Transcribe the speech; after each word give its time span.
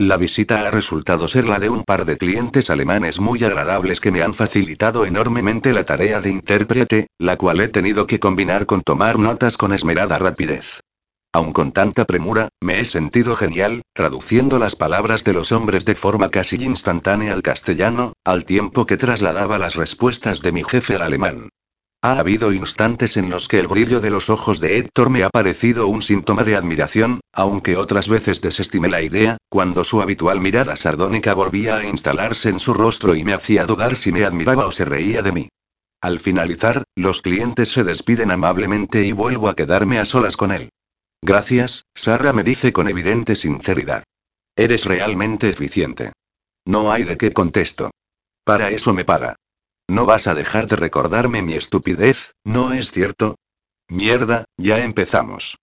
La 0.00 0.16
visita 0.16 0.60
ha 0.60 0.70
resultado 0.70 1.26
ser 1.26 1.48
la 1.48 1.58
de 1.58 1.70
un 1.70 1.82
par 1.82 2.04
de 2.04 2.16
clientes 2.16 2.70
alemanes 2.70 3.18
muy 3.18 3.42
agradables 3.42 3.98
que 3.98 4.12
me 4.12 4.22
han 4.22 4.32
facilitado 4.32 5.04
enormemente 5.04 5.72
la 5.72 5.82
tarea 5.82 6.20
de 6.20 6.30
intérprete, 6.30 7.08
la 7.18 7.36
cual 7.36 7.60
he 7.60 7.66
tenido 7.66 8.06
que 8.06 8.20
combinar 8.20 8.64
con 8.64 8.82
tomar 8.82 9.18
notas 9.18 9.56
con 9.56 9.72
esmerada 9.72 10.16
rapidez. 10.20 10.82
Aun 11.32 11.52
con 11.52 11.72
tanta 11.72 12.04
premura, 12.04 12.48
me 12.60 12.78
he 12.78 12.84
sentido 12.84 13.34
genial, 13.34 13.82
traduciendo 13.92 14.60
las 14.60 14.76
palabras 14.76 15.24
de 15.24 15.32
los 15.32 15.50
hombres 15.50 15.84
de 15.84 15.96
forma 15.96 16.30
casi 16.30 16.62
instantánea 16.62 17.32
al 17.32 17.42
castellano, 17.42 18.12
al 18.24 18.44
tiempo 18.44 18.86
que 18.86 18.98
trasladaba 18.98 19.58
las 19.58 19.74
respuestas 19.74 20.42
de 20.42 20.52
mi 20.52 20.62
jefe 20.62 20.94
al 20.94 21.02
alemán. 21.02 21.48
Ha 22.00 22.20
habido 22.20 22.52
instantes 22.52 23.16
en 23.16 23.28
los 23.28 23.48
que 23.48 23.58
el 23.58 23.66
brillo 23.66 24.00
de 24.00 24.10
los 24.10 24.30
ojos 24.30 24.60
de 24.60 24.78
Héctor 24.78 25.10
me 25.10 25.24
ha 25.24 25.30
parecido 25.30 25.88
un 25.88 26.02
síntoma 26.02 26.44
de 26.44 26.54
admiración, 26.54 27.20
aunque 27.32 27.76
otras 27.76 28.08
veces 28.08 28.40
desestimé 28.40 28.88
la 28.88 29.02
idea, 29.02 29.36
cuando 29.48 29.82
su 29.82 30.00
habitual 30.00 30.40
mirada 30.40 30.76
sardónica 30.76 31.34
volvía 31.34 31.78
a 31.78 31.84
instalarse 31.84 32.50
en 32.50 32.60
su 32.60 32.72
rostro 32.72 33.16
y 33.16 33.24
me 33.24 33.34
hacía 33.34 33.66
dudar 33.66 33.96
si 33.96 34.12
me 34.12 34.24
admiraba 34.24 34.66
o 34.66 34.70
se 34.70 34.84
reía 34.84 35.22
de 35.22 35.32
mí. 35.32 35.48
Al 36.00 36.20
finalizar, 36.20 36.84
los 36.94 37.20
clientes 37.20 37.72
se 37.72 37.82
despiden 37.82 38.30
amablemente 38.30 39.04
y 39.04 39.10
vuelvo 39.10 39.48
a 39.48 39.56
quedarme 39.56 39.98
a 39.98 40.04
solas 40.04 40.36
con 40.36 40.52
él. 40.52 40.70
Gracias, 41.20 41.82
Sara 41.96 42.32
me 42.32 42.44
dice 42.44 42.72
con 42.72 42.88
evidente 42.88 43.34
sinceridad. 43.34 44.04
Eres 44.54 44.84
realmente 44.84 45.48
eficiente. 45.48 46.12
No 46.64 46.92
hay 46.92 47.02
de 47.02 47.16
qué 47.16 47.32
contesto. 47.32 47.90
Para 48.44 48.70
eso 48.70 48.94
me 48.94 49.04
paga. 49.04 49.34
No 49.88 50.04
vas 50.04 50.26
a 50.26 50.34
dejar 50.34 50.66
de 50.66 50.76
recordarme 50.76 51.42
mi 51.42 51.54
estupidez, 51.54 52.34
¿no 52.44 52.74
es 52.74 52.92
cierto? 52.92 53.36
Mierda, 53.88 54.44
ya 54.58 54.84
empezamos. 54.84 55.56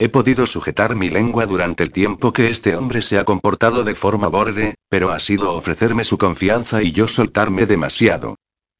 He 0.00 0.08
podido 0.08 0.46
sujetar 0.46 0.96
mi 0.96 1.10
lengua 1.10 1.46
durante 1.46 1.84
el 1.84 1.92
tiempo 1.92 2.32
que 2.32 2.50
este 2.50 2.76
hombre 2.76 3.02
se 3.02 3.18
ha 3.18 3.24
comportado 3.24 3.84
de 3.84 3.94
forma 3.94 4.28
borde, 4.28 4.74
pero 4.88 5.12
ha 5.12 5.20
sido 5.20 5.54
ofrecerme 5.54 6.04
su 6.04 6.18
confianza 6.18 6.82
y 6.82 6.90
yo 6.90 7.06
soltarme 7.06 7.66
demasiado. 7.66 8.36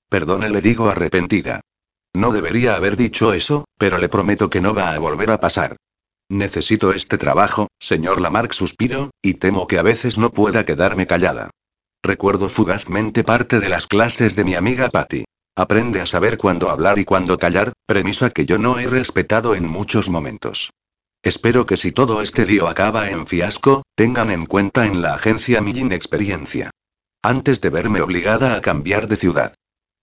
Perdone, 0.08 0.50
le 0.50 0.60
digo 0.60 0.88
arrepentida. 0.88 1.60
No 2.12 2.32
debería 2.32 2.74
haber 2.74 2.96
dicho 2.96 3.32
eso, 3.32 3.66
pero 3.78 3.98
le 3.98 4.08
prometo 4.08 4.50
que 4.50 4.60
no 4.60 4.74
va 4.74 4.92
a 4.92 4.98
volver 4.98 5.30
a 5.30 5.38
pasar. 5.38 5.76
Necesito 6.28 6.92
este 6.92 7.18
trabajo, 7.18 7.68
señor 7.78 8.20
Lamarck 8.20 8.52
suspiro, 8.52 9.10
y 9.22 9.34
temo 9.34 9.66
que 9.66 9.78
a 9.78 9.82
veces 9.82 10.18
no 10.18 10.30
pueda 10.30 10.64
quedarme 10.64 11.06
callada. 11.06 11.50
Recuerdo 12.02 12.48
fugazmente 12.48 13.24
parte 13.24 13.60
de 13.60 13.68
las 13.68 13.86
clases 13.86 14.36
de 14.36 14.44
mi 14.44 14.54
amiga 14.54 14.88
Patty. 14.88 15.24
Aprende 15.56 16.00
a 16.00 16.06
saber 16.06 16.38
cuándo 16.38 16.70
hablar 16.70 16.98
y 16.98 17.04
cuándo 17.04 17.38
callar, 17.38 17.72
premisa 17.84 18.30
que 18.30 18.46
yo 18.46 18.58
no 18.58 18.78
he 18.78 18.86
respetado 18.86 19.56
en 19.56 19.66
muchos 19.66 20.08
momentos. 20.08 20.70
Espero 21.22 21.66
que 21.66 21.76
si 21.76 21.90
todo 21.90 22.22
este 22.22 22.46
lío 22.46 22.68
acaba 22.68 23.10
en 23.10 23.26
fiasco, 23.26 23.82
tengan 23.96 24.30
en 24.30 24.46
cuenta 24.46 24.86
en 24.86 25.02
la 25.02 25.14
agencia 25.14 25.60
mi 25.60 25.72
inexperiencia. 25.72 26.70
Antes 27.22 27.60
de 27.60 27.70
verme 27.70 28.00
obligada 28.00 28.54
a 28.54 28.60
cambiar 28.60 29.08
de 29.08 29.16
ciudad. 29.16 29.54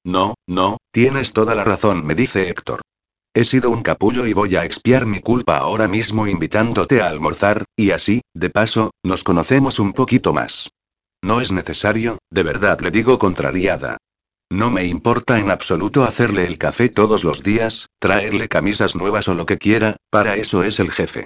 No, 0.03 0.35
no, 0.45 0.77
tienes 0.91 1.31
toda 1.31 1.55
la 1.55 1.63
razón, 1.63 2.05
me 2.05 2.15
dice 2.15 2.49
Héctor. 2.49 2.81
He 3.33 3.45
sido 3.45 3.69
un 3.71 3.81
capullo 3.81 4.27
y 4.27 4.33
voy 4.33 4.55
a 4.57 4.65
expiar 4.65 5.05
mi 5.05 5.21
culpa 5.21 5.57
ahora 5.57 5.87
mismo 5.87 6.27
invitándote 6.27 7.02
a 7.02 7.07
almorzar, 7.07 7.63
y 7.77 7.91
así, 7.91 8.21
de 8.33 8.49
paso, 8.49 8.91
nos 9.03 9.23
conocemos 9.23 9.80
un 9.80 9.93
poquito 9.93 10.33
más. 10.33 10.69
No 11.25 11.41
es 11.41 11.51
necesario, 11.51 12.19
de 12.29 12.43
verdad 12.43 12.81
le 12.81 12.91
digo 12.91 13.17
contrariada. 13.17 13.97
No 14.51 14.69
me 14.69 14.85
importa 14.85 15.39
en 15.39 15.49
absoluto 15.49 16.03
hacerle 16.03 16.45
el 16.45 16.59
café 16.59 16.87
todos 16.87 17.23
los 17.23 17.41
días, 17.41 17.87
traerle 17.97 18.47
camisas 18.47 18.95
nuevas 18.95 19.27
o 19.27 19.33
lo 19.33 19.47
que 19.47 19.57
quiera, 19.57 19.97
para 20.11 20.35
eso 20.35 20.63
es 20.63 20.79
el 20.79 20.91
jefe. 20.91 21.25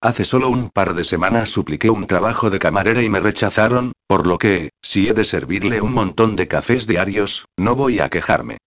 Hace 0.00 0.24
solo 0.24 0.48
un 0.48 0.70
par 0.70 0.94
de 0.94 1.04
semanas 1.04 1.48
supliqué 1.48 1.90
un 1.90 2.08
trabajo 2.08 2.50
de 2.50 2.58
camarera 2.58 3.04
y 3.04 3.08
me 3.08 3.20
rechazaron, 3.20 3.92
por 4.08 4.26
lo 4.26 4.36
que, 4.36 4.70
si 4.82 5.08
he 5.08 5.12
de 5.12 5.24
servirle 5.24 5.80
un 5.80 5.92
montón 5.92 6.34
de 6.34 6.48
cafés 6.48 6.88
diarios, 6.88 7.44
no 7.56 7.76
voy 7.76 8.00
a 8.00 8.08
quejarme. 8.08 8.58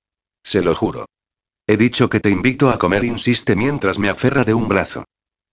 Se 0.46 0.62
lo 0.62 0.74
juro. 0.76 1.08
He 1.68 1.76
dicho 1.76 2.10
que 2.10 2.22
te 2.22 2.30
invito 2.30 2.70
a 2.70 2.80
comer, 2.80 3.04
insiste 3.04 3.58
mientras 3.58 4.00
me 4.00 4.08
aferra 4.08 4.46
de 4.46 4.54
un 4.54 4.70
brazo. 4.70 5.04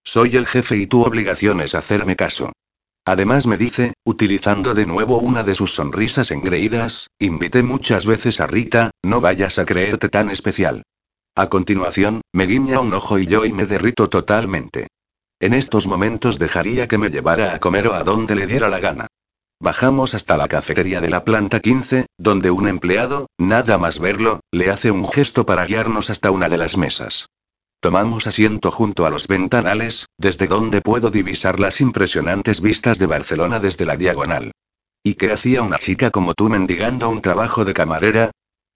Soy 0.05 0.37
el 0.37 0.47
jefe 0.47 0.77
y 0.77 0.87
tu 0.87 1.03
obligación 1.03 1.61
es 1.63 1.75
hacerme 1.75 2.15
caso. 2.15 2.53
Además 3.09 3.47
me 3.47 3.57
dice, 3.57 3.93
utilizando 4.05 4.75
de 4.75 4.85
nuevo 4.85 5.19
una 5.19 5.45
de 5.45 5.55
sus 5.55 5.73
sonrisas 5.73 6.33
engreídas, 6.33 7.07
invité 7.21 7.63
muchas 7.63 8.05
veces 8.05 8.41
a 8.41 8.49
Rita, 8.49 8.91
no 9.05 9.21
vayas 9.21 9.61
a 9.61 9.65
creerte 9.65 10.09
tan 10.09 10.29
especial. 10.29 10.83
A 11.37 11.49
continuación, 11.49 12.23
me 12.33 12.47
guiña 12.47 12.81
un 12.81 12.93
ojo 12.93 13.21
y 13.21 13.27
yo 13.27 13.45
y 13.45 13.53
me 13.53 13.67
derrito 13.67 14.09
totalmente. 14.09 14.89
En 15.39 15.55
estos 15.55 15.87
momentos 15.87 16.41
dejaría 16.41 16.89
que 16.89 16.99
me 16.99 17.11
llevara 17.11 17.55
a 17.55 17.61
comer 17.61 17.87
o 17.87 17.95
a 17.95 18.03
donde 18.03 18.35
le 18.35 18.49
diera 18.49 18.69
la 18.69 18.81
gana. 18.81 19.07
Bajamos 19.61 20.15
hasta 20.15 20.37
la 20.37 20.49
cafetería 20.49 21.01
de 21.01 21.09
la 21.09 21.23
planta 21.23 21.61
15, 21.61 22.07
donde 22.19 22.51
un 22.51 22.67
empleado, 22.67 23.29
nada 23.39 23.79
más 23.79 24.01
verlo, 24.01 24.41
le 24.51 24.69
hace 24.71 24.91
un 24.91 25.09
gesto 25.09 25.47
para 25.47 25.65
guiarnos 25.65 26.11
hasta 26.11 26.33
una 26.33 26.49
de 26.49 26.59
las 26.59 26.77
mesas. 26.77 27.29
Tomamos 27.81 28.27
asiento 28.27 28.71
junto 28.71 29.07
a 29.07 29.11
los 29.11 29.29
ventanales, 29.29 30.07
desde 30.19 30.47
donde 30.47 30.81
puedo 30.81 31.11
divisar 31.11 31.61
las 31.61 31.81
impresionantes 31.81 32.61
vistas 32.61 32.99
de 32.99 33.07
Barcelona 33.07 33.61
desde 33.61 33.85
la 33.85 33.97
diagonal. 33.97 34.53
¿Y 35.03 35.15
qué 35.15 35.33
hacía 35.33 35.63
una 35.63 35.79
chica 35.79 36.11
como 36.11 36.35
tú 36.35 36.49
mendigando 36.49 37.09
un 37.09 37.23
trabajo 37.23 37.65
de 37.65 37.75
camarera? 37.75 38.31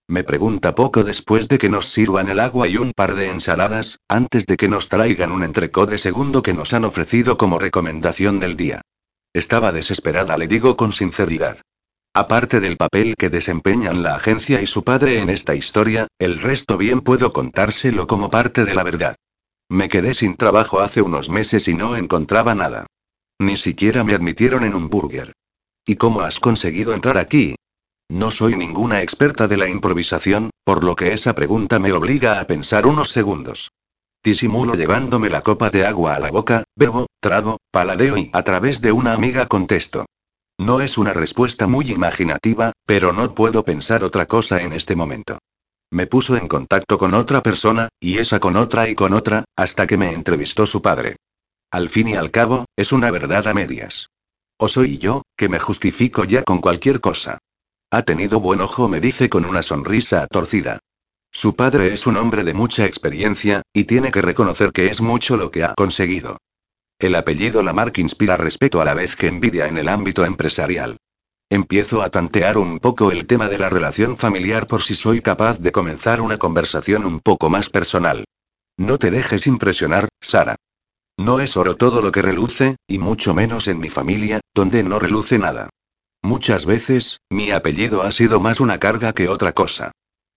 Me 0.07 0.25
pregunta 0.25 0.75
poco 0.75 1.05
después 1.05 1.49
de 1.49 1.59
que 1.59 1.69
nos 1.69 1.87
sirvan 1.87 2.29
el 2.29 2.41
agua 2.41 2.69
y 2.69 2.77
un 2.77 2.93
par 2.93 3.15
de 3.15 3.31
ensaladas, 3.31 3.99
antes 4.09 4.47
de 4.47 4.57
que 4.57 4.69
nos 4.69 4.89
traigan 4.89 5.33
un 5.33 5.45
entrecó 5.45 5.87
de 5.87 5.99
segundo 5.99 6.43
que 6.43 6.55
nos 6.55 6.73
han 6.73 6.85
ofrecido 6.85 7.39
como 7.39 7.59
recomendación 7.59 8.41
del 8.41 8.57
día. 8.57 8.81
Estaba 9.33 9.71
desesperada, 9.71 10.37
le 10.37 10.49
digo 10.49 10.77
con 10.77 10.93
sinceridad. 10.93 11.59
Aparte 12.13 12.59
del 12.59 12.77
papel 12.77 13.15
que 13.17 13.31
desempeñan 13.31 14.03
la 14.03 14.17
agencia 14.17 14.61
y 14.61 14.67
su 14.67 14.83
padre 14.83 15.21
en 15.21 15.31
esta 15.31 15.55
historia, 15.55 16.09
el 16.19 16.41
resto 16.41 16.77
bien 16.77 17.03
puedo 17.03 17.33
contárselo 17.33 18.09
como 18.09 18.31
parte 18.31 18.65
de 18.65 18.75
la 18.75 18.83
verdad. 18.83 19.15
Me 19.69 19.89
quedé 19.89 20.15
sin 20.15 20.37
trabajo 20.37 20.81
hace 20.81 21.03
unos 21.03 21.31
meses 21.31 21.69
y 21.69 21.75
no 21.75 21.95
encontraba 21.95 22.57
nada. 22.57 22.87
Ni 23.39 23.57
siquiera 23.57 24.03
me 24.03 24.15
admitieron 24.15 24.65
en 24.65 24.75
un 24.75 24.91
burger. 24.91 25.33
¿Y 25.87 25.95
cómo 25.97 26.23
has 26.23 26.41
conseguido 26.41 26.95
entrar 26.95 27.17
aquí? 27.17 27.55
No 28.09 28.33
soy 28.33 28.57
ninguna 28.57 29.03
experta 29.03 29.47
de 29.47 29.57
la 29.57 29.69
improvisación, 29.69 30.51
por 30.65 30.83
lo 30.83 30.97
que 30.97 31.13
esa 31.13 31.37
pregunta 31.37 31.79
me 31.79 31.93
obliga 31.93 32.41
a 32.41 32.47
pensar 32.49 32.89
unos 32.89 33.11
segundos. 33.11 33.71
Disimulo 34.25 34.75
llevándome 34.75 35.31
la 35.31 35.43
copa 35.43 35.71
de 35.71 35.87
agua 35.87 36.17
a 36.17 36.19
la 36.19 36.33
boca, 36.33 36.65
bebo, 36.75 37.07
trago, 37.21 37.59
paladeo 37.71 38.19
y 38.19 38.31
a 38.33 38.43
través 38.43 38.81
de 38.81 38.91
una 38.91 39.13
amiga 39.13 39.47
contesto. 39.47 40.07
No 40.61 40.83
es 40.83 40.99
una 40.99 41.15
respuesta 41.15 41.67
muy 41.67 41.91
imaginativa, 41.91 42.73
pero 42.85 43.15
no 43.15 43.35
puedo 43.35 43.65
pensar 43.65 44.05
otra 44.05 44.27
cosa 44.27 44.61
en 44.61 44.75
este 44.75 44.95
momento. 44.95 45.39
Me 45.91 46.07
puso 46.07 46.37
en 46.37 46.49
contacto 46.49 46.99
con 46.99 47.15
otra 47.15 47.43
persona, 47.43 47.89
y 47.99 48.19
esa 48.19 48.41
con 48.41 48.57
otra 48.57 48.87
y 48.87 48.95
con 48.95 49.15
otra, 49.15 49.45
hasta 49.57 49.87
que 49.87 49.97
me 49.97 50.13
entrevistó 50.13 50.67
su 50.67 50.83
padre. 50.83 51.17
Al 51.71 51.89
fin 51.89 52.09
y 52.09 52.15
al 52.15 52.31
cabo, 52.31 52.67
es 52.77 52.93
una 52.93 53.11
verdad 53.11 53.49
a 53.49 53.55
medias. 53.55 54.11
O 54.59 54.69
soy 54.69 54.99
yo, 54.99 55.23
que 55.35 55.49
me 55.49 55.59
justifico 55.59 56.25
ya 56.25 56.43
con 56.43 56.61
cualquier 56.61 57.01
cosa. 57.01 57.39
Ha 57.91 58.03
tenido 58.03 58.39
buen 58.39 58.61
ojo, 58.61 58.87
me 58.87 59.01
dice 59.01 59.31
con 59.31 59.47
una 59.47 59.63
sonrisa 59.63 60.27
torcida. 60.27 60.79
Su 61.33 61.57
padre 61.57 61.95
es 61.95 62.07
un 62.07 62.19
hombre 62.19 62.45
de 62.45 62.53
mucha 62.53 62.85
experiencia, 62.85 63.63
y 63.73 63.85
tiene 63.85 64.11
que 64.11 64.21
reconocer 64.21 64.73
que 64.73 64.89
es 64.89 65.01
mucho 65.01 65.39
lo 65.39 65.51
que 65.51 65.65
ha 65.65 65.75
conseguido. 65.75 66.37
El 67.01 67.15
apellido 67.15 67.63
Lamarck 67.63 67.97
inspira 67.97 68.37
respeto 68.37 68.83
a 68.83 68.85
la 68.85 68.93
vez 68.93 69.17
que 69.17 69.27
envidia 69.27 69.69
en 69.69 69.79
el 69.79 69.89
ámbito 69.89 70.23
empresarial. 70.27 70.99
Empiezo 71.49 72.03
a 72.03 72.11
tantear 72.11 72.59
un 72.59 72.79
poco 72.79 73.11
el 73.11 73.27
tema 73.27 73.49
de 73.49 73.59
la 73.59 73.71
relación 73.71 74.19
familiar 74.19 74.67
por 74.67 74.83
si 74.83 74.95
soy 74.95 75.23
capaz 75.23 75.59
de 75.59 75.73
comenzar 75.73 76.21
una 76.21 76.37
conversación 76.37 77.07
un 77.07 77.21
poco 77.21 77.49
más 77.49 77.71
personal. 77.71 78.25
No 78.77 78.99
te 78.99 79.11
dejes 79.11 79.47
impresionar, 79.47 80.09
Sara. 80.21 80.57
No 81.19 81.41
es 81.41 81.57
oro 81.57 81.75
todo 81.75 82.03
lo 82.03 82.13
que 82.13 82.21
reluce, 82.21 82.77
y 82.87 82.99
mucho 82.99 83.33
menos 83.33 83.67
en 83.67 83.79
mi 83.79 83.89
familia, 83.89 84.41
donde 84.55 84.83
no 84.83 84.99
reluce 84.99 85.39
nada. 85.39 85.71
Muchas 86.21 86.67
veces, 86.67 87.17
mi 87.31 87.51
apellido 87.51 88.03
ha 88.03 88.13
sido 88.13 88.41
más 88.41 88.61
una 88.61 88.79
carga 88.79 89.15
que 89.15 89.31
otra 89.31 89.53
cosa. 89.53 89.91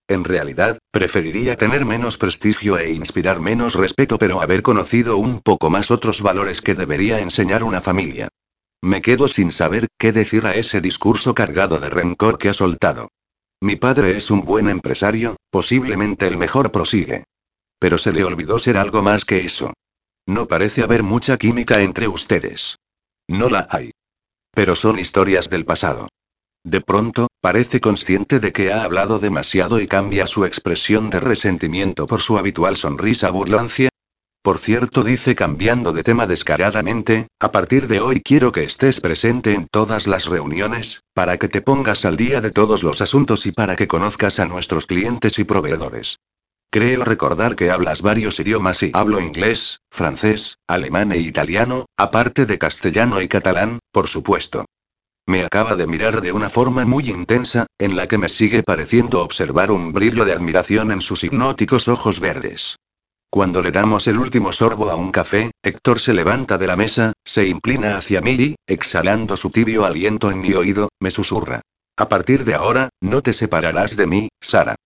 En 0.06 0.24
realidad, 0.24 0.78
preferiría 0.90 1.56
tener 1.56 1.86
menos 1.86 2.18
prestigio 2.18 2.78
e 2.78 2.92
inspirar 2.92 3.40
menos 3.40 3.74
respeto, 3.74 4.18
pero 4.18 4.42
haber 4.42 4.62
conocido 4.62 5.16
un 5.16 5.40
poco 5.40 5.70
más 5.70 5.90
otros 5.90 6.20
valores 6.20 6.60
que 6.60 6.74
debería 6.74 7.20
enseñar 7.20 7.64
una 7.64 7.80
familia. 7.80 8.28
Me 8.82 9.00
quedo 9.00 9.28
sin 9.28 9.50
saber 9.50 9.86
qué 9.98 10.12
decir 10.12 10.46
a 10.46 10.54
ese 10.54 10.82
discurso 10.82 11.34
cargado 11.34 11.78
de 11.80 11.88
rencor 11.88 12.36
que 12.36 12.50
ha 12.50 12.52
soltado. 12.52 13.08
Mi 13.62 13.76
padre 13.76 14.18
es 14.18 14.30
un 14.30 14.44
buen 14.44 14.68
empresario, 14.68 15.36
posiblemente 15.50 16.26
el 16.26 16.36
mejor 16.36 16.70
prosigue. 16.70 17.24
Pero 17.78 17.96
se 17.96 18.12
le 18.12 18.24
olvidó 18.24 18.58
ser 18.58 18.76
algo 18.76 19.02
más 19.02 19.24
que 19.24 19.46
eso. 19.46 19.72
No 20.26 20.48
parece 20.48 20.82
haber 20.82 21.02
mucha 21.02 21.38
química 21.38 21.80
entre 21.80 22.08
ustedes. 22.08 22.76
No 23.26 23.48
la 23.48 23.66
hay. 23.70 23.90
Pero 24.50 24.76
son 24.76 24.98
historias 24.98 25.48
del 25.48 25.64
pasado. 25.64 26.08
De 26.62 26.82
pronto, 26.82 27.28
parece 27.44 27.78
consciente 27.78 28.40
de 28.40 28.54
que 28.54 28.72
ha 28.72 28.84
hablado 28.84 29.18
demasiado 29.18 29.78
y 29.78 29.86
cambia 29.86 30.26
su 30.26 30.46
expresión 30.46 31.10
de 31.10 31.20
resentimiento 31.20 32.06
por 32.06 32.22
su 32.22 32.38
habitual 32.38 32.78
sonrisa 32.78 33.28
burlancia. 33.28 33.90
Por 34.40 34.58
cierto, 34.58 35.04
dice 35.04 35.34
cambiando 35.34 35.92
de 35.92 36.02
tema 36.02 36.26
descaradamente, 36.26 37.26
a 37.38 37.52
partir 37.52 37.86
de 37.86 38.00
hoy 38.00 38.22
quiero 38.22 38.50
que 38.50 38.64
estés 38.64 38.98
presente 38.98 39.52
en 39.52 39.68
todas 39.70 40.06
las 40.06 40.24
reuniones, 40.24 41.02
para 41.12 41.36
que 41.36 41.48
te 41.48 41.60
pongas 41.60 42.06
al 42.06 42.16
día 42.16 42.40
de 42.40 42.50
todos 42.50 42.82
los 42.82 43.02
asuntos 43.02 43.44
y 43.44 43.52
para 43.52 43.76
que 43.76 43.88
conozcas 43.88 44.40
a 44.40 44.46
nuestros 44.46 44.86
clientes 44.86 45.38
y 45.38 45.44
proveedores. 45.44 46.16
Creo 46.70 47.04
recordar 47.04 47.56
que 47.56 47.70
hablas 47.70 48.00
varios 48.00 48.40
idiomas 48.40 48.82
y 48.82 48.90
hablo 48.94 49.20
inglés, 49.20 49.80
francés, 49.90 50.56
alemán 50.66 51.12
e 51.12 51.18
italiano, 51.18 51.84
aparte 51.98 52.46
de 52.46 52.56
castellano 52.56 53.20
y 53.20 53.28
catalán, 53.28 53.80
por 53.92 54.08
supuesto. 54.08 54.64
Me 55.26 55.44
acaba 55.44 55.74
de 55.74 55.86
mirar 55.86 56.20
de 56.20 56.32
una 56.32 56.50
forma 56.50 56.84
muy 56.84 57.08
intensa, 57.08 57.66
en 57.78 57.96
la 57.96 58.06
que 58.06 58.18
me 58.18 58.28
sigue 58.28 58.62
pareciendo 58.62 59.22
observar 59.22 59.70
un 59.70 59.92
brillo 59.92 60.24
de 60.24 60.32
admiración 60.32 60.92
en 60.92 61.00
sus 61.00 61.24
hipnóticos 61.24 61.88
ojos 61.88 62.20
verdes. 62.20 62.76
Cuando 63.30 63.62
le 63.62 63.72
damos 63.72 64.06
el 64.06 64.18
último 64.18 64.52
sorbo 64.52 64.90
a 64.90 64.96
un 64.96 65.10
café, 65.10 65.50
Héctor 65.62 65.98
se 65.98 66.12
levanta 66.12 66.58
de 66.58 66.66
la 66.66 66.76
mesa, 66.76 67.14
se 67.24 67.46
inclina 67.46 67.96
hacia 67.96 68.20
mí 68.20 68.32
y, 68.32 68.54
exhalando 68.66 69.36
su 69.36 69.50
tibio 69.50 69.84
aliento 69.84 70.30
en 70.30 70.40
mi 70.40 70.52
oído, 70.52 70.90
me 71.00 71.10
susurra. 71.10 71.62
A 71.96 72.08
partir 72.08 72.44
de 72.44 72.54
ahora, 72.54 72.90
no 73.00 73.22
te 73.22 73.32
separarás 73.32 73.96
de 73.96 74.06
mí, 74.06 74.28
Sara. 74.40 74.76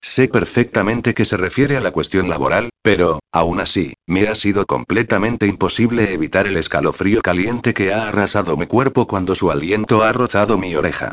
Sé 0.00 0.28
perfectamente 0.28 1.12
que 1.12 1.24
se 1.24 1.36
refiere 1.36 1.76
a 1.76 1.80
la 1.80 1.90
cuestión 1.90 2.28
laboral, 2.28 2.70
pero, 2.88 3.20
aún 3.32 3.60
así, 3.60 3.92
me 4.06 4.28
ha 4.28 4.34
sido 4.34 4.64
completamente 4.64 5.46
imposible 5.46 6.14
evitar 6.14 6.46
el 6.46 6.56
escalofrío 6.56 7.20
caliente 7.20 7.74
que 7.74 7.92
ha 7.92 8.08
arrasado 8.08 8.56
mi 8.56 8.66
cuerpo 8.66 9.06
cuando 9.06 9.34
su 9.34 9.50
aliento 9.50 10.02
ha 10.02 10.14
rozado 10.14 10.56
mi 10.56 10.74
oreja. 10.74 11.12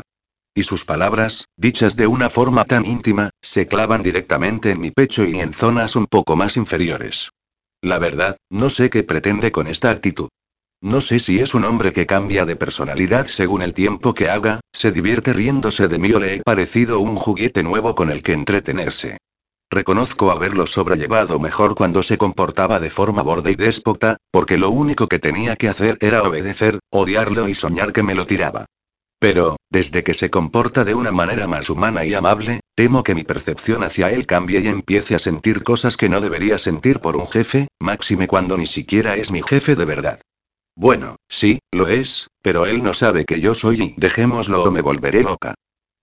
Y 0.54 0.62
sus 0.62 0.86
palabras, 0.86 1.44
dichas 1.58 1.94
de 1.94 2.06
una 2.06 2.30
forma 2.30 2.64
tan 2.64 2.86
íntima, 2.86 3.28
se 3.42 3.68
clavan 3.68 4.00
directamente 4.00 4.70
en 4.70 4.80
mi 4.80 4.90
pecho 4.90 5.26
y 5.26 5.38
en 5.38 5.52
zonas 5.52 5.96
un 5.96 6.06
poco 6.06 6.34
más 6.34 6.56
inferiores. 6.56 7.28
La 7.82 7.98
verdad, 7.98 8.38
no 8.48 8.70
sé 8.70 8.88
qué 8.88 9.02
pretende 9.02 9.52
con 9.52 9.66
esta 9.66 9.90
actitud. 9.90 10.30
No 10.80 11.02
sé 11.02 11.20
si 11.20 11.40
es 11.40 11.52
un 11.52 11.66
hombre 11.66 11.92
que 11.92 12.06
cambia 12.06 12.46
de 12.46 12.56
personalidad 12.56 13.26
según 13.26 13.60
el 13.60 13.74
tiempo 13.74 14.14
que 14.14 14.30
haga, 14.30 14.60
se 14.72 14.92
divierte 14.92 15.34
riéndose 15.34 15.88
de 15.88 15.98
mí 15.98 16.10
o 16.12 16.20
le 16.20 16.36
he 16.36 16.42
parecido 16.42 17.00
un 17.00 17.16
juguete 17.16 17.62
nuevo 17.62 17.94
con 17.94 18.08
el 18.08 18.22
que 18.22 18.32
entretenerse. 18.32 19.18
Reconozco 19.70 20.30
haberlo 20.30 20.66
sobrellevado 20.66 21.40
mejor 21.40 21.74
cuando 21.74 22.02
se 22.02 22.18
comportaba 22.18 22.78
de 22.78 22.90
forma 22.90 23.22
borde 23.22 23.50
y 23.50 23.56
déspota, 23.56 24.16
porque 24.30 24.58
lo 24.58 24.70
único 24.70 25.08
que 25.08 25.18
tenía 25.18 25.56
que 25.56 25.68
hacer 25.68 25.98
era 26.00 26.22
obedecer, 26.22 26.78
odiarlo 26.90 27.48
y 27.48 27.54
soñar 27.54 27.92
que 27.92 28.04
me 28.04 28.14
lo 28.14 28.26
tiraba. 28.26 28.66
Pero, 29.18 29.56
desde 29.70 30.04
que 30.04 30.14
se 30.14 30.30
comporta 30.30 30.84
de 30.84 30.94
una 30.94 31.10
manera 31.10 31.48
más 31.48 31.68
humana 31.68 32.04
y 32.04 32.14
amable, 32.14 32.60
temo 32.76 33.02
que 33.02 33.14
mi 33.14 33.24
percepción 33.24 33.82
hacia 33.82 34.10
él 34.12 34.26
cambie 34.26 34.60
y 34.60 34.68
empiece 34.68 35.14
a 35.14 35.18
sentir 35.18 35.64
cosas 35.64 35.96
que 35.96 36.08
no 36.08 36.20
debería 36.20 36.58
sentir 36.58 37.00
por 37.00 37.16
un 37.16 37.26
jefe, 37.26 37.66
máxime 37.80 38.28
cuando 38.28 38.56
ni 38.58 38.66
siquiera 38.66 39.16
es 39.16 39.32
mi 39.32 39.42
jefe 39.42 39.74
de 39.74 39.84
verdad. 39.84 40.20
Bueno, 40.76 41.16
sí, 41.28 41.58
lo 41.72 41.88
es, 41.88 42.28
pero 42.42 42.66
él 42.66 42.82
no 42.82 42.92
sabe 42.92 43.24
que 43.24 43.40
yo 43.40 43.54
soy 43.54 43.82
y 43.82 43.94
dejémoslo 43.96 44.62
o 44.62 44.70
me 44.70 44.82
volveré 44.82 45.22
loca. 45.22 45.54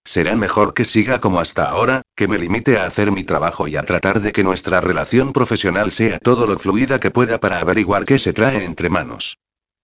Será 0.05 0.35
mejor 0.35 0.73
que 0.73 0.83
siga 0.83 1.21
como 1.21 1.39
hasta 1.39 1.69
ahora, 1.69 2.01
que 2.15 2.27
me 2.27 2.37
limite 2.37 2.77
a 2.77 2.85
hacer 2.85 3.11
mi 3.11 3.23
trabajo 3.23 3.67
y 3.67 3.77
a 3.77 3.83
tratar 3.83 4.19
de 4.21 4.33
que 4.33 4.43
nuestra 4.43 4.81
relación 4.81 5.31
profesional 5.31 5.91
sea 5.91 6.19
todo 6.19 6.45
lo 6.45 6.59
fluida 6.59 6.99
que 6.99 7.09
pueda 7.09 7.39
para 7.39 7.59
averiguar 7.59 8.03
qué 8.03 8.19
se 8.19 8.33
trae 8.33 8.65
entre 8.65 8.89
manos. 8.89 9.37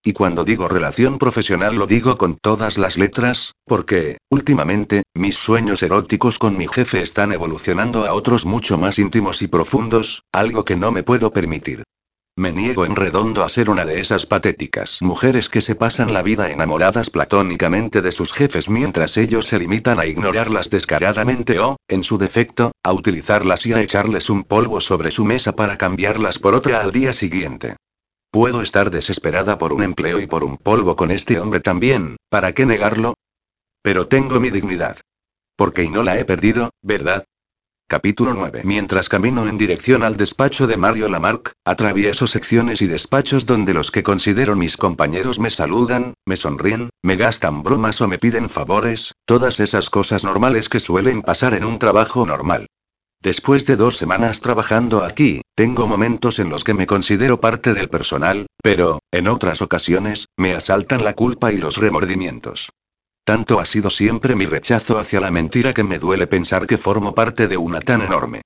Y 0.04 0.14
cuando 0.14 0.44
digo 0.44 0.68
relación 0.68 1.18
profesional 1.18 1.76
lo 1.76 1.88
digo 1.88 2.18
con 2.18 2.38
todas 2.38 2.78
las 2.78 2.98
letras, 2.98 3.54
porque, 3.66 4.18
últimamente, 4.30 5.04
mis 5.14 5.38
sueños 5.38 5.84
eróticos 5.84 6.40
con 6.40 6.58
mi 6.58 6.68
jefe 6.68 7.02
están 7.02 7.32
evolucionando 7.32 8.06
a 8.06 8.14
otros 8.14 8.46
mucho 8.46 8.78
más 8.78 9.00
íntimos 9.00 9.42
y 9.42 9.48
profundos, 9.48 10.24
algo 10.32 10.64
que 10.64 10.76
no 10.76 10.92
me 10.92 11.04
puedo 11.04 11.32
permitir. 11.32 11.84
Me 12.40 12.54
niego 12.54 12.86
en 12.86 12.96
redondo 12.96 13.44
a 13.44 13.50
ser 13.50 13.70
una 13.70 13.84
de 13.84 14.00
esas 14.00 14.26
patéticas 14.26 15.00
mujeres 15.02 15.50
que 15.50 15.60
se 15.60 15.76
pasan 15.76 16.14
la 16.14 16.22
vida 16.22 16.50
enamoradas 16.50 17.10
platónicamente 17.10 18.02
de 18.02 18.14
sus 18.14 18.32
jefes 18.32 18.70
mientras 18.70 19.18
ellos 19.18 19.48
se 19.48 19.60
limitan 19.60 20.00
a 20.00 20.06
ignorarlas 20.06 20.70
descaradamente 20.70 21.60
o, 21.60 21.76
en 21.90 22.02
su 22.02 22.18
defecto, 22.18 22.72
a 22.82 22.94
utilizarlas 22.94 23.66
y 23.66 23.74
a 23.74 23.82
echarles 23.82 24.30
un 24.30 24.46
polvo 24.46 24.80
sobre 24.80 25.12
su 25.12 25.26
mesa 25.26 25.58
para 25.58 25.78
cambiarlas 25.78 26.40
por 26.40 26.56
otra 26.56 26.80
al 26.80 26.94
día 26.94 27.12
siguiente. 27.12 27.76
Puedo 28.32 28.62
estar 28.62 28.90
desesperada 28.90 29.58
por 29.58 29.74
un 29.74 29.84
empleo 29.84 30.22
y 30.22 30.26
por 30.26 30.46
un 30.46 30.56
polvo 30.56 30.96
con 30.96 31.12
este 31.12 31.42
hombre 31.42 31.60
también, 31.60 32.16
¿para 32.30 32.54
qué 32.54 32.66
negarlo? 32.66 33.16
Pero 33.82 34.08
tengo 34.08 34.40
mi 34.40 34.50
dignidad. 34.50 35.02
Porque 35.58 35.84
y 35.84 35.90
no 35.90 36.04
la 36.04 36.18
he 36.18 36.24
perdido, 36.24 36.70
¿verdad? 36.82 37.26
Capítulo 37.90 38.36
9. 38.36 38.62
Mientras 38.66 39.10
camino 39.10 39.48
en 39.48 39.58
dirección 39.58 40.04
al 40.04 40.16
despacho 40.16 40.68
de 40.68 40.78
Mario 40.78 41.10
Lamarck, 41.10 41.54
atravieso 41.66 42.28
secciones 42.28 42.84
y 42.84 42.86
despachos 42.86 43.48
donde 43.48 43.74
los 43.74 43.90
que 43.90 44.04
considero 44.04 44.56
mis 44.56 44.78
compañeros 44.78 45.40
me 45.40 45.50
saludan, 45.50 46.14
me 46.24 46.38
sonríen, 46.38 46.92
me 47.02 47.16
gastan 47.16 47.64
bromas 47.64 48.00
o 48.02 48.08
me 48.08 48.20
piden 48.20 48.48
favores, 48.48 49.14
todas 49.26 49.60
esas 49.60 49.90
cosas 49.90 50.24
normales 50.24 50.70
que 50.70 50.80
suelen 50.80 51.24
pasar 51.24 51.56
en 51.56 51.66
un 51.66 51.80
trabajo 51.80 52.28
normal. 52.28 52.68
Después 53.24 53.66
de 53.66 53.76
dos 53.76 53.98
semanas 53.98 54.40
trabajando 54.40 55.04
aquí, 55.04 55.42
tengo 55.56 55.88
momentos 55.88 56.38
en 56.38 56.52
los 56.52 56.64
que 56.64 56.76
me 56.76 56.86
considero 56.86 57.42
parte 57.42 57.74
del 57.74 57.90
personal, 57.90 58.46
pero, 58.62 59.00
en 59.12 59.28
otras 59.28 59.64
ocasiones, 59.64 60.28
me 60.38 60.54
asaltan 60.54 61.04
la 61.04 61.16
culpa 61.16 61.52
y 61.52 61.58
los 61.58 61.78
remordimientos. 61.78 62.70
Tanto 63.30 63.60
ha 63.60 63.66
sido 63.66 63.92
siempre 63.92 64.34
mi 64.36 64.48
rechazo 64.48 64.98
hacia 64.98 65.20
la 65.20 65.30
mentira 65.30 65.72
que 65.72 65.84
me 65.84 66.00
duele 66.00 66.26
pensar 66.26 66.66
que 66.66 66.80
formo 66.80 67.14
parte 67.14 67.48
de 67.48 67.58
una 67.58 67.80
tan 67.80 68.02
enorme. 68.02 68.42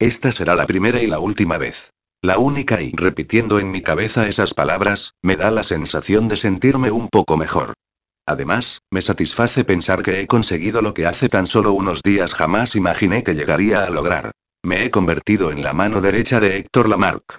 Esta 0.00 0.32
será 0.32 0.56
la 0.56 0.66
primera 0.66 1.00
y 1.00 1.06
la 1.06 1.20
última 1.20 1.56
vez. 1.56 1.92
La 2.20 2.38
única 2.38 2.82
y 2.82 2.90
repitiendo 2.96 3.60
en 3.60 3.70
mi 3.70 3.80
cabeza 3.80 4.26
esas 4.26 4.52
palabras, 4.52 5.14
me 5.22 5.36
da 5.36 5.52
la 5.52 5.62
sensación 5.62 6.26
de 6.26 6.36
sentirme 6.36 6.90
un 6.90 7.10
poco 7.10 7.36
mejor. 7.36 7.74
Además, 8.26 8.80
me 8.90 9.02
satisface 9.02 9.62
pensar 9.62 10.02
que 10.02 10.20
he 10.20 10.26
conseguido 10.26 10.82
lo 10.82 10.94
que 10.94 11.06
hace 11.06 11.28
tan 11.28 11.46
solo 11.46 11.72
unos 11.72 12.02
días 12.02 12.34
jamás 12.34 12.74
imaginé 12.74 13.22
que 13.22 13.36
llegaría 13.36 13.84
a 13.84 13.90
lograr. 13.90 14.32
Me 14.64 14.84
he 14.84 14.90
convertido 14.90 15.52
en 15.52 15.62
la 15.62 15.74
mano 15.74 16.00
derecha 16.00 16.40
de 16.40 16.56
Héctor 16.56 16.88
Lamarck. 16.88 17.38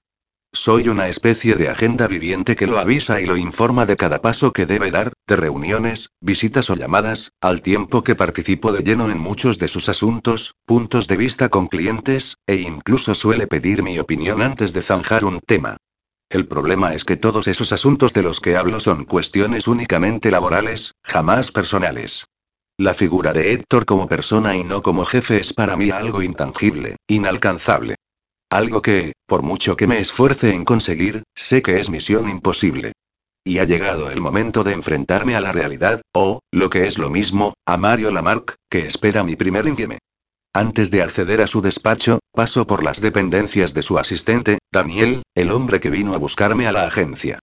Soy 0.56 0.88
una 0.88 1.10
especie 1.10 1.56
de 1.56 1.68
agenda 1.68 2.08
viviente 2.08 2.56
que 2.56 2.66
lo 2.66 2.80
avisa 2.80 3.20
y 3.20 3.26
lo 3.26 3.36
informa 3.36 3.86
de 3.86 3.98
cada 3.98 4.22
paso 4.22 4.54
que 4.54 4.66
debe 4.66 4.90
dar, 4.90 5.12
de 5.28 5.36
reuniones, 5.36 6.12
visitas 6.22 6.70
o 6.70 6.76
llamadas, 6.76 7.34
al 7.42 7.62
tiempo 7.62 8.06
que 8.06 8.16
participo 8.16 8.72
de 8.72 8.82
lleno 8.82 9.12
en 9.12 9.20
muchos 9.20 9.60
de 9.60 9.68
sus 9.68 9.90
asuntos, 9.90 10.56
puntos 10.66 11.10
de 11.10 11.18
vista 11.18 11.50
con 11.50 11.68
clientes, 11.68 12.38
e 12.48 12.56
incluso 12.56 13.16
suele 13.16 13.48
pedir 13.48 13.84
mi 13.84 14.00
opinión 14.00 14.42
antes 14.42 14.72
de 14.72 14.82
zanjar 14.82 15.26
un 15.26 15.42
tema. 15.42 15.76
El 16.30 16.48
problema 16.48 16.94
es 16.94 17.04
que 17.04 17.18
todos 17.18 17.50
esos 17.50 17.74
asuntos 17.74 18.14
de 18.14 18.24
los 18.24 18.40
que 18.40 18.56
hablo 18.56 18.80
son 18.80 19.04
cuestiones 19.04 19.68
únicamente 19.68 20.32
laborales, 20.32 20.94
jamás 21.04 21.52
personales. 21.52 22.28
La 22.78 22.94
figura 22.94 23.34
de 23.34 23.52
Héctor 23.52 23.86
como 23.86 24.08
persona 24.08 24.56
y 24.56 24.64
no 24.64 24.82
como 24.82 25.04
jefe 25.04 25.38
es 25.38 25.52
para 25.52 25.76
mí 25.76 25.90
algo 25.90 26.22
intangible, 26.22 26.96
inalcanzable. 27.08 27.96
Algo 28.50 28.82
que, 28.82 29.14
por 29.26 29.44
mucho 29.44 29.76
que 29.76 29.88
me 29.88 30.00
esfuerce 30.00 30.54
en 30.54 30.66
conseguir, 30.66 31.24
sé 31.36 31.62
que 31.62 31.80
es 31.80 31.90
misión 31.90 32.30
imposible. 32.30 32.94
Y 33.44 33.60
ha 33.60 33.64
llegado 33.64 34.10
el 34.10 34.22
momento 34.22 34.64
de 34.64 34.74
enfrentarme 34.74 35.36
a 35.36 35.42
la 35.42 35.52
realidad, 35.52 36.02
o, 36.14 36.40
lo 36.52 36.70
que 36.70 36.88
es 36.88 36.98
lo 36.98 37.10
mismo, 37.10 37.54
a 37.66 37.78
Mario 37.78 38.12
Lamarck, 38.12 38.56
que 38.70 38.88
espera 38.88 39.24
mi 39.24 39.36
primer 39.36 39.68
índice. 39.68 40.00
Antes 40.54 40.90
de 40.90 41.02
acceder 41.02 41.42
a 41.42 41.48
su 41.48 41.62
despacho, 41.62 42.20
paso 42.32 42.66
por 42.66 42.82
las 42.82 43.02
dependencias 43.02 43.74
de 43.74 43.84
su 43.84 44.00
asistente, 44.00 44.60
Daniel, 44.72 45.24
el 45.36 45.52
hombre 45.52 45.80
que 45.80 45.90
vino 45.90 46.14
a 46.14 46.18
buscarme 46.18 46.66
a 46.66 46.72
la 46.72 46.88
agencia. 46.88 47.40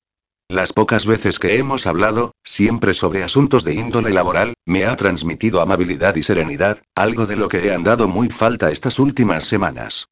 Las 0.48 0.72
pocas 0.72 1.06
veces 1.06 1.38
que 1.38 1.58
hemos 1.58 1.86
hablado, 1.86 2.32
siempre 2.42 2.94
sobre 2.94 3.22
asuntos 3.22 3.64
de 3.64 3.74
índole 3.74 4.10
laboral, 4.10 4.54
me 4.66 4.86
ha 4.86 4.96
transmitido 4.96 5.60
amabilidad 5.60 6.16
y 6.16 6.22
serenidad, 6.22 6.82
algo 6.94 7.26
de 7.26 7.36
lo 7.36 7.48
que 7.48 7.66
he 7.66 7.74
andado 7.74 8.08
muy 8.08 8.28
falta 8.28 8.70
estas 8.70 8.98
últimas 8.98 9.44
semanas. 9.44 10.06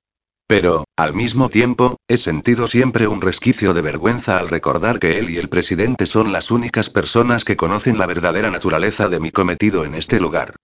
Pero, 0.51 0.83
al 0.97 1.15
mismo 1.15 1.49
tiempo, 1.49 2.01
he 2.09 2.17
sentido 2.17 2.67
siempre 2.67 3.07
un 3.07 3.21
resquicio 3.21 3.73
de 3.73 3.83
vergüenza 3.83 4.41
al 4.41 4.49
recordar 4.49 4.99
que 4.99 5.17
él 5.17 5.31
y 5.31 5.39
el 5.39 5.49
presidente 5.49 6.07
son 6.07 6.33
las 6.33 6.51
únicas 6.51 6.91
personas 6.91 7.45
que 7.45 7.55
conocen 7.55 7.99
la 7.99 8.07
verdadera 8.07 8.51
naturaleza 8.51 9.09
de 9.09 9.21
mi 9.21 9.31
cometido 9.31 9.85
en 9.85 9.95
este 9.95 10.19
lugar. 10.19 10.57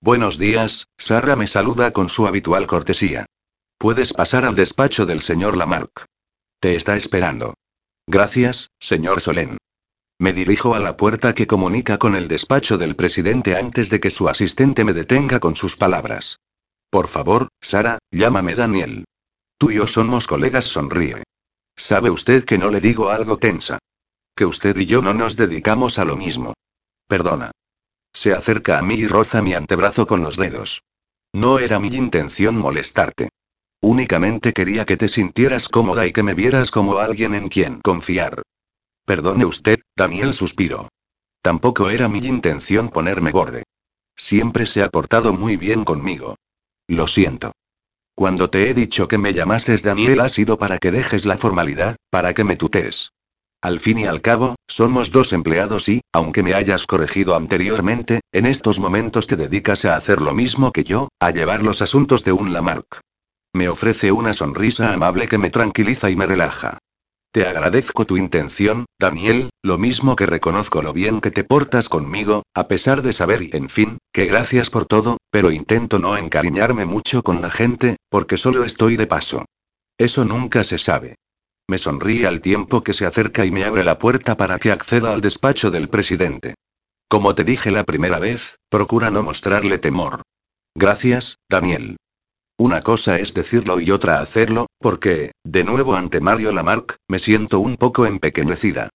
Buenos 0.00 0.38
días, 0.38 0.86
Sara 0.96 1.34
me 1.34 1.48
saluda 1.48 1.90
con 1.90 2.08
su 2.08 2.28
habitual 2.28 2.68
cortesía. 2.68 3.26
Puedes 3.78 4.12
pasar 4.12 4.44
al 4.44 4.54
despacho 4.54 5.06
del 5.06 5.22
señor 5.22 5.56
Lamarck. 5.56 6.04
Te 6.60 6.76
está 6.76 6.96
esperando. 6.96 7.54
Gracias, 8.06 8.68
señor 8.78 9.22
Solén. 9.22 9.58
Me 10.20 10.32
dirijo 10.32 10.76
a 10.76 10.78
la 10.78 10.96
puerta 10.96 11.34
que 11.34 11.48
comunica 11.48 11.98
con 11.98 12.14
el 12.14 12.28
despacho 12.28 12.78
del 12.78 12.94
presidente 12.94 13.56
antes 13.56 13.90
de 13.90 13.98
que 13.98 14.10
su 14.10 14.28
asistente 14.28 14.84
me 14.84 14.92
detenga 14.92 15.40
con 15.40 15.56
sus 15.56 15.76
palabras. 15.76 16.38
Por 16.90 17.08
favor, 17.08 17.48
Sara, 17.60 17.98
llámame 18.12 18.54
Daniel. 18.54 19.04
Tú 19.62 19.70
y 19.70 19.76
yo 19.76 19.86
somos 19.86 20.26
colegas, 20.26 20.64
sonríe. 20.64 21.22
¿Sabe 21.76 22.10
usted 22.10 22.44
que 22.44 22.58
no 22.58 22.68
le 22.68 22.80
digo 22.80 23.10
algo 23.10 23.36
tensa? 23.36 23.78
Que 24.34 24.44
usted 24.44 24.76
y 24.76 24.86
yo 24.86 25.02
no 25.02 25.14
nos 25.14 25.36
dedicamos 25.36 26.00
a 26.00 26.04
lo 26.04 26.16
mismo. 26.16 26.54
Perdona. 27.06 27.52
Se 28.12 28.32
acerca 28.32 28.80
a 28.80 28.82
mí 28.82 28.96
y 28.96 29.06
roza 29.06 29.40
mi 29.40 29.54
antebrazo 29.54 30.08
con 30.08 30.20
los 30.20 30.36
dedos. 30.36 30.82
No 31.32 31.60
era 31.60 31.78
mi 31.78 31.94
intención 31.94 32.56
molestarte. 32.56 33.28
Únicamente 33.80 34.52
quería 34.52 34.84
que 34.84 34.96
te 34.96 35.08
sintieras 35.08 35.68
cómoda 35.68 36.08
y 36.08 36.12
que 36.12 36.24
me 36.24 36.34
vieras 36.34 36.72
como 36.72 36.98
alguien 36.98 37.32
en 37.32 37.46
quien 37.46 37.80
confiar. 37.82 38.42
Perdone 39.06 39.44
usted, 39.44 39.78
Daniel 39.94 40.34
suspiró. 40.34 40.88
Tampoco 41.40 41.88
era 41.88 42.08
mi 42.08 42.18
intención 42.18 42.88
ponerme 42.88 43.30
borde. 43.30 43.62
Siempre 44.16 44.66
se 44.66 44.82
ha 44.82 44.88
portado 44.88 45.32
muy 45.32 45.56
bien 45.56 45.84
conmigo. 45.84 46.34
Lo 46.88 47.06
siento. 47.06 47.52
Cuando 48.22 48.50
te 48.50 48.70
he 48.70 48.72
dicho 48.72 49.08
que 49.08 49.18
me 49.18 49.32
llamases 49.32 49.82
Daniel 49.82 50.20
ha 50.20 50.28
sido 50.28 50.56
para 50.56 50.78
que 50.78 50.92
dejes 50.92 51.26
la 51.26 51.36
formalidad, 51.36 51.96
para 52.08 52.34
que 52.34 52.44
me 52.44 52.54
tutees. 52.54 53.10
Al 53.60 53.80
fin 53.80 53.98
y 53.98 54.04
al 54.04 54.20
cabo, 54.20 54.54
somos 54.68 55.10
dos 55.10 55.32
empleados 55.32 55.88
y, 55.88 56.02
aunque 56.12 56.44
me 56.44 56.54
hayas 56.54 56.86
corregido 56.86 57.34
anteriormente, 57.34 58.20
en 58.30 58.46
estos 58.46 58.78
momentos 58.78 59.26
te 59.26 59.34
dedicas 59.34 59.84
a 59.86 59.96
hacer 59.96 60.20
lo 60.20 60.34
mismo 60.34 60.70
que 60.70 60.84
yo, 60.84 61.08
a 61.18 61.32
llevar 61.32 61.64
los 61.64 61.82
asuntos 61.82 62.22
de 62.22 62.30
un 62.30 62.52
Lamarck. 62.52 63.00
Me 63.52 63.68
ofrece 63.68 64.12
una 64.12 64.34
sonrisa 64.34 64.92
amable 64.92 65.26
que 65.26 65.38
me 65.38 65.50
tranquiliza 65.50 66.08
y 66.08 66.14
me 66.14 66.26
relaja. 66.26 66.78
Te 67.32 67.46
agradezco 67.46 68.04
tu 68.04 68.18
intención, 68.18 68.84
Daniel, 69.00 69.48
lo 69.62 69.78
mismo 69.78 70.16
que 70.16 70.26
reconozco 70.26 70.82
lo 70.82 70.92
bien 70.92 71.22
que 71.22 71.30
te 71.30 71.44
portas 71.44 71.88
conmigo, 71.88 72.42
a 72.54 72.68
pesar 72.68 73.00
de 73.00 73.14
saber 73.14 73.42
y, 73.42 73.50
en 73.54 73.70
fin, 73.70 73.96
que 74.12 74.26
gracias 74.26 74.68
por 74.68 74.84
todo, 74.84 75.16
pero 75.30 75.50
intento 75.50 75.98
no 75.98 76.18
encariñarme 76.18 76.84
mucho 76.84 77.22
con 77.22 77.40
la 77.40 77.48
gente, 77.48 77.96
porque 78.10 78.36
solo 78.36 78.64
estoy 78.64 78.98
de 78.98 79.06
paso. 79.06 79.46
Eso 79.96 80.26
nunca 80.26 80.62
se 80.62 80.76
sabe. 80.76 81.14
Me 81.66 81.78
sonríe 81.78 82.26
al 82.26 82.42
tiempo 82.42 82.84
que 82.84 82.92
se 82.92 83.06
acerca 83.06 83.46
y 83.46 83.50
me 83.50 83.64
abre 83.64 83.82
la 83.82 83.98
puerta 83.98 84.36
para 84.36 84.58
que 84.58 84.70
acceda 84.70 85.14
al 85.14 85.22
despacho 85.22 85.70
del 85.70 85.88
presidente. 85.88 86.54
Como 87.08 87.34
te 87.34 87.44
dije 87.44 87.70
la 87.70 87.84
primera 87.84 88.18
vez, 88.18 88.56
procura 88.68 89.10
no 89.10 89.22
mostrarle 89.22 89.78
temor. 89.78 90.20
Gracias, 90.74 91.36
Daniel. 91.48 91.96
Una 92.58 92.82
cosa 92.82 93.18
es 93.18 93.34
decirlo 93.34 93.80
y 93.80 93.90
otra 93.90 94.20
hacerlo, 94.20 94.66
porque, 94.78 95.32
de 95.44 95.64
nuevo 95.64 95.94
ante 95.94 96.20
Mario 96.20 96.52
Lamarck, 96.52 96.96
me 97.08 97.18
siento 97.18 97.58
un 97.60 97.76
poco 97.76 98.06
empequeñecida. 98.06 98.90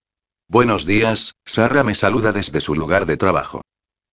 Buenos 0.48 0.86
días, 0.86 1.34
Sara 1.44 1.84
me 1.84 1.94
saluda 1.94 2.32
desde 2.32 2.60
su 2.60 2.74
lugar 2.74 3.04
de 3.06 3.16
trabajo. 3.16 3.60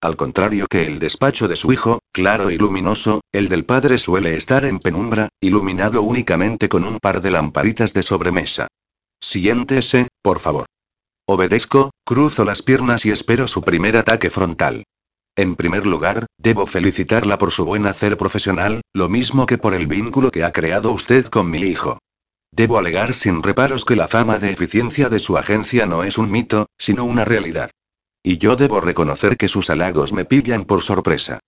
Al 0.01 0.17
contrario 0.17 0.67
que 0.69 0.85
el 0.85 0.99
despacho 0.99 1.47
de 1.47 1.55
su 1.55 1.71
hijo, 1.71 1.99
claro 2.11 2.51
y 2.51 2.57
luminoso, 2.57 3.21
el 3.31 3.47
del 3.47 3.65
padre 3.65 3.97
suele 3.97 4.35
estar 4.35 4.65
en 4.65 4.79
penumbra, 4.79 5.29
iluminado 5.39 6.01
únicamente 6.01 6.67
con 6.67 6.83
un 6.83 6.99
par 6.99 7.21
de 7.21 7.31
lamparitas 7.31 7.93
de 7.93 8.03
sobremesa. 8.03 8.67
Siéntese, 9.21 10.09
por 10.21 10.39
favor. 10.39 10.65
Obedezco, 11.27 11.91
cruzo 12.05 12.45
las 12.45 12.61
piernas 12.61 13.05
y 13.05 13.11
espero 13.11 13.47
su 13.47 13.61
primer 13.61 13.97
ataque 13.97 14.29
frontal. 14.29 14.83
En 15.37 15.57
primer 15.57 15.85
lugar, 15.85 16.27
debo 16.37 16.65
felicitarla 16.65 17.37
por 17.37 17.51
su 17.51 17.65
buen 17.65 17.87
hacer 17.87 18.15
profesional, 18.15 18.81
lo 18.93 19.09
mismo 19.09 19.45
que 19.45 19.57
por 19.57 19.73
el 19.73 19.85
vínculo 19.85 20.31
que 20.31 20.45
ha 20.45 20.53
creado 20.53 20.93
usted 20.93 21.25
con 21.25 21.49
mi 21.49 21.59
hijo. 21.59 21.99
Debo 22.53 22.77
alegar 22.77 23.13
sin 23.13 23.43
reparos 23.43 23.83
que 23.83 23.97
la 23.97 24.07
fama 24.07 24.39
de 24.39 24.51
eficiencia 24.51 25.09
de 25.09 25.19
su 25.19 25.37
agencia 25.37 25.85
no 25.85 26.05
es 26.05 26.17
un 26.17 26.31
mito, 26.31 26.67
sino 26.77 27.03
una 27.03 27.25
realidad. 27.25 27.69
Y 28.23 28.37
yo 28.37 28.55
debo 28.55 28.79
reconocer 28.79 29.35
que 29.35 29.49
sus 29.49 29.69
halagos 29.69 30.13
me 30.13 30.23
pillan 30.23 30.63
por 30.63 30.81
sorpresa. 30.81 31.39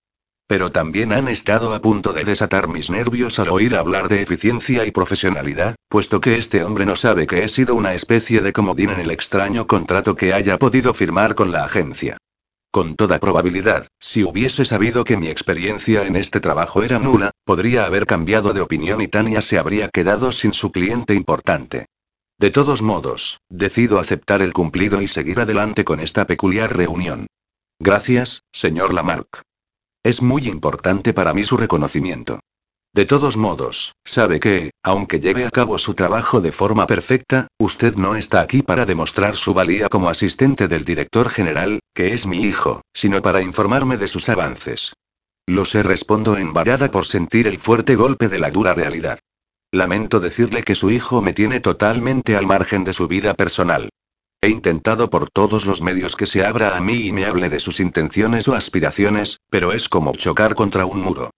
Pero 0.46 0.70
también 0.70 1.14
han 1.14 1.28
estado 1.28 1.74
a 1.74 1.80
punto 1.80 2.12
de 2.12 2.24
desatar 2.24 2.68
mis 2.68 2.90
nervios 2.90 3.38
al 3.38 3.48
oír 3.48 3.74
hablar 3.74 4.08
de 4.08 4.20
eficiencia 4.20 4.84
y 4.84 4.90
profesionalidad, 4.90 5.76
puesto 5.88 6.20
que 6.20 6.36
este 6.36 6.62
hombre 6.62 6.84
no 6.84 6.94
sabe 6.94 7.26
que 7.26 7.42
he 7.42 7.48
sido 7.48 7.74
una 7.74 7.94
especie 7.94 8.42
de 8.42 8.52
comodín 8.52 8.90
en 8.90 9.00
el 9.00 9.10
extraño 9.10 9.66
contrato 9.66 10.14
que 10.14 10.34
haya 10.34 10.58
podido 10.58 10.92
firmar 10.92 11.34
con 11.34 11.50
la 11.50 11.64
agencia. 11.64 12.18
Con 12.78 12.94
toda 12.94 13.18
probabilidad, 13.18 13.88
si 13.98 14.22
hubiese 14.22 14.64
sabido 14.64 15.02
que 15.02 15.16
mi 15.16 15.26
experiencia 15.26 16.06
en 16.06 16.14
este 16.14 16.38
trabajo 16.38 16.84
era 16.84 17.00
nula, 17.00 17.32
podría 17.44 17.86
haber 17.86 18.06
cambiado 18.06 18.52
de 18.52 18.60
opinión 18.60 19.00
y 19.00 19.08
Tania 19.08 19.42
se 19.42 19.58
habría 19.58 19.88
quedado 19.88 20.30
sin 20.30 20.52
su 20.52 20.70
cliente 20.70 21.12
importante. 21.14 21.86
De 22.38 22.50
todos 22.50 22.80
modos, 22.80 23.40
decido 23.48 23.98
aceptar 23.98 24.42
el 24.42 24.52
cumplido 24.52 25.02
y 25.02 25.08
seguir 25.08 25.40
adelante 25.40 25.84
con 25.84 25.98
esta 25.98 26.24
peculiar 26.24 26.76
reunión. 26.76 27.26
Gracias, 27.80 28.44
señor 28.52 28.94
Lamarck. 28.94 29.42
Es 30.04 30.22
muy 30.22 30.46
importante 30.46 31.12
para 31.12 31.34
mí 31.34 31.42
su 31.42 31.56
reconocimiento. 31.56 32.38
De 32.94 33.04
todos 33.04 33.36
modos, 33.36 33.92
sabe 34.04 34.40
que, 34.40 34.70
aunque 34.82 35.20
lleve 35.20 35.44
a 35.44 35.50
cabo 35.50 35.78
su 35.78 35.94
trabajo 35.94 36.40
de 36.40 36.52
forma 36.52 36.86
perfecta, 36.86 37.48
usted 37.58 37.94
no 37.96 38.16
está 38.16 38.40
aquí 38.40 38.62
para 38.62 38.86
demostrar 38.86 39.36
su 39.36 39.54
valía 39.54 39.88
como 39.88 40.08
asistente 40.08 40.68
del 40.68 40.84
director 40.84 41.28
general, 41.28 41.80
que 41.94 42.14
es 42.14 42.26
mi 42.26 42.38
hijo, 42.38 42.80
sino 42.94 43.22
para 43.22 43.42
informarme 43.42 43.98
de 43.98 44.08
sus 44.08 44.28
avances. 44.28 44.94
Lo 45.46 45.64
sé, 45.64 45.82
respondo 45.82 46.36
envarada 46.36 46.90
por 46.90 47.06
sentir 47.06 47.46
el 47.46 47.58
fuerte 47.58 47.94
golpe 47.94 48.28
de 48.28 48.38
la 48.38 48.50
dura 48.50 48.74
realidad. 48.74 49.18
Lamento 49.70 50.18
decirle 50.18 50.62
que 50.62 50.74
su 50.74 50.90
hijo 50.90 51.20
me 51.20 51.34
tiene 51.34 51.60
totalmente 51.60 52.36
al 52.36 52.46
margen 52.46 52.84
de 52.84 52.94
su 52.94 53.06
vida 53.06 53.34
personal. 53.34 53.90
He 54.40 54.48
intentado 54.48 55.10
por 55.10 55.30
todos 55.30 55.66
los 55.66 55.82
medios 55.82 56.16
que 56.16 56.26
se 56.26 56.44
abra 56.44 56.76
a 56.76 56.80
mí 56.80 57.06
y 57.06 57.12
me 57.12 57.26
hable 57.26 57.48
de 57.48 57.60
sus 57.60 57.80
intenciones 57.80 58.48
o 58.48 58.54
aspiraciones, 58.54 59.40
pero 59.50 59.72
es 59.72 59.88
como 59.88 60.12
chocar 60.14 60.54
contra 60.54 60.86
un 60.86 61.00
muro. 61.00 61.30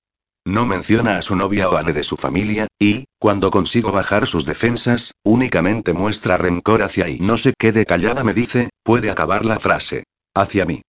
No 0.47 0.65
menciona 0.65 1.19
a 1.19 1.23
su 1.23 1.37
novia 1.37 1.69
o 1.69 1.77
a 1.77 1.83
de 1.83 2.03
su 2.03 2.17
familia, 2.17 2.67
y, 2.79 3.05
cuando 3.19 3.51
consigo 3.51 3.93
bajar 3.93 4.27
sus 4.27 4.47
defensas, 4.47 5.13
únicamente 5.23 5.93
muestra 5.93 6.39
rencor 6.39 6.83
hacia 6.83 7.09
y 7.09 7.21
no 7.21 7.37
se 7.37 7.53
quede 7.59 7.85
callada 7.85 8.25
me 8.25 8.33
dice, 8.33 8.71
puede 8.83 9.11
acabar 9.11 9.45
la 9.45 9.59
frase. 9.59 10.05
Hacia 10.35 10.65
mí. 10.65 10.83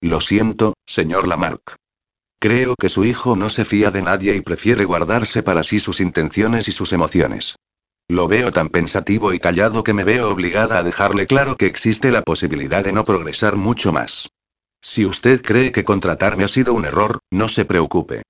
Lo 0.00 0.20
siento, 0.20 0.74
señor 0.86 1.28
Lamarck. 1.28 1.76
Creo 2.40 2.74
que 2.76 2.88
su 2.88 3.04
hijo 3.04 3.36
no 3.36 3.50
se 3.50 3.64
fía 3.64 3.90
de 3.90 4.02
nadie 4.02 4.34
y 4.34 4.40
prefiere 4.40 4.84
guardarse 4.84 5.42
para 5.42 5.64
sí 5.64 5.80
sus 5.80 6.00
intenciones 6.00 6.68
y 6.68 6.72
sus 6.72 6.92
emociones. 6.92 7.56
Lo 8.08 8.26
veo 8.26 8.52
tan 8.52 8.68
pensativo 8.68 9.32
y 9.32 9.38
callado 9.38 9.84
que 9.84 9.92
me 9.92 10.04
veo 10.04 10.30
obligada 10.30 10.78
a 10.78 10.82
dejarle 10.82 11.26
claro 11.26 11.56
que 11.56 11.66
existe 11.66 12.10
la 12.10 12.22
posibilidad 12.22 12.82
de 12.82 12.92
no 12.92 13.04
progresar 13.04 13.56
mucho 13.56 13.92
más. 13.92 14.30
Si 14.80 15.04
usted 15.04 15.42
cree 15.42 15.72
que 15.72 15.84
contratarme 15.84 16.44
ha 16.44 16.48
sido 16.48 16.74
un 16.74 16.84
error, 16.84 17.18
no 17.30 17.48
se 17.48 17.64
preocupe. 17.64 18.22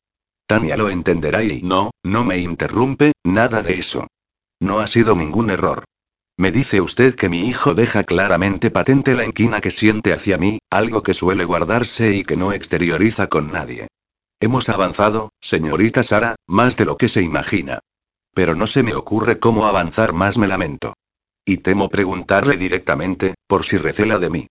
Tania 0.49 0.78
lo 0.78 0.88
entenderá 0.88 1.43
y 1.43 1.61
no, 1.61 1.90
no 2.02 2.25
me 2.25 2.38
interrumpe, 2.38 3.12
nada 3.23 3.62
de 3.62 3.75
eso. 3.75 4.07
No 4.61 4.81
ha 4.81 4.87
sido 4.87 5.14
ningún 5.14 5.50
error. 5.50 5.85
Me 6.38 6.50
dice 6.50 6.81
usted 6.81 7.17
que 7.17 7.28
mi 7.28 7.43
hijo 7.43 7.75
deja 7.75 8.02
claramente 8.02 8.71
patente 8.71 9.14
la 9.14 9.26
inquina 9.26 9.61
que 9.61 9.71
siente 9.71 10.14
hacia 10.14 10.38
mí, 10.38 10.59
algo 10.71 11.02
que 11.02 11.12
suele 11.12 11.45
guardarse 11.45 12.14
y 12.14 12.25
que 12.25 12.38
no 12.38 12.55
exterioriza 12.55 13.26
con 13.26 13.52
nadie. 13.52 13.88
Hemos 14.40 14.71
avanzado, 14.71 15.33
señorita 15.38 16.02
Sara, 16.02 16.37
más 16.47 16.78
de 16.78 16.87
lo 16.87 16.97
que 16.97 17.11
se 17.11 17.21
imagina. 17.21 17.81
Pero 18.33 18.55
no 18.55 18.67
se 18.67 18.83
me 18.83 18.95
ocurre 18.95 19.38
cómo 19.38 19.67
avanzar 19.67 20.14
más, 20.14 20.38
me 20.38 20.49
lamento. 20.49 20.95
Y 21.45 21.59
temo 21.59 21.90
preguntarle 21.90 22.57
directamente, 22.57 23.35
por 23.47 23.67
si 23.67 23.76
recela 23.76 24.19
de 24.19 24.31
mí. 24.31 24.47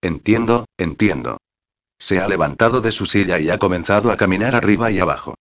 Entiendo, 0.00 0.66
entiendo. 0.78 1.38
Se 1.98 2.20
ha 2.20 2.28
levantado 2.28 2.80
de 2.80 2.92
su 2.92 3.04
silla 3.04 3.40
y 3.40 3.50
ha 3.50 3.58
comenzado 3.58 4.12
a 4.12 4.16
caminar 4.16 4.54
arriba 4.54 4.92
y 4.92 5.00
abajo. 5.00 5.34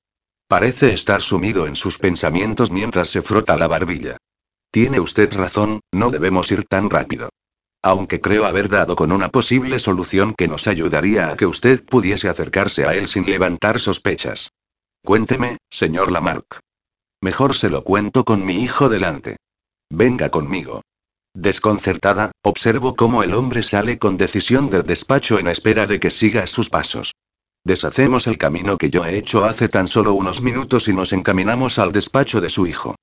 Parece 0.50 0.94
estar 0.94 1.22
sumido 1.22 1.68
en 1.68 1.76
sus 1.76 2.00
pensamientos 2.00 2.72
mientras 2.72 3.12
se 3.12 3.22
frota 3.22 3.56
la 3.56 3.68
barbilla. 3.68 4.18
Tiene 4.72 5.00
usted 5.00 5.32
razón, 5.32 5.82
no 5.92 6.10
debemos 6.10 6.52
ir 6.52 6.64
tan 6.64 6.90
rápido. 6.90 7.30
Aunque 7.84 8.20
creo 8.20 8.46
haber 8.46 8.68
dado 8.68 8.96
con 8.96 9.12
una 9.12 9.30
posible 9.30 9.78
solución 9.78 10.34
que 10.36 10.48
nos 10.48 10.68
ayudaría 10.68 11.30
a 11.30 11.38
que 11.38 11.46
usted 11.46 11.86
pudiese 11.86 12.30
acercarse 12.30 12.86
a 12.86 12.96
él 12.96 13.08
sin 13.08 13.26
levantar 13.26 13.80
sospechas. 13.80 14.50
Cuénteme, 15.06 15.58
señor 15.70 16.12
Lamarck. 16.12 16.62
Mejor 17.22 17.54
se 17.54 17.70
lo 17.70 17.84
cuento 17.84 18.26
con 18.26 18.44
mi 18.44 18.56
hijo 18.56 18.90
delante. 18.90 19.38
Venga 19.92 20.32
conmigo. 20.32 20.82
Desconcertada, 21.36 22.32
observo 22.42 22.96
cómo 22.96 23.22
el 23.22 23.36
hombre 23.36 23.62
sale 23.62 24.00
con 24.00 24.18
decisión 24.18 24.72
del 24.72 24.82
despacho 24.82 25.38
en 25.38 25.48
espera 25.48 25.86
de 25.86 26.00
que 26.00 26.10
siga 26.10 26.48
sus 26.48 26.72
pasos. 26.72 27.14
Deshacemos 27.64 28.28
el 28.28 28.38
camino 28.38 28.78
que 28.78 28.90
yo 28.90 29.06
he 29.06 29.18
hecho 29.18 29.46
hace 29.46 29.70
tan 29.70 29.88
solo 29.88 30.14
unos 30.14 30.42
minutos 30.42 30.88
y 30.88 30.94
nos 30.94 31.14
encaminamos 31.14 31.80
al 31.80 31.92
despacho 31.92 32.42
de 32.42 32.50
su 32.50 32.68
hijo. 32.68 32.96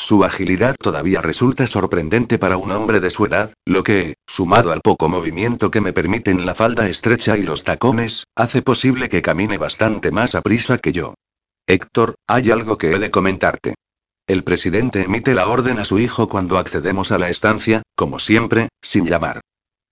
Su 0.00 0.24
agilidad 0.24 0.76
todavía 0.80 1.20
resulta 1.20 1.66
sorprendente 1.66 2.38
para 2.38 2.56
un 2.56 2.70
hombre 2.70 3.00
de 3.00 3.10
su 3.10 3.26
edad, 3.26 3.52
lo 3.66 3.82
que, 3.82 4.14
sumado 4.26 4.70
al 4.72 4.80
poco 4.80 5.08
movimiento 5.08 5.72
que 5.72 5.80
me 5.80 5.92
permiten 5.92 6.46
la 6.46 6.54
falda 6.54 6.88
estrecha 6.88 7.36
y 7.36 7.42
los 7.42 7.64
tacones, 7.64 8.24
hace 8.36 8.62
posible 8.62 9.08
que 9.08 9.22
camine 9.22 9.58
bastante 9.58 10.12
más 10.12 10.36
a 10.36 10.40
prisa 10.40 10.78
que 10.78 10.92
yo. 10.92 11.14
Héctor, 11.66 12.14
hay 12.28 12.52
algo 12.52 12.78
que 12.78 12.92
he 12.92 12.98
de 12.98 13.10
comentarte. 13.10 13.74
El 14.28 14.44
presidente 14.44 15.02
emite 15.02 15.34
la 15.34 15.48
orden 15.48 15.78
a 15.80 15.84
su 15.84 15.98
hijo 15.98 16.28
cuando 16.28 16.58
accedemos 16.58 17.10
a 17.10 17.18
la 17.18 17.28
estancia, 17.28 17.82
como 17.96 18.20
siempre, 18.20 18.68
sin 18.80 19.04
llamar. 19.04 19.40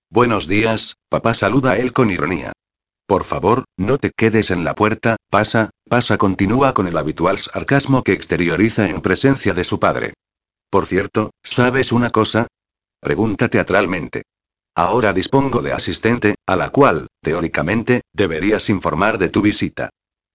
Buenos 0.08 0.46
días, 0.46 0.94
papá 1.08 1.34
saluda 1.34 1.72
a 1.72 1.78
él 1.78 1.92
con 1.92 2.10
ironía. 2.10 2.52
Por 3.06 3.22
favor, 3.22 3.64
no 3.76 3.98
te 3.98 4.10
quedes 4.10 4.50
en 4.50 4.64
la 4.64 4.74
puerta, 4.74 5.16
pasa, 5.30 5.70
pasa, 5.88 6.18
continúa 6.18 6.74
con 6.74 6.88
el 6.88 6.96
habitual 6.96 7.38
sarcasmo 7.38 8.02
que 8.02 8.12
exterioriza 8.12 8.88
en 8.88 9.00
presencia 9.00 9.54
de 9.54 9.62
su 9.62 9.78
padre. 9.78 10.14
Por 10.70 10.86
cierto, 10.86 11.30
¿sabes 11.44 11.92
una 11.92 12.10
cosa? 12.10 12.48
Pregunta 13.00 13.48
teatralmente. 13.48 14.22
Ahora 14.74 15.12
dispongo 15.12 15.62
de 15.62 15.72
asistente, 15.72 16.34
a 16.46 16.56
la 16.56 16.70
cual, 16.70 17.06
teóricamente, 17.22 18.02
deberías 18.12 18.68
informar 18.68 19.18
de 19.18 19.28
tu 19.28 19.40
visita. 19.40 19.90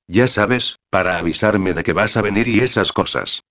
Ya 0.08 0.30
sabes, 0.30 0.78
para 0.90 1.18
avisarme 1.18 1.74
de 1.74 1.84
que 1.84 1.94
vas 1.94 2.16
a 2.16 2.22
venir 2.22 2.48
y 2.48 2.62
esas 2.62 2.94
cosas. 2.94 3.42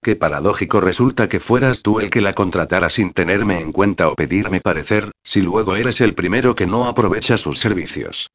Qué 0.00 0.14
paradójico 0.14 0.80
resulta 0.80 1.28
que 1.28 1.40
fueras 1.40 1.82
tú 1.82 1.98
el 1.98 2.10
que 2.10 2.20
la 2.20 2.34
contratara 2.34 2.88
sin 2.88 3.12
tenerme 3.12 3.60
en 3.60 3.72
cuenta 3.72 4.08
o 4.08 4.14
pedirme 4.14 4.60
parecer, 4.60 5.10
si 5.24 5.40
luego 5.40 5.74
eres 5.74 6.00
el 6.00 6.14
primero 6.14 6.54
que 6.54 6.68
no 6.68 6.86
aprovecha 6.86 7.36
sus 7.36 7.58
servicios. 7.58 8.28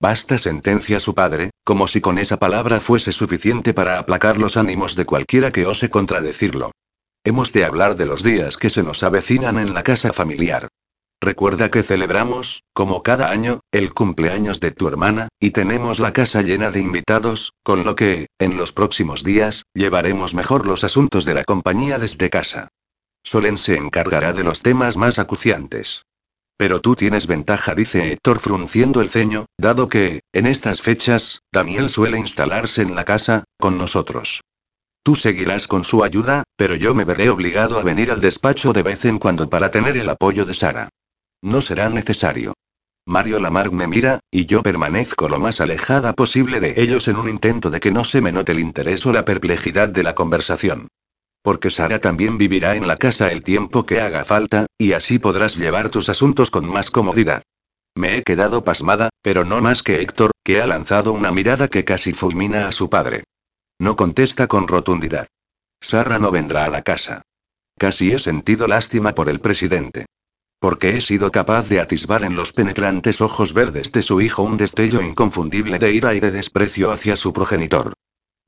Basta, 0.00 0.38
sentencia 0.38 1.00
su 1.00 1.14
padre, 1.14 1.50
como 1.64 1.88
si 1.88 2.00
con 2.00 2.18
esa 2.18 2.36
palabra 2.36 2.78
fuese 2.78 3.10
suficiente 3.10 3.74
para 3.74 3.98
aplacar 3.98 4.38
los 4.38 4.56
ánimos 4.56 4.94
de 4.94 5.04
cualquiera 5.04 5.50
que 5.50 5.66
ose 5.66 5.90
contradecirlo. 5.90 6.70
Hemos 7.24 7.52
de 7.52 7.64
hablar 7.64 7.96
de 7.96 8.06
los 8.06 8.22
días 8.22 8.56
que 8.56 8.70
se 8.70 8.84
nos 8.84 9.02
avecinan 9.02 9.58
en 9.58 9.74
la 9.74 9.82
casa 9.82 10.12
familiar. 10.12 10.68
Recuerda 11.20 11.68
que 11.68 11.82
celebramos, 11.82 12.62
como 12.72 13.02
cada 13.02 13.30
año, 13.30 13.60
el 13.72 13.92
cumpleaños 13.92 14.60
de 14.60 14.70
tu 14.70 14.86
hermana, 14.86 15.28
y 15.40 15.50
tenemos 15.50 15.98
la 15.98 16.12
casa 16.12 16.42
llena 16.42 16.70
de 16.70 16.80
invitados, 16.80 17.54
con 17.64 17.82
lo 17.84 17.96
que, 17.96 18.28
en 18.38 18.56
los 18.56 18.72
próximos 18.72 19.24
días, 19.24 19.64
llevaremos 19.74 20.34
mejor 20.34 20.64
los 20.64 20.84
asuntos 20.84 21.24
de 21.24 21.34
la 21.34 21.42
compañía 21.42 21.98
desde 21.98 22.30
casa. 22.30 22.68
Solen 23.24 23.58
se 23.58 23.76
encargará 23.76 24.32
de 24.32 24.44
los 24.44 24.62
temas 24.62 24.96
más 24.96 25.18
acuciantes. 25.18 26.04
Pero 26.58 26.80
tú 26.80 26.96
tienes 26.96 27.28
ventaja, 27.28 27.76
dice 27.76 28.12
Héctor 28.12 28.40
frunciendo 28.40 29.00
el 29.00 29.08
ceño, 29.08 29.46
dado 29.56 29.88
que, 29.88 30.22
en 30.32 30.44
estas 30.46 30.82
fechas, 30.82 31.40
Daniel 31.52 31.88
suele 31.88 32.18
instalarse 32.18 32.82
en 32.82 32.96
la 32.96 33.04
casa, 33.04 33.44
con 33.58 33.78
nosotros. 33.78 34.42
Tú 35.04 35.14
seguirás 35.14 35.68
con 35.68 35.84
su 35.84 36.02
ayuda, 36.02 36.42
pero 36.56 36.74
yo 36.74 36.96
me 36.96 37.04
veré 37.04 37.30
obligado 37.30 37.78
a 37.78 37.84
venir 37.84 38.10
al 38.10 38.20
despacho 38.20 38.72
de 38.72 38.82
vez 38.82 39.04
en 39.04 39.20
cuando 39.20 39.48
para 39.48 39.70
tener 39.70 39.96
el 39.96 40.08
apoyo 40.08 40.44
de 40.44 40.52
Sara. 40.52 40.88
No 41.42 41.60
será 41.60 41.88
necesario. 41.90 42.54
Mario 43.06 43.38
Lamarck 43.38 43.72
me 43.72 43.86
mira, 43.86 44.18
y 44.28 44.46
yo 44.46 44.64
permanezco 44.64 45.28
lo 45.28 45.38
más 45.38 45.60
alejada 45.60 46.12
posible 46.12 46.58
de 46.58 46.74
ellos 46.82 47.06
en 47.06 47.16
un 47.16 47.28
intento 47.28 47.70
de 47.70 47.78
que 47.78 47.92
no 47.92 48.02
se 48.02 48.20
me 48.20 48.32
note 48.32 48.50
el 48.50 48.58
interés 48.58 49.06
o 49.06 49.12
la 49.12 49.24
perplejidad 49.24 49.88
de 49.88 50.02
la 50.02 50.16
conversación. 50.16 50.88
Porque 51.42 51.70
Sara 51.70 52.00
también 52.00 52.38
vivirá 52.38 52.76
en 52.76 52.86
la 52.86 52.96
casa 52.96 53.32
el 53.32 53.42
tiempo 53.42 53.86
que 53.86 54.00
haga 54.00 54.24
falta, 54.24 54.66
y 54.76 54.92
así 54.92 55.18
podrás 55.18 55.56
llevar 55.56 55.90
tus 55.90 56.08
asuntos 56.08 56.50
con 56.50 56.66
más 56.68 56.90
comodidad. 56.90 57.42
Me 57.94 58.16
he 58.16 58.22
quedado 58.22 58.64
pasmada, 58.64 59.10
pero 59.22 59.44
no 59.44 59.60
más 59.60 59.82
que 59.82 60.00
Héctor, 60.00 60.30
que 60.44 60.60
ha 60.60 60.66
lanzado 60.66 61.12
una 61.12 61.32
mirada 61.32 61.68
que 61.68 61.84
casi 61.84 62.12
fulmina 62.12 62.68
a 62.68 62.72
su 62.72 62.88
padre. 62.88 63.24
No 63.78 63.96
contesta 63.96 64.46
con 64.46 64.68
rotundidad. 64.68 65.26
Sara 65.80 66.18
no 66.18 66.30
vendrá 66.30 66.64
a 66.64 66.68
la 66.68 66.82
casa. 66.82 67.22
Casi 67.78 68.12
he 68.12 68.18
sentido 68.18 68.66
lástima 68.66 69.14
por 69.14 69.28
el 69.28 69.40
presidente. 69.40 70.06
Porque 70.60 70.96
he 70.96 71.00
sido 71.00 71.30
capaz 71.30 71.68
de 71.68 71.80
atisbar 71.80 72.24
en 72.24 72.34
los 72.34 72.52
penetrantes 72.52 73.20
ojos 73.20 73.52
verdes 73.52 73.92
de 73.92 74.02
su 74.02 74.20
hijo 74.20 74.42
un 74.42 74.56
destello 74.56 75.00
inconfundible 75.00 75.78
de 75.78 75.92
ira 75.92 76.14
y 76.14 76.20
de 76.20 76.32
desprecio 76.32 76.90
hacia 76.90 77.14
su 77.14 77.32
progenitor. 77.32 77.94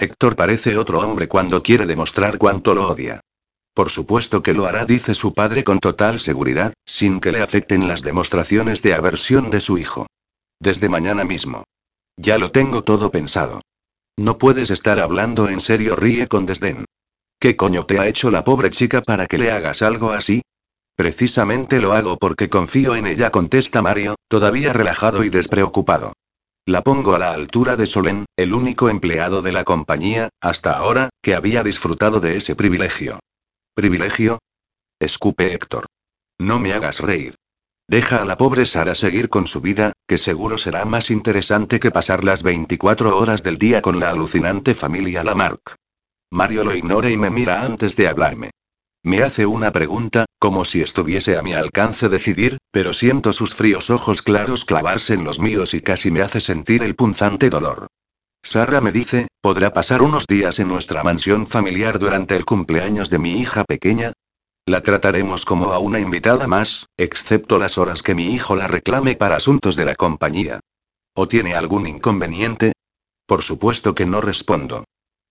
Héctor 0.01 0.35
parece 0.35 0.79
otro 0.79 1.01
hombre 1.01 1.29
cuando 1.29 1.63
quiere 1.63 1.85
demostrar 1.85 2.39
cuánto 2.39 2.75
lo 2.75 2.89
odia. 2.89 3.21
Por 3.75 3.91
supuesto 3.91 4.43
que 4.43 4.55
lo 4.55 4.65
hará, 4.65 4.87
dice 4.87 5.15
su 5.15 5.35
padre 5.35 5.63
con 5.63 5.79
total 5.79 6.21
seguridad, 6.21 6.73
sin 6.87 7.21
que 7.21 7.33
le 7.33 7.43
afecten 7.43 7.87
las 7.87 8.01
demostraciones 8.01 8.81
de 8.81 8.95
aversión 8.95 9.51
de 9.51 9.61
su 9.61 9.77
hijo. 9.77 10.07
Desde 10.59 10.89
mañana 10.89 11.25
mismo. 11.25 11.65
Ya 12.17 12.39
lo 12.39 12.51
tengo 12.51 12.83
todo 12.83 13.11
pensado. 13.11 13.61
No 14.17 14.39
puedes 14.39 14.71
estar 14.71 14.99
hablando 15.01 15.51
en 15.51 15.61
serio, 15.61 15.97
ríe 15.97 16.29
con 16.29 16.47
desdén. 16.47 16.87
¿Qué 17.39 17.57
coño 17.57 17.85
te 17.85 17.99
ha 17.99 18.09
hecho 18.09 18.31
la 18.31 18.43
pobre 18.43 18.71
chica 18.71 19.03
para 19.03 19.27
que 19.27 19.37
le 19.37 19.51
hagas 19.51 19.83
algo 19.83 20.13
así? 20.13 20.41
Precisamente 20.97 21.79
lo 21.79 21.93
hago 21.93 22.17
porque 22.17 22.49
confío 22.49 22.97
en 22.97 23.07
ella, 23.07 23.31
contesta 23.31 23.83
Mario, 23.83 24.15
todavía 24.29 24.73
relajado 24.73 25.25
y 25.25 25.29
despreocupado. 25.29 26.15
La 26.67 26.83
pongo 26.83 27.15
a 27.15 27.19
la 27.19 27.33
altura 27.33 27.77
de 27.77 27.87
Solen, 27.87 28.27
el 28.37 28.53
único 28.53 28.91
empleado 28.91 29.43
de 29.43 29.53
la 29.53 29.65
compañía, 29.65 30.29
hasta 30.41 30.73
ahora, 30.73 31.09
que 31.23 31.35
había 31.35 31.63
disfrutado 31.63 32.21
de 32.21 32.37
ese 32.37 32.55
privilegio. 32.55 33.19
¿Privilegio? 33.75 34.39
Escupe 35.01 35.55
Héctor. 35.55 35.87
No 36.39 36.61
me 36.61 36.73
hagas 36.73 37.01
reír. 37.01 37.35
Deja 37.89 38.23
a 38.23 38.25
la 38.25 38.37
pobre 38.37 38.67
Sara 38.67 38.95
seguir 38.95 39.29
con 39.29 39.47
su 39.47 39.61
vida, 39.61 39.95
que 40.07 40.19
seguro 40.19 40.59
será 40.59 40.85
más 40.85 41.11
interesante 41.11 41.81
que 41.81 41.91
pasar 41.91 42.23
las 42.23 42.43
24 42.43 43.19
horas 43.19 43.43
del 43.43 43.59
día 43.59 43.83
con 43.83 43.99
la 43.99 44.11
alucinante 44.11 44.75
familia 44.75 45.25
Lamarck. 45.25 45.75
Mario 46.31 46.65
lo 46.65 46.75
ignora 46.75 47.11
y 47.11 47.17
me 47.17 47.31
mira 47.31 47.63
antes 47.63 47.97
de 47.97 48.07
hablarme. 48.07 48.51
Me 49.03 49.23
hace 49.23 49.47
una 49.47 49.73
pregunta, 49.73 50.27
como 50.39 50.67
si 50.67 50.83
estuviese 50.83 51.39
a 51.39 51.43
mi 51.43 51.55
alcance 51.55 52.11
decidir, 52.11 52.59
pero 52.71 52.93
siento 52.93 53.33
sus 53.33 53.55
fríos 53.55 53.89
ojos 53.89 54.21
claros 54.21 54.67
clavarse 54.67 55.15
en 55.15 55.25
los 55.25 55.41
míos 55.41 55.73
y 55.73 55.81
casi 55.81 56.11
me 56.11 56.21
hace 56.21 56.41
sentir 56.41 56.83
el 56.83 56.95
punzante 56.95 57.49
dolor. 57.49 57.87
Sara 58.43 58.83
me 58.83 58.93
dice, 58.93 59.29
¿podrá 59.41 59.73
pasar 59.73 60.03
unos 60.03 60.27
días 60.27 60.59
en 60.59 60.69
nuestra 60.69 61.03
mansión 61.03 61.47
familiar 61.47 61.99
durante 61.99 62.37
el 62.37 62.45
cumpleaños 62.45 63.09
de 63.09 63.19
mi 63.19 63.39
hija 63.39 63.65
pequeña? 63.65 64.13
La 64.67 64.83
trataremos 64.83 65.47
como 65.47 65.73
a 65.73 65.79
una 65.79 65.99
invitada 65.99 66.47
más, 66.47 66.87
excepto 66.99 67.59
las 67.59 67.79
horas 67.79 68.03
que 68.03 68.15
mi 68.15 68.35
hijo 68.35 68.55
la 68.55 68.69
reclame 68.69 69.17
para 69.17 69.37
asuntos 69.37 69.77
de 69.77 69.87
la 69.87 69.95
compañía. 69.95 70.61
¿O 71.15 71.27
tiene 71.27 71.55
algún 71.55 71.87
inconveniente? 71.87 72.73
Por 73.27 73.43
supuesto 73.43 73.95
que 73.95 74.05
no 74.05 74.21
respondo. 74.21 74.85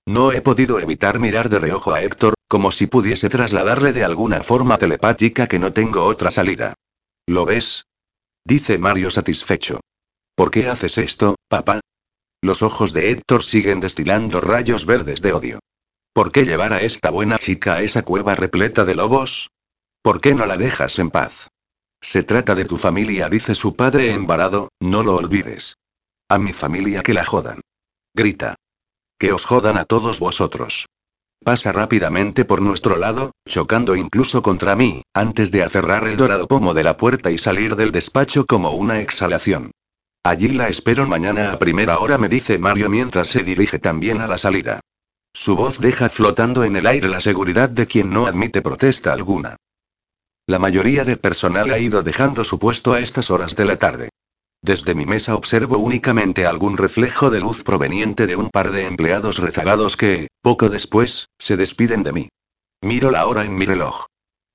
No 0.07 0.31
he 0.31 0.41
podido 0.41 0.79
evitar 0.79 1.19
mirar 1.19 1.49
de 1.49 1.59
reojo 1.59 1.93
a 1.93 2.01
Héctor, 2.01 2.33
como 2.47 2.71
si 2.71 2.87
pudiese 2.87 3.29
trasladarle 3.29 3.93
de 3.93 4.03
alguna 4.03 4.41
forma 4.41 4.77
telepática 4.77 5.47
que 5.47 5.59
no 5.59 5.71
tengo 5.71 6.05
otra 6.05 6.31
salida. 6.31 6.73
¿Lo 7.27 7.45
ves? 7.45 7.85
Dice 8.43 8.77
Mario 8.77 9.11
satisfecho. 9.11 9.79
¿Por 10.35 10.49
qué 10.49 10.67
haces 10.67 10.97
esto, 10.97 11.35
papá? 11.47 11.81
Los 12.41 12.61
ojos 12.61 12.93
de 12.93 13.11
Héctor 13.11 13.43
siguen 13.43 13.81
destilando 13.81 14.41
rayos 14.41 14.85
verdes 14.85 15.21
de 15.21 15.33
odio. 15.33 15.59
¿Por 16.13 16.31
qué 16.31 16.45
llevar 16.45 16.73
a 16.73 16.81
esta 16.81 17.11
buena 17.11 17.37
chica 17.37 17.75
a 17.75 17.81
esa 17.81 18.03
cueva 18.03 18.35
repleta 18.35 18.85
de 18.85 18.95
lobos? 18.95 19.49
¿Por 20.01 20.21
qué 20.21 20.33
no 20.33 20.45
la 20.45 20.57
dejas 20.57 20.97
en 20.99 21.11
paz? 21.11 21.49
Se 22.01 22.23
trata 22.23 22.55
de 22.55 22.65
tu 22.65 22.77
familia, 22.77 23.27
dice 23.27 23.55
su 23.55 23.75
padre 23.75 24.13
embarado, 24.13 24.69
no 24.79 25.03
lo 25.03 25.15
olvides. 25.15 25.75
A 26.29 26.39
mi 26.39 26.53
familia 26.53 27.03
que 27.03 27.13
la 27.13 27.25
jodan. 27.25 27.61
Grita. 28.13 28.55
Que 29.19 29.33
os 29.33 29.45
jodan 29.45 29.77
a 29.77 29.83
todos 29.83 30.19
vosotros. 30.19 30.87
Pasa 31.43 31.71
rápidamente 31.71 32.45
por 32.45 32.61
nuestro 32.61 32.97
lado, 32.97 33.31
chocando 33.47 33.95
incluso 33.95 34.41
contra 34.41 34.75
mí, 34.75 35.03
antes 35.13 35.51
de 35.51 35.63
aferrar 35.63 36.07
el 36.07 36.17
dorado 36.17 36.47
pomo 36.47 36.73
de 36.73 36.83
la 36.83 36.95
puerta 36.95 37.29
y 37.29 37.37
salir 37.37 37.75
del 37.75 37.91
despacho 37.91 38.45
como 38.45 38.71
una 38.71 39.01
exhalación. 39.01 39.71
Allí 40.23 40.49
la 40.49 40.69
espero 40.69 41.05
mañana 41.05 41.51
a 41.51 41.59
primera 41.59 41.99
hora, 41.99 42.17
me 42.17 42.29
dice 42.29 42.57
Mario 42.57 42.89
mientras 42.89 43.27
se 43.27 43.43
dirige 43.43 43.77
también 43.77 44.21
a 44.21 44.27
la 44.27 44.37
salida. 44.37 44.79
Su 45.33 45.55
voz 45.55 45.79
deja 45.79 46.09
flotando 46.09 46.63
en 46.63 46.75
el 46.75 46.87
aire 46.87 47.07
la 47.07 47.19
seguridad 47.19 47.69
de 47.69 47.87
quien 47.87 48.11
no 48.11 48.25
admite 48.25 48.61
protesta 48.61 49.13
alguna. 49.13 49.55
La 50.47 50.59
mayoría 50.59 51.05
del 51.05 51.19
personal 51.19 51.71
ha 51.71 51.77
ido 51.77 52.03
dejando 52.03 52.43
su 52.43 52.57
puesto 52.57 52.93
a 52.93 52.99
estas 52.99 53.29
horas 53.31 53.55
de 53.55 53.65
la 53.65 53.77
tarde. 53.77 54.09
Desde 54.61 54.93
mi 54.93 55.05
mesa 55.05 55.35
observo 55.35 55.77
únicamente 55.77 56.45
algún 56.45 56.77
reflejo 56.77 57.29
de 57.29 57.39
luz 57.39 57.63
proveniente 57.63 58.27
de 58.27 58.35
un 58.35 58.49
par 58.49 58.71
de 58.71 58.87
empleados 58.87 59.37
rezagados 59.37 59.95
que, 59.95 60.27
poco 60.41 60.69
después, 60.69 61.27
se 61.39 61.55
despiden 61.55 62.03
de 62.03 62.13
mí. 62.13 62.29
Miro 62.81 63.09
la 63.09 63.25
hora 63.25 63.45
en 63.45 63.55
mi 63.55 63.65
reloj. 63.65 64.05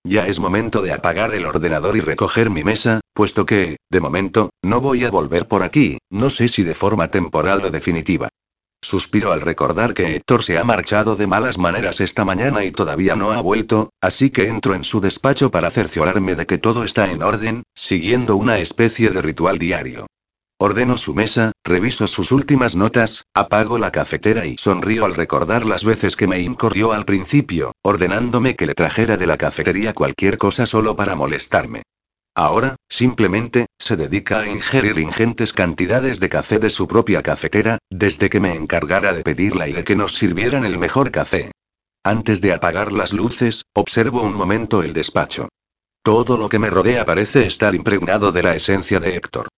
Ya 0.06 0.26
es 0.26 0.38
momento 0.38 0.82
de 0.82 0.92
apagar 0.92 1.34
el 1.34 1.46
ordenador 1.46 1.96
y 1.96 2.00
recoger 2.00 2.50
mi 2.50 2.62
mesa, 2.62 3.00
puesto 3.14 3.46
que, 3.46 3.78
de 3.90 4.00
momento, 4.00 4.50
no 4.62 4.82
voy 4.82 5.04
a 5.04 5.10
volver 5.10 5.48
por 5.48 5.62
aquí, 5.62 5.96
no 6.10 6.28
sé 6.28 6.48
si 6.48 6.62
de 6.62 6.74
forma 6.74 7.08
temporal 7.08 7.64
o 7.64 7.70
definitiva. 7.70 8.28
Suspiro 8.84 9.32
al 9.32 9.40
recordar 9.40 9.94
que 9.94 10.14
Héctor 10.14 10.42
se 10.42 10.58
ha 10.58 10.62
marchado 10.62 11.16
de 11.16 11.26
malas 11.26 11.56
maneras 11.56 12.02
esta 12.02 12.26
mañana 12.26 12.64
y 12.64 12.70
todavía 12.70 13.16
no 13.16 13.32
ha 13.32 13.40
vuelto, 13.40 13.88
así 13.98 14.28
que 14.28 14.46
entro 14.46 14.74
en 14.74 14.84
su 14.84 15.00
despacho 15.00 15.50
para 15.50 15.70
cerciorarme 15.70 16.34
de 16.34 16.44
que 16.44 16.58
todo 16.58 16.84
está 16.84 17.10
en 17.10 17.22
orden, 17.22 17.62
siguiendo 17.74 18.36
una 18.36 18.58
especie 18.58 19.08
de 19.08 19.22
ritual 19.22 19.58
diario. 19.58 20.06
Ordeno 20.58 20.98
su 20.98 21.14
mesa, 21.14 21.52
reviso 21.64 22.06
sus 22.06 22.30
últimas 22.30 22.76
notas, 22.76 23.24
apago 23.32 23.78
la 23.78 23.90
cafetera 23.90 24.44
y 24.44 24.58
sonrío 24.58 25.06
al 25.06 25.14
recordar 25.14 25.64
las 25.64 25.82
veces 25.82 26.14
que 26.14 26.28
me 26.28 26.40
incorrió 26.40 26.92
al 26.92 27.06
principio, 27.06 27.72
ordenándome 27.82 28.54
que 28.54 28.66
le 28.66 28.74
trajera 28.74 29.16
de 29.16 29.26
la 29.26 29.38
cafetería 29.38 29.94
cualquier 29.94 30.36
cosa 30.36 30.66
solo 30.66 30.94
para 30.94 31.14
molestarme. 31.14 31.84
Ahora, 32.36 32.74
simplemente, 32.88 33.66
se 33.78 33.96
dedica 33.96 34.40
a 34.40 34.48
ingerir 34.48 34.98
ingentes 34.98 35.52
cantidades 35.52 36.18
de 36.18 36.28
café 36.28 36.58
de 36.58 36.70
su 36.70 36.88
propia 36.88 37.22
cafetera, 37.22 37.78
desde 37.90 38.28
que 38.28 38.40
me 38.40 38.54
encargara 38.54 39.12
de 39.12 39.22
pedirla 39.22 39.68
y 39.68 39.72
de 39.72 39.84
que 39.84 39.94
nos 39.94 40.14
sirvieran 40.14 40.64
el 40.64 40.78
mejor 40.78 41.12
café. 41.12 41.52
Antes 42.04 42.40
de 42.40 42.52
apagar 42.52 42.92
las 42.92 43.12
luces, 43.12 43.64
observo 43.72 44.22
un 44.22 44.34
momento 44.34 44.82
el 44.82 44.92
despacho. 44.92 45.48
Todo 46.02 46.36
lo 46.36 46.48
que 46.48 46.58
me 46.58 46.70
rodea 46.70 47.04
parece 47.04 47.46
estar 47.46 47.74
impregnado 47.74 48.32
de 48.32 48.42
la 48.42 48.56
esencia 48.56 48.98
de 48.98 49.16
Héctor. 49.16 49.48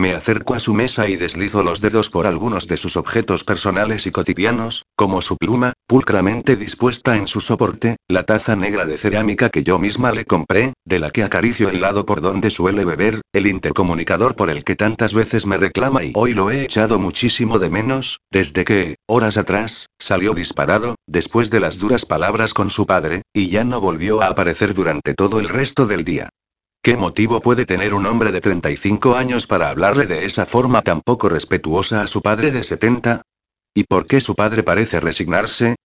Me 0.00 0.14
acerco 0.14 0.54
a 0.54 0.60
su 0.60 0.72
mesa 0.72 1.10
y 1.10 1.16
deslizo 1.16 1.62
los 1.62 1.82
dedos 1.82 2.08
por 2.08 2.26
algunos 2.26 2.66
de 2.66 2.78
sus 2.78 2.96
objetos 2.96 3.44
personales 3.44 4.06
y 4.06 4.10
cotidianos, 4.10 4.86
como 4.96 5.20
su 5.20 5.36
pluma, 5.36 5.74
pulcramente 5.86 6.56
dispuesta 6.56 7.16
en 7.16 7.28
su 7.28 7.42
soporte, 7.42 7.96
la 8.08 8.22
taza 8.22 8.56
negra 8.56 8.86
de 8.86 8.96
cerámica 8.96 9.50
que 9.50 9.62
yo 9.62 9.78
misma 9.78 10.10
le 10.12 10.24
compré, 10.24 10.72
de 10.86 11.00
la 11.00 11.10
que 11.10 11.22
acaricio 11.22 11.68
el 11.68 11.82
lado 11.82 12.06
por 12.06 12.22
donde 12.22 12.50
suele 12.50 12.86
beber, 12.86 13.20
el 13.34 13.46
intercomunicador 13.46 14.36
por 14.36 14.48
el 14.48 14.64
que 14.64 14.74
tantas 14.74 15.12
veces 15.12 15.44
me 15.44 15.58
reclama 15.58 16.02
y 16.02 16.12
hoy 16.14 16.32
lo 16.32 16.50
he 16.50 16.62
echado 16.62 16.98
muchísimo 16.98 17.58
de 17.58 17.68
menos, 17.68 18.20
desde 18.30 18.64
que, 18.64 18.96
horas 19.06 19.36
atrás, 19.36 19.84
salió 19.98 20.32
disparado, 20.32 20.94
después 21.06 21.50
de 21.50 21.60
las 21.60 21.78
duras 21.78 22.06
palabras 22.06 22.54
con 22.54 22.70
su 22.70 22.86
padre, 22.86 23.20
y 23.34 23.50
ya 23.50 23.64
no 23.64 23.82
volvió 23.82 24.22
a 24.22 24.28
aparecer 24.28 24.72
durante 24.72 25.12
todo 25.12 25.40
el 25.40 25.50
resto 25.50 25.84
del 25.84 26.04
día. 26.04 26.30
¿Qué 26.82 26.96
motivo 26.96 27.42
puede 27.42 27.66
tener 27.66 27.92
un 27.92 28.06
hombre 28.06 28.32
de 28.32 28.40
35 28.40 29.14
años 29.14 29.46
para 29.46 29.68
hablarle 29.68 30.06
de 30.06 30.24
esa 30.24 30.46
forma 30.46 30.80
tan 30.80 31.02
poco 31.02 31.28
respetuosa 31.28 32.00
a 32.00 32.06
su 32.06 32.22
padre 32.22 32.52
de 32.52 32.64
70? 32.64 33.20
¿Y 33.74 33.84
por 33.84 34.06
qué 34.06 34.22
su 34.22 34.34
padre 34.34 34.62
parece 34.62 34.98
resignarse? 34.98 35.76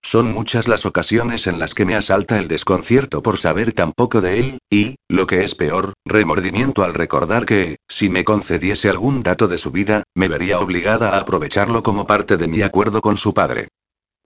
Son 0.00 0.32
muchas 0.32 0.68
las 0.68 0.86
ocasiones 0.86 1.48
en 1.48 1.58
las 1.58 1.74
que 1.74 1.84
me 1.84 1.96
asalta 1.96 2.38
el 2.38 2.46
desconcierto 2.46 3.20
por 3.20 3.38
saber 3.38 3.72
tan 3.72 3.92
poco 3.92 4.20
de 4.20 4.38
él, 4.38 4.58
y, 4.70 4.94
lo 5.08 5.26
que 5.26 5.42
es 5.42 5.56
peor, 5.56 5.94
remordimiento 6.04 6.84
al 6.84 6.94
recordar 6.94 7.46
que, 7.46 7.78
si 7.88 8.08
me 8.08 8.22
concediese 8.22 8.88
algún 8.88 9.24
dato 9.24 9.48
de 9.48 9.58
su 9.58 9.72
vida, 9.72 10.04
me 10.14 10.28
vería 10.28 10.60
obligada 10.60 11.16
a 11.16 11.18
aprovecharlo 11.18 11.82
como 11.82 12.06
parte 12.06 12.36
de 12.36 12.46
mi 12.46 12.62
acuerdo 12.62 13.00
con 13.00 13.16
su 13.16 13.34
padre. 13.34 13.70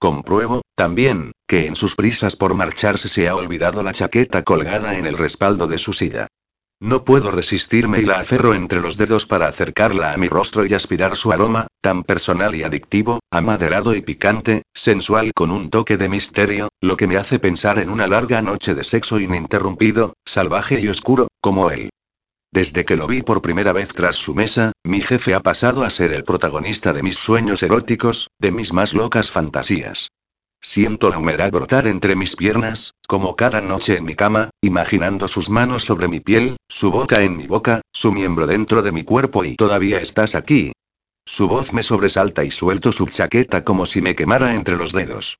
Compruebo, 0.00 0.62
también, 0.76 1.32
que 1.48 1.66
en 1.66 1.74
sus 1.74 1.96
prisas 1.96 2.36
por 2.36 2.54
marcharse 2.54 3.08
se 3.08 3.28
ha 3.28 3.34
olvidado 3.34 3.82
la 3.82 3.92
chaqueta 3.92 4.44
colgada 4.44 4.96
en 4.96 5.06
el 5.06 5.18
respaldo 5.18 5.66
de 5.66 5.78
su 5.78 5.92
silla. 5.92 6.28
No 6.80 7.04
puedo 7.04 7.32
resistirme 7.32 7.98
y 7.98 8.04
la 8.04 8.20
aferro 8.20 8.54
entre 8.54 8.80
los 8.80 8.96
dedos 8.96 9.26
para 9.26 9.48
acercarla 9.48 10.12
a 10.12 10.16
mi 10.16 10.28
rostro 10.28 10.64
y 10.64 10.74
aspirar 10.74 11.16
su 11.16 11.32
aroma, 11.32 11.66
tan 11.80 12.04
personal 12.04 12.54
y 12.54 12.62
adictivo, 12.62 13.18
amaderado 13.32 13.96
y 13.96 14.02
picante, 14.02 14.62
sensual 14.72 15.32
con 15.34 15.50
un 15.50 15.70
toque 15.70 15.96
de 15.96 16.08
misterio, 16.08 16.68
lo 16.80 16.96
que 16.96 17.08
me 17.08 17.16
hace 17.16 17.40
pensar 17.40 17.80
en 17.80 17.90
una 17.90 18.06
larga 18.06 18.40
noche 18.42 18.76
de 18.76 18.84
sexo 18.84 19.18
ininterrumpido, 19.18 20.14
salvaje 20.24 20.80
y 20.80 20.86
oscuro, 20.86 21.26
como 21.40 21.72
él. 21.72 21.90
Desde 22.50 22.84
que 22.84 22.96
lo 22.96 23.06
vi 23.06 23.22
por 23.22 23.42
primera 23.42 23.72
vez 23.72 23.90
tras 23.92 24.16
su 24.16 24.34
mesa, 24.34 24.72
mi 24.82 25.00
jefe 25.00 25.34
ha 25.34 25.40
pasado 25.40 25.84
a 25.84 25.90
ser 25.90 26.12
el 26.12 26.22
protagonista 26.22 26.92
de 26.92 27.02
mis 27.02 27.18
sueños 27.18 27.62
eróticos, 27.62 28.28
de 28.38 28.52
mis 28.52 28.72
más 28.72 28.94
locas 28.94 29.30
fantasías. 29.30 30.08
Siento 30.60 31.10
la 31.10 31.18
humedad 31.18 31.52
brotar 31.52 31.86
entre 31.86 32.16
mis 32.16 32.34
piernas, 32.34 32.94
como 33.06 33.36
cada 33.36 33.60
noche 33.60 33.96
en 33.96 34.04
mi 34.04 34.16
cama, 34.16 34.50
imaginando 34.60 35.28
sus 35.28 35.50
manos 35.50 35.84
sobre 35.84 36.08
mi 36.08 36.20
piel, 36.20 36.56
su 36.68 36.90
boca 36.90 37.22
en 37.22 37.36
mi 37.36 37.46
boca, 37.46 37.82
su 37.92 38.12
miembro 38.12 38.46
dentro 38.46 38.82
de 38.82 38.90
mi 38.90 39.04
cuerpo 39.04 39.44
y 39.44 39.54
todavía 39.54 40.00
estás 40.00 40.34
aquí. 40.34 40.72
Su 41.24 41.46
voz 41.46 41.72
me 41.72 41.82
sobresalta 41.82 42.42
y 42.42 42.50
suelto 42.50 42.90
su 42.90 43.06
chaqueta 43.06 43.62
como 43.62 43.86
si 43.86 44.00
me 44.00 44.16
quemara 44.16 44.54
entre 44.54 44.76
los 44.76 44.92
dedos. 44.92 45.38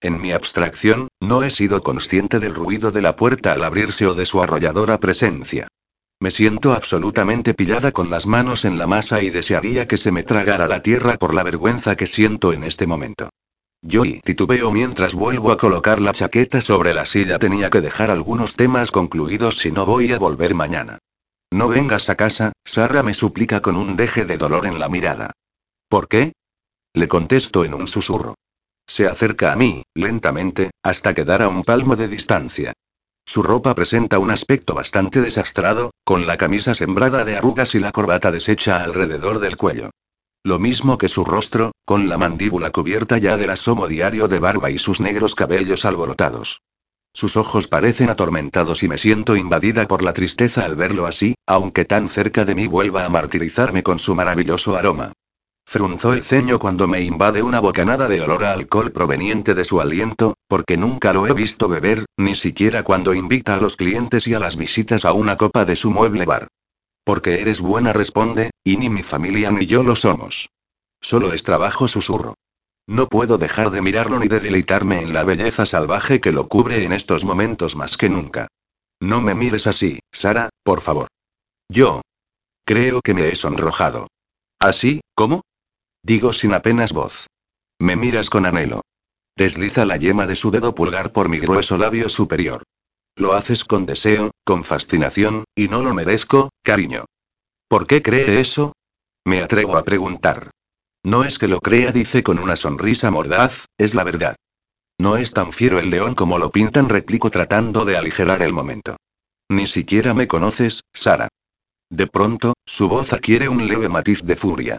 En 0.00 0.20
mi 0.20 0.32
abstracción, 0.32 1.08
no 1.20 1.42
he 1.42 1.50
sido 1.50 1.80
consciente 1.80 2.38
del 2.38 2.54
ruido 2.54 2.92
de 2.92 3.02
la 3.02 3.16
puerta 3.16 3.52
al 3.52 3.64
abrirse 3.64 4.06
o 4.06 4.14
de 4.14 4.26
su 4.26 4.40
arrolladora 4.42 4.98
presencia. 4.98 5.66
Me 6.22 6.30
siento 6.30 6.74
absolutamente 6.74 7.54
pillada 7.54 7.92
con 7.92 8.10
las 8.10 8.26
manos 8.26 8.66
en 8.66 8.76
la 8.76 8.86
masa 8.86 9.22
y 9.22 9.30
desearía 9.30 9.88
que 9.88 9.96
se 9.96 10.12
me 10.12 10.22
tragara 10.22 10.68
la 10.68 10.82
tierra 10.82 11.16
por 11.16 11.34
la 11.34 11.42
vergüenza 11.42 11.96
que 11.96 12.06
siento 12.06 12.52
en 12.52 12.62
este 12.62 12.86
momento. 12.86 13.30
Yo 13.80 14.02
titubeo 14.22 14.70
mientras 14.70 15.14
vuelvo 15.14 15.50
a 15.50 15.56
colocar 15.56 15.98
la 15.98 16.12
chaqueta 16.12 16.60
sobre 16.60 16.92
la 16.92 17.06
silla. 17.06 17.38
Tenía 17.38 17.70
que 17.70 17.80
dejar 17.80 18.10
algunos 18.10 18.54
temas 18.54 18.90
concluidos 18.90 19.56
si 19.56 19.72
no 19.72 19.86
voy 19.86 20.12
a 20.12 20.18
volver 20.18 20.54
mañana. 20.54 20.98
No 21.50 21.68
vengas 21.68 22.10
a 22.10 22.16
casa, 22.16 22.52
Sara 22.64 23.02
me 23.02 23.14
suplica 23.14 23.62
con 23.62 23.76
un 23.76 23.96
deje 23.96 24.26
de 24.26 24.36
dolor 24.36 24.66
en 24.66 24.78
la 24.78 24.90
mirada. 24.90 25.32
¿Por 25.88 26.06
qué? 26.06 26.34
Le 26.92 27.08
contesto 27.08 27.64
en 27.64 27.72
un 27.72 27.88
susurro. 27.88 28.34
Se 28.86 29.06
acerca 29.06 29.52
a 29.52 29.56
mí, 29.56 29.84
lentamente, 29.94 30.70
hasta 30.82 31.14
quedar 31.14 31.40
a 31.40 31.48
un 31.48 31.62
palmo 31.62 31.96
de 31.96 32.08
distancia. 32.08 32.74
Su 33.30 33.44
ropa 33.44 33.76
presenta 33.76 34.18
un 34.18 34.32
aspecto 34.32 34.74
bastante 34.74 35.20
desastrado, 35.20 35.92
con 36.02 36.26
la 36.26 36.36
camisa 36.36 36.74
sembrada 36.74 37.24
de 37.24 37.36
arrugas 37.36 37.76
y 37.76 37.78
la 37.78 37.92
corbata 37.92 38.32
deshecha 38.32 38.82
alrededor 38.82 39.38
del 39.38 39.56
cuello. 39.56 39.90
Lo 40.42 40.58
mismo 40.58 40.98
que 40.98 41.06
su 41.06 41.24
rostro, 41.24 41.70
con 41.84 42.08
la 42.08 42.18
mandíbula 42.18 42.72
cubierta 42.72 43.18
ya 43.18 43.36
del 43.36 43.50
asomo 43.50 43.86
diario 43.86 44.26
de 44.26 44.40
barba 44.40 44.72
y 44.72 44.78
sus 44.78 45.00
negros 45.00 45.36
cabellos 45.36 45.84
alborotados. 45.84 46.62
Sus 47.14 47.36
ojos 47.36 47.68
parecen 47.68 48.10
atormentados 48.10 48.82
y 48.82 48.88
me 48.88 48.98
siento 48.98 49.36
invadida 49.36 49.86
por 49.86 50.02
la 50.02 50.12
tristeza 50.12 50.64
al 50.64 50.74
verlo 50.74 51.06
así, 51.06 51.36
aunque 51.46 51.84
tan 51.84 52.08
cerca 52.08 52.44
de 52.44 52.56
mí 52.56 52.66
vuelva 52.66 53.04
a 53.04 53.10
martirizarme 53.10 53.84
con 53.84 54.00
su 54.00 54.16
maravilloso 54.16 54.74
aroma. 54.74 55.12
Frunzó 55.72 56.14
el 56.14 56.24
ceño 56.24 56.58
cuando 56.58 56.88
me 56.88 57.00
invade 57.00 57.44
una 57.44 57.60
bocanada 57.60 58.08
de 58.08 58.20
olor 58.20 58.42
a 58.42 58.54
alcohol 58.54 58.90
proveniente 58.90 59.54
de 59.54 59.64
su 59.64 59.80
aliento, 59.80 60.34
porque 60.48 60.76
nunca 60.76 61.12
lo 61.12 61.28
he 61.28 61.32
visto 61.32 61.68
beber, 61.68 62.06
ni 62.16 62.34
siquiera 62.34 62.82
cuando 62.82 63.14
invita 63.14 63.54
a 63.54 63.60
los 63.60 63.76
clientes 63.76 64.26
y 64.26 64.34
a 64.34 64.40
las 64.40 64.56
visitas 64.56 65.04
a 65.04 65.12
una 65.12 65.36
copa 65.36 65.64
de 65.64 65.76
su 65.76 65.92
mueble 65.92 66.24
bar. 66.24 66.48
Porque 67.04 67.40
eres 67.40 67.60
buena, 67.60 67.92
responde, 67.92 68.50
y 68.64 68.78
ni 68.78 68.90
mi 68.90 69.04
familia 69.04 69.52
ni 69.52 69.66
yo 69.66 69.84
lo 69.84 69.94
somos. 69.94 70.48
Solo 71.00 71.32
es 71.32 71.44
trabajo, 71.44 71.86
susurro. 71.86 72.34
No 72.88 73.06
puedo 73.06 73.38
dejar 73.38 73.70
de 73.70 73.80
mirarlo 73.80 74.18
ni 74.18 74.26
de 74.26 74.40
deleitarme 74.40 75.02
en 75.02 75.12
la 75.12 75.22
belleza 75.22 75.66
salvaje 75.66 76.20
que 76.20 76.32
lo 76.32 76.48
cubre 76.48 76.84
en 76.84 76.92
estos 76.92 77.24
momentos 77.24 77.76
más 77.76 77.96
que 77.96 78.08
nunca. 78.08 78.48
No 78.98 79.20
me 79.20 79.36
mires 79.36 79.68
así, 79.68 80.00
Sara, 80.10 80.48
por 80.64 80.80
favor. 80.80 81.06
Yo. 81.68 82.00
Creo 82.66 83.02
que 83.02 83.14
me 83.14 83.28
he 83.28 83.36
sonrojado. 83.36 84.08
¿Así, 84.58 85.00
cómo? 85.14 85.42
Digo 86.02 86.32
sin 86.32 86.54
apenas 86.54 86.92
voz. 86.92 87.26
Me 87.78 87.96
miras 87.96 88.30
con 88.30 88.46
anhelo. 88.46 88.82
Desliza 89.36 89.84
la 89.84 89.96
yema 89.96 90.26
de 90.26 90.36
su 90.36 90.50
dedo 90.50 90.74
pulgar 90.74 91.12
por 91.12 91.28
mi 91.28 91.38
grueso 91.38 91.78
labio 91.78 92.08
superior. 92.08 92.62
Lo 93.16 93.34
haces 93.34 93.64
con 93.64 93.86
deseo, 93.86 94.30
con 94.44 94.64
fascinación, 94.64 95.44
y 95.54 95.68
no 95.68 95.82
lo 95.82 95.94
merezco, 95.94 96.50
cariño. 96.62 97.04
¿Por 97.68 97.86
qué 97.86 98.02
cree 98.02 98.40
eso? 98.40 98.72
Me 99.24 99.42
atrevo 99.42 99.76
a 99.76 99.84
preguntar. 99.84 100.50
No 101.04 101.24
es 101.24 101.38
que 101.38 101.48
lo 101.48 101.60
crea, 101.60 101.92
dice 101.92 102.22
con 102.22 102.38
una 102.38 102.56
sonrisa 102.56 103.10
mordaz, 103.10 103.66
es 103.78 103.94
la 103.94 104.04
verdad. 104.04 104.36
No 104.98 105.16
es 105.16 105.32
tan 105.32 105.52
fiero 105.52 105.78
el 105.78 105.90
león 105.90 106.14
como 106.14 106.38
lo 106.38 106.50
pintan, 106.50 106.88
replico 106.88 107.30
tratando 107.30 107.84
de 107.84 107.96
aligerar 107.96 108.42
el 108.42 108.52
momento. 108.52 108.96
Ni 109.48 109.66
siquiera 109.66 110.12
me 110.12 110.28
conoces, 110.28 110.82
Sara. 110.92 111.28
De 111.90 112.06
pronto, 112.06 112.54
su 112.66 112.88
voz 112.88 113.12
adquiere 113.12 113.48
un 113.48 113.66
leve 113.66 113.88
matiz 113.88 114.22
de 114.22 114.36
furia. 114.36 114.78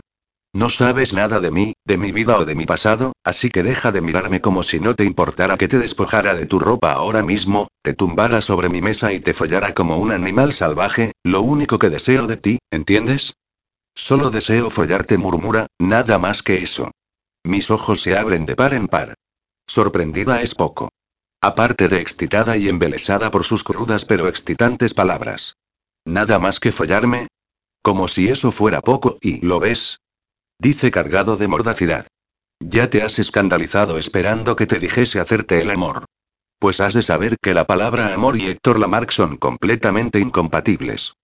No 0.54 0.70
sabes 0.70 1.14
nada 1.14 1.40
de 1.40 1.50
mí, 1.50 1.74
de 1.86 1.98
mi 1.98 2.12
vida 2.12 2.38
o 2.38 2.44
de 2.44 2.56
mi 2.56 2.66
pasado, 2.66 3.14
así 3.24 3.50
que 3.50 3.64
deja 3.64 3.94
de 3.94 4.02
mirarme 4.02 4.42
como 4.42 4.64
si 4.64 4.82
no 4.82 4.96
te 4.96 5.06
importara 5.06 5.58
que 5.58 5.70
te 5.70 5.80
despojara 5.80 6.36
de 6.36 6.46
tu 6.46 6.60
ropa 6.60 6.92
ahora 6.92 7.24
mismo, 7.24 7.70
te 7.82 7.94
tumbara 7.94 8.42
sobre 8.42 8.68
mi 8.68 8.82
mesa 8.82 9.14
y 9.14 9.22
te 9.22 9.34
follara 9.34 9.74
como 9.74 9.98
un 9.98 10.12
animal 10.12 10.52
salvaje, 10.52 11.14
lo 11.24 11.42
único 11.42 11.80
que 11.80 11.90
deseo 11.90 12.28
de 12.28 12.36
ti, 12.36 12.60
¿entiendes? 12.70 13.34
Solo 13.96 14.30
deseo 14.30 14.70
follarte, 14.70 15.18
murmura, 15.18 15.68
nada 15.80 16.20
más 16.20 16.44
que 16.44 16.58
eso. 16.58 16.92
Mis 17.44 17.72
ojos 17.72 18.02
se 18.02 18.18
abren 18.18 18.46
de 18.46 18.56
par 18.58 18.74
en 18.74 18.88
par. 18.88 19.14
Sorprendida 19.68 20.42
es 20.42 20.54
poco. 20.54 20.90
Aparte 21.40 21.88
de 21.88 22.02
excitada 22.02 22.58
y 22.58 22.68
embelesada 22.68 23.32
por 23.32 23.46
sus 23.46 23.64
crudas 23.64 24.04
pero 24.04 24.28
excitantes 24.28 24.94
palabras. 24.94 25.56
Nada 26.06 26.40
más 26.40 26.60
que 26.60 26.74
follarme. 26.74 27.28
Como 27.82 28.10
si 28.10 28.28
eso 28.28 28.52
fuera 28.52 28.82
poco, 28.82 29.18
y 29.22 29.44
lo 29.44 29.60
ves, 29.60 30.02
Dice 30.62 30.92
cargado 30.92 31.38
de 31.38 31.48
mordacidad. 31.48 32.06
Ya 32.60 32.88
te 32.88 33.02
has 33.02 33.18
escandalizado 33.18 33.98
esperando 33.98 34.56
que 34.56 34.68
te 34.68 34.78
dijese 34.78 35.20
hacerte 35.20 35.60
el 35.60 35.72
amor. 35.72 36.06
Pues 36.60 36.80
has 36.82 36.94
de 36.94 37.02
saber 37.02 37.38
que 37.42 37.56
la 37.56 37.66
palabra 37.66 38.14
amor 38.14 38.38
y 38.38 38.46
Héctor 38.46 38.78
Lamarck 38.78 39.10
son 39.10 39.38
completamente 39.38 40.20
incompatibles. 40.20 41.16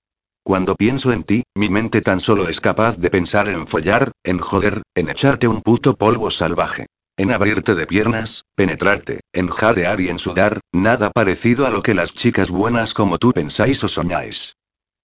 Cuando 0.42 0.76
pienso 0.76 1.12
en 1.12 1.24
ti, 1.24 1.44
mi 1.54 1.70
mente 1.70 2.02
tan 2.02 2.20
solo 2.20 2.50
es 2.50 2.60
capaz 2.60 2.98
de 2.98 3.12
pensar 3.12 3.48
en 3.48 3.68
follar, 3.68 4.12
en 4.24 4.40
joder, 4.40 4.82
en 4.96 5.08
echarte 5.08 5.48
un 5.48 5.62
puto 5.62 5.96
polvo 5.96 6.32
salvaje. 6.32 6.88
En 7.16 7.32
abrirte 7.32 7.76
de 7.76 7.86
piernas, 7.86 8.44
penetrarte, 8.56 9.20
en 9.34 9.50
jadear 9.50 10.02
y 10.02 10.10
en 10.10 10.18
sudar, 10.18 10.62
nada 10.72 11.12
parecido 11.12 11.68
a 11.68 11.70
lo 11.70 11.84
que 11.84 11.94
las 11.94 12.12
chicas 12.12 12.50
buenas 12.50 12.96
como 12.96 13.20
tú 13.20 13.34
pensáis 13.34 13.84
o 13.84 13.88
soñáis. 13.88 14.56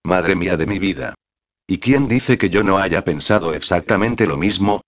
Madre 0.03 0.35
mía 0.35 0.57
de 0.57 0.65
mi 0.65 0.79
vida. 0.79 1.13
¿Y 1.65 1.79
quién 1.79 2.07
dice 2.07 2.37
que 2.37 2.49
yo 2.49 2.63
no 2.63 2.77
haya 2.77 3.03
pensado 3.03 3.53
exactamente 3.53 4.25
lo 4.25 4.37
mismo? 4.37 4.81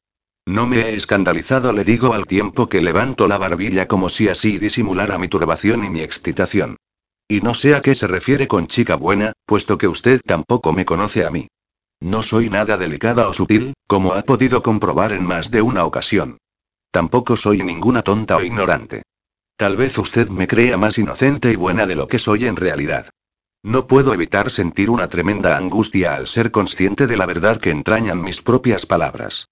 No 0.46 0.68
me 0.68 0.82
he 0.82 0.96
escandalizado, 0.96 1.74
le 1.74 1.84
digo 1.84 2.14
al 2.14 2.28
tiempo 2.28 2.68
que 2.68 2.82
levanto 2.82 3.28
la 3.28 3.38
barbilla 3.38 3.88
como 3.88 4.10
si 4.10 4.30
así 4.30 4.60
disimulara 4.60 5.18
mi 5.18 5.28
turbación 5.28 5.84
y 5.84 5.90
mi 5.90 6.02
excitación. 6.02 6.78
Y 7.28 7.42
no 7.42 7.54
sé 7.56 7.74
a 7.74 7.82
qué 7.82 7.96
se 7.96 8.08
refiere 8.08 8.48
con 8.48 8.68
chica 8.68 8.96
buena, 8.96 9.34
puesto 9.46 9.78
que 9.78 9.88
usted 9.88 10.22
tampoco 10.24 10.74
me 10.74 10.86
conoce 10.86 11.26
a 11.26 11.32
mí. 11.32 11.48
No 12.00 12.22
soy 12.22 12.50
nada 12.50 12.78
delicada 12.78 13.28
o 13.28 13.34
sutil, 13.34 13.74
como 13.88 14.14
ha 14.14 14.22
podido 14.22 14.62
comprobar 14.62 15.14
en 15.14 15.26
más 15.26 15.50
de 15.50 15.62
una 15.62 15.86
ocasión. 15.86 16.38
Tampoco 16.92 17.36
soy 17.36 17.64
ninguna 17.64 18.04
tonta 18.04 18.38
o 18.38 18.44
ignorante. 18.44 19.02
Tal 19.58 19.78
vez 19.78 19.98
usted 19.98 20.30
me 20.30 20.48
crea 20.48 20.78
más 20.78 20.98
inocente 20.98 21.52
y 21.52 21.56
buena 21.56 21.88
de 21.88 21.96
lo 21.96 22.08
que 22.08 22.20
soy 22.20 22.46
en 22.46 22.58
realidad. 22.58 23.10
No 23.66 23.88
puedo 23.88 24.14
evitar 24.14 24.52
sentir 24.52 24.92
una 24.92 25.08
tremenda 25.08 25.58
angustia 25.58 26.14
al 26.14 26.28
ser 26.28 26.52
consciente 26.52 27.08
de 27.08 27.18
la 27.18 27.26
verdad 27.26 27.58
que 27.58 27.72
entrañan 27.72 28.22
mis 28.22 28.44
propias 28.44 28.86
palabras. 28.86 29.48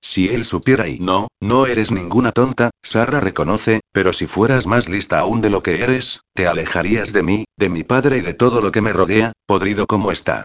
Si 0.00 0.28
él 0.28 0.44
supiera 0.44 0.86
y 0.86 1.00
no, 1.00 1.26
no 1.40 1.66
eres 1.66 1.90
ninguna 1.90 2.30
tonta, 2.30 2.70
Sara 2.80 3.18
reconoce, 3.18 3.80
pero 3.90 4.12
si 4.12 4.28
fueras 4.28 4.68
más 4.68 4.88
lista 4.88 5.18
aún 5.18 5.40
de 5.40 5.50
lo 5.50 5.64
que 5.64 5.82
eres, 5.82 6.20
te 6.32 6.46
alejarías 6.46 7.12
de 7.12 7.24
mí, 7.24 7.44
de 7.58 7.68
mi 7.68 7.82
padre 7.82 8.18
y 8.18 8.20
de 8.20 8.34
todo 8.34 8.60
lo 8.60 8.70
que 8.70 8.82
me 8.82 8.92
rodea, 8.92 9.32
podrido 9.46 9.88
como 9.88 10.12
está. 10.12 10.44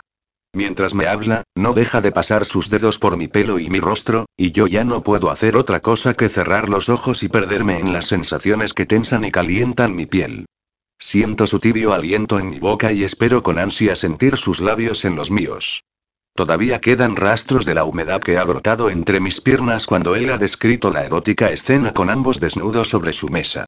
Mientras 0.52 0.96
me 0.96 1.06
habla, 1.06 1.44
no 1.56 1.74
deja 1.74 2.02
de 2.02 2.12
pasar 2.12 2.48
sus 2.48 2.72
dedos 2.72 2.98
por 2.98 3.18
mi 3.18 3.28
pelo 3.28 3.60
y 3.60 3.70
mi 3.70 3.80
rostro, 3.80 4.26
y 4.36 4.52
yo 4.52 4.66
ya 4.66 4.84
no 4.84 5.04
puedo 5.04 5.30
hacer 5.30 5.58
otra 5.58 5.80
cosa 5.80 6.16
que 6.16 6.28
cerrar 6.28 6.70
los 6.70 6.90
ojos 6.90 7.22
y 7.22 7.30
perderme 7.30 7.78
en 7.78 7.94
las 7.94 8.08
sensaciones 8.08 8.74
que 8.74 8.88
tensan 8.88 9.26
y 9.26 9.32
calientan 9.32 9.96
mi 9.96 10.08
piel. 10.08 10.48
Siento 11.02 11.48
su 11.48 11.58
tibio 11.58 11.94
aliento 11.94 12.38
en 12.38 12.52
mi 12.52 12.60
boca 12.60 12.92
y 12.92 13.04
espero 13.04 13.42
con 13.42 13.58
ansia 13.58 13.96
sentir 13.96 14.38
sus 14.38 14.62
labios 14.62 15.04
en 15.04 15.16
los 15.16 15.32
míos. 15.32 15.84
Todavía 16.36 16.80
quedan 16.80 17.16
rastros 17.16 17.66
de 17.66 17.74
la 17.74 17.86
humedad 17.86 18.22
que 18.22 18.38
ha 18.38 18.44
brotado 18.44 18.92
entre 18.92 19.20
mis 19.20 19.42
piernas 19.42 19.88
cuando 19.88 20.16
él 20.16 20.30
ha 20.30 20.38
descrito 20.38 20.92
la 20.92 21.04
erótica 21.04 21.50
escena 21.50 21.92
con 21.92 22.12
ambos 22.12 22.40
desnudos 22.40 22.90
sobre 22.90 23.14
su 23.14 23.30
mesa. 23.30 23.66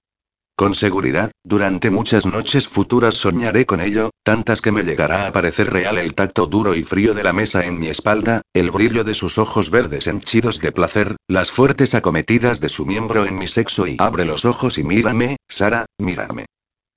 Con 0.56 0.76
seguridad, 0.76 1.32
durante 1.44 1.90
muchas 1.90 2.28
noches 2.28 2.68
futuras 2.68 3.16
soñaré 3.16 3.66
con 3.66 3.82
ello, 3.82 4.12
tantas 4.22 4.62
que 4.62 4.72
me 4.72 4.84
llegará 4.84 5.26
a 5.26 5.32
parecer 5.32 5.74
real 5.74 5.98
el 5.98 6.14
tacto 6.14 6.46
duro 6.46 6.76
y 6.76 6.84
frío 6.84 7.16
de 7.16 7.24
la 7.24 7.34
mesa 7.34 7.66
en 7.66 7.80
mi 7.80 7.88
espalda, 7.88 8.44
el 8.54 8.70
brillo 8.70 9.04
de 9.04 9.16
sus 9.16 9.40
ojos 9.40 9.72
verdes 9.72 10.06
henchidos 10.06 10.62
de 10.62 10.72
placer, 10.72 11.16
las 11.28 11.50
fuertes 11.50 11.96
acometidas 11.96 12.60
de 12.60 12.70
su 12.70 12.86
miembro 12.86 13.26
en 13.26 13.36
mi 13.40 13.48
sexo 13.48 13.88
y 13.88 13.98
abre 14.00 14.24
los 14.24 14.46
ojos 14.46 14.78
y 14.78 14.84
mírame, 14.84 15.38
Sara, 15.50 15.88
mírame. 15.98 16.46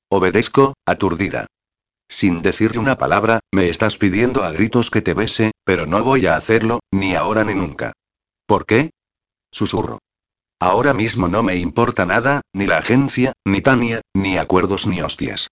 Obedezco, 0.08 0.74
aturdida. 0.86 1.46
Sin 2.08 2.40
decirle 2.40 2.78
una 2.78 2.96
palabra, 2.96 3.40
me 3.52 3.68
estás 3.68 3.98
pidiendo 3.98 4.44
a 4.44 4.52
gritos 4.52 4.90
que 4.90 5.02
te 5.02 5.14
bese, 5.14 5.50
pero 5.64 5.86
no 5.86 6.04
voy 6.04 6.26
a 6.26 6.36
hacerlo, 6.36 6.78
ni 6.92 7.16
ahora 7.16 7.44
ni 7.44 7.54
nunca. 7.54 7.92
¿Por 8.46 8.66
qué? 8.66 8.90
Susurro. 9.50 9.98
Ahora 10.60 10.94
mismo 10.94 11.26
no 11.26 11.42
me 11.42 11.56
importa 11.56 12.06
nada, 12.06 12.42
ni 12.52 12.66
la 12.66 12.78
agencia, 12.78 13.32
ni 13.44 13.62
Tania, 13.62 14.00
ni 14.14 14.38
acuerdos 14.38 14.86
ni 14.86 15.02
hostias. 15.02 15.48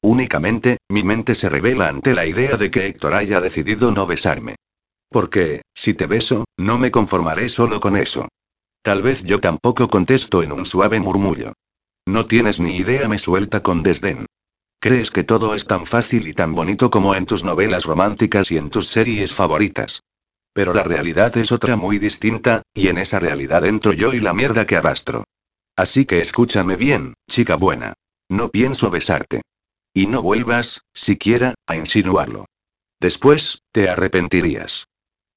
Únicamente, 0.00 0.78
mi 0.88 1.02
mente 1.02 1.34
se 1.34 1.50
revela 1.50 1.88
ante 1.88 2.14
la 2.14 2.24
idea 2.24 2.56
de 2.56 2.70
que 2.70 2.86
Héctor 2.86 3.12
haya 3.12 3.42
decidido 3.42 3.92
no 3.92 4.06
besarme. 4.06 4.56
Porque, 5.10 5.62
si 5.74 5.92
te 5.92 6.06
beso, 6.06 6.46
no 6.56 6.78
me 6.78 6.90
conformaré 6.90 7.50
solo 7.50 7.78
con 7.78 7.94
eso. 7.96 8.26
Tal 8.80 9.02
vez 9.02 9.22
yo 9.24 9.38
tampoco 9.38 9.86
contesto 9.88 10.42
en 10.42 10.52
un 10.52 10.64
suave 10.64 10.98
murmullo. 10.98 11.52
No 12.08 12.24
tienes 12.24 12.58
ni 12.58 12.74
idea, 12.74 13.06
me 13.06 13.18
suelta 13.18 13.62
con 13.62 13.82
desdén. 13.82 14.24
Crees 14.80 15.10
que 15.10 15.24
todo 15.24 15.54
es 15.54 15.66
tan 15.66 15.84
fácil 15.84 16.26
y 16.26 16.32
tan 16.32 16.54
bonito 16.54 16.90
como 16.90 17.14
en 17.14 17.26
tus 17.26 17.44
novelas 17.44 17.84
románticas 17.84 18.50
y 18.50 18.56
en 18.56 18.70
tus 18.70 18.88
series 18.88 19.34
favoritas. 19.34 20.00
Pero 20.54 20.72
la 20.72 20.84
realidad 20.84 21.36
es 21.36 21.52
otra 21.52 21.76
muy 21.76 21.98
distinta, 21.98 22.62
y 22.72 22.88
en 22.88 22.96
esa 22.96 23.18
realidad 23.18 23.66
entro 23.66 23.92
yo 23.92 24.14
y 24.14 24.20
la 24.20 24.32
mierda 24.32 24.64
que 24.64 24.76
arrastro. 24.76 25.24
Así 25.76 26.06
que 26.06 26.22
escúchame 26.22 26.76
bien, 26.76 27.12
chica 27.28 27.56
buena. 27.56 27.92
No 28.30 28.48
pienso 28.48 28.90
besarte. 28.90 29.42
Y 29.92 30.06
no 30.06 30.22
vuelvas, 30.22 30.80
siquiera, 30.94 31.56
a 31.66 31.76
insinuarlo. 31.76 32.46
Después, 33.00 33.60
te 33.70 33.90
arrepentirías. 33.90 34.86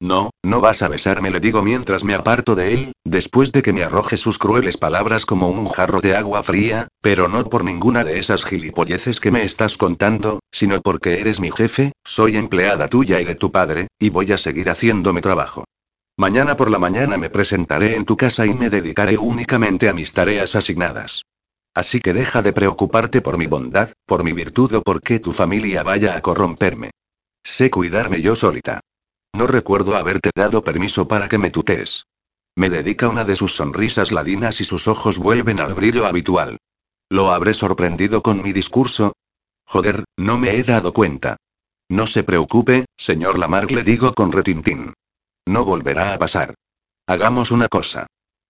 No, 0.02 0.32
no 0.44 0.62
vas 0.62 0.82
a 0.82 0.88
besarme, 0.88 1.30
le 1.30 1.40
digo 1.40 1.62
mientras 1.62 2.04
me 2.04 2.16
aparto 2.16 2.56
de 2.56 2.74
él, 2.74 2.94
después 3.06 3.52
de 3.52 3.62
que 3.62 3.72
me 3.72 3.84
arroje 3.84 4.18
sus 4.18 4.40
crueles 4.40 4.76
palabras 4.76 5.28
como 5.28 5.50
un 5.50 5.68
jarro 5.68 6.02
de 6.02 6.16
agua 6.16 6.42
fría, 6.42 6.88
pero 7.04 7.28
no 7.28 7.44
por 7.44 7.64
ninguna 7.64 8.04
de 8.04 8.18
esas 8.18 8.44
gilipolleces 8.44 9.20
que 9.20 9.30
me 9.30 9.44
estás 9.44 9.78
contando, 9.78 10.40
sino 10.52 10.82
porque 10.82 11.20
eres 11.22 11.40
mi 11.40 11.52
jefe, 11.52 11.92
soy 12.04 12.36
empleada 12.36 12.88
tuya 12.88 13.22
y 13.22 13.26
de 13.26 13.36
tu 13.36 13.52
padre, 13.52 13.90
y 14.00 14.10
voy 14.10 14.32
a 14.32 14.40
seguir 14.40 14.72
haciendo 14.72 15.14
mi 15.14 15.22
trabajo. 15.22 15.66
Mañana 16.18 16.58
por 16.58 16.72
la 16.72 16.80
mañana 16.80 17.18
me 17.18 17.30
presentaré 17.30 17.96
en 17.96 18.06
tu 18.06 18.18
casa 18.18 18.48
y 18.48 18.56
me 18.56 18.72
dedicaré 18.72 19.20
únicamente 19.20 19.88
a 19.88 19.94
mis 19.94 20.14
tareas 20.14 20.56
asignadas. 20.56 21.22
Así 21.76 22.02
que 22.02 22.14
deja 22.14 22.42
de 22.42 22.54
preocuparte 22.54 23.22
por 23.22 23.38
mi 23.38 23.46
bondad, 23.46 23.92
por 24.08 24.24
mi 24.24 24.34
virtud 24.34 24.74
o 24.74 24.82
por 24.82 25.04
que 25.04 25.20
tu 25.20 25.32
familia 25.32 25.84
vaya 25.84 26.16
a 26.18 26.22
corromperme. 26.22 26.90
Sé 27.44 27.70
cuidarme 27.70 28.24
yo 28.24 28.36
solita. 28.36 28.82
No 29.34 29.48
recuerdo 29.48 29.96
haberte 29.96 30.30
dado 30.36 30.64
permiso 30.64 31.08
para 31.08 31.28
que 31.28 31.38
me 31.38 31.52
tutees. 31.52 32.06
Me 32.56 32.70
dedica 32.70 33.08
una 33.08 33.24
de 33.24 33.36
sus 33.36 33.56
sonrisas 33.56 34.12
ladinas 34.12 34.60
y 34.62 34.66
sus 34.66 34.88
ojos 34.88 35.18
vuelven 35.18 35.60
al 35.60 35.74
brillo 35.74 36.06
habitual. 36.06 36.58
¿Lo 37.10 37.32
habré 37.32 37.54
sorprendido 37.54 38.22
con 38.22 38.42
mi 38.42 38.52
discurso? 38.52 39.14
Joder, 39.66 40.04
no 40.18 40.38
me 40.38 40.56
he 40.56 40.64
dado 40.64 40.94
cuenta. 40.94 41.38
No 41.90 42.08
se 42.08 42.24
preocupe, 42.24 42.86
señor 42.98 43.38
Lamarck, 43.38 43.72
le 43.72 43.84
digo 43.84 44.14
con 44.14 44.32
retintín. 44.32 44.94
No 45.46 45.66
volverá 45.66 46.14
a 46.14 46.18
pasar. 46.18 46.56
Hagamos 47.08 47.52
una 47.52 47.68
cosa. 47.68 48.08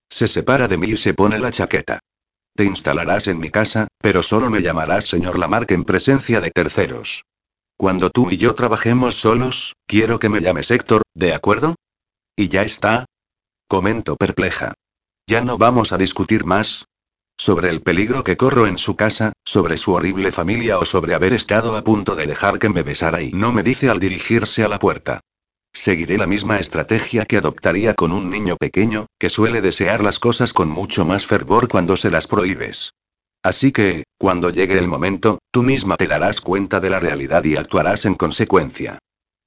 Se 0.10 0.28
separa 0.28 0.68
de 0.68 0.78
mí 0.78 0.90
y 0.90 0.98
se 0.98 1.14
pone 1.14 1.40
la 1.40 1.52
chaqueta. 1.52 2.00
Te 2.56 2.66
instalarás 2.66 3.28
en 3.28 3.40
mi 3.40 3.50
casa, 3.50 3.88
pero 3.98 4.22
solo 4.22 4.50
me 4.50 4.62
llamarás 4.62 5.06
señor 5.06 5.40
Lamarck 5.40 5.72
en 5.72 5.84
presencia 5.86 6.42
de 6.42 6.52
terceros. 6.52 7.24
Cuando 7.82 8.12
tú 8.12 8.30
y 8.30 8.38
yo 8.38 8.54
trabajemos 8.54 9.16
solos, 9.16 9.74
quiero 9.88 10.20
que 10.20 10.30
me 10.30 10.40
llames 10.40 10.70
Héctor, 10.70 11.02
¿de 11.16 11.34
acuerdo? 11.34 11.74
¿Y 12.36 12.48
ya 12.48 12.62
está? 12.62 13.06
Comento 13.68 14.18
perpleja. 14.18 14.76
¿Ya 15.26 15.42
no 15.42 15.58
vamos 15.58 15.92
a 15.92 15.98
discutir 15.98 16.46
más? 16.46 16.86
Sobre 17.40 17.70
el 17.72 17.82
peligro 17.82 18.24
que 18.24 18.38
corro 18.38 18.68
en 18.68 18.78
su 18.78 18.96
casa, 18.96 19.34
sobre 19.44 19.78
su 19.78 19.94
horrible 19.94 20.32
familia 20.32 20.78
o 20.78 20.86
sobre 20.86 21.16
haber 21.16 21.34
estado 21.34 21.76
a 21.76 21.84
punto 21.84 22.14
de 22.14 22.28
dejar 22.28 22.60
que 22.60 22.70
me 22.70 22.84
besara 22.84 23.24
y 23.24 23.32
no 23.32 23.52
me 23.52 23.64
dice 23.64 23.90
al 23.90 24.00
dirigirse 24.00 24.64
a 24.64 24.68
la 24.68 24.78
puerta. 24.78 25.22
Seguiré 25.74 26.20
la 26.20 26.28
misma 26.28 26.60
estrategia 26.60 27.26
que 27.26 27.38
adoptaría 27.38 27.96
con 27.96 28.12
un 28.12 28.30
niño 28.30 28.58
pequeño, 28.58 29.08
que 29.18 29.32
suele 29.32 29.60
desear 29.60 30.04
las 30.04 30.20
cosas 30.20 30.54
con 30.54 30.70
mucho 30.70 31.04
más 31.04 31.26
fervor 31.26 31.68
cuando 31.68 31.98
se 31.98 32.12
las 32.12 32.28
prohíbes. 32.28 32.94
Así 33.44 33.72
que, 33.72 34.04
cuando 34.18 34.52
llegue 34.52 34.78
el 34.78 34.88
momento, 34.88 35.40
tú 35.52 35.64
misma 35.64 35.98
te 35.98 36.08
darás 36.08 36.42
cuenta 36.42 36.80
de 36.80 36.90
la 36.90 37.00
realidad 37.00 37.44
y 37.44 37.58
actuarás 37.58 38.06
en 38.06 38.16
consecuencia. 38.16 39.00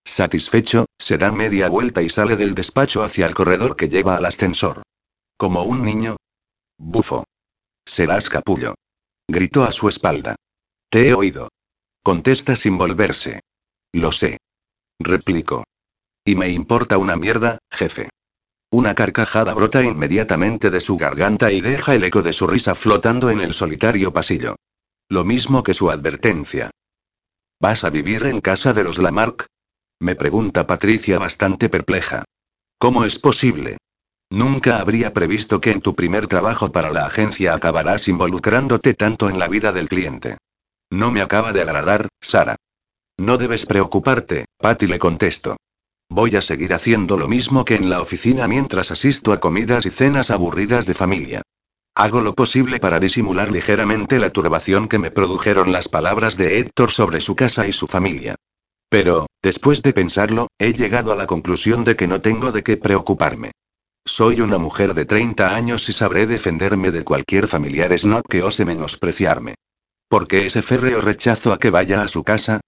Satisfecho, 0.04 0.86
se 0.98 1.16
da 1.16 1.30
media 1.30 1.68
vuelta 1.68 2.02
y 2.02 2.08
sale 2.08 2.36
del 2.36 2.54
despacho 2.54 3.02
hacia 3.02 3.26
el 3.26 3.34
corredor 3.34 3.76
que 3.76 3.88
lleva 3.88 4.16
al 4.16 4.26
ascensor. 4.26 4.82
Como 5.36 5.62
un 5.62 5.82
niño. 5.82 6.16
Bufo. 6.76 7.24
Serás 7.86 8.28
capullo. 8.28 8.74
Gritó 9.28 9.64
a 9.64 9.72
su 9.72 9.88
espalda. 9.88 10.36
Te 10.90 11.08
he 11.08 11.14
oído. 11.14 11.48
Contesta 12.02 12.56
sin 12.56 12.76
volverse. 12.76 13.40
Lo 13.92 14.12
sé. 14.12 14.38
Replico. 14.98 15.64
Y 16.24 16.34
me 16.34 16.48
importa 16.50 16.98
una 16.98 17.16
mierda, 17.16 17.58
jefe. 17.70 18.10
Una 18.74 18.96
carcajada 18.96 19.54
brota 19.54 19.84
inmediatamente 19.84 20.68
de 20.68 20.80
su 20.80 20.96
garganta 20.96 21.52
y 21.52 21.60
deja 21.60 21.94
el 21.94 22.02
eco 22.02 22.22
de 22.22 22.32
su 22.32 22.48
risa 22.48 22.74
flotando 22.74 23.30
en 23.30 23.40
el 23.40 23.54
solitario 23.54 24.12
pasillo. 24.12 24.56
Lo 25.08 25.24
mismo 25.24 25.62
que 25.62 25.74
su 25.74 25.92
advertencia. 25.92 26.70
¿Vas 27.60 27.84
a 27.84 27.90
vivir 27.90 28.26
en 28.26 28.40
casa 28.40 28.72
de 28.72 28.82
los 28.82 28.98
Lamarck? 28.98 29.46
Me 30.00 30.16
pregunta 30.16 30.66
Patricia 30.66 31.20
bastante 31.20 31.68
perpleja. 31.68 32.24
¿Cómo 32.76 33.04
es 33.04 33.20
posible? 33.20 33.76
Nunca 34.28 34.80
habría 34.80 35.12
previsto 35.12 35.60
que 35.60 35.70
en 35.70 35.80
tu 35.80 35.94
primer 35.94 36.26
trabajo 36.26 36.72
para 36.72 36.90
la 36.90 37.06
agencia 37.06 37.54
acabarás 37.54 38.08
involucrándote 38.08 38.94
tanto 38.94 39.28
en 39.28 39.38
la 39.38 39.46
vida 39.46 39.70
del 39.70 39.88
cliente. 39.88 40.38
No 40.90 41.12
me 41.12 41.22
acaba 41.22 41.52
de 41.52 41.62
agradar, 41.62 42.08
Sara. 42.20 42.56
No 43.18 43.36
debes 43.38 43.66
preocuparte, 43.66 44.46
Patty 44.58 44.88
le 44.88 44.98
contesto. 44.98 45.58
Voy 46.14 46.36
a 46.36 46.42
seguir 46.42 46.72
haciendo 46.72 47.16
lo 47.16 47.26
mismo 47.26 47.64
que 47.64 47.74
en 47.74 47.90
la 47.90 48.00
oficina 48.00 48.46
mientras 48.46 48.92
asisto 48.92 49.32
a 49.32 49.40
comidas 49.40 49.84
y 49.84 49.90
cenas 49.90 50.30
aburridas 50.30 50.86
de 50.86 50.94
familia. 50.94 51.42
Hago 51.96 52.20
lo 52.20 52.36
posible 52.36 52.78
para 52.78 53.00
disimular 53.00 53.50
ligeramente 53.50 54.20
la 54.20 54.30
turbación 54.30 54.86
que 54.86 55.00
me 55.00 55.10
produjeron 55.10 55.72
las 55.72 55.88
palabras 55.88 56.36
de 56.36 56.60
Héctor 56.60 56.92
sobre 56.92 57.20
su 57.20 57.34
casa 57.34 57.66
y 57.66 57.72
su 57.72 57.88
familia. 57.88 58.36
Pero, 58.88 59.26
después 59.42 59.82
de 59.82 59.92
pensarlo, 59.92 60.46
he 60.56 60.72
llegado 60.72 61.12
a 61.12 61.16
la 61.16 61.26
conclusión 61.26 61.82
de 61.82 61.96
que 61.96 62.06
no 62.06 62.20
tengo 62.20 62.52
de 62.52 62.62
qué 62.62 62.76
preocuparme. 62.76 63.50
Soy 64.04 64.40
una 64.40 64.58
mujer 64.58 64.94
de 64.94 65.06
30 65.06 65.52
años 65.52 65.88
y 65.88 65.92
sabré 65.92 66.28
defenderme 66.28 66.92
de 66.92 67.02
cualquier 67.02 67.48
familiar 67.48 67.92
snob 67.98 68.22
que 68.28 68.44
ose 68.44 68.64
menospreciarme. 68.64 69.56
¿Por 70.06 70.28
qué 70.28 70.46
ese 70.46 70.62
férreo 70.62 71.00
rechazo 71.00 71.52
a 71.52 71.58
que 71.58 71.70
vaya 71.70 72.02
a 72.02 72.08
su 72.08 72.22
casa? 72.22 72.60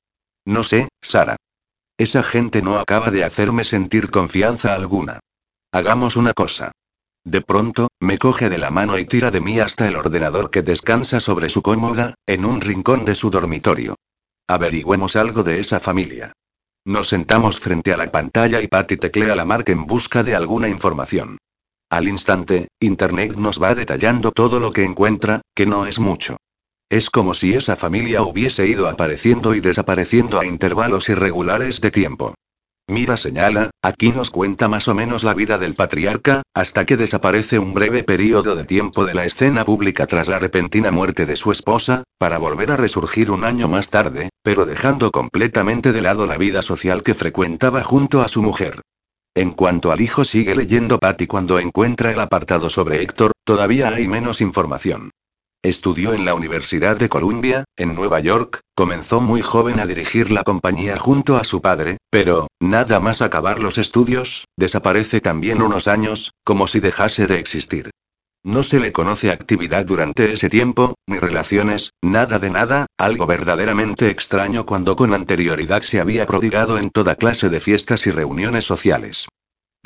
No 0.45 0.65
sé, 0.65 0.89
Sara. 1.01 1.37
Esa 1.99 2.23
gente 2.23 2.61
no 2.61 2.79
acaba 2.79 3.11
de 3.11 3.25
hacerme 3.25 3.65
sentir 3.65 4.11
confianza 4.11 4.75
alguna. 4.75 5.21
Hagamos 5.73 6.17
una 6.17 6.35
cosa. 6.35 6.73
De 7.25 7.41
pronto, 7.41 7.89
me 8.01 8.19
coge 8.19 8.51
de 8.51 8.59
la 8.59 8.71
mano 8.71 8.99
y 8.99 9.07
tira 9.07 9.31
de 9.31 9.41
mí 9.41 9.59
hasta 9.59 9.89
el 9.89 9.97
ordenador 9.97 10.51
que 10.51 10.63
descansa 10.63 11.21
sobre 11.21 11.49
su 11.49 11.63
cómoda, 11.63 12.15
en 12.27 12.45
un 12.45 12.61
rincón 12.61 13.05
de 13.05 13.15
su 13.15 13.31
dormitorio. 13.31 13.97
Averigüemos 14.47 15.17
algo 15.17 15.43
de 15.43 15.59
esa 15.59 15.81
familia. 15.81 16.33
Nos 16.85 17.09
sentamos 17.09 17.59
frente 17.59 17.93
a 17.93 17.97
la 17.97 18.13
pantalla 18.13 18.61
y 18.61 18.69
Patty 18.69 18.97
teclea 18.97 19.35
la 19.35 19.45
marca 19.45 19.73
en 19.73 19.87
busca 19.87 20.23
de 20.23 20.37
alguna 20.37 20.69
información. 20.69 21.39
Al 21.91 22.07
instante, 22.07 22.69
Internet 22.79 23.37
nos 23.37 23.61
va 23.61 23.75
detallando 23.75 24.31
todo 24.31 24.61
lo 24.61 24.71
que 24.71 24.85
encuentra, 24.85 25.41
que 25.55 25.67
no 25.67 25.87
es 25.87 25.99
mucho. 25.99 26.37
Es 26.89 27.11
como 27.11 27.35
si 27.35 27.55
esa 27.55 27.75
familia 27.75 28.23
hubiese 28.23 28.69
ido 28.69 28.89
apareciendo 28.89 29.57
y 29.57 29.61
desapareciendo 29.61 30.39
a 30.39 30.47
intervalos 30.47 31.09
irregulares 31.09 31.81
de 31.81 31.91
tiempo. 31.91 32.35
Mira 32.89 33.17
señala, 33.17 33.71
aquí 33.83 34.13
nos 34.13 34.31
cuenta 34.31 34.69
más 34.69 34.87
o 34.87 34.95
menos 34.95 35.25
la 35.25 35.35
vida 35.35 35.59
del 35.59 35.75
patriarca, 35.75 36.43
hasta 36.55 36.87
que 36.87 36.97
desaparece 36.97 37.59
un 37.59 37.75
breve 37.75 38.05
periodo 38.05 38.55
de 38.55 38.63
tiempo 38.63 39.05
de 39.05 39.15
la 39.15 39.25
escena 39.25 39.65
pública 39.65 40.07
tras 40.07 40.29
la 40.29 40.39
repentina 40.39 40.93
muerte 40.93 41.27
de 41.27 41.35
su 41.35 41.51
esposa, 41.51 42.05
para 42.19 42.39
volver 42.39 42.71
a 42.71 42.77
resurgir 42.77 43.33
un 43.33 43.43
año 43.43 43.67
más 43.67 43.91
tarde, 43.91 44.29
pero 44.45 44.65
dejando 44.65 45.11
completamente 45.11 45.91
de 45.91 46.03
lado 46.03 46.27
la 46.27 46.39
vida 46.39 46.63
social 46.63 47.03
que 47.03 47.15
frecuentaba 47.15 47.83
junto 47.83 48.23
a 48.23 48.29
su 48.29 48.41
mujer. 48.45 48.83
En 49.35 49.51
cuanto 49.51 49.91
al 49.91 50.01
hijo 50.01 50.25
sigue 50.25 50.55
leyendo 50.55 51.01
Patty 51.01 51.27
cuando 51.27 51.59
encuentra 51.59 52.13
el 52.13 52.21
apartado 52.21 52.71
sobre 52.71 53.03
Héctor, 53.03 53.33
todavía 53.45 53.89
hay 53.89 54.07
menos 54.07 54.41
información. 54.41 55.11
Estudió 55.67 56.15
en 56.15 56.25
la 56.25 56.37
Universidad 56.37 56.97
de 56.97 57.09
Columbia, 57.09 57.65
en 57.77 57.97
Nueva 57.97 58.21
York, 58.21 58.61
comenzó 58.77 59.21
muy 59.21 59.43
joven 59.43 59.81
a 59.81 59.87
dirigir 59.87 60.31
la 60.31 60.45
compañía 60.45 60.97
junto 60.97 61.37
a 61.37 61.43
su 61.43 61.61
padre, 61.61 61.97
pero, 62.09 62.47
nada 62.61 63.01
más 63.01 63.21
acabar 63.21 63.59
los 63.59 63.77
estudios, 63.77 64.45
desaparece 64.57 65.21
también 65.21 65.63
unos 65.63 65.89
años, 65.89 66.31
como 66.45 66.69
si 66.69 66.79
dejase 66.79 67.27
de 67.27 67.41
existir. 67.41 67.91
No 68.45 68.63
se 68.63 68.79
le 68.79 68.93
conoce 68.93 69.33
actividad 69.33 69.85
durante 69.85 70.33
ese 70.33 70.49
tiempo, 70.49 70.95
ni 71.09 71.19
relaciones, 71.19 71.91
nada 72.01 72.39
de 72.39 72.51
nada, 72.51 72.87
algo 72.97 73.27
verdaderamente 73.27 74.09
extraño 74.09 74.67
cuando 74.67 74.95
con 74.95 75.15
anterioridad 75.15 75.83
se 75.83 75.99
había 75.99 76.27
prodigado 76.27 76.79
en 76.79 76.91
toda 76.91 77.17
clase 77.17 77.49
de 77.49 77.59
fiestas 77.59 78.07
y 78.07 78.13
reuniones 78.13 78.65
sociales. 78.65 79.27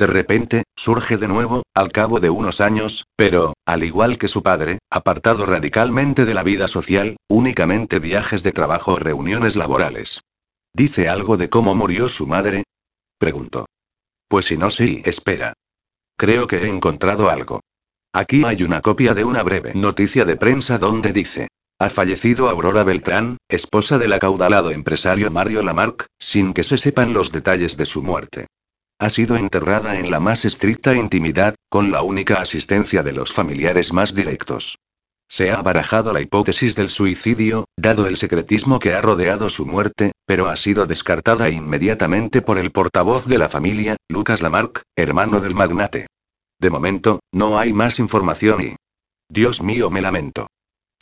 De 0.01 0.07
repente, 0.07 0.63
surge 0.77 1.19
de 1.19 1.29
nuevo, 1.29 1.63
al 1.75 1.93
cabo 1.93 2.21
de 2.21 2.31
unos 2.31 2.63
años, 2.63 3.05
pero, 3.17 3.53
al 3.67 3.85
igual 3.85 4.17
que 4.17 4.29
su 4.29 4.43
padre, 4.43 4.79
apartado 4.91 5.45
radicalmente 5.45 6.25
de 6.25 6.33
la 6.33 6.43
vida 6.43 6.69
social, 6.69 7.17
únicamente 7.29 7.99
viajes 7.99 8.43
de 8.43 8.53
trabajo 8.53 8.95
o 8.95 8.99
reuniones 8.99 9.57
laborales. 9.57 10.23
¿Dice 10.73 11.11
algo 11.11 11.37
de 11.37 11.51
cómo 11.51 11.75
murió 11.75 12.09
su 12.09 12.27
madre? 12.27 12.65
Preguntó. 13.19 13.67
Pues 14.27 14.47
si 14.47 14.57
no, 14.57 14.71
sí, 14.71 15.03
espera. 15.05 15.53
Creo 16.17 16.47
que 16.47 16.65
he 16.65 16.69
encontrado 16.69 17.29
algo. 17.29 17.61
Aquí 18.15 18.45
hay 18.47 18.63
una 18.63 18.81
copia 18.81 19.13
de 19.13 19.25
una 19.25 19.43
breve 19.43 19.75
noticia 19.75 20.25
de 20.25 20.37
prensa 20.37 20.79
donde 20.79 21.13
dice. 21.13 21.49
Ha 21.79 21.91
fallecido 21.91 22.49
Aurora 22.49 22.85
Beltrán, 22.85 23.37
esposa 23.51 23.99
del 23.99 24.15
acaudalado 24.15 24.71
empresario 24.71 25.31
Mario 25.31 25.63
Lamarck, 25.63 26.07
sin 26.19 26.55
que 26.55 26.65
se 26.65 26.79
sepan 26.79 27.13
los 27.13 27.33
detalles 27.33 27.77
de 27.77 27.85
su 27.85 28.03
muerte. 28.03 28.47
Ha 29.01 29.09
sido 29.09 29.39
enterrada 29.39 29.99
en 29.99 30.11
la 30.11 30.21
más 30.21 30.45
estricta 30.45 30.95
intimidad, 30.95 31.55
con 31.71 31.91
la 31.91 32.03
única 32.03 32.35
asistencia 32.35 33.03
de 33.03 33.13
los 33.13 33.33
familiares 33.33 33.95
más 33.95 34.15
directos. 34.15 34.77
Se 35.27 35.51
ha 35.51 35.63
barajado 35.63 36.13
la 36.13 36.21
hipótesis 36.21 36.77
del 36.77 36.91
suicidio, 36.91 37.65
dado 37.79 38.07
el 38.07 38.19
secretismo 38.19 38.79
que 38.79 38.93
ha 38.93 39.01
rodeado 39.01 39.49
su 39.49 39.65
muerte, 39.65 40.13
pero 40.27 40.51
ha 40.51 40.57
sido 40.57 40.87
descartada 40.87 41.49
inmediatamente 41.49 42.43
por 42.43 42.59
el 42.59 42.73
portavoz 42.73 43.25
de 43.25 43.39
la 43.39 43.49
familia, 43.49 43.97
Lucas 44.07 44.43
Lamarck, 44.43 44.83
hermano 44.95 45.41
del 45.41 45.55
magnate. 45.55 46.07
De 46.59 46.69
momento, 46.69 47.21
no 47.33 47.59
hay 47.59 47.73
más 47.73 48.01
información 48.01 48.61
y... 48.61 48.77
Dios 49.31 49.63
mío, 49.63 49.89
me 49.89 50.03
lamento. 50.03 50.47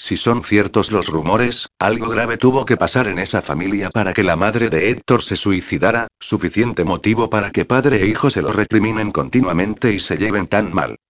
Si 0.00 0.16
son 0.16 0.44
ciertos 0.44 0.92
los 0.92 1.08
rumores, 1.08 1.70
algo 1.80 2.08
grave 2.08 2.36
tuvo 2.36 2.64
que 2.64 2.76
pasar 2.76 3.08
en 3.08 3.18
esa 3.18 3.42
familia 3.42 3.90
para 3.90 4.14
que 4.14 4.22
la 4.22 4.36
madre 4.36 4.70
de 4.70 4.90
Héctor 4.90 5.24
se 5.24 5.34
suicidara, 5.34 6.06
suficiente 6.20 6.84
motivo 6.84 7.28
para 7.28 7.50
que 7.50 7.64
padre 7.64 8.00
e 8.02 8.06
hijo 8.06 8.30
se 8.30 8.40
lo 8.40 8.52
recriminen 8.52 9.10
continuamente 9.10 9.92
y 9.92 9.98
se 9.98 10.16
lleven 10.16 10.46
tan 10.46 10.72
mal. 10.72 11.00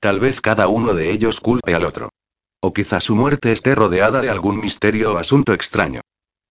Tal 0.00 0.18
vez 0.18 0.40
cada 0.40 0.66
uno 0.66 0.94
de 0.94 1.10
ellos 1.10 1.40
culpe 1.40 1.74
al 1.74 1.84
otro. 1.84 2.08
O 2.60 2.72
quizá 2.72 3.02
su 3.02 3.14
muerte 3.14 3.52
esté 3.52 3.74
rodeada 3.74 4.22
de 4.22 4.30
algún 4.30 4.60
misterio 4.60 5.12
o 5.12 5.18
asunto 5.18 5.52
extraño. 5.52 6.00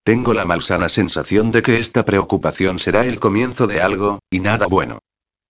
Tengo 0.03 0.36
la 0.36 0.45
malsana 0.45 0.89
sensación 0.89 1.51
de 1.51 1.63
que 1.63 1.79
esta 1.79 2.05
preocupación 2.05 2.77
será 2.77 3.05
el 3.05 3.19
comienzo 3.19 3.65
de 3.65 3.81
algo, 3.81 4.19
y 4.29 4.39
nada 4.39 4.67
bueno. 4.67 4.99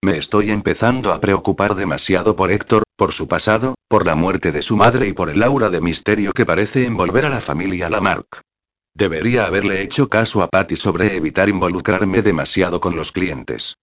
Me 0.03 0.17
estoy 0.17 0.51
empezando 0.51 1.11
a 1.11 1.19
preocupar 1.19 1.73
demasiado 1.73 2.35
por 2.35 2.51
Héctor, 2.51 2.83
por 2.95 3.13
su 3.13 3.27
pasado, 3.27 3.73
por 3.87 4.05
la 4.05 4.15
muerte 4.15 4.51
de 4.51 4.61
su 4.61 4.77
madre 4.77 5.07
y 5.07 5.13
por 5.13 5.29
el 5.29 5.41
aura 5.41 5.71
de 5.71 5.81
misterio 5.81 6.33
que 6.33 6.45
parece 6.45 6.85
envolver 6.85 7.25
a 7.25 7.29
la 7.29 7.41
familia 7.41 7.89
Lamarck. 7.89 8.41
Debería 8.95 9.45
haberle 9.45 9.81
hecho 9.81 10.07
caso 10.07 10.43
a 10.43 10.49
Patty 10.49 10.75
sobre 10.75 11.15
evitar 11.15 11.49
involucrarme 11.49 12.21
demasiado 12.21 12.79
con 12.79 12.95
los 12.95 13.11
clientes. 13.11 13.75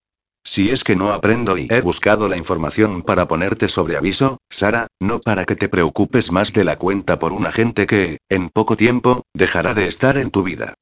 Si 0.45 0.71
es 0.71 0.85
que 0.85 0.95
no 0.95 1.13
aprendo 1.13 1.59
y 1.59 1.67
he 1.69 1.81
buscado 1.81 2.29
la 2.29 2.37
información 2.37 3.03
para 3.03 3.27
ponerte 3.27 3.69
sobre 3.69 3.97
aviso, 3.97 4.39
Sara, 4.49 4.87
no 5.01 5.21
para 5.21 5.45
que 5.45 5.57
te 5.57 5.69
preocupes 5.69 6.31
más 6.31 6.53
de 6.53 6.63
la 6.63 6.77
cuenta 6.77 7.19
por 7.19 7.33
un 7.33 7.47
agente 7.47 7.87
que, 7.87 8.19
en 8.29 8.51
poco 8.51 8.77
tiempo, 8.77 9.23
dejará 9.35 9.75
de 9.75 9.89
estar 9.89 10.17
en 10.17 10.31
tu 10.31 10.45
vida. 10.45 10.75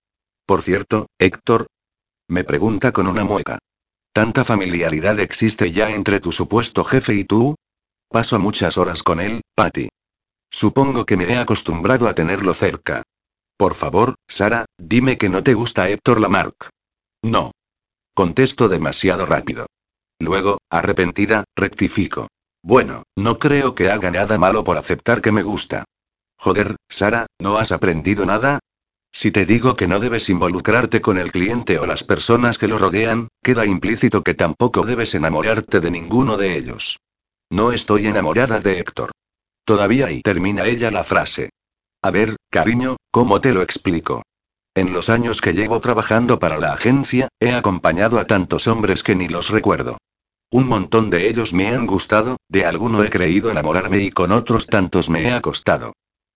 Por 0.47 0.63
cierto, 0.63 1.07
Héctor. 1.19 1.69
Me 2.29 2.45
pregunta 2.45 2.93
con 2.93 3.07
una 3.07 3.25
mueca. 3.25 3.59
¿Tanta 4.13 4.45
familiaridad 4.45 5.19
existe 5.21 5.73
ya 5.73 5.91
entre 5.91 6.21
tu 6.21 6.33
supuesto 6.33 6.85
jefe 6.85 7.15
y 7.15 7.25
tú? 7.25 7.55
Paso 8.09 8.39
muchas 8.39 8.77
horas 8.77 9.03
con 9.03 9.21
él, 9.21 9.41
Patty. 9.55 9.89
Supongo 10.51 11.07
que 11.07 11.17
me 11.17 11.25
he 11.25 11.39
acostumbrado 11.39 12.07
a 12.09 12.15
tenerlo 12.15 12.53
cerca. 12.53 13.03
Por 13.57 13.75
favor, 13.75 14.17
Sara, 14.29 14.67
dime 14.79 15.17
que 15.17 15.31
no 15.31 15.43
te 15.43 15.55
gusta 15.55 15.89
Héctor 15.89 16.21
Lamarck. 16.21 16.69
No. 17.23 17.53
Contesto 18.15 18.69
demasiado 18.69 19.25
rápido. 19.25 19.67
Luego, 20.19 20.59
arrepentida, 20.69 21.45
rectifico. 21.57 22.29
Bueno, 22.63 23.05
no 23.17 23.39
creo 23.39 23.75
que 23.75 23.91
haga 23.91 24.11
nada 24.11 24.37
malo 24.37 24.63
por 24.63 24.77
aceptar 24.77 25.23
que 25.23 25.33
me 25.33 25.43
gusta. 25.43 25.85
Joder, 26.39 26.77
Sara, 26.89 27.27
¿no 27.41 27.57
has 27.57 27.73
aprendido 27.73 28.27
nada? 28.27 28.59
Si 29.13 29.31
te 29.31 29.45
digo 29.45 29.77
que 29.77 29.87
no 29.87 30.01
debes 30.01 30.31
involucrarte 30.31 31.03
con 31.03 31.19
el 31.19 31.31
cliente 31.31 31.79
o 31.79 31.87
las 31.87 32.03
personas 32.03 32.57
que 32.57 32.67
lo 32.67 32.79
rodean, 32.79 33.29
queda 33.43 33.67
implícito 33.67 34.23
que 34.23 34.35
tampoco 34.35 34.87
debes 34.87 35.15
enamorarte 35.15 35.81
de 35.81 35.91
ninguno 35.91 36.39
de 36.39 36.57
ellos. 36.57 36.99
No 37.51 37.73
estoy 37.73 38.07
enamorada 38.07 38.61
de 38.61 38.81
Héctor. 38.81 39.13
Todavía 39.67 40.11
y 40.11 40.23
termina 40.23 40.65
ella 40.65 40.91
la 40.91 41.05
frase. 41.05 41.51
A 42.03 42.11
ver, 42.11 42.37
cariño, 42.51 42.97
¿cómo 43.11 43.41
te 43.41 43.53
lo 43.53 43.61
explico? 43.63 44.23
En 44.75 44.95
los 44.95 45.11
años 45.11 45.43
que 45.43 45.53
llevo 45.53 45.81
trabajando 45.81 46.39
para 46.39 46.59
la 46.59 46.73
agencia, 46.73 47.29
he 47.39 47.53
acompañado 47.53 48.19
a 48.19 48.25
tantos 48.25 48.67
hombres 48.67 49.03
que 49.03 49.15
ni 49.15 49.29
los 49.29 49.51
recuerdo. 49.51 49.99
Un 50.51 50.67
montón 50.67 51.11
de 51.11 51.29
ellos 51.29 51.53
me 51.53 51.69
han 51.69 51.87
gustado, 51.87 52.39
de 52.49 52.65
alguno 52.65 53.05
he 53.05 53.11
creído 53.11 53.51
enamorarme 53.51 53.99
y 53.99 54.11
con 54.11 54.33
otros 54.33 54.67
tantos 54.67 55.11
me 55.11 55.29
he 55.29 55.33
acostado. 55.33 55.93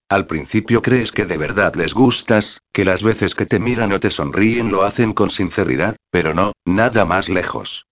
Al 0.09 0.27
principio 0.27 0.83
crees 0.83 1.11
que 1.11 1.27
de 1.27 1.37
verdad 1.37 1.75
les 1.75 1.93
gustas, 1.93 2.61
que 2.73 2.85
las 2.85 3.03
veces 3.03 3.35
que 3.35 3.45
te 3.45 3.59
miran 3.59 3.93
o 3.93 3.99
te 3.99 4.11
sonríen 4.11 4.71
lo 4.71 4.85
hacen 4.85 5.13
con 5.13 5.31
sinceridad, 5.31 5.97
pero 6.11 6.33
no, 6.33 6.53
nada 6.65 7.05
más 7.05 7.29
lejos. 7.29 7.87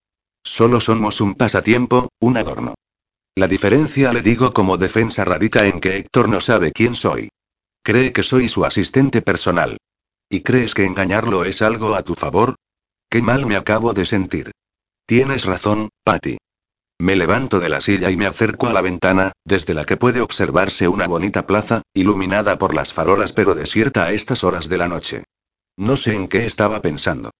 Solo 0.44 0.81
somos 0.81 1.20
un 1.20 1.35
pasatiempo, 1.35 2.09
un 2.20 2.37
adorno. 2.37 2.74
La 3.35 3.48
diferencia 3.48 4.12
le 4.12 4.22
digo 4.22 4.53
como 4.53 4.77
defensa 4.77 5.24
radica 5.24 5.66
en 5.66 5.81
que 5.81 5.96
Héctor 5.96 6.29
no 6.29 6.40
sabe 6.40 6.70
quién 6.70 6.94
soy. 6.94 7.31
Cree 7.83 8.12
que 8.12 8.22
soy 8.22 8.48
su 8.48 8.64
asistente 8.64 9.20
personal. 9.20 9.77
¿Y 10.29 10.42
crees 10.42 10.72
que 10.74 10.85
engañarlo 10.85 11.44
es 11.44 11.62
algo 11.62 11.96
a 11.96 12.03
tu 12.03 12.14
favor? 12.14 12.55
Qué 13.11 13.22
mal 13.22 13.44
me 13.46 13.57
acabo 13.57 13.92
de 13.92 14.07
sentir. 14.07 14.53
Tienes 15.07 15.44
razón, 15.44 15.88
Patty. 16.05 16.38
Me 16.99 17.17
levanto 17.17 17.59
de 17.59 17.69
la 17.69 17.81
silla 17.81 18.11
y 18.11 18.17
me 18.17 18.27
acerco 18.27 18.69
a 18.69 18.73
la 18.73 18.81
ventana, 18.81 19.33
desde 19.45 19.75
la 19.75 19.85
que 19.85 19.97
puede 19.97 20.21
observarse 20.21 20.87
una 20.87 21.07
bonita 21.07 21.47
plaza, 21.47 21.83
iluminada 21.93 22.57
por 22.57 22.75
las 22.75 22.93
farolas 22.93 23.33
pero 23.33 23.55
desierta 23.55 24.05
a 24.05 24.13
estas 24.13 24.45
horas 24.45 24.69
de 24.69 24.79
la 24.79 24.89
noche. 24.89 25.25
No 25.77 25.97
sé 25.97 26.15
en 26.15 26.29
qué 26.29 26.47
estaba 26.47 26.81
pensando. 26.81 27.31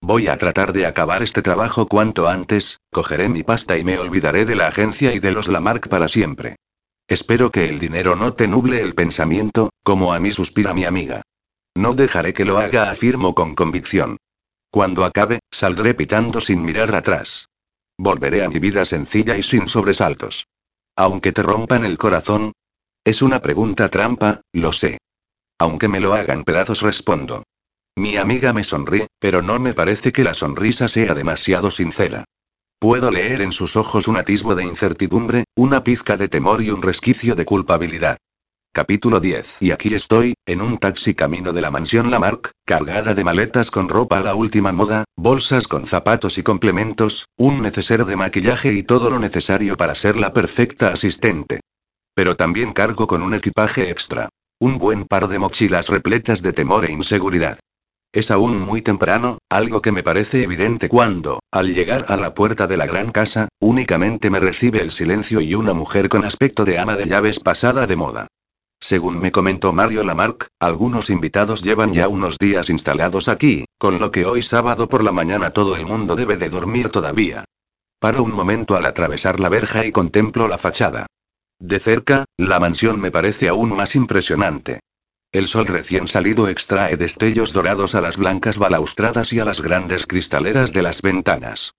Voy 0.00 0.28
a 0.28 0.38
tratar 0.38 0.72
de 0.72 0.86
acabar 0.86 1.22
este 1.22 1.42
trabajo 1.42 1.86
cuanto 1.86 2.26
antes, 2.26 2.78
cogeré 2.90 3.28
mi 3.28 3.42
pasta 3.42 3.76
y 3.78 3.84
me 3.84 3.98
olvidaré 3.98 4.44
de 4.46 4.56
la 4.56 4.66
agencia 4.66 5.14
y 5.14 5.20
de 5.20 5.30
los 5.30 5.46
Lamarck 5.48 5.88
para 5.88 6.08
siempre. 6.08 6.56
Espero 7.06 7.50
que 7.50 7.68
el 7.68 7.78
dinero 7.78 8.16
no 8.16 8.32
te 8.32 8.48
nuble 8.48 8.80
el 8.80 8.94
pensamiento, 8.94 9.70
como 9.84 10.14
a 10.14 10.18
mí 10.18 10.30
suspira 10.30 10.72
mi 10.72 10.84
amiga. 10.84 11.22
No 11.74 11.92
dejaré 11.94 12.32
que 12.32 12.44
lo 12.44 12.58
haga, 12.58 12.90
afirmo 12.90 13.34
con 13.34 13.54
convicción. 13.54 14.16
Cuando 14.70 15.04
acabe, 15.04 15.40
saldré 15.50 15.94
pitando 15.94 16.40
sin 16.40 16.64
mirar 16.64 16.94
atrás. 16.94 17.46
Volveré 18.02 18.42
a 18.42 18.48
mi 18.48 18.58
vida 18.58 18.84
sencilla 18.84 19.36
y 19.36 19.44
sin 19.44 19.68
sobresaltos. 19.68 20.48
Aunque 20.96 21.30
te 21.30 21.40
rompan 21.40 21.84
el 21.84 21.98
corazón. 21.98 22.50
Es 23.04 23.22
una 23.22 23.40
pregunta 23.40 23.90
trampa, 23.90 24.40
lo 24.52 24.72
sé. 24.72 24.98
Aunque 25.60 25.86
me 25.86 26.00
lo 26.00 26.12
hagan 26.14 26.42
pedazos 26.42 26.82
respondo. 26.82 27.44
Mi 27.94 28.16
amiga 28.16 28.52
me 28.52 28.64
sonríe, 28.64 29.06
pero 29.20 29.40
no 29.40 29.60
me 29.60 29.72
parece 29.72 30.10
que 30.10 30.24
la 30.24 30.34
sonrisa 30.34 30.88
sea 30.88 31.14
demasiado 31.14 31.70
sincera. 31.70 32.24
Puedo 32.80 33.12
leer 33.12 33.40
en 33.40 33.52
sus 33.52 33.76
ojos 33.76 34.08
un 34.08 34.16
atisbo 34.16 34.56
de 34.56 34.64
incertidumbre, 34.64 35.44
una 35.54 35.84
pizca 35.84 36.16
de 36.16 36.26
temor 36.26 36.60
y 36.60 36.70
un 36.70 36.82
resquicio 36.82 37.36
de 37.36 37.44
culpabilidad. 37.44 38.18
Capítulo 38.74 39.20
10. 39.20 39.60
Y 39.60 39.70
aquí 39.70 39.92
estoy, 39.92 40.32
en 40.46 40.62
un 40.62 40.78
taxi 40.78 41.12
camino 41.14 41.52
de 41.52 41.60
la 41.60 41.70
mansión 41.70 42.10
Lamarck, 42.10 42.52
cargada 42.64 43.12
de 43.12 43.22
maletas 43.22 43.70
con 43.70 43.90
ropa 43.90 44.16
a 44.16 44.22
la 44.22 44.34
última 44.34 44.72
moda, 44.72 45.04
bolsas 45.14 45.68
con 45.68 45.84
zapatos 45.84 46.38
y 46.38 46.42
complementos, 46.42 47.26
un 47.36 47.60
neceser 47.60 48.06
de 48.06 48.16
maquillaje 48.16 48.72
y 48.72 48.82
todo 48.82 49.10
lo 49.10 49.18
necesario 49.18 49.76
para 49.76 49.94
ser 49.94 50.16
la 50.16 50.32
perfecta 50.32 50.88
asistente. 50.88 51.60
Pero 52.14 52.34
también 52.34 52.72
cargo 52.72 53.06
con 53.06 53.22
un 53.22 53.34
equipaje 53.34 53.90
extra. 53.90 54.30
Un 54.58 54.78
buen 54.78 55.04
par 55.04 55.28
de 55.28 55.38
mochilas 55.38 55.90
repletas 55.90 56.40
de 56.40 56.54
temor 56.54 56.86
e 56.86 56.92
inseguridad. 56.92 57.58
Es 58.10 58.30
aún 58.30 58.58
muy 58.58 58.80
temprano, 58.80 59.36
algo 59.50 59.82
que 59.82 59.92
me 59.92 60.02
parece 60.02 60.44
evidente 60.44 60.88
cuando, 60.88 61.40
al 61.50 61.74
llegar 61.74 62.06
a 62.08 62.16
la 62.16 62.32
puerta 62.32 62.66
de 62.66 62.78
la 62.78 62.86
gran 62.86 63.12
casa, 63.12 63.48
únicamente 63.60 64.30
me 64.30 64.40
recibe 64.40 64.80
el 64.80 64.92
silencio 64.92 65.42
y 65.42 65.54
una 65.54 65.74
mujer 65.74 66.08
con 66.08 66.24
aspecto 66.24 66.64
de 66.64 66.78
ama 66.78 66.96
de 66.96 67.04
llaves 67.04 67.38
pasada 67.38 67.86
de 67.86 67.96
moda. 67.96 68.28
Según 68.82 69.20
me 69.20 69.30
comentó 69.30 69.72
Mario 69.72 70.02
Lamarck, 70.02 70.48
algunos 70.58 71.08
invitados 71.08 71.62
llevan 71.62 71.92
ya 71.92 72.08
unos 72.08 72.36
días 72.36 72.68
instalados 72.68 73.28
aquí, 73.28 73.64
con 73.78 74.00
lo 74.00 74.10
que 74.10 74.26
hoy 74.26 74.42
sábado 74.42 74.88
por 74.88 75.04
la 75.04 75.12
mañana 75.12 75.50
todo 75.50 75.76
el 75.76 75.86
mundo 75.86 76.16
debe 76.16 76.36
de 76.36 76.50
dormir 76.50 76.88
todavía. 76.88 77.44
Paro 78.00 78.24
un 78.24 78.32
momento 78.32 78.74
al 78.74 78.84
atravesar 78.84 79.38
la 79.38 79.48
verja 79.48 79.86
y 79.86 79.92
contemplo 79.92 80.48
la 80.48 80.58
fachada. 80.58 81.06
De 81.60 81.78
cerca, 81.78 82.24
la 82.36 82.58
mansión 82.58 83.00
me 83.00 83.12
parece 83.12 83.48
aún 83.48 83.72
más 83.72 83.94
impresionante. 83.94 84.80
El 85.30 85.46
sol 85.46 85.68
recién 85.68 86.08
salido 86.08 86.48
extrae 86.48 86.96
destellos 86.96 87.52
dorados 87.52 87.94
a 87.94 88.00
las 88.00 88.16
blancas 88.16 88.58
balaustradas 88.58 89.32
y 89.32 89.38
a 89.38 89.44
las 89.44 89.60
grandes 89.60 90.08
cristaleras 90.08 90.72
de 90.72 90.82
las 90.82 91.02
ventanas. 91.02 91.72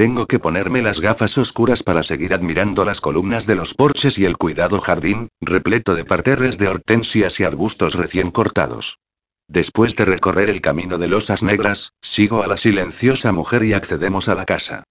Tengo 0.00 0.26
que 0.26 0.38
ponerme 0.38 0.80
las 0.80 0.98
gafas 0.98 1.36
oscuras 1.36 1.82
para 1.82 2.02
seguir 2.02 2.32
admirando 2.32 2.86
las 2.86 3.02
columnas 3.02 3.46
de 3.46 3.54
los 3.54 3.74
porches 3.74 4.16
y 4.16 4.24
el 4.24 4.38
cuidado 4.38 4.80
jardín, 4.80 5.28
repleto 5.42 5.94
de 5.94 6.06
parterres 6.06 6.56
de 6.56 6.68
hortensias 6.68 7.38
y 7.38 7.44
arbustos 7.44 7.96
recién 7.96 8.30
cortados. 8.30 8.98
Después 9.46 9.96
de 9.96 10.06
recorrer 10.06 10.48
el 10.48 10.62
camino 10.62 10.96
de 10.96 11.06
losas 11.06 11.42
negras, 11.42 11.92
sigo 12.00 12.42
a 12.42 12.46
la 12.46 12.56
silenciosa 12.56 13.32
mujer 13.32 13.62
y 13.62 13.74
accedemos 13.74 14.30
a 14.30 14.34
la 14.34 14.46
casa. 14.46 14.84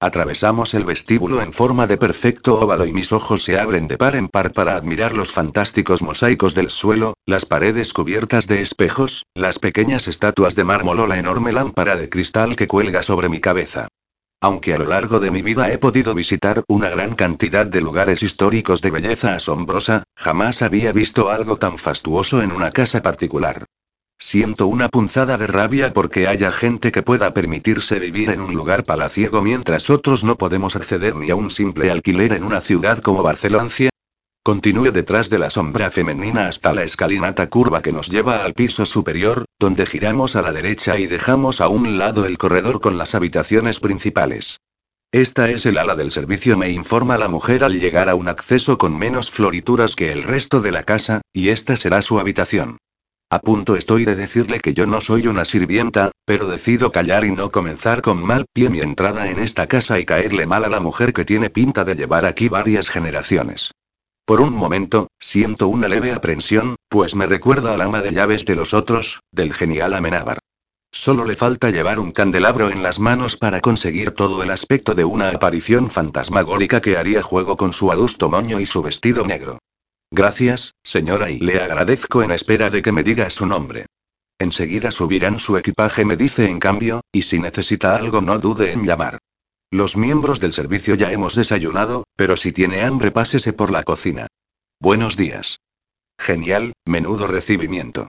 Atravesamos 0.00 0.72
el 0.72 0.86
vestíbulo 0.86 1.42
en 1.42 1.52
forma 1.52 1.86
de 1.86 1.98
perfecto 1.98 2.58
óvalo 2.58 2.86
y 2.86 2.94
mis 2.94 3.12
ojos 3.12 3.44
se 3.44 3.58
abren 3.58 3.86
de 3.86 3.98
par 3.98 4.16
en 4.16 4.28
par 4.28 4.52
para 4.52 4.76
admirar 4.76 5.12
los 5.14 5.30
fantásticos 5.30 6.00
mosaicos 6.00 6.54
del 6.54 6.70
suelo, 6.70 7.12
las 7.26 7.44
paredes 7.44 7.92
cubiertas 7.92 8.46
de 8.46 8.62
espejos, 8.62 9.26
las 9.34 9.58
pequeñas 9.58 10.08
estatuas 10.08 10.54
de 10.54 10.64
mármol 10.64 11.00
o 11.00 11.06
la 11.06 11.18
enorme 11.18 11.52
lámpara 11.52 11.96
de 11.96 12.08
cristal 12.08 12.56
que 12.56 12.66
cuelga 12.66 13.02
sobre 13.02 13.28
mi 13.28 13.40
cabeza. 13.40 13.88
Aunque 14.44 14.74
a 14.74 14.78
lo 14.78 14.84
largo 14.84 15.20
de 15.20 15.30
mi 15.30 15.40
vida 15.40 15.72
he 15.72 15.78
podido 15.78 16.14
visitar 16.14 16.62
una 16.68 16.90
gran 16.90 17.14
cantidad 17.14 17.64
de 17.64 17.80
lugares 17.80 18.22
históricos 18.22 18.82
de 18.82 18.90
belleza 18.90 19.34
asombrosa, 19.34 20.02
jamás 20.14 20.60
había 20.60 20.92
visto 20.92 21.30
algo 21.30 21.56
tan 21.56 21.78
fastuoso 21.78 22.42
en 22.42 22.52
una 22.52 22.70
casa 22.70 23.00
particular. 23.00 23.64
Siento 24.18 24.66
una 24.66 24.90
punzada 24.90 25.38
de 25.38 25.46
rabia 25.46 25.94
porque 25.94 26.28
haya 26.28 26.52
gente 26.52 26.92
que 26.92 27.02
pueda 27.02 27.32
permitirse 27.32 27.98
vivir 27.98 28.28
en 28.28 28.42
un 28.42 28.52
lugar 28.52 28.84
palaciego 28.84 29.40
mientras 29.40 29.88
otros 29.88 30.24
no 30.24 30.36
podemos 30.36 30.76
acceder 30.76 31.16
ni 31.16 31.30
a 31.30 31.36
un 31.36 31.50
simple 31.50 31.90
alquiler 31.90 32.34
en 32.34 32.44
una 32.44 32.60
ciudad 32.60 32.98
como 32.98 33.22
Barcelona. 33.22 33.70
Continúe 34.46 34.90
detrás 34.92 35.30
de 35.30 35.38
la 35.38 35.48
sombra 35.48 35.90
femenina 35.90 36.48
hasta 36.48 36.74
la 36.74 36.82
escalinata 36.82 37.48
curva 37.48 37.80
que 37.80 37.92
nos 37.92 38.10
lleva 38.10 38.44
al 38.44 38.52
piso 38.52 38.84
superior, 38.84 39.46
donde 39.58 39.86
giramos 39.86 40.36
a 40.36 40.42
la 40.42 40.52
derecha 40.52 40.98
y 40.98 41.06
dejamos 41.06 41.62
a 41.62 41.68
un 41.68 41.96
lado 41.96 42.26
el 42.26 42.36
corredor 42.36 42.82
con 42.82 42.98
las 42.98 43.14
habitaciones 43.14 43.80
principales. 43.80 44.58
Esta 45.12 45.48
es 45.48 45.64
el 45.64 45.78
ala 45.78 45.96
del 45.96 46.10
servicio, 46.10 46.58
me 46.58 46.68
informa 46.68 47.16
la 47.16 47.28
mujer 47.28 47.64
al 47.64 47.80
llegar 47.80 48.10
a 48.10 48.16
un 48.16 48.28
acceso 48.28 48.76
con 48.76 48.98
menos 48.98 49.30
florituras 49.30 49.96
que 49.96 50.12
el 50.12 50.22
resto 50.22 50.60
de 50.60 50.72
la 50.72 50.82
casa, 50.82 51.22
y 51.32 51.48
esta 51.48 51.78
será 51.78 52.02
su 52.02 52.20
habitación. 52.20 52.76
A 53.30 53.38
punto 53.38 53.76
estoy 53.76 54.04
de 54.04 54.14
decirle 54.14 54.60
que 54.60 54.74
yo 54.74 54.86
no 54.86 55.00
soy 55.00 55.26
una 55.26 55.46
sirvienta, 55.46 56.12
pero 56.26 56.48
decido 56.48 56.92
callar 56.92 57.24
y 57.24 57.30
no 57.30 57.50
comenzar 57.50 58.02
con 58.02 58.22
mal 58.22 58.44
pie 58.52 58.68
mi 58.68 58.80
entrada 58.80 59.30
en 59.30 59.38
esta 59.38 59.68
casa 59.68 59.98
y 59.98 60.04
caerle 60.04 60.44
mal 60.44 60.64
a 60.64 60.68
la 60.68 60.80
mujer 60.80 61.14
que 61.14 61.24
tiene 61.24 61.48
pinta 61.48 61.86
de 61.86 61.94
llevar 61.94 62.26
aquí 62.26 62.50
varias 62.50 62.90
generaciones. 62.90 63.70
Por 64.26 64.40
un 64.40 64.54
momento, 64.54 65.08
siento 65.20 65.68
una 65.68 65.86
leve 65.86 66.12
aprensión, 66.12 66.76
pues 66.88 67.14
me 67.14 67.26
recuerda 67.26 67.74
al 67.74 67.82
ama 67.82 68.00
de 68.00 68.12
llaves 68.12 68.46
de 68.46 68.54
los 68.54 68.72
otros, 68.72 69.20
del 69.30 69.52
genial 69.52 69.92
Amenábar. 69.92 70.38
Solo 70.90 71.26
le 71.26 71.34
falta 71.34 71.70
llevar 71.70 71.98
un 71.98 72.12
candelabro 72.12 72.70
en 72.70 72.82
las 72.82 72.98
manos 72.98 73.36
para 73.36 73.60
conseguir 73.60 74.12
todo 74.12 74.42
el 74.42 74.50
aspecto 74.50 74.94
de 74.94 75.04
una 75.04 75.28
aparición 75.28 75.90
fantasmagórica 75.90 76.80
que 76.80 76.96
haría 76.96 77.22
juego 77.22 77.58
con 77.58 77.74
su 77.74 77.92
adusto 77.92 78.30
moño 78.30 78.60
y 78.60 78.66
su 78.66 78.80
vestido 78.80 79.26
negro. 79.26 79.58
Gracias, 80.10 80.72
señora, 80.82 81.28
y 81.30 81.40
le 81.40 81.60
agradezco 81.60 82.22
en 82.22 82.30
espera 82.30 82.70
de 82.70 82.80
que 82.80 82.92
me 82.92 83.02
diga 83.02 83.28
su 83.28 83.44
nombre. 83.44 83.86
Enseguida 84.38 84.90
subirán 84.90 85.38
su 85.38 85.58
equipaje, 85.58 86.04
me 86.04 86.16
dice 86.16 86.48
en 86.48 86.60
cambio, 86.60 87.02
y 87.12 87.22
si 87.22 87.40
necesita 87.40 87.94
algo 87.96 88.22
no 88.22 88.38
dude 88.38 88.72
en 88.72 88.84
llamar. 88.84 89.18
Los 89.74 89.96
miembros 89.96 90.38
del 90.38 90.52
servicio 90.52 90.94
ya 90.94 91.10
hemos 91.10 91.34
desayunado, 91.34 92.04
pero 92.14 92.36
si 92.36 92.52
tiene 92.52 92.84
hambre 92.84 93.10
pásese 93.10 93.52
por 93.52 93.72
la 93.72 93.82
cocina. 93.82 94.28
Buenos 94.78 95.16
días. 95.16 95.58
Genial, 96.16 96.74
menudo 96.86 97.26
recibimiento. 97.26 98.06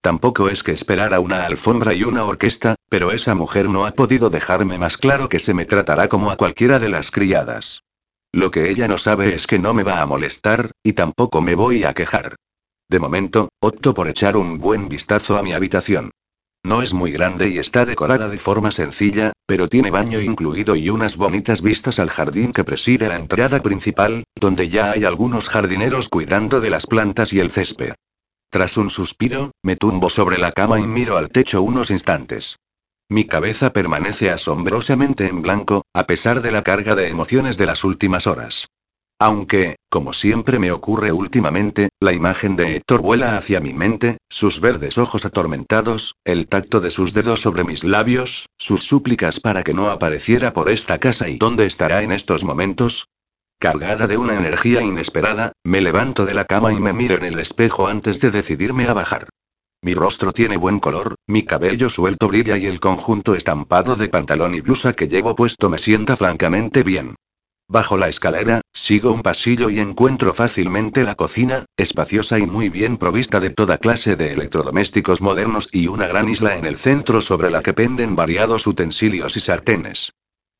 Tampoco 0.00 0.48
es 0.48 0.64
que 0.64 0.72
esperara 0.72 1.20
una 1.20 1.46
alfombra 1.46 1.94
y 1.94 2.02
una 2.02 2.24
orquesta, 2.24 2.74
pero 2.88 3.12
esa 3.12 3.36
mujer 3.36 3.68
no 3.68 3.86
ha 3.86 3.92
podido 3.92 4.28
dejarme 4.28 4.76
más 4.76 4.96
claro 4.96 5.28
que 5.28 5.38
se 5.38 5.54
me 5.54 5.66
tratará 5.66 6.08
como 6.08 6.32
a 6.32 6.36
cualquiera 6.36 6.80
de 6.80 6.88
las 6.88 7.12
criadas. 7.12 7.84
Lo 8.32 8.50
que 8.50 8.68
ella 8.68 8.88
no 8.88 8.98
sabe 8.98 9.36
es 9.36 9.46
que 9.46 9.60
no 9.60 9.72
me 9.72 9.84
va 9.84 10.00
a 10.00 10.06
molestar, 10.06 10.72
y 10.82 10.94
tampoco 10.94 11.40
me 11.42 11.54
voy 11.54 11.84
a 11.84 11.94
quejar. 11.94 12.34
De 12.88 12.98
momento, 12.98 13.50
opto 13.60 13.94
por 13.94 14.08
echar 14.08 14.36
un 14.36 14.58
buen 14.58 14.88
vistazo 14.88 15.38
a 15.38 15.44
mi 15.44 15.52
habitación. 15.52 16.10
No 16.64 16.80
es 16.80 16.94
muy 16.94 17.12
grande 17.12 17.50
y 17.50 17.58
está 17.58 17.84
decorada 17.84 18.28
de 18.30 18.38
forma 18.38 18.70
sencilla, 18.70 19.34
pero 19.46 19.68
tiene 19.68 19.90
baño 19.90 20.18
incluido 20.18 20.76
y 20.76 20.88
unas 20.88 21.18
bonitas 21.18 21.60
vistas 21.60 21.98
al 21.98 22.08
jardín 22.08 22.52
que 22.52 22.64
preside 22.64 23.08
la 23.08 23.16
entrada 23.16 23.60
principal, 23.60 24.24
donde 24.40 24.70
ya 24.70 24.92
hay 24.92 25.04
algunos 25.04 25.50
jardineros 25.50 26.08
cuidando 26.08 26.62
de 26.62 26.70
las 26.70 26.86
plantas 26.86 27.34
y 27.34 27.40
el 27.40 27.50
césped. 27.50 27.92
Tras 28.50 28.78
un 28.78 28.88
suspiro, 28.88 29.50
me 29.62 29.76
tumbo 29.76 30.08
sobre 30.08 30.38
la 30.38 30.52
cama 30.52 30.80
y 30.80 30.86
miro 30.86 31.18
al 31.18 31.28
techo 31.28 31.60
unos 31.60 31.90
instantes. 31.90 32.56
Mi 33.10 33.26
cabeza 33.26 33.74
permanece 33.74 34.30
asombrosamente 34.30 35.26
en 35.26 35.42
blanco, 35.42 35.84
a 35.92 36.06
pesar 36.06 36.40
de 36.40 36.50
la 36.50 36.62
carga 36.62 36.94
de 36.94 37.08
emociones 37.08 37.58
de 37.58 37.66
las 37.66 37.84
últimas 37.84 38.26
horas. 38.26 38.68
Aunque, 39.24 39.76
como 39.88 40.12
siempre 40.12 40.58
me 40.58 40.70
ocurre 40.70 41.10
últimamente, 41.10 41.88
la 41.98 42.12
imagen 42.12 42.56
de 42.56 42.76
Héctor 42.76 43.00
vuela 43.00 43.38
hacia 43.38 43.58
mi 43.58 43.72
mente, 43.72 44.18
sus 44.28 44.60
verdes 44.60 44.98
ojos 44.98 45.24
atormentados, 45.24 46.16
el 46.26 46.46
tacto 46.46 46.78
de 46.80 46.90
sus 46.90 47.14
dedos 47.14 47.40
sobre 47.40 47.64
mis 47.64 47.84
labios, 47.84 48.50
sus 48.58 48.82
súplicas 48.82 49.40
para 49.40 49.62
que 49.62 49.72
no 49.72 49.88
apareciera 49.88 50.52
por 50.52 50.68
esta 50.68 50.98
casa 50.98 51.30
y 51.30 51.38
dónde 51.38 51.64
estará 51.64 52.02
en 52.02 52.12
estos 52.12 52.44
momentos. 52.44 53.08
Cargada 53.58 54.06
de 54.06 54.18
una 54.18 54.34
energía 54.34 54.82
inesperada, 54.82 55.52
me 55.64 55.80
levanto 55.80 56.26
de 56.26 56.34
la 56.34 56.44
cama 56.44 56.74
y 56.74 56.80
me 56.80 56.92
miro 56.92 57.14
en 57.14 57.24
el 57.24 57.38
espejo 57.38 57.88
antes 57.88 58.20
de 58.20 58.30
decidirme 58.30 58.84
a 58.88 58.92
bajar. 58.92 59.30
Mi 59.80 59.94
rostro 59.94 60.32
tiene 60.32 60.58
buen 60.58 60.80
color, 60.80 61.14
mi 61.26 61.44
cabello 61.44 61.88
suelto 61.88 62.28
brilla 62.28 62.58
y 62.58 62.66
el 62.66 62.78
conjunto 62.78 63.34
estampado 63.34 63.96
de 63.96 64.10
pantalón 64.10 64.54
y 64.54 64.60
blusa 64.60 64.92
que 64.92 65.08
llevo 65.08 65.34
puesto 65.34 65.70
me 65.70 65.78
sienta 65.78 66.14
francamente 66.14 66.82
bien. 66.82 67.14
Bajo 67.66 67.96
la 67.96 68.08
escalera, 68.08 68.60
sigo 68.74 69.10
un 69.12 69.22
pasillo 69.22 69.70
y 69.70 69.80
encuentro 69.80 70.34
fácilmente 70.34 71.02
la 71.02 71.14
cocina, 71.14 71.64
espaciosa 71.78 72.38
y 72.38 72.46
muy 72.46 72.68
bien 72.68 72.98
provista 72.98 73.40
de 73.40 73.50
toda 73.50 73.78
clase 73.78 74.16
de 74.16 74.32
electrodomésticos 74.32 75.22
modernos 75.22 75.70
y 75.72 75.86
una 75.86 76.06
gran 76.06 76.28
isla 76.28 76.56
en 76.56 76.66
el 76.66 76.76
centro 76.76 77.22
sobre 77.22 77.50
la 77.50 77.62
que 77.62 77.72
penden 77.72 78.16
variados 78.16 78.66
utensilios 78.66 79.36
y 79.38 79.40
sartenes. 79.40 80.12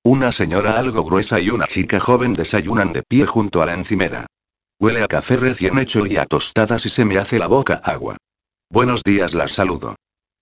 Una 0.02 0.32
señora 0.32 0.78
algo 0.78 1.04
gruesa 1.04 1.40
y 1.40 1.50
una 1.50 1.66
chica 1.66 2.00
joven 2.00 2.32
desayunan 2.32 2.92
de 2.92 3.02
pie 3.02 3.26
junto 3.26 3.62
a 3.62 3.66
la 3.66 3.74
encimera. 3.74 4.26
Huele 4.80 5.02
a 5.02 5.08
café 5.08 5.36
recién 5.36 5.78
hecho 5.78 6.06
y 6.06 6.16
a 6.16 6.24
tostadas 6.24 6.86
y 6.86 6.88
se 6.88 7.04
me 7.04 7.18
hace 7.18 7.38
la 7.38 7.46
boca 7.46 7.80
agua. 7.84 8.16
Buenos 8.70 9.02
días, 9.02 9.34
las 9.34 9.52
saludo. 9.52 9.94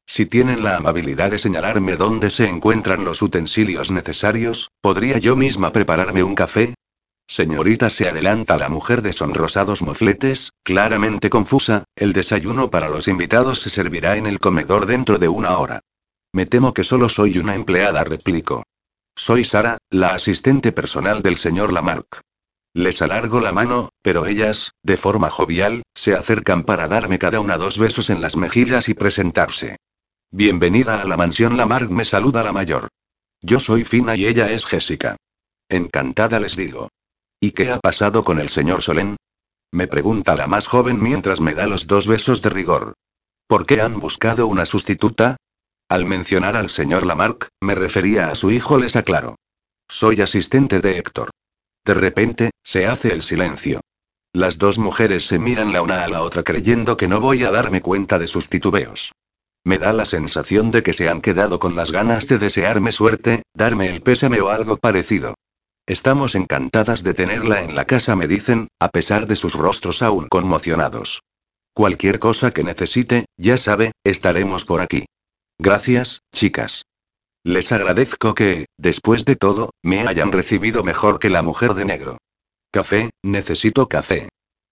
Si 0.07 0.27
tienen 0.27 0.63
la 0.63 0.77
amabilidad 0.77 1.31
de 1.31 1.39
señalarme 1.39 1.97
dónde 1.97 2.29
se 2.29 2.47
encuentran 2.47 3.05
los 3.05 3.23
utensilios 3.23 3.91
necesarios, 3.91 4.71
¿podría 4.81 5.19
yo 5.19 5.37
misma 5.37 5.73
prepararme 5.73 6.23
un 6.23 6.35
café? 6.35 6.75
Señorita, 7.27 7.89
se 7.89 8.09
adelanta 8.09 8.59
la 8.59 8.69
mujer 8.69 9.01
de 9.01 9.13
sonrosados 9.13 9.81
mofletes, 9.81 10.53
claramente 10.63 11.31
confusa, 11.31 11.85
el 11.97 12.13
desayuno 12.13 12.69
para 12.69 12.89
los 12.89 13.09
invitados 13.09 13.61
se 13.61 13.71
servirá 13.71 14.17
en 14.17 14.27
el 14.27 14.39
comedor 14.39 14.87
dentro 14.87 15.19
de 15.19 15.29
una 15.29 15.57
hora. 15.57 15.81
Me 16.35 16.47
temo 16.47 16.75
que 16.75 16.85
solo 16.85 17.09
soy 17.09 17.39
una 17.39 17.55
empleada, 17.55 18.05
replico. 18.05 18.65
Soy 19.17 19.45
Sara, 19.45 19.79
la 19.91 20.15
asistente 20.15 20.73
personal 20.73 21.23
del 21.23 21.39
señor 21.39 21.73
Lamarck. 21.73 22.21
Les 22.75 23.03
alargo 23.03 23.41
la 23.41 23.53
mano, 23.53 23.91
pero 24.01 24.27
ellas, 24.27 24.73
de 24.83 24.97
forma 24.97 25.29
jovial, 25.31 25.83
se 25.95 26.15
acercan 26.15 26.65
para 26.65 26.89
darme 26.89 27.19
cada 27.19 27.41
una 27.41 27.59
dos 27.59 27.79
besos 27.79 28.09
en 28.09 28.23
las 28.23 28.37
mejillas 28.37 28.89
y 28.89 28.95
presentarse. 28.95 29.77
Bienvenida 30.35 31.03
a 31.03 31.05
la 31.05 31.19
mansión 31.19 31.59
Lamarck, 31.59 31.91
me 31.91 32.07
saluda 32.07 32.43
la 32.43 32.55
mayor. 32.55 32.89
Yo 33.43 33.61
soy 33.61 33.85
Fina 33.85 34.17
y 34.17 34.25
ella 34.25 34.51
es 34.51 34.65
Jessica. 34.65 35.15
Encantada 35.69 36.41
les 36.41 36.57
digo. 36.57 36.89
¿Y 37.39 37.51
qué 37.51 37.71
ha 37.71 37.79
pasado 37.79 38.25
con 38.25 38.41
el 38.41 38.49
señor 38.49 38.81
Solén? 38.81 39.17
Me 39.71 39.89
pregunta 39.89 40.35
la 40.35 40.47
más 40.47 40.69
joven 40.69 41.03
mientras 41.03 41.43
me 41.43 41.53
da 41.53 41.67
los 41.67 41.87
dos 41.87 42.07
besos 42.07 42.41
de 42.41 42.49
rigor. 42.49 42.95
¿Por 43.47 43.67
qué 43.67 43.83
han 43.83 44.01
buscado 44.01 44.47
una 44.47 44.65
sustituta? 44.65 45.37
Al 45.91 46.07
mencionar 46.07 46.57
al 46.57 46.71
señor 46.71 47.05
Lamarck, 47.05 47.49
me 47.61 47.75
refería 47.75 48.31
a 48.31 48.35
su 48.35 48.51
hijo, 48.51 48.79
les 48.79 48.97
aclaro. 48.97 49.37
Soy 49.87 50.23
asistente 50.23 50.81
de 50.81 50.97
Héctor. 50.97 51.29
De 51.85 51.93
repente, 51.93 52.53
se 52.65 52.87
hace 52.87 53.13
el 53.13 53.21
silencio. 53.21 53.83
Las 54.33 54.57
dos 54.57 54.79
mujeres 54.79 55.27
se 55.27 55.39
miran 55.39 55.75
la 55.75 55.83
una 55.83 56.03
a 56.03 56.09
la 56.09 56.23
otra 56.23 56.43
creyendo 56.43 56.97
que 56.97 57.07
no 57.07 57.21
voy 57.21 57.45
a 57.45 57.51
darme 57.51 57.83
cuenta 57.83 58.19
de 58.19 58.27
sus 58.27 58.49
titubeos. 58.49 59.13
Me 59.65 59.79
da 59.79 59.93
la 59.93 60.05
sensación 60.05 60.71
de 60.71 60.83
que 60.83 60.93
se 60.93 61.09
han 61.09 61.21
quedado 61.21 61.59
con 61.59 61.77
las 61.77 61.93
ganas 61.93 62.27
de 62.27 62.39
desearme 62.39 62.91
suerte, 62.91 63.43
darme 63.55 63.89
el 63.89 64.03
pésame 64.03 64.41
o 64.41 64.49
algo 64.49 64.77
parecido. 64.77 65.35
Estamos 65.87 66.35
encantadas 66.35 67.03
de 67.03 67.15
tenerla 67.15 67.63
en 67.63 67.75
la 67.75 67.85
casa, 67.85 68.17
me 68.17 68.27
dicen, 68.27 68.69
a 68.81 68.89
pesar 68.89 69.27
de 69.27 69.37
sus 69.37 69.55
rostros 69.55 70.03
aún 70.03 70.27
conmocionados. 70.29 71.23
Cualquier 71.75 72.19
cosa 72.19 72.51
que 72.51 72.65
necesite, 72.65 73.27
ya 73.37 73.57
sabe, 73.57 73.93
estaremos 74.05 74.65
por 74.65 74.81
aquí. 74.81 75.07
Gracias, 75.59 76.23
chicas. 76.33 76.85
Les 77.45 77.73
agradezco 77.73 78.35
que, 78.35 78.67
después 78.79 79.25
de 79.25 79.37
todo, 79.37 79.71
me 79.83 80.07
hayan 80.07 80.33
recibido 80.33 80.85
mejor 80.85 81.19
que 81.19 81.31
la 81.31 81.43
mujer 81.43 81.75
de 81.75 81.85
negro. 81.85 82.19
Café, 82.73 83.11
necesito 83.23 83.89
café. 83.89 84.29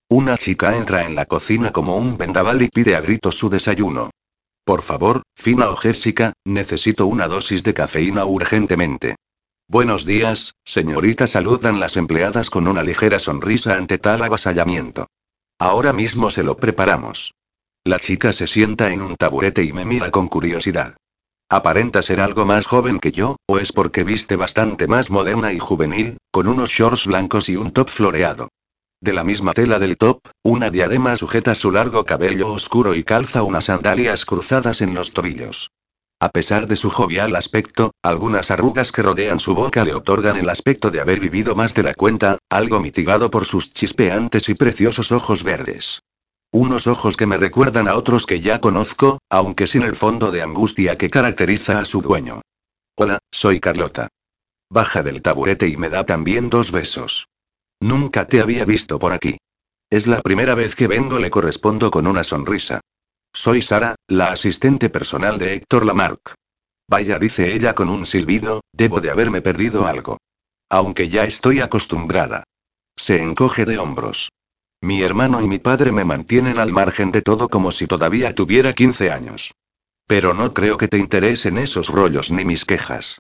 Una 0.08 0.36
chica 0.36 0.76
entra 0.76 1.06
en 1.06 1.14
la 1.14 1.26
cocina 1.26 1.70
como 1.70 1.96
un 1.96 2.16
vendaval 2.18 2.62
y 2.62 2.68
pide 2.68 2.96
a 2.96 3.00
gritos 3.00 3.36
su 3.36 3.50
desayuno. 3.50 4.10
Por 4.64 4.82
favor, 4.82 5.22
Fina 5.34 5.70
o 5.70 5.76
Jessica, 5.76 6.32
necesito 6.44 7.06
una 7.06 7.28
dosis 7.28 7.64
de 7.64 7.74
cafeína 7.74 8.24
urgentemente. 8.24 9.16
Buenos 9.68 10.04
días, 10.04 10.54
señorita, 10.64 11.26
saludan 11.26 11.80
las 11.80 11.96
empleadas 11.96 12.50
con 12.50 12.66
una 12.66 12.82
ligera 12.82 13.18
sonrisa 13.18 13.74
ante 13.74 13.98
tal 13.98 14.22
avasallamiento. 14.22 15.06
Ahora 15.58 15.92
mismo 15.92 16.30
se 16.30 16.42
lo 16.42 16.56
preparamos. 16.56 17.34
La 17.84 17.98
chica 17.98 18.32
se 18.32 18.46
sienta 18.46 18.92
en 18.92 19.00
un 19.00 19.16
taburete 19.16 19.62
y 19.62 19.72
me 19.72 19.84
mira 19.84 20.10
con 20.10 20.28
curiosidad. 20.28 20.96
Aparenta 21.48 22.02
ser 22.02 22.20
algo 22.20 22.44
más 22.46 22.66
joven 22.66 23.00
que 23.00 23.10
yo, 23.10 23.36
o 23.46 23.58
es 23.58 23.72
porque 23.72 24.04
viste 24.04 24.36
bastante 24.36 24.86
más 24.86 25.10
moderna 25.10 25.52
y 25.52 25.58
juvenil, 25.58 26.18
con 26.30 26.46
unos 26.46 26.70
shorts 26.70 27.06
blancos 27.06 27.48
y 27.48 27.56
un 27.56 27.72
top 27.72 27.88
floreado. 27.88 28.48
De 29.02 29.14
la 29.14 29.24
misma 29.24 29.54
tela 29.54 29.78
del 29.78 29.96
top, 29.96 30.28
una 30.42 30.68
diadema 30.68 31.16
sujeta 31.16 31.54
su 31.54 31.72
largo 31.72 32.04
cabello 32.04 32.52
oscuro 32.52 32.94
y 32.94 33.02
calza 33.02 33.42
unas 33.42 33.64
sandalias 33.64 34.26
cruzadas 34.26 34.82
en 34.82 34.92
los 34.92 35.14
tobillos. 35.14 35.70
A 36.20 36.28
pesar 36.28 36.66
de 36.66 36.76
su 36.76 36.90
jovial 36.90 37.34
aspecto, 37.34 37.92
algunas 38.02 38.50
arrugas 38.50 38.92
que 38.92 39.00
rodean 39.00 39.40
su 39.40 39.54
boca 39.54 39.86
le 39.86 39.94
otorgan 39.94 40.36
el 40.36 40.50
aspecto 40.50 40.90
de 40.90 41.00
haber 41.00 41.18
vivido 41.18 41.54
más 41.54 41.72
de 41.72 41.82
la 41.82 41.94
cuenta, 41.94 42.36
algo 42.50 42.78
mitigado 42.80 43.30
por 43.30 43.46
sus 43.46 43.72
chispeantes 43.72 44.50
y 44.50 44.54
preciosos 44.54 45.12
ojos 45.12 45.44
verdes. 45.44 46.02
Unos 46.52 46.86
ojos 46.86 47.16
que 47.16 47.26
me 47.26 47.38
recuerdan 47.38 47.88
a 47.88 47.96
otros 47.96 48.26
que 48.26 48.40
ya 48.42 48.60
conozco, 48.60 49.18
aunque 49.30 49.66
sin 49.66 49.80
el 49.80 49.96
fondo 49.96 50.30
de 50.30 50.42
angustia 50.42 50.96
que 50.96 51.08
caracteriza 51.08 51.78
a 51.78 51.86
su 51.86 52.02
dueño. 52.02 52.42
Hola, 52.98 53.18
soy 53.32 53.60
Carlota. 53.60 54.08
Baja 54.68 55.02
del 55.02 55.22
taburete 55.22 55.68
y 55.68 55.78
me 55.78 55.88
da 55.88 56.04
también 56.04 56.50
dos 56.50 56.70
besos. 56.70 57.28
Nunca 57.80 58.26
te 58.26 58.40
había 58.40 58.64
visto 58.64 58.98
por 58.98 59.12
aquí. 59.12 59.38
Es 59.90 60.06
la 60.06 60.20
primera 60.20 60.54
vez 60.54 60.74
que 60.74 60.86
vengo, 60.86 61.18
le 61.18 61.30
correspondo 61.30 61.90
con 61.90 62.06
una 62.06 62.22
sonrisa. 62.22 62.80
Soy 63.32 63.62
Sara, 63.62 63.96
la 64.06 64.26
asistente 64.32 64.90
personal 64.90 65.38
de 65.38 65.54
Héctor 65.54 65.86
Lamarck. 65.86 66.34
Vaya, 66.88 67.18
dice 67.18 67.54
ella 67.54 67.74
con 67.74 67.88
un 67.88 68.04
silbido, 68.04 68.60
debo 68.72 69.00
de 69.00 69.10
haberme 69.10 69.40
perdido 69.40 69.86
algo. 69.86 70.18
Aunque 70.68 71.08
ya 71.08 71.24
estoy 71.24 71.60
acostumbrada. 71.60 72.44
Se 72.96 73.22
encoge 73.22 73.64
de 73.64 73.78
hombros. 73.78 74.30
Mi 74.82 75.02
hermano 75.02 75.40
y 75.40 75.48
mi 75.48 75.58
padre 75.58 75.92
me 75.92 76.04
mantienen 76.04 76.58
al 76.58 76.72
margen 76.72 77.12
de 77.12 77.22
todo 77.22 77.48
como 77.48 77.72
si 77.72 77.86
todavía 77.86 78.34
tuviera 78.34 78.72
15 78.72 79.10
años. 79.10 79.52
Pero 80.06 80.34
no 80.34 80.52
creo 80.52 80.76
que 80.76 80.88
te 80.88 80.98
interesen 80.98 81.58
esos 81.58 81.88
rollos 81.88 82.30
ni 82.30 82.44
mis 82.44 82.64
quejas. 82.64 83.18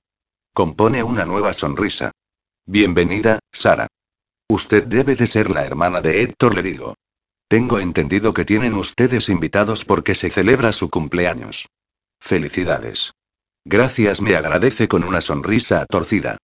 Compone 0.52 1.02
una 1.02 1.24
nueva 1.24 1.52
sonrisa. 1.52 2.10
Bienvenida, 2.66 3.38
Sara. 3.52 3.86
Usted 4.50 4.82
debe 4.82 5.14
de 5.14 5.28
ser 5.28 5.48
la 5.48 5.64
hermana 5.64 6.00
de 6.00 6.22
Héctor, 6.22 6.56
le 6.56 6.64
digo. 6.64 6.96
Tengo 7.46 7.78
entendido 7.78 8.34
que 8.34 8.44
tienen 8.44 8.74
ustedes 8.74 9.28
invitados 9.28 9.84
porque 9.84 10.16
se 10.16 10.28
celebra 10.28 10.72
su 10.72 10.90
cumpleaños. 10.90 11.68
Felicidades. 12.18 13.12
Gracias, 13.64 14.20
me 14.20 14.34
agradece 14.34 14.88
con 14.88 15.04
una 15.04 15.20
sonrisa 15.20 15.86
torcida. 15.86 16.36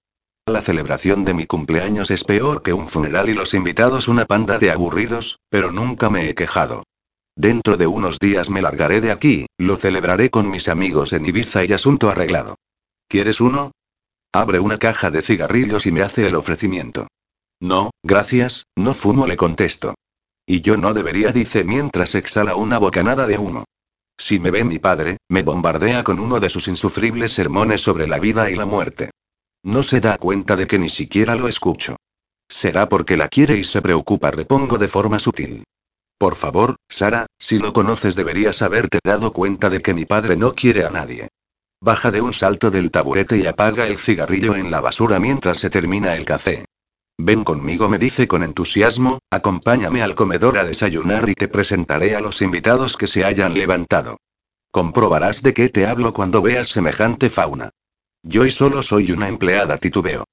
La 0.46 0.61
celebración 0.61 1.24
de 1.24 1.34
mi 1.34 1.46
cumpleaños 1.46 2.12
es 2.12 2.22
peor 2.22 2.62
que 2.62 2.72
un 2.72 2.86
funeral 2.86 3.28
y 3.28 3.34
los 3.34 3.54
invitados 3.54 4.07
una 4.07 4.24
panda 4.24 4.61
de 4.61 4.70
aburridos, 4.70 5.40
pero 5.50 5.72
nunca 5.72 6.09
me 6.09 6.30
he 6.30 6.36
quejado. 6.36 6.84
Dentro 7.34 7.76
de 7.76 7.88
unos 7.88 8.20
días 8.20 8.50
me 8.50 8.62
largaré 8.62 9.00
de 9.00 9.11
aquí, 9.11 9.46
lo 9.59 9.74
celebraré 9.74 10.30
con 10.30 10.48
mis 10.48 10.68
amigos 10.68 11.12
en 11.12 11.26
Ibiza 11.26 11.64
y 11.64 11.72
asunto 11.72 12.09
arreglado. 12.09 12.54
¿Quieres 13.09 13.40
uno? 13.40 13.72
Abre 14.32 14.61
una 14.61 14.78
caja 14.78 15.11
de 15.11 15.22
cigarrillos 15.22 15.86
y 15.86 15.90
me 15.90 16.02
hace 16.02 16.28
el 16.28 16.36
ofrecimiento. 16.36 17.09
No, 17.61 17.90
gracias, 18.02 18.64
no 18.76 18.94
fumo, 18.94 19.26
le 19.26 19.36
contesto. 19.36 19.94
Y 20.46 20.61
yo 20.61 20.76
no 20.76 20.94
debería, 20.94 21.32
dice 21.32 21.64
mientras 21.64 22.14
exhala 22.14 22.54
una 22.54 22.78
bocanada 22.78 23.26
de 23.26 23.38
humo. 23.38 23.64
Si 24.18 24.38
me 24.38 24.50
ve 24.50 24.64
mi 24.64 24.78
padre, 24.78 25.18
me 25.28 25.42
bombardea 25.42 26.04
con 26.04 26.20
uno 26.20 26.40
de 26.40 26.48
sus 26.48 26.68
insufribles 26.68 27.32
sermones 27.32 27.82
sobre 27.82 28.07
la 28.07 28.18
vida 28.18 28.50
y 28.50 28.54
la 28.54 28.66
muerte. 28.66 29.11
No 29.62 29.82
se 29.82 30.00
da 30.00 30.18
cuenta 30.18 30.57
de 30.57 30.66
que 30.66 30.78
ni 30.78 30.88
siquiera 30.88 31.34
lo 31.34 31.48
escucho. 31.48 31.96
Será 32.48 32.88
porque 32.88 33.16
la 33.16 33.28
quiere 33.28 33.57
y 33.57 33.64
se 33.64 33.82
preocupa, 33.82 34.30
repongo 34.30 34.78
de 34.78 34.88
forma 34.88 35.18
sutil. 35.18 35.64
Por 36.18 36.36
favor, 36.36 36.76
Sara, 36.88 37.26
si 37.38 37.59
lo 37.59 37.72
conoces 37.72 38.14
deberías 38.14 38.62
haberte 38.62 39.00
dado 39.04 39.32
cuenta 39.32 39.68
de 39.68 39.80
que 39.80 39.92
mi 39.92 40.04
padre 40.04 40.36
no 40.36 40.54
quiere 40.54 40.84
a 40.84 40.90
nadie. 40.90 41.28
Baja 41.82 42.11
de 42.11 42.20
un 42.20 42.32
salto 42.32 42.70
del 42.70 42.90
taburete 42.90 43.36
y 43.36 43.46
apaga 43.46 43.86
el 43.86 43.98
cigarrillo 43.98 44.54
en 44.54 44.70
la 44.70 44.80
basura 44.80 45.18
mientras 45.18 45.59
se 45.59 45.68
termina 45.68 46.14
el 46.14 46.24
café. 46.24 46.65
Ven 47.18 47.44
conmigo, 47.44 47.88
me 47.88 47.98
dice 47.98 48.28
con 48.28 48.42
entusiasmo, 48.42 49.20
acompáñame 49.30 50.02
al 50.02 50.14
comedor 50.14 50.58
a 50.58 50.64
desayunar 50.64 51.28
y 51.28 51.34
te 51.34 51.48
presentaré 51.48 52.14
a 52.14 52.20
los 52.20 52.42
invitados 52.42 52.96
que 52.96 53.06
se 53.06 53.24
hayan 53.24 53.54
levantado. 53.54 54.18
Comprobarás 54.70 55.42
de 55.42 55.54
qué 55.54 55.70
te 55.70 55.86
hablo 55.86 56.12
cuando 56.12 56.42
veas 56.42 56.68
semejante 56.68 57.30
fauna. 57.30 57.70
Yo 58.22 58.44
y 58.44 58.50
solo 58.50 58.82
soy 58.82 59.12
una 59.12 59.28
empleada, 59.28 59.78
titubeo. 59.78 60.24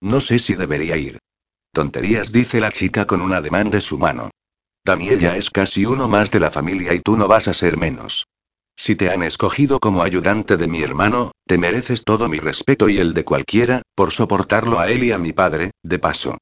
No 0.00 0.20
sé 0.20 0.38
si 0.38 0.54
debería 0.54 0.96
ir. 0.96 1.18
Tonterías, 1.72 2.32
dice 2.32 2.58
la 2.58 2.72
chica 2.72 3.06
con 3.06 3.20
un 3.20 3.34
ademán 3.34 3.70
de 3.70 3.80
su 3.80 3.98
mano. 3.98 4.30
Daniel 4.82 5.20
ya 5.20 5.36
es 5.36 5.50
casi 5.50 5.84
uno 5.84 6.08
más 6.08 6.30
de 6.30 6.40
la 6.40 6.50
familia 6.50 6.94
y 6.94 7.00
tú 7.00 7.18
no 7.18 7.28
vas 7.28 7.48
a 7.48 7.54
ser 7.54 7.76
menos. 7.76 8.26
Si 8.76 8.96
te 8.96 9.10
han 9.10 9.22
escogido 9.22 9.78
como 9.78 10.02
ayudante 10.02 10.56
de 10.56 10.66
mi 10.66 10.82
hermano, 10.82 11.32
te 11.46 11.58
mereces 11.58 12.04
todo 12.04 12.28
mi 12.28 12.38
respeto 12.38 12.88
y 12.88 12.98
el 12.98 13.14
de 13.14 13.24
cualquiera, 13.24 13.82
por 13.94 14.12
soportarlo 14.12 14.80
a 14.80 14.90
él 14.90 15.04
y 15.04 15.12
a 15.12 15.18
mi 15.18 15.32
padre, 15.32 15.72
de 15.82 15.98
paso. 15.98 16.38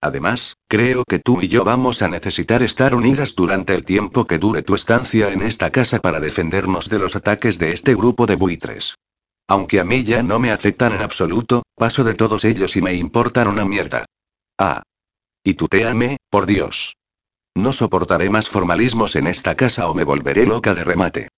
Además, 0.00 0.56
creo 0.68 1.04
que 1.08 1.20
tú 1.20 1.40
y 1.40 1.48
yo 1.48 1.62
vamos 1.62 2.02
a 2.02 2.08
necesitar 2.08 2.62
estar 2.62 2.94
unidas 2.94 3.36
durante 3.36 3.72
el 3.74 3.84
tiempo 3.84 4.26
que 4.26 4.38
dure 4.38 4.62
tu 4.62 4.74
estancia 4.74 5.32
en 5.32 5.42
esta 5.42 5.70
casa 5.70 6.00
para 6.00 6.18
defendernos 6.18 6.88
de 6.88 6.98
los 6.98 7.14
ataques 7.14 7.58
de 7.58 7.72
este 7.72 7.94
grupo 7.94 8.26
de 8.26 8.34
buitres. 8.34 8.96
Aunque 9.46 9.78
a 9.78 9.84
mí 9.84 10.02
ya 10.02 10.22
no 10.22 10.40
me 10.40 10.50
afectan 10.50 10.92
en 10.92 11.02
absoluto, 11.02 11.62
paso 11.76 12.02
de 12.02 12.14
todos 12.14 12.44
ellos 12.44 12.76
y 12.76 12.82
me 12.82 12.94
importan 12.94 13.46
una 13.46 13.64
mierda. 13.64 14.06
Ah. 14.58 14.82
Y 15.44 15.54
tú 15.54 15.68
te 15.68 15.86
ame, 15.86 16.16
por 16.30 16.46
Dios. 16.46 16.96
No 17.54 17.72
soportaré 17.72 18.30
más 18.30 18.48
formalismos 18.48 19.14
en 19.14 19.26
esta 19.26 19.54
casa 19.56 19.88
o 19.88 19.94
me 19.94 20.04
volveré 20.04 20.46
loca 20.46 20.74
de 20.74 20.84
remate. 20.84 21.28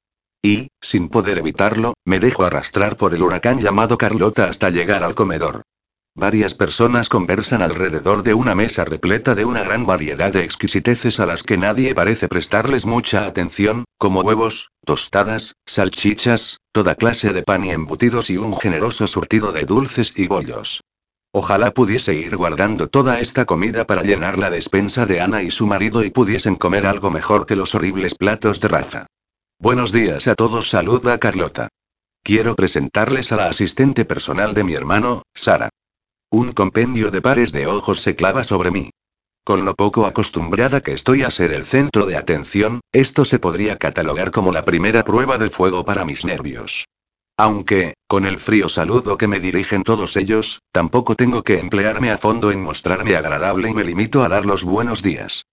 Y, 0.44 0.68
sin 0.82 1.08
poder 1.08 1.38
evitarlo, 1.38 1.94
me 2.04 2.20
dejo 2.20 2.44
arrastrar 2.44 2.98
por 2.98 3.14
el 3.14 3.22
huracán 3.22 3.60
llamado 3.60 3.96
Carlota 3.96 4.44
hasta 4.44 4.68
llegar 4.68 5.02
al 5.02 5.14
comedor. 5.14 5.62
Varias 6.14 6.52
personas 6.52 7.08
conversan 7.08 7.62
alrededor 7.62 8.22
de 8.22 8.34
una 8.34 8.54
mesa 8.54 8.84
repleta 8.84 9.34
de 9.34 9.46
una 9.46 9.62
gran 9.62 9.86
variedad 9.86 10.34
de 10.34 10.44
exquisiteces 10.44 11.18
a 11.18 11.24
las 11.24 11.44
que 11.44 11.56
nadie 11.56 11.94
parece 11.94 12.28
prestarles 12.28 12.84
mucha 12.84 13.24
atención, 13.24 13.86
como 13.96 14.20
huevos, 14.20 14.68
tostadas, 14.84 15.54
salchichas, 15.64 16.58
toda 16.72 16.94
clase 16.94 17.32
de 17.32 17.42
pan 17.42 17.64
y 17.64 17.70
embutidos 17.70 18.28
y 18.28 18.36
un 18.36 18.54
generoso 18.54 19.06
surtido 19.06 19.50
de 19.50 19.64
dulces 19.64 20.12
y 20.14 20.26
bollos. 20.26 20.82
Ojalá 21.32 21.70
pudiese 21.70 22.12
ir 22.12 22.36
guardando 22.36 22.88
toda 22.88 23.18
esta 23.18 23.46
comida 23.46 23.86
para 23.86 24.02
llenar 24.02 24.36
la 24.36 24.50
despensa 24.50 25.06
de 25.06 25.22
Ana 25.22 25.42
y 25.42 25.50
su 25.50 25.66
marido 25.66 26.04
y 26.04 26.10
pudiesen 26.10 26.56
comer 26.56 26.86
algo 26.86 27.10
mejor 27.10 27.46
que 27.46 27.56
los 27.56 27.74
horribles 27.74 28.14
platos 28.14 28.60
de 28.60 28.68
Rafa. 28.68 29.06
Buenos 29.64 29.92
días 29.92 30.28
a 30.28 30.34
todos, 30.34 30.68
saluda 30.68 31.16
Carlota. 31.16 31.68
Quiero 32.22 32.54
presentarles 32.54 33.32
a 33.32 33.36
la 33.36 33.46
asistente 33.46 34.04
personal 34.04 34.52
de 34.52 34.62
mi 34.62 34.74
hermano, 34.74 35.22
Sara. 35.32 35.70
Un 36.30 36.52
compendio 36.52 37.10
de 37.10 37.22
pares 37.22 37.50
de 37.50 37.66
ojos 37.66 38.02
se 38.02 38.14
clava 38.14 38.44
sobre 38.44 38.70
mí. 38.70 38.90
Con 39.42 39.64
lo 39.64 39.74
poco 39.74 40.04
acostumbrada 40.04 40.82
que 40.82 40.92
estoy 40.92 41.22
a 41.22 41.30
ser 41.30 41.54
el 41.54 41.64
centro 41.64 42.04
de 42.04 42.18
atención, 42.18 42.82
esto 42.92 43.24
se 43.24 43.38
podría 43.38 43.78
catalogar 43.78 44.32
como 44.32 44.52
la 44.52 44.66
primera 44.66 45.02
prueba 45.02 45.38
de 45.38 45.48
fuego 45.48 45.82
para 45.82 46.04
mis 46.04 46.26
nervios. 46.26 46.84
Aunque, 47.38 47.94
con 48.06 48.26
el 48.26 48.40
frío 48.40 48.68
saludo 48.68 49.16
que 49.16 49.28
me 49.28 49.40
dirigen 49.40 49.82
todos 49.82 50.18
ellos, 50.18 50.60
tampoco 50.72 51.14
tengo 51.14 51.42
que 51.42 51.58
emplearme 51.58 52.10
a 52.10 52.18
fondo 52.18 52.50
en 52.50 52.62
mostrarme 52.62 53.16
agradable 53.16 53.70
y 53.70 53.74
me 53.74 53.84
limito 53.84 54.24
a 54.24 54.28
dar 54.28 54.44
los 54.44 54.62
buenos 54.62 55.02
días. 55.02 55.46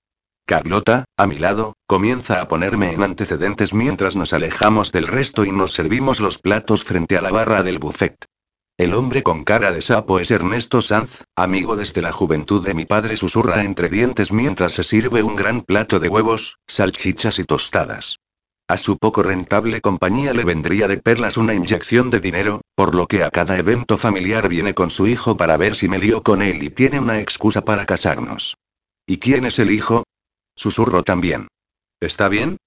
Carlota, 0.51 1.05
a 1.15 1.27
mi 1.27 1.37
lado, 1.37 1.77
comienza 1.87 2.41
a 2.41 2.49
ponerme 2.49 2.91
en 2.91 3.03
antecedentes 3.03 3.73
mientras 3.73 4.17
nos 4.17 4.33
alejamos 4.33 4.91
del 4.91 5.07
resto 5.07 5.45
y 5.45 5.51
nos 5.53 5.71
servimos 5.71 6.19
los 6.19 6.39
platos 6.39 6.83
frente 6.83 7.17
a 7.17 7.21
la 7.21 7.31
barra 7.31 7.63
del 7.63 7.79
buffet. 7.79 8.25
El 8.77 8.93
hombre 8.93 9.23
con 9.23 9.45
cara 9.45 9.71
de 9.71 9.81
sapo 9.81 10.19
es 10.19 10.29
Ernesto 10.29 10.81
Sanz, 10.81 11.23
amigo 11.37 11.77
desde 11.77 12.01
la 12.01 12.11
juventud 12.11 12.65
de 12.65 12.73
mi 12.73 12.83
padre, 12.83 13.15
susurra 13.15 13.63
entre 13.63 13.87
dientes 13.87 14.33
mientras 14.33 14.73
se 14.73 14.83
sirve 14.83 15.23
un 15.23 15.37
gran 15.37 15.61
plato 15.61 16.01
de 16.01 16.09
huevos, 16.09 16.57
salchichas 16.67 17.39
y 17.39 17.45
tostadas. 17.45 18.17
A 18.67 18.75
su 18.75 18.97
poco 18.97 19.23
rentable 19.23 19.79
compañía 19.79 20.33
le 20.33 20.43
vendría 20.43 20.89
de 20.89 20.97
perlas 20.97 21.37
una 21.37 21.53
inyección 21.53 22.09
de 22.09 22.19
dinero, 22.19 22.59
por 22.75 22.93
lo 22.93 23.07
que 23.07 23.23
a 23.23 23.31
cada 23.31 23.57
evento 23.57 23.97
familiar 23.97 24.49
viene 24.49 24.73
con 24.73 24.89
su 24.89 25.07
hijo 25.07 25.37
para 25.37 25.55
ver 25.55 25.77
si 25.77 25.87
me 25.87 25.97
lío 25.97 26.23
con 26.23 26.41
él 26.41 26.61
y 26.61 26.71
tiene 26.71 26.99
una 26.99 27.21
excusa 27.21 27.61
para 27.63 27.85
casarnos. 27.85 28.57
¿Y 29.07 29.17
quién 29.17 29.45
es 29.45 29.57
el 29.57 29.71
hijo? 29.71 30.03
Susurro 30.61 31.01
también. 31.01 31.47
¿Está 31.99 32.29
bien? 32.29 32.57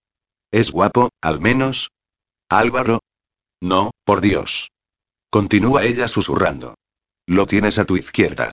¿Es 0.50 0.72
guapo, 0.72 1.10
al 1.22 1.40
menos? 1.40 1.92
Álvaro. 2.50 2.98
No, 3.62 3.92
por 4.04 4.20
Dios. 4.20 4.72
Continúa 5.30 5.84
ella 5.84 6.08
susurrando. 6.08 6.74
Lo 7.28 7.46
tienes 7.46 7.78
a 7.78 7.84
tu 7.84 7.96
izquierda. 7.96 8.50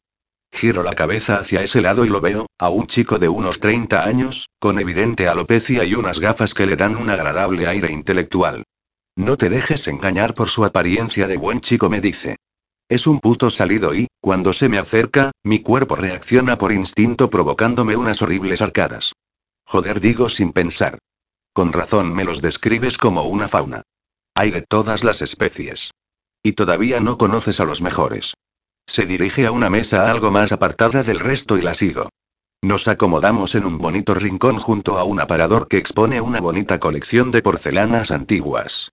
Giro 0.53 0.83
la 0.83 0.93
cabeza 0.93 1.37
hacia 1.37 1.63
ese 1.63 1.81
lado 1.81 2.05
y 2.05 2.09
lo 2.09 2.21
veo, 2.21 2.45
a 2.59 2.69
un 2.69 2.85
chico 2.85 3.17
de 3.17 3.29
unos 3.29 3.59
30 3.59 4.03
años, 4.03 4.47
con 4.59 4.77
evidente 4.77 5.27
alopecia 5.27 5.85
y 5.85 5.95
unas 5.95 6.19
gafas 6.19 6.53
que 6.53 6.67
le 6.67 6.75
dan 6.75 6.95
un 6.95 7.09
agradable 7.09 7.65
aire 7.65 7.91
intelectual. 7.91 8.63
No 9.15 9.37
te 9.37 9.49
dejes 9.49 9.87
engañar 9.87 10.35
por 10.35 10.49
su 10.49 10.65
apariencia 10.65 11.25
de 11.25 11.37
buen 11.37 11.61
chico, 11.61 11.89
me 11.89 11.99
dice. 11.99 12.35
Es 12.87 13.07
un 13.07 13.19
puto 13.19 13.49
salido 13.49 13.95
y, 13.95 14.05
cuando 14.19 14.53
se 14.53 14.69
me 14.69 14.77
acerca, 14.77 15.31
mi 15.43 15.63
cuerpo 15.63 15.95
reacciona 15.95 16.59
por 16.59 16.71
instinto 16.71 17.31
provocándome 17.31 17.95
unas 17.95 18.21
horribles 18.21 18.61
arcadas. 18.61 19.13
Joder, 19.72 20.01
digo 20.01 20.28
sin 20.28 20.51
pensar. 20.51 20.97
Con 21.53 21.72
razón 21.72 22.13
me 22.13 22.26
los 22.26 22.41
describes 22.41 22.97
como 22.97 23.24
una 23.24 23.47
fauna. 23.47 23.84
Hay 24.36 24.51
de 24.51 24.63
todas 24.63 25.05
las 25.05 25.22
especies. 25.22 25.91
Y 26.43 26.51
todavía 26.51 26.99
no 26.99 27.17
conoces 27.17 27.61
a 27.61 27.63
los 27.63 27.82
mejores. 27.82 28.34
Se 28.86 29.05
dirige 29.05 29.45
a 29.45 29.53
una 29.53 29.69
mesa 29.69 30.11
algo 30.11 30.30
más 30.30 30.51
apartada 30.51 31.03
del 31.03 31.22
resto 31.22 31.57
y 31.57 31.61
la 31.61 31.74
sigo. 31.74 32.09
Nos 32.61 32.89
acomodamos 32.89 33.55
en 33.55 33.63
un 33.63 33.78
bonito 33.78 34.13
rincón 34.13 34.57
junto 34.57 34.97
a 34.97 35.05
un 35.05 35.22
aparador 35.22 35.69
que 35.69 35.78
expone 35.78 36.19
una 36.19 36.41
bonita 36.41 36.78
colección 36.78 37.32
de 37.32 37.41
porcelanas 37.41 38.11
antiguas. 38.11 38.91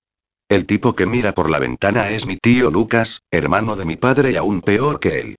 El 0.49 0.65
tipo 0.65 0.95
que 0.95 1.07
mira 1.07 1.33
por 1.33 1.51
la 1.51 1.59
ventana 1.59 2.11
es 2.11 2.25
mi 2.25 2.37
tío 2.37 2.71
Lucas, 2.71 3.19
hermano 3.33 3.75
de 3.75 3.85
mi 3.85 3.97
padre 3.97 4.31
y 4.31 4.37
aún 4.37 4.61
peor 4.61 5.01
que 5.01 5.19
él. 5.19 5.37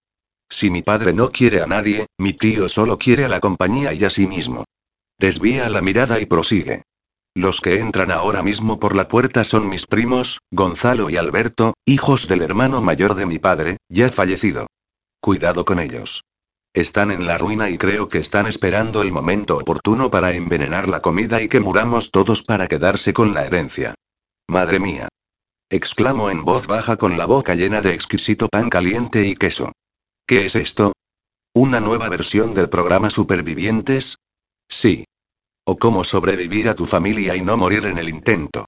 Si 0.50 0.70
mi 0.70 0.82
padre 0.82 1.14
no 1.14 1.32
quiere 1.32 1.62
a 1.62 1.66
nadie, 1.66 2.08
mi 2.18 2.34
tío 2.34 2.68
solo 2.68 3.00
quiere 3.00 3.24
a 3.24 3.30
la 3.30 3.40
compañía 3.40 3.94
y 3.94 4.04
a 4.04 4.10
sí 4.10 4.28
mismo. 4.28 4.66
Desvía 5.20 5.68
la 5.68 5.82
mirada 5.82 6.22
y 6.22 6.26
prosigue. 6.26 6.84
Los 7.36 7.60
que 7.60 7.80
entran 7.80 8.10
ahora 8.10 8.42
mismo 8.42 8.80
por 8.80 8.96
la 8.96 9.10
puerta 9.10 9.44
son 9.44 9.68
mis 9.68 9.86
primos, 9.86 10.40
Gonzalo 10.50 11.10
y 11.10 11.18
Alberto, 11.18 11.74
hijos 11.86 12.30
del 12.30 12.42
hermano 12.42 12.82
mayor 12.82 13.16
de 13.16 13.26
mi 13.26 13.38
padre, 13.38 13.78
ya 13.90 14.10
fallecido. 14.10 14.68
Cuidado 15.22 15.66
con 15.66 15.80
ellos. 15.80 16.24
Están 16.74 17.12
en 17.12 17.28
la 17.28 17.38
ruina 17.38 17.70
y 17.70 17.78
creo 17.78 18.08
que 18.08 18.20
están 18.20 18.48
esperando 18.48 19.02
el 19.02 19.12
momento 19.12 19.58
oportuno 19.58 20.10
para 20.10 20.32
envenenar 20.32 20.88
la 20.88 21.02
comida 21.02 21.42
y 21.42 21.50
que 21.50 21.60
muramos 21.60 22.12
todos 22.12 22.42
para 22.42 22.68
quedarse 22.68 23.12
con 23.12 23.34
la 23.34 23.46
herencia. 23.46 23.96
Madre 24.48 24.80
mía. 24.80 25.10
Exclamo 25.70 26.30
en 26.30 26.46
voz 26.46 26.66
baja 26.66 26.96
con 26.96 27.18
la 27.18 27.26
boca 27.26 27.56
llena 27.56 27.82
de 27.82 27.94
exquisito 27.94 28.48
pan 28.48 28.70
caliente 28.70 29.28
y 29.28 29.36
queso. 29.36 29.74
¿Qué 30.26 30.46
es 30.46 30.56
esto? 30.56 30.94
¿Una 31.54 31.80
nueva 31.80 32.08
versión 32.08 32.54
del 32.54 32.70
programa 32.70 33.10
Supervivientes? 33.10 34.18
Sí. 34.70 35.06
O 35.66 35.78
cómo 35.78 36.04
sobrevivir 36.04 36.70
a 36.70 36.76
tu 36.76 36.86
familia 36.86 37.36
y 37.36 37.42
no 37.42 37.58
morir 37.58 37.86
en 37.86 37.98
el 37.98 38.08
intento. 38.08 38.66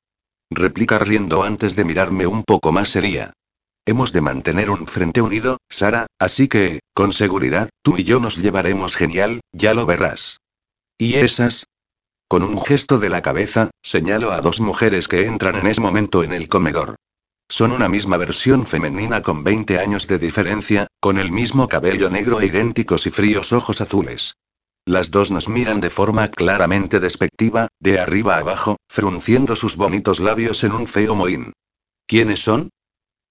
Replica 0.49 0.99
riendo 0.99 1.43
antes 1.43 1.76
de 1.76 1.86
mirarme 1.86 2.28
un 2.28 2.43
poco 2.43 2.72
más 2.72 2.89
seria. 2.89 3.32
Hemos 3.86 4.12
de 4.14 4.22
mantener 4.22 4.70
un 4.70 4.86
frente 4.86 5.22
unido, 5.22 5.58
Sara, 5.70 6.08
así 6.20 6.47
que, 6.47 6.82
con 6.93 7.14
seguridad, 7.14 7.70
tú 7.82 7.97
y 7.97 8.04
yo 8.04 8.20
nos 8.20 8.38
llevaremos 8.38 8.95
genial, 8.95 9.41
ya 9.52 9.74
lo 9.74 9.86
verás. 9.86 10.38
¿Y 10.97 11.16
esas? 11.16 11.66
Con 12.28 12.43
un 12.43 12.62
gesto 12.62 12.99
de 12.99 13.10
la 13.10 13.22
cabeza, 13.22 13.72
señalo 13.82 14.32
a 14.32 14.41
dos 14.41 14.60
mujeres 14.60 15.08
que 15.08 15.26
entran 15.26 15.56
en 15.56 15.68
ese 15.68 15.82
momento 15.82 16.24
en 16.24 16.34
el 16.34 16.47
comedor. 16.47 16.95
Son 17.49 17.72
una 17.72 17.89
misma 17.89 18.18
versión 18.18 18.66
femenina 18.66 19.22
con 19.22 19.43
20 19.43 19.80
años 19.80 20.08
de 20.08 20.20
diferencia, 20.20 20.88
con 20.99 21.18
el 21.18 21.32
mismo 21.32 21.68
cabello 21.68 22.10
negro 22.10 22.39
e 22.39 22.45
idénticos 22.45 23.08
y 23.08 23.12
fríos 23.12 23.52
ojos 23.52 23.82
azules. 23.82 24.36
Las 24.86 25.11
dos 25.11 25.29
nos 25.29 25.47
miran 25.47 25.79
de 25.79 25.91
forma 25.91 26.29
claramente 26.29 26.99
despectiva, 26.99 27.67
de 27.79 27.99
arriba 27.99 28.38
abajo, 28.38 28.77
frunciendo 28.89 29.55
sus 29.55 29.75
bonitos 29.75 30.19
labios 30.19 30.63
en 30.63 30.71
un 30.71 30.88
feo 30.88 31.15
mohín. 31.15 31.53
¿Quiénes 32.07 32.39
son? 32.39 32.69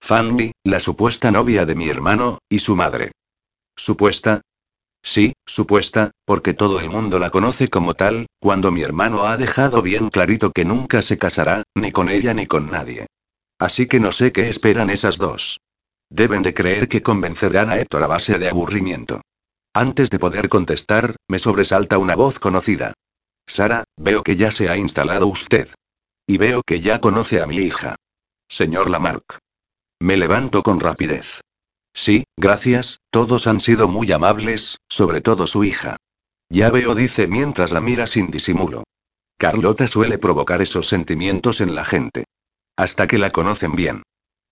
Fanny, 0.01 0.53
la 0.65 0.81
supuesta 0.81 1.31
novia 1.31 1.67
de 1.67 1.75
mi 1.75 1.89
hermano, 1.89 2.39
y 2.49 2.61
su 2.61 2.77
madre. 2.77 3.11
¿Supuesta? 3.77 4.43
Sí, 5.03 5.33
supuesta, 5.45 6.13
porque 6.25 6.55
todo 6.55 6.79
el 6.79 6.89
mundo 6.89 7.19
la 7.19 7.31
conoce 7.31 7.69
como 7.69 7.95
tal, 7.95 8.27
cuando 8.39 8.71
mi 8.71 8.83
hermano 8.83 9.27
ha 9.27 9.37
dejado 9.37 9.83
bien 9.83 10.09
clarito 10.09 10.53
que 10.53 10.65
nunca 10.65 11.03
se 11.03 11.19
casará, 11.19 11.65
ni 11.75 11.91
con 11.91 12.09
ella 12.09 12.33
ni 12.33 12.47
con 12.47 12.71
nadie. 12.71 13.07
Así 13.59 13.87
que 13.87 13.99
no 13.99 14.13
sé 14.13 14.33
qué 14.33 14.49
esperan 14.49 14.89
esas 14.89 15.19
dos. 15.19 15.61
Deben 16.11 16.43
de 16.43 16.55
creer 16.55 16.87
que 16.89 17.03
convencerán 17.03 17.71
a 17.71 17.79
Héctor 17.79 18.05
a 18.05 18.07
base 18.07 18.39
de 18.39 18.49
aburrimiento. 18.49 19.21
Antes 19.75 20.11
de 20.11 20.19
poder 20.19 20.49
contestar, 20.49 21.17
me 21.29 21.39
sobresalta 21.39 21.99
una 21.99 22.17
voz 22.17 22.41
conocida. 22.41 22.93
Sara, 23.47 23.85
veo 23.97 24.23
que 24.23 24.35
ya 24.35 24.51
se 24.51 24.69
ha 24.69 24.77
instalado 24.77 25.29
usted. 25.29 25.69
Y 26.27 26.39
veo 26.39 26.63
que 26.67 26.81
ya 26.81 27.01
conoce 27.01 27.41
a 27.41 27.47
mi 27.47 27.59
hija. 27.59 27.97
Señor 28.49 28.91
Lamarck. 28.91 29.39
Me 30.01 30.17
levanto 30.17 30.63
con 30.63 30.81
rapidez. 30.81 31.41
Sí, 31.93 32.25
gracias, 32.37 32.99
todos 33.11 33.47
han 33.47 33.61
sido 33.61 33.89
muy 33.89 34.11
amables, 34.11 34.79
sobre 34.89 35.21
todo 35.21 35.47
su 35.47 35.63
hija. 35.65 35.97
Ya 36.49 36.71
veo, 36.71 36.95
dice 36.95 37.29
mientras 37.29 37.71
la 37.71 37.81
mira 37.81 38.07
sin 38.07 38.31
disimulo. 38.31 38.85
Carlota 39.39 39.87
suele 39.87 40.19
provocar 40.19 40.63
esos 40.63 40.89
sentimientos 40.89 41.61
en 41.61 41.75
la 41.75 41.85
gente. 41.85 42.25
Hasta 42.77 43.07
que 43.07 43.19
la 43.19 43.31
conocen 43.31 43.77
bien. 43.77 44.03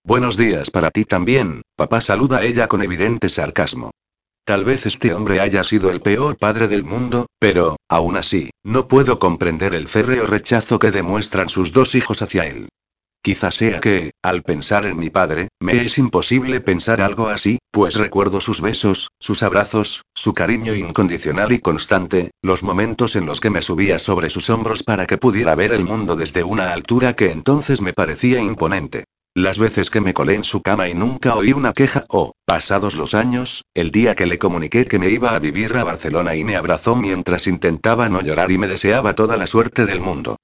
Buenos 0.03 0.37
días 0.37 0.71
para 0.71 0.91
ti 0.91 1.03
también, 1.03 1.61
papá 1.75 1.99
saluda 1.99 2.37
a 2.37 2.43
ella 2.43 2.67
con 2.67 2.81
evidente 2.81 3.27
sarcasmo. 3.27 3.91
Tal 4.49 4.65
vez 4.65 4.87
este 4.87 5.13
hombre 5.13 5.41
haya 5.41 5.63
sido 5.63 5.91
el 5.91 6.01
peor 6.01 6.35
padre 6.35 6.67
del 6.67 6.83
mundo, 6.83 7.27
pero, 7.37 7.77
aún 7.87 8.17
así, 8.17 8.49
no 8.63 8.87
puedo 8.87 9.19
comprender 9.19 9.75
el 9.75 9.87
férreo 9.87 10.25
rechazo 10.25 10.79
que 10.79 10.89
demuestran 10.89 11.49
sus 11.49 11.71
dos 11.71 11.93
hijos 11.93 12.23
hacia 12.23 12.47
él. 12.47 12.67
Quizá 13.21 13.51
sea 13.51 13.79
que, 13.79 14.09
al 14.23 14.41
pensar 14.41 14.87
en 14.87 14.97
mi 14.97 15.11
padre, 15.11 15.49
me 15.59 15.79
es 15.79 15.99
imposible 15.99 16.61
pensar 16.61 16.99
algo 16.99 17.27
así, 17.27 17.59
pues 17.69 17.93
recuerdo 17.93 18.41
sus 18.41 18.59
besos, 18.59 19.09
sus 19.19 19.43
abrazos, 19.43 20.01
su 20.15 20.33
cariño 20.33 20.73
incondicional 20.73 21.51
y 21.51 21.59
constante, 21.59 22.31
los 22.41 22.63
momentos 22.63 23.15
en 23.15 23.27
los 23.27 23.41
que 23.41 23.51
me 23.51 23.61
subía 23.61 23.99
sobre 23.99 24.31
sus 24.31 24.49
hombros 24.49 24.81
para 24.81 25.05
que 25.05 25.19
pudiera 25.19 25.53
ver 25.53 25.73
el 25.73 25.83
mundo 25.83 26.15
desde 26.15 26.43
una 26.43 26.73
altura 26.73 27.13
que 27.13 27.29
entonces 27.29 27.81
me 27.81 27.93
parecía 27.93 28.41
imponente. 28.41 29.03
Las 29.35 29.59
veces 29.59 29.89
que 29.89 30.01
me 30.01 30.13
colé 30.13 30.35
en 30.35 30.43
su 30.43 30.61
cama 30.61 30.89
y 30.89 30.95
nunca 30.95 31.35
oí 31.35 31.53
una 31.53 31.73
queja, 31.73 32.05
o, 32.09 32.33
pasados 32.45 32.95
los 32.95 33.13
años, 33.13 33.63
el 33.75 33.91
día 33.91 34.15
que 34.15 34.25
le 34.25 34.39
comuniqué 34.39 34.85
que 34.85 34.99
me 34.99 35.09
iba 35.09 35.35
a 35.35 35.39
vivir 35.39 35.77
a 35.77 35.83
Barcelona 35.83 36.35
y 36.35 36.43
me 36.43 36.55
abrazó 36.55 36.95
mientras 36.95 37.45
intentaba 37.45 38.09
no 38.09 38.21
llorar 38.21 38.51
y 38.51 38.57
me 38.57 38.67
deseaba 38.67 39.13
toda 39.13 39.37
la 39.37 39.47
suerte 39.47 39.85
del 39.85 40.01
mundo. 40.01 40.37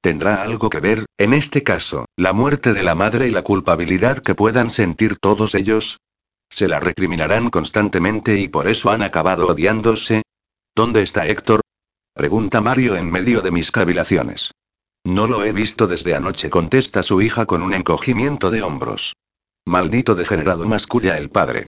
¿Tendrá 0.00 0.42
algo 0.42 0.70
que 0.70 0.80
ver, 0.80 1.04
en 1.18 1.34
este 1.34 1.62
caso, 1.62 2.06
la 2.16 2.32
muerte 2.32 2.72
de 2.72 2.82
la 2.82 2.94
madre 2.94 3.28
y 3.28 3.30
la 3.30 3.42
culpabilidad 3.42 4.18
que 4.18 4.34
puedan 4.34 4.70
sentir 4.70 5.18
todos 5.18 5.54
ellos? 5.54 5.98
¿Se 6.48 6.66
la 6.66 6.80
recriminarán 6.80 7.50
constantemente 7.50 8.40
y 8.40 8.48
por 8.48 8.66
eso 8.66 8.90
han 8.90 9.02
acabado 9.02 9.48
odiándose? 9.48 10.22
¿Dónde 10.74 11.02
está 11.02 11.26
Héctor? 11.26 11.60
Pregunta 12.14 12.62
Mario 12.62 12.96
en 12.96 13.10
medio 13.10 13.42
de 13.42 13.50
mis 13.50 13.70
cavilaciones. 13.70 14.52
No 15.04 15.26
lo 15.26 15.44
he 15.44 15.52
visto 15.52 15.86
desde 15.86 16.14
anoche, 16.14 16.50
contesta 16.50 17.02
su 17.02 17.22
hija 17.22 17.46
con 17.46 17.62
un 17.62 17.74
encogimiento 17.74 18.50
de 18.50 18.62
hombros. 18.62 19.14
Maldito 19.66 20.14
degenerado 20.14 20.66
masculla 20.66 21.16
el 21.16 21.30
padre. 21.30 21.66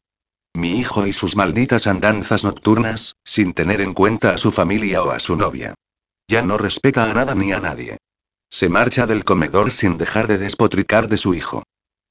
Mi 0.54 0.78
hijo 0.78 1.06
y 1.06 1.12
sus 1.12 1.34
malditas 1.34 1.86
andanzas 1.86 2.44
nocturnas, 2.44 3.16
sin 3.24 3.54
tener 3.54 3.80
en 3.80 3.94
cuenta 3.94 4.34
a 4.34 4.38
su 4.38 4.50
familia 4.50 5.02
o 5.02 5.10
a 5.10 5.20
su 5.20 5.36
novia. 5.36 5.74
Ya 6.28 6.42
no 6.42 6.58
respeta 6.58 7.10
a 7.10 7.14
nada 7.14 7.34
ni 7.34 7.52
a 7.52 7.60
nadie. 7.60 7.98
Se 8.50 8.68
marcha 8.68 9.06
del 9.06 9.24
comedor 9.24 9.70
sin 9.70 9.96
dejar 9.96 10.26
de 10.26 10.36
despotricar 10.36 11.08
de 11.08 11.16
su 11.16 11.34
hijo. 11.34 11.62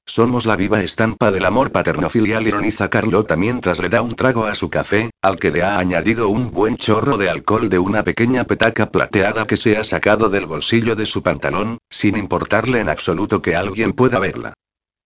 Somos 0.04 0.46
la 0.46 0.56
viva 0.56 0.82
estampa 0.82 1.30
del 1.30 1.44
amor 1.44 1.70
paterno-filial, 1.70 2.46
ironiza 2.46 2.90
Carlota 2.90 3.36
mientras 3.36 3.78
le 3.78 3.88
da 3.88 4.02
un 4.02 4.10
trago 4.10 4.46
a 4.46 4.54
su 4.56 4.68
café, 4.68 5.10
al 5.22 5.38
que 5.38 5.52
le 5.52 5.62
ha 5.62 5.78
añadido 5.78 6.28
un 6.28 6.50
buen 6.50 6.76
chorro 6.76 7.16
de 7.16 7.30
alcohol 7.30 7.68
de 7.68 7.78
una 7.78 8.02
pequeña 8.02 8.44
petaca 8.44 8.90
plateada 8.90 9.46
que 9.46 9.56
se 9.56 9.76
ha 9.76 9.84
sacado 9.84 10.28
del 10.28 10.46
bolsillo 10.46 10.96
de 10.96 11.06
su 11.06 11.22
pantalón, 11.22 11.78
sin 11.88 12.16
importarle 12.16 12.80
en 12.80 12.88
absoluto 12.88 13.40
que 13.40 13.54
alguien 13.54 13.92
pueda 13.92 14.18
verla. 14.18 14.54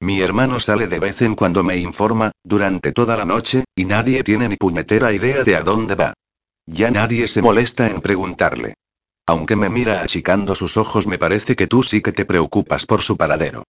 Mi 0.01 0.21
hermano 0.23 0.61
sale 0.61 0.89
de 0.89 0.99
vez 0.99 1.21
en 1.23 1.35
cuando 1.35 1.63
me 1.63 1.77
informa, 1.77 2.33
durante 2.43 2.93
toda 2.93 3.17
la 3.17 3.27
noche, 3.27 3.65
y 3.77 3.85
nadie 3.85 4.25
tiene 4.25 4.49
ni 4.49 4.57
puñetera 4.57 5.13
idea 5.13 5.45
de 5.45 5.57
a 5.57 5.63
dónde 5.63 5.95
va. 5.95 6.15
Ya 6.67 6.91
nadie 6.91 7.29
se 7.29 7.43
molesta 7.43 7.87
en 7.87 8.01
preguntarle. 8.01 8.75
Aunque 9.27 9.57
me 9.57 9.69
mira 9.69 10.01
achicando 10.01 10.55
sus 10.55 10.77
ojos, 10.77 11.07
me 11.07 11.19
parece 11.19 11.55
que 11.55 11.67
tú 11.67 11.83
sí 11.83 12.01
que 12.01 12.13
te 12.13 12.25
preocupas 12.25 12.87
por 12.87 13.03
su 13.03 13.17
paradero. 13.17 13.65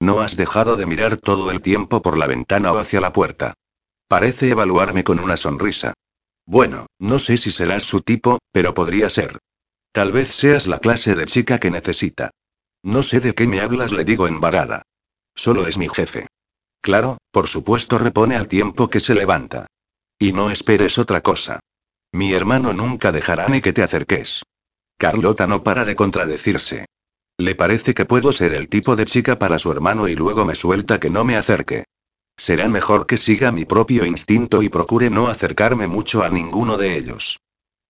No 0.00 0.20
has 0.20 0.36
dejado 0.36 0.76
de 0.76 0.86
mirar 0.86 1.18
todo 1.18 1.50
el 1.50 1.60
tiempo 1.60 2.00
por 2.00 2.16
la 2.16 2.26
ventana 2.26 2.72
o 2.72 2.78
hacia 2.78 3.00
la 3.00 3.12
puerta. 3.12 3.54
Parece 4.08 4.48
evaluarme 4.48 5.04
con 5.04 5.20
una 5.20 5.36
sonrisa. 5.36 5.92
Bueno, 6.46 6.86
no 6.98 7.18
sé 7.18 7.36
si 7.36 7.52
serás 7.52 7.84
su 7.84 8.00
tipo, 8.00 8.38
pero 8.50 8.74
podría 8.74 9.10
ser. 9.10 9.38
Tal 9.92 10.10
vez 10.10 10.34
seas 10.34 10.66
la 10.66 10.78
clase 10.78 11.14
de 11.14 11.26
chica 11.26 11.58
que 11.58 11.70
necesita. 11.70 12.30
No 12.82 13.02
sé 13.02 13.20
de 13.20 13.34
qué 13.34 13.46
me 13.46 13.60
hablas, 13.60 13.92
le 13.92 14.04
digo 14.04 14.26
embarada. 14.26 14.82
Solo 15.34 15.66
es 15.66 15.76
mi 15.76 15.88
jefe. 15.88 16.26
Claro, 16.80 17.18
por 17.30 17.46
supuesto, 17.46 17.98
repone 17.98 18.36
al 18.36 18.48
tiempo 18.48 18.88
que 18.88 19.00
se 19.00 19.14
levanta. 19.14 19.66
Y 20.18 20.32
no 20.32 20.50
esperes 20.50 20.98
otra 20.98 21.20
cosa. 21.20 21.60
Mi 22.12 22.32
hermano 22.32 22.72
nunca 22.72 23.12
dejará 23.12 23.48
ni 23.48 23.60
que 23.60 23.72
te 23.72 23.82
acerques. 23.82 24.42
Carlota 24.96 25.46
no 25.46 25.62
para 25.62 25.84
de 25.84 25.94
contradecirse. 25.94 26.86
Le 27.40 27.54
parece 27.54 27.94
que 27.94 28.04
puedo 28.04 28.34
ser 28.34 28.52
el 28.52 28.68
tipo 28.68 28.96
de 28.96 29.06
chica 29.06 29.38
para 29.38 29.58
su 29.58 29.72
hermano 29.72 30.08
y 30.08 30.14
luego 30.14 30.44
me 30.44 30.54
suelta 30.54 31.00
que 31.00 31.08
no 31.08 31.24
me 31.24 31.38
acerque. 31.38 31.84
Será 32.36 32.68
mejor 32.68 33.06
que 33.06 33.16
siga 33.16 33.50
mi 33.50 33.64
propio 33.64 34.04
instinto 34.04 34.62
y 34.62 34.68
procure 34.68 35.08
no 35.08 35.26
acercarme 35.28 35.86
mucho 35.86 36.22
a 36.22 36.28
ninguno 36.28 36.76
de 36.76 36.98
ellos. 36.98 37.40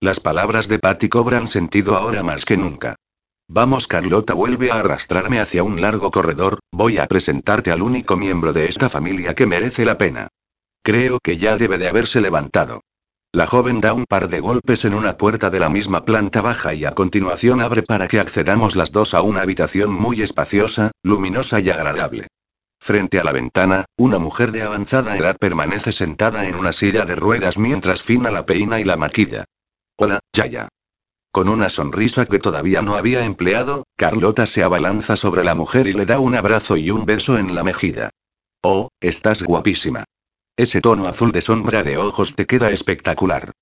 Las 0.00 0.20
palabras 0.20 0.68
de 0.68 0.78
Patty 0.78 1.08
cobran 1.08 1.48
sentido 1.48 1.96
ahora 1.96 2.22
más 2.22 2.44
que 2.44 2.56
nunca. 2.56 2.94
Vamos, 3.48 3.88
Carlota 3.88 4.34
vuelve 4.34 4.70
a 4.70 4.76
arrastrarme 4.76 5.40
hacia 5.40 5.64
un 5.64 5.80
largo 5.80 6.12
corredor, 6.12 6.60
voy 6.70 6.98
a 6.98 7.08
presentarte 7.08 7.72
al 7.72 7.82
único 7.82 8.16
miembro 8.16 8.52
de 8.52 8.66
esta 8.66 8.88
familia 8.88 9.34
que 9.34 9.46
merece 9.46 9.84
la 9.84 9.98
pena. 9.98 10.28
Creo 10.84 11.18
que 11.18 11.38
ya 11.38 11.56
debe 11.56 11.76
de 11.76 11.88
haberse 11.88 12.20
levantado. 12.20 12.82
La 13.32 13.46
joven 13.46 13.80
da 13.80 13.92
un 13.94 14.06
par 14.06 14.28
de 14.28 14.40
golpes 14.40 14.84
en 14.84 14.92
una 14.92 15.16
puerta 15.16 15.50
de 15.50 15.60
la 15.60 15.68
misma 15.68 16.04
planta 16.04 16.42
baja 16.42 16.74
y 16.74 16.84
a 16.84 16.96
continuación 16.96 17.60
abre 17.60 17.84
para 17.84 18.08
que 18.08 18.18
accedamos 18.18 18.74
las 18.74 18.90
dos 18.90 19.14
a 19.14 19.22
una 19.22 19.42
habitación 19.42 19.92
muy 19.92 20.20
espaciosa, 20.20 20.90
luminosa 21.04 21.60
y 21.60 21.70
agradable. 21.70 22.26
Frente 22.80 23.20
a 23.20 23.24
la 23.24 23.30
ventana, 23.30 23.84
una 23.96 24.18
mujer 24.18 24.50
de 24.50 24.62
avanzada 24.62 25.16
edad 25.16 25.36
permanece 25.38 25.92
sentada 25.92 26.48
en 26.48 26.56
una 26.56 26.72
silla 26.72 27.04
de 27.04 27.14
ruedas 27.14 27.56
mientras 27.56 28.02
Fina 28.02 28.32
la 28.32 28.46
peina 28.46 28.80
y 28.80 28.84
la 28.84 28.96
maquilla. 28.96 29.44
Hola, 29.96 30.18
Yaya. 30.32 30.68
Con 31.30 31.48
una 31.48 31.70
sonrisa 31.70 32.26
que 32.26 32.40
todavía 32.40 32.82
no 32.82 32.96
había 32.96 33.24
empleado, 33.24 33.84
Carlota 33.96 34.46
se 34.46 34.64
abalanza 34.64 35.16
sobre 35.16 35.44
la 35.44 35.54
mujer 35.54 35.86
y 35.86 35.92
le 35.92 36.04
da 36.04 36.18
un 36.18 36.34
abrazo 36.34 36.76
y 36.76 36.90
un 36.90 37.06
beso 37.06 37.38
en 37.38 37.54
la 37.54 37.62
mejilla. 37.62 38.10
Oh, 38.60 38.88
estás 39.00 39.44
guapísima. 39.44 40.04
Ese 40.60 40.82
tono 40.82 41.08
azul 41.08 41.32
de 41.32 41.40
sombra 41.40 41.82
de 41.82 41.96
ojos 41.96 42.36
te 42.36 42.44
queda 42.44 42.70
espectacular. 42.70 43.52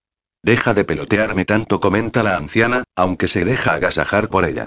Deja 0.42 0.74
de 0.74 0.82
pelotearme 0.82 1.44
tanto, 1.44 1.78
comenta 1.78 2.24
la 2.24 2.36
anciana, 2.36 2.82
aunque 2.96 3.28
se 3.28 3.44
deja 3.44 3.74
agasajar 3.74 4.28
por 4.28 4.44
ella. 4.44 4.66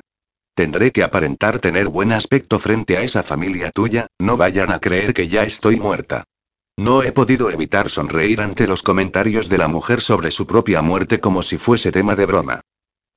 Tendré 0.56 0.94
que 0.94 1.04
aparentar 1.04 1.60
tener 1.60 1.90
buen 1.90 2.14
aspecto 2.14 2.58
frente 2.58 2.96
a 2.96 3.02
esa 3.02 3.22
familia 3.22 3.70
tuya, 3.72 4.08
no 4.18 4.38
vayan 4.38 4.72
a 4.72 4.80
creer 4.80 5.14
que 5.14 5.28
ya 5.28 5.44
estoy 5.44 5.76
muerta. 5.76 6.24
No 6.78 7.04
he 7.04 7.12
podido 7.12 7.52
evitar 7.52 7.90
sonreír 7.90 8.40
ante 8.40 8.66
los 8.66 8.82
comentarios 8.82 9.50
de 9.50 9.58
la 9.58 9.68
mujer 9.68 10.00
sobre 10.00 10.32
su 10.32 10.48
propia 10.48 10.82
muerte 10.82 11.20
como 11.20 11.44
si 11.44 11.58
fuese 11.58 11.92
tema 11.92 12.16
de 12.16 12.28
broma. 12.28 12.62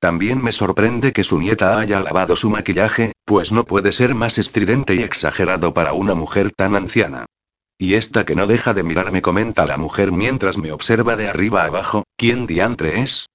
También 0.01 0.43
me 0.43 0.51
sorprende 0.51 1.13
que 1.13 1.23
su 1.23 1.39
nieta 1.39 1.79
haya 1.79 2.01
lavado 2.01 2.35
su 2.35 2.49
maquillaje, 2.49 3.13
pues 3.23 3.53
no 3.53 3.63
puede 3.63 3.93
ser 3.93 4.13
más 4.13 4.37
estridente 4.37 4.93
y 4.93 5.03
exagerado 5.03 5.73
para 5.73 5.93
una 5.93 6.15
mujer 6.15 6.51
tan 6.51 6.75
anciana. 6.75 7.27
Y 7.77 7.95
esta 7.95 8.25
que 8.25 8.35
no 8.35 8.47
deja 8.47 8.73
de 8.73 8.83
mirarme 8.83 9.21
comenta 9.21 9.65
la 9.65 9.77
mujer 9.77 10.11
mientras 10.11 10.57
me 10.57 10.71
observa 10.71 11.15
de 11.15 11.27
arriba 11.27 11.65
abajo, 11.65 12.05
¿quién 12.15 12.45
diantre 12.45 13.01
es? 13.01 13.27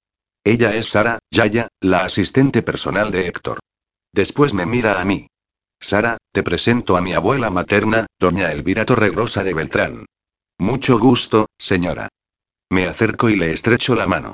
Ella 0.43 0.75
es 0.75 0.87
Sara, 0.89 1.19
Yaya, 1.29 1.67
la 1.79 2.03
asistente 2.03 2.63
personal 2.63 3.11
de 3.11 3.27
Héctor. 3.27 3.59
Después 4.11 4.55
me 4.55 4.65
mira 4.65 4.99
a 4.99 5.05
mí. 5.05 5.27
Sara, 5.79 6.17
te 6.31 6.41
presento 6.41 6.97
a 6.97 7.01
mi 7.01 7.13
abuela 7.13 7.51
materna, 7.51 8.07
doña 8.19 8.51
Elvira 8.51 8.85
Torregrosa 8.85 9.43
de 9.43 9.53
Beltrán. 9.53 10.05
Mucho 10.57 10.99
gusto, 10.99 11.47
señora. 11.59 12.09
Me 12.69 12.87
acerco 12.87 13.29
y 13.29 13.35
le 13.35 13.51
estrecho 13.51 13.95
la 13.95 14.07
mano. 14.07 14.33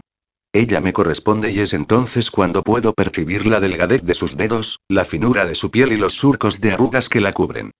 Ella 0.53 0.79
me 0.79 0.93
corresponde 0.93 1.51
y 1.51 1.59
es 1.59 1.73
entonces 1.73 2.31
cuando 2.31 2.63
puedo 2.63 2.93
percibir 2.93 3.45
la 3.45 3.59
delgadez 3.59 4.03
de 4.03 4.13
sus 4.13 4.37
dedos, 4.37 4.79
la 4.87 5.05
finura 5.05 5.45
de 5.45 5.55
su 5.55 5.69
piel 5.69 5.91
y 5.91 5.97
los 5.97 6.13
surcos 6.13 6.61
de 6.61 6.71
arrugas 6.71 7.09
que 7.09 7.21
la 7.21 7.33
cubren. 7.33 7.71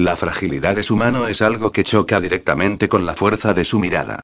La 0.00 0.16
fragilidad 0.16 0.76
de 0.76 0.82
su 0.82 0.96
mano 0.96 1.28
es 1.28 1.42
algo 1.42 1.72
que 1.72 1.84
choca 1.84 2.20
directamente 2.20 2.88
con 2.88 3.04
la 3.04 3.12
fuerza 3.12 3.52
de 3.52 3.66
su 3.66 3.78
mirada. 3.78 4.22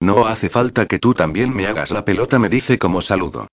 No 0.00 0.28
hace 0.28 0.48
falta 0.48 0.86
que 0.86 1.00
tú 1.00 1.14
también 1.14 1.52
me 1.52 1.66
hagas 1.66 1.90
la 1.90 2.04
pelota, 2.04 2.38
me 2.38 2.48
dice 2.48 2.78
como 2.78 3.02
saludo. 3.02 3.48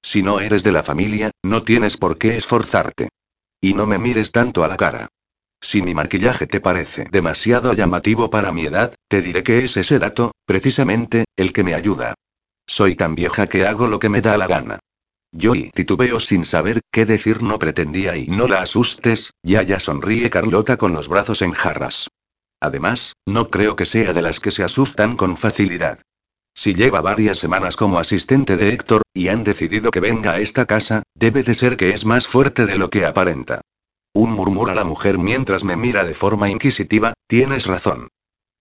Si 0.00 0.22
no 0.22 0.40
eres 0.40 0.64
de 0.64 0.72
la 0.72 0.82
familia, 0.82 1.30
no 1.42 1.64
tienes 1.64 1.98
por 1.98 2.16
qué 2.16 2.38
esforzarte. 2.38 3.10
Y 3.60 3.74
no 3.74 3.86
me 3.86 3.98
mires 3.98 4.32
tanto 4.32 4.64
a 4.64 4.68
la 4.68 4.78
cara. 4.78 5.08
Si 5.60 5.82
mi 5.82 5.92
maquillaje 5.92 6.46
te 6.46 6.62
parece 6.62 7.04
demasiado 7.10 7.74
llamativo 7.74 8.30
para 8.30 8.50
mi 8.50 8.64
edad, 8.64 8.94
te 9.06 9.20
diré 9.20 9.42
que 9.42 9.62
es 9.66 9.76
ese 9.76 9.98
dato, 9.98 10.32
precisamente, 10.46 11.26
el 11.36 11.52
que 11.52 11.62
me 11.62 11.74
ayuda. 11.74 12.14
Soy 12.66 12.96
tan 12.96 13.14
vieja 13.14 13.48
que 13.48 13.66
hago 13.66 13.86
lo 13.86 13.98
que 13.98 14.08
me 14.08 14.22
da 14.22 14.38
la 14.38 14.46
gana. 14.46 14.78
Yo 15.32 15.54
y 15.54 15.70
titubeo 15.70 16.20
sin 16.20 16.44
saber 16.44 16.80
qué 16.90 17.04
decir 17.04 17.42
no 17.42 17.58
pretendía 17.58 18.16
y 18.16 18.26
no 18.28 18.48
la 18.48 18.62
asustes, 18.62 19.32
ya 19.42 19.62
ya 19.62 19.78
sonríe 19.78 20.30
Carlota 20.30 20.76
con 20.76 20.92
los 20.92 21.08
brazos 21.08 21.42
en 21.42 21.52
jarras. 21.52 22.08
Además, 22.60 23.14
no 23.26 23.50
creo 23.50 23.76
que 23.76 23.86
sea 23.86 24.12
de 24.12 24.22
las 24.22 24.40
que 24.40 24.50
se 24.50 24.64
asustan 24.64 25.16
con 25.16 25.36
facilidad. 25.36 26.00
Si 26.54 26.74
lleva 26.74 27.00
varias 27.00 27.38
semanas 27.38 27.76
como 27.76 27.98
asistente 27.98 28.56
de 28.56 28.70
Héctor, 28.70 29.02
y 29.14 29.28
han 29.28 29.44
decidido 29.44 29.90
que 29.90 30.00
venga 30.00 30.32
a 30.32 30.40
esta 30.40 30.66
casa, 30.66 31.02
debe 31.14 31.42
de 31.42 31.54
ser 31.54 31.76
que 31.76 31.90
es 31.90 32.04
más 32.04 32.26
fuerte 32.26 32.66
de 32.66 32.78
lo 32.78 32.90
que 32.90 33.04
aparenta. 33.04 33.60
Un 34.12 34.32
murmura 34.32 34.74
la 34.74 34.84
mujer 34.84 35.18
mientras 35.18 35.62
me 35.62 35.76
mira 35.76 36.04
de 36.04 36.14
forma 36.14 36.48
inquisitiva, 36.48 37.12
tienes 37.28 37.66
razón. 37.66 38.08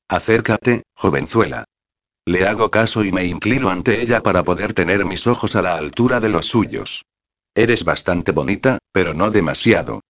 Acércate, 0.07 0.83
jovenzuela. 0.93 1.65
Le 2.27 2.45
hago 2.45 2.69
caso 2.69 3.05
y 3.05 3.13
me 3.13 3.23
inclino 3.23 3.69
ante 3.69 4.01
ella 4.01 4.21
para 4.21 4.43
poder 4.43 4.73
tener 4.73 5.05
mis 5.05 5.27
ojos 5.27 5.55
a 5.55 5.61
la 5.61 5.75
altura 5.75 6.19
de 6.19 6.27
los 6.27 6.47
suyos. 6.47 7.05
Eres 7.55 7.85
bastante 7.85 8.33
bonita, 8.33 8.79
pero 8.91 9.13
no 9.13 9.31
demasiado. 9.31 10.01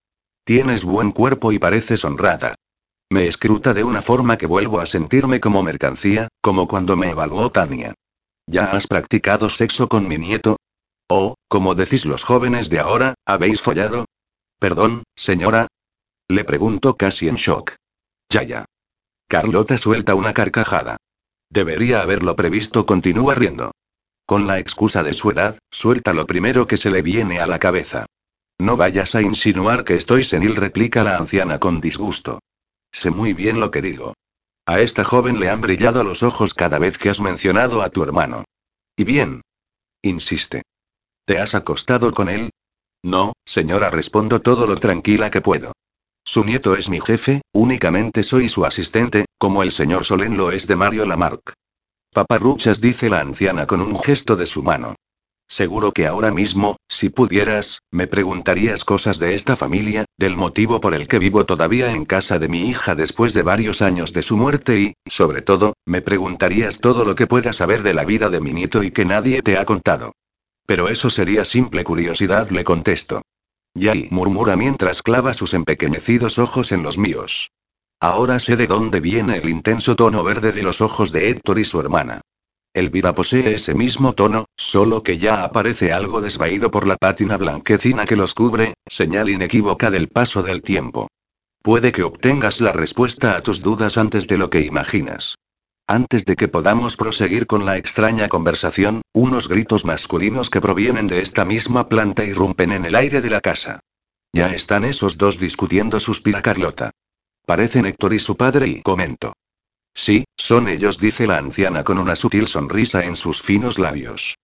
Tienes 0.44 0.84
buen 0.84 1.12
cuerpo 1.12 1.52
y 1.52 1.60
pareces 1.60 2.04
honrada. 2.06 2.56
Me 3.12 3.28
escruta 3.28 3.76
de 3.76 3.84
una 3.84 4.02
forma 4.02 4.36
que 4.36 4.48
vuelvo 4.48 4.80
a 4.80 4.88
sentirme 4.88 5.40
como 5.40 5.62
mercancía, 5.62 6.28
como 6.42 6.68
cuando 6.68 6.98
me 6.98 7.12
evaluó 7.12 7.52
Tania. 7.52 7.94
¿Ya 8.48 8.72
has 8.72 8.88
practicado 8.88 9.52
sexo 9.52 9.88
con 9.88 10.08
mi 10.08 10.18
nieto? 10.18 10.58
O, 11.08 11.36
como 11.48 11.76
decís 11.76 12.08
los 12.08 12.24
jóvenes 12.24 12.72
de 12.72 12.80
ahora, 12.80 13.14
¿habéis 13.28 13.62
follado? 13.62 14.06
Perdón, 14.58 15.04
señora. 15.16 15.68
Le 16.28 16.44
pregunto 16.44 16.98
casi 16.98 17.28
en 17.28 17.36
shock. 17.36 17.76
Ya 18.28 18.42
ya. 18.42 18.66
Carlota 19.28 19.78
suelta 19.78 20.16
una 20.16 20.34
carcajada. 20.34 20.98
Debería 21.50 22.02
haberlo 22.02 22.36
previsto, 22.36 22.86
continúa 22.86 23.34
riendo. 23.36 23.72
Con 24.26 24.48
la 24.48 24.60
excusa 24.60 25.04
de 25.04 25.14
su 25.14 25.32
edad, 25.32 25.58
suelta 25.72 26.14
lo 26.14 26.28
primero 26.28 26.68
que 26.68 26.78
se 26.78 26.90
le 26.90 27.02
viene 27.02 27.40
a 27.40 27.48
la 27.48 27.60
cabeza. 27.60 28.06
No 28.60 28.76
vayas 28.76 29.16
a 29.16 29.22
insinuar 29.22 29.84
que 29.84 29.96
estoy 29.96 30.24
senil, 30.24 30.56
replica 30.56 31.04
la 31.04 31.18
anciana 31.18 31.60
con 31.60 31.80
disgusto. 31.80 32.40
Sé 32.92 33.12
muy 33.12 33.34
bien 33.34 33.60
lo 33.60 33.72
que 33.72 33.82
digo. 33.82 34.14
A 34.66 34.82
esta 34.82 35.06
joven 35.06 35.40
le 35.40 35.50
han 35.50 35.62
brillado 35.62 36.04
los 36.04 36.24
ojos 36.24 36.54
cada 36.54 36.80
vez 36.80 36.98
que 36.98 37.10
has 37.10 37.22
mencionado 37.22 37.82
a 37.82 37.90
tu 37.90 38.04
hermano. 38.04 38.44
Y 38.98 39.06
bien. 39.06 39.42
Insiste. 40.02 40.64
¿Te 41.26 41.40
has 41.40 41.56
acostado 41.56 42.14
con 42.14 42.30
él? 42.30 42.50
No, 43.04 43.34
señora, 43.46 43.90
respondo 43.90 44.42
todo 44.42 44.68
lo 44.68 44.78
tranquila 44.78 45.30
que 45.30 45.42
puedo. 45.42 45.72
Su 46.28 46.44
nieto 46.44 46.76
es 46.76 46.90
mi 46.90 47.00
jefe, 47.00 47.40
únicamente 47.54 48.22
soy 48.22 48.50
su 48.50 48.66
asistente, 48.66 49.28
como 49.38 49.64
el 49.64 49.72
señor 49.72 50.04
Solén 50.04 50.36
lo 50.36 50.52
es 50.52 50.68
de 50.68 50.76
Mario 50.76 51.06
Lamarck. 51.06 51.54
Paparruchas 52.14 52.82
dice 52.82 53.10
la 53.10 53.22
anciana 53.22 53.66
con 53.66 53.80
un 53.80 53.98
gesto 53.98 54.36
de 54.36 54.46
su 54.46 54.62
mano. 54.62 54.96
Seguro 55.48 55.94
que 55.94 56.06
ahora 56.06 56.34
mismo, 56.34 56.76
si 56.90 57.08
pudieras, 57.08 57.80
me 57.92 58.08
preguntarías 58.08 58.84
cosas 58.84 59.20
de 59.20 59.36
esta 59.36 59.56
familia, 59.56 60.04
del 60.18 60.36
motivo 60.36 60.82
por 60.82 60.96
el 60.96 61.08
que 61.08 61.18
vivo 61.18 61.46
todavía 61.46 61.92
en 61.94 62.04
casa 62.04 62.40
de 62.40 62.50
mi 62.50 62.68
hija 62.68 62.94
después 62.94 63.34
de 63.34 63.44
varios 63.44 63.82
años 63.82 64.12
de 64.12 64.22
su 64.22 64.36
muerte 64.36 64.82
y, 64.82 64.94
sobre 65.10 65.42
todo, 65.42 65.76
me 65.86 66.02
preguntarías 66.02 66.80
todo 66.80 67.06
lo 67.06 67.16
que 67.16 67.28
puedas 67.28 67.56
saber 67.56 67.84
de 67.84 67.94
la 67.94 68.04
vida 68.04 68.30
de 68.30 68.42
mi 68.42 68.52
nieto 68.52 68.84
y 68.84 68.92
que 68.92 69.06
nadie 69.06 69.42
te 69.42 69.58
ha 69.58 69.64
contado. 69.64 70.12
Pero 70.66 70.90
eso 70.90 71.10
sería 71.10 71.46
simple 71.46 71.86
curiosidad, 71.86 72.50
le 72.50 72.66
contesto. 72.66 73.22
Yai 73.78 74.08
murmura 74.12 74.56
mientras 74.56 75.04
clava 75.04 75.34
sus 75.34 75.54
empequeñecidos 75.54 76.40
ojos 76.40 76.72
en 76.72 76.84
los 76.84 76.98
míos. 76.98 77.52
Ahora 78.00 78.40
sé 78.40 78.56
de 78.56 78.68
dónde 78.68 79.00
viene 79.00 79.38
el 79.38 79.50
intenso 79.50 79.96
tono 79.96 80.24
verde 80.24 80.52
de 80.52 80.64
los 80.64 80.82
ojos 80.82 81.12
de 81.12 81.30
Héctor 81.30 81.60
y 81.60 81.66
su 81.66 81.80
hermana. 81.80 82.22
Elvira 82.74 83.14
posee 83.16 83.56
ese 83.56 83.74
mismo 83.74 84.14
tono, 84.14 84.46
solo 84.56 85.02
que 85.02 85.18
ya 85.18 85.44
aparece 85.44 85.94
algo 85.94 86.22
desvaído 86.22 86.70
por 86.70 86.88
la 86.88 86.98
pátina 86.98 87.38
blanquecina 87.38 88.06
que 88.06 88.16
los 88.16 88.34
cubre, 88.34 88.74
señal 88.86 89.30
inequívoca 89.30 89.90
del 89.90 90.10
paso 90.10 90.44
del 90.44 90.62
tiempo. 90.62 91.08
Puede 91.64 91.92
que 91.92 92.04
obtengas 92.04 92.62
la 92.62 92.74
respuesta 92.74 93.36
a 93.36 93.42
tus 93.42 93.62
dudas 93.62 93.98
antes 93.98 94.28
de 94.28 94.38
lo 94.38 94.50
que 94.50 94.62
imaginas. 94.62 95.36
Antes 95.90 96.26
de 96.26 96.36
que 96.36 96.50
podamos 96.50 96.98
proseguir 96.98 97.48
con 97.48 97.66
la 97.66 97.78
extraña 97.78 98.28
conversación, 98.28 99.04
unos 99.14 99.48
gritos 99.48 99.86
masculinos 99.86 100.50
que 100.50 100.60
provienen 100.60 101.08
de 101.08 101.22
esta 101.22 101.46
misma 101.46 101.88
planta 101.88 102.26
irrumpen 102.26 102.74
en 102.74 102.84
el 102.84 102.94
aire 102.94 103.22
de 103.22 103.30
la 103.30 103.40
casa. 103.40 103.80
Ya 104.34 104.54
están 104.54 104.84
esos 104.84 105.18
dos 105.18 105.40
discutiendo, 105.40 106.02
suspira 106.02 106.42
Carlota. 106.42 106.92
parecen 107.46 107.86
Héctor 107.86 108.14
y 108.14 108.20
su 108.20 108.36
padre 108.36 108.68
y 108.68 108.82
comento. 108.82 109.32
Sí, 109.96 110.26
son 110.36 110.68
ellos, 110.68 111.00
dice 111.00 111.26
la 111.26 111.38
anciana 111.38 111.86
con 111.86 112.00
una 112.00 112.18
sutil 112.18 112.50
sonrisa 112.50 113.06
en 113.06 113.16
sus 113.16 113.42
finos 113.42 113.80
labios. 113.80 114.36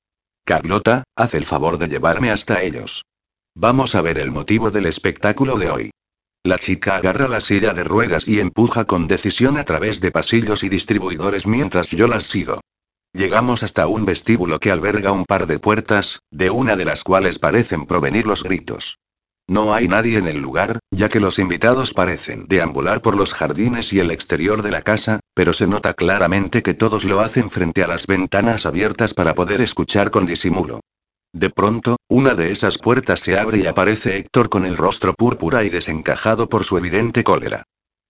Carlota, 0.46 1.04
haz 1.18 1.34
el 1.36 1.46
favor 1.46 1.78
de 1.78 1.90
llevarme 1.90 2.32
hasta 2.32 2.64
ellos. 2.64 3.04
Vamos 3.54 3.96
a 3.96 4.02
ver 4.02 4.18
el 4.18 4.32
motivo 4.32 4.72
del 4.72 4.86
espectáculo 4.86 5.58
de 5.58 5.70
hoy. 5.70 5.92
La 6.46 6.60
chica 6.60 6.98
agarra 6.98 7.30
la 7.30 7.40
silla 7.40 7.74
de 7.74 7.86
ruedas 7.86 8.28
y 8.28 8.42
empuja 8.42 8.84
con 8.84 9.08
decisión 9.08 9.58
a 9.58 9.64
través 9.64 10.02
de 10.02 10.12
pasillos 10.12 10.64
y 10.64 10.70
distribuidores 10.70 11.48
mientras 11.48 11.92
yo 11.92 12.10
las 12.10 12.24
sigo. 12.24 12.60
Llegamos 13.14 13.64
hasta 13.64 13.88
un 13.88 14.06
vestíbulo 14.06 14.60
que 14.60 14.70
alberga 14.70 15.14
un 15.14 15.24
par 15.24 15.48
de 15.48 15.58
puertas, 15.58 16.20
de 16.32 16.50
una 16.50 16.76
de 16.76 16.84
las 16.84 17.06
cuales 17.06 17.40
parecen 17.40 17.86
provenir 17.86 18.28
los 18.28 18.44
gritos. 18.44 19.00
No 19.48 19.74
hay 19.74 19.88
nadie 19.88 20.18
en 20.18 20.28
el 20.28 20.42
lugar, 20.42 20.80
ya 20.92 21.08
que 21.08 21.22
los 21.22 21.40
invitados 21.40 21.94
parecen 21.94 22.46
deambular 22.50 23.02
por 23.02 23.16
los 23.16 23.34
jardines 23.34 23.94
y 23.94 24.02
el 24.02 24.12
exterior 24.12 24.64
de 24.64 24.72
la 24.72 24.82
casa, 24.82 25.22
pero 25.34 25.54
se 25.54 25.68
nota 25.68 25.94
claramente 25.94 26.62
que 26.62 26.74
todos 26.74 27.06
lo 27.06 27.22
hacen 27.22 27.52
frente 27.52 27.84
a 27.84 27.88
las 27.88 28.06
ventanas 28.06 28.66
abiertas 28.66 29.14
para 29.14 29.34
poder 29.34 29.62
escuchar 29.62 30.12
con 30.12 30.26
disimulo. 30.26 30.82
De 31.34 31.50
pronto, 31.50 31.98
una 32.10 32.36
de 32.36 32.52
esas 32.52 32.78
puertas 32.78 33.20
se 33.20 33.38
abre 33.40 33.58
y 33.58 33.66
aparece 33.66 34.18
Héctor 34.18 34.50
con 34.50 34.66
el 34.66 34.78
rostro 34.78 35.16
púrpura 35.16 35.64
y 35.64 35.70
desencajado 35.70 36.48
por 36.48 36.64
su 36.64 36.78
evidente 36.78 37.24
cólera. 37.24 37.64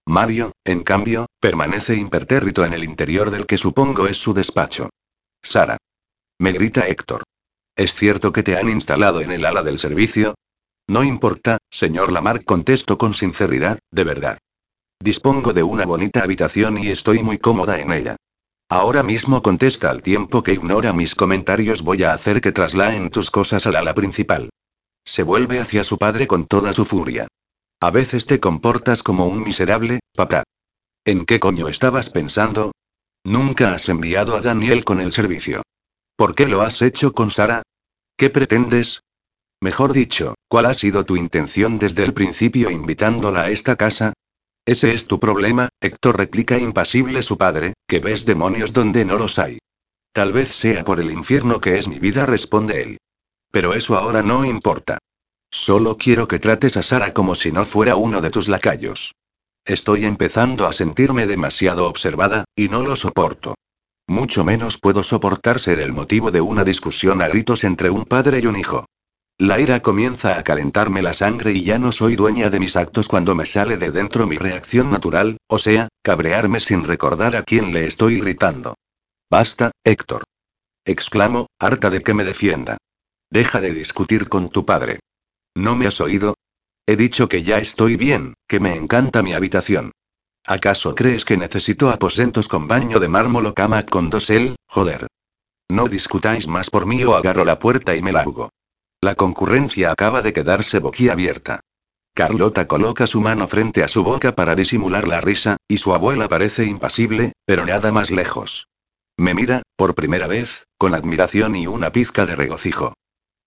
Mario, 0.06 0.52
en 0.66 0.84
cambio, 0.84 1.28
permanece 1.40 1.96
impertérrito 1.96 2.66
en 2.66 2.74
el 2.74 2.84
interior 2.84 3.32
del 3.32 3.46
que 3.46 3.58
supongo 3.58 4.08
es 4.08 4.18
su 4.18 4.34
despacho. 4.34 4.90
Sara. 5.42 5.78
Me 6.40 6.52
grita 6.52 6.88
Héctor. 6.88 7.24
¿Es 7.78 7.96
cierto 7.96 8.34
que 8.34 8.44
te 8.44 8.58
han 8.58 8.68
instalado 8.68 9.22
en 9.22 9.32
el 9.32 9.46
ala 9.46 9.64
del 9.64 9.80
servicio? 9.80 10.36
No 10.90 11.06
importa, 11.06 11.60
señor 11.72 12.12
Lamar, 12.12 12.44
contesto 12.44 12.98
con 12.98 13.14
sinceridad, 13.14 13.80
de 13.90 14.04
verdad. 14.04 14.38
Dispongo 15.00 15.54
de 15.54 15.64
una 15.64 15.86
bonita 15.86 16.24
habitación 16.24 16.78
y 16.78 16.90
estoy 16.90 17.24
muy 17.24 17.38
cómoda 17.38 17.80
en 17.80 17.94
ella. 17.94 18.18
Ahora 18.74 19.04
mismo 19.04 19.44
contesta 19.44 19.92
al 19.92 20.02
tiempo 20.02 20.42
que 20.42 20.54
ignora 20.54 20.94
mis 20.94 21.14
comentarios 21.14 21.84
voy 21.84 22.02
a 22.02 22.12
hacer 22.12 22.42
que 22.42 22.52
traslaen 22.52 23.12
tus 23.12 23.30
cosas 23.30 23.68
al 23.68 23.76
ala 23.76 23.94
principal. 23.94 24.50
Se 25.06 25.22
vuelve 25.22 25.60
hacia 25.60 25.84
su 25.84 26.00
padre 26.00 26.26
con 26.26 26.48
toda 26.48 26.74
su 26.74 26.84
furia. 26.84 27.28
A 27.80 27.92
veces 27.92 28.26
te 28.26 28.40
comportas 28.40 29.04
como 29.04 29.28
un 29.28 29.44
miserable, 29.44 30.00
papá. 30.16 30.42
¿En 31.06 31.28
qué 31.28 31.40
coño 31.40 31.68
estabas 31.68 32.10
pensando? 32.10 32.72
Nunca 33.24 33.76
has 33.76 33.90
enviado 33.90 34.36
a 34.36 34.42
Daniel 34.42 34.84
con 34.84 35.00
el 35.00 35.12
servicio. 35.12 35.62
¿Por 36.16 36.34
qué 36.34 36.48
lo 36.48 36.64
has 36.64 36.82
hecho 36.82 37.14
con 37.14 37.30
Sara? 37.30 37.62
¿Qué 38.18 38.32
pretendes? 38.32 39.02
Mejor 39.62 39.94
dicho, 39.94 40.34
¿cuál 40.48 40.66
ha 40.66 40.74
sido 40.74 41.06
tu 41.06 41.16
intención 41.16 41.78
desde 41.78 42.06
el 42.06 42.16
principio 42.16 42.72
invitándola 42.72 43.44
a 43.44 43.50
esta 43.52 43.76
casa? 43.76 44.14
Ese 44.66 44.94
es 44.94 45.08
tu 45.08 45.20
problema, 45.20 45.70
Héctor 45.82 46.18
replica 46.18 46.58
impasible 46.58 47.22
su 47.22 47.38
padre, 47.38 47.74
que 47.88 48.00
ves 48.00 48.26
demonios 48.26 48.72
donde 48.72 49.04
no 49.04 49.18
los 49.18 49.38
hay. 49.38 49.60
Tal 50.14 50.32
vez 50.32 50.50
sea 50.56 50.86
por 50.86 51.00
el 51.00 51.12
infierno 51.12 51.60
que 51.60 51.78
es 51.78 51.88
mi 51.88 52.00
vida, 52.00 52.26
responde 52.26 52.82
él. 52.82 52.98
Pero 53.52 53.74
eso 53.74 53.98
ahora 53.98 54.24
no 54.24 54.46
importa. 54.46 55.00
Solo 55.52 55.98
quiero 55.98 56.28
que 56.28 56.40
trates 56.40 56.78
a 56.78 56.84
Sara 56.84 57.14
como 57.14 57.36
si 57.36 57.52
no 57.52 57.66
fuera 57.66 57.96
uno 57.96 58.22
de 58.22 58.32
tus 58.32 58.48
lacayos. 58.48 59.14
Estoy 59.66 60.06
empezando 60.06 60.66
a 60.66 60.74
sentirme 60.74 61.28
demasiado 61.28 61.88
observada, 61.88 62.46
y 62.56 62.70
no 62.70 62.84
lo 62.84 62.96
soporto. 62.96 63.56
Mucho 64.08 64.44
menos 64.44 64.78
puedo 64.78 65.04
soportar 65.04 65.60
ser 65.60 65.80
el 65.80 65.94
motivo 65.94 66.32
de 66.32 66.42
una 66.42 66.64
discusión 66.64 67.22
a 67.22 67.28
gritos 67.28 67.64
entre 67.64 67.90
un 67.90 68.06
padre 68.06 68.40
y 68.42 68.48
un 68.48 68.56
hijo. 68.56 68.86
La 69.40 69.60
ira 69.60 69.82
comienza 69.82 70.38
a 70.38 70.44
calentarme 70.44 71.02
la 71.02 71.14
sangre 71.14 71.54
y 71.54 71.64
ya 71.64 71.80
no 71.80 71.92
soy 71.92 72.16
dueña 72.16 72.50
de 72.50 72.60
mis 72.60 72.76
actos 72.76 73.08
cuando 73.08 73.34
me 73.34 73.46
sale 73.46 73.78
de 73.78 73.90
dentro 73.90 74.28
mi 74.28 74.38
reacción 74.38 74.92
natural, 74.92 75.38
o 75.48 75.58
sea, 75.58 75.90
cabrearme 76.04 76.60
sin 76.60 76.84
recordar 76.84 77.36
a 77.36 77.44
quién 77.44 77.74
le 77.74 77.86
estoy 77.88 78.20
gritando. 78.20 78.76
Basta, 79.32 79.72
Héctor. 79.84 80.24
Exclamo, 80.86 81.48
harta 81.60 81.90
de 81.90 82.02
que 82.02 82.14
me 82.14 82.24
defienda. 82.24 82.78
Deja 83.32 83.60
de 83.60 83.74
discutir 83.74 84.30
con 84.30 84.50
tu 84.50 84.66
padre. 84.66 85.00
¿No 85.56 85.76
me 85.76 85.88
has 85.88 86.00
oído? 86.00 86.36
He 86.86 86.96
dicho 86.96 87.28
que 87.28 87.42
ya 87.42 87.58
estoy 87.58 87.96
bien, 87.96 88.36
que 88.48 88.60
me 88.60 88.76
encanta 88.76 89.24
mi 89.24 89.34
habitación. 89.34 89.92
¿Acaso 90.46 90.94
crees 90.94 91.26
que 91.26 91.38
necesito 91.38 91.90
aposentos 91.90 92.48
con 92.48 92.68
baño 92.68 93.00
de 93.00 93.08
mármol 93.08 93.48
o 93.48 93.54
cama 93.54 93.84
con 93.86 94.10
dosel? 94.10 94.56
Joder. 94.68 95.08
No 95.72 95.88
discutáis 95.88 96.48
más 96.48 96.70
por 96.70 96.86
mí 96.86 97.04
o 97.04 97.16
agarro 97.16 97.46
la 97.46 97.58
puerta 97.58 97.96
y 97.96 98.02
me 98.02 98.12
largo. 98.12 98.50
La 99.04 99.16
concurrencia 99.16 99.92
acaba 99.92 100.22
de 100.22 100.32
quedarse 100.32 100.80
boquiabierta. 100.80 101.60
Carlota 102.16 102.70
coloca 102.70 103.06
su 103.06 103.20
mano 103.20 103.50
frente 103.50 103.84
a 103.84 103.90
su 103.90 104.02
boca 104.02 104.34
para 104.34 104.56
disimular 104.56 105.10
la 105.10 105.20
risa, 105.20 105.58
y 105.68 105.80
su 105.80 105.94
abuela 105.94 106.30
parece 106.30 106.64
impasible, 106.64 107.34
pero 107.46 107.66
nada 107.66 107.92
más 107.92 108.12
lejos. 108.12 108.70
Me 109.18 109.34
mira, 109.34 109.62
por 109.76 109.94
primera 109.94 110.28
vez, 110.28 110.68
con 110.78 110.96
admiración 110.96 111.58
y 111.58 111.68
una 111.68 111.92
pizca 111.92 112.26
de 112.26 112.38
regocijo. 112.38 112.94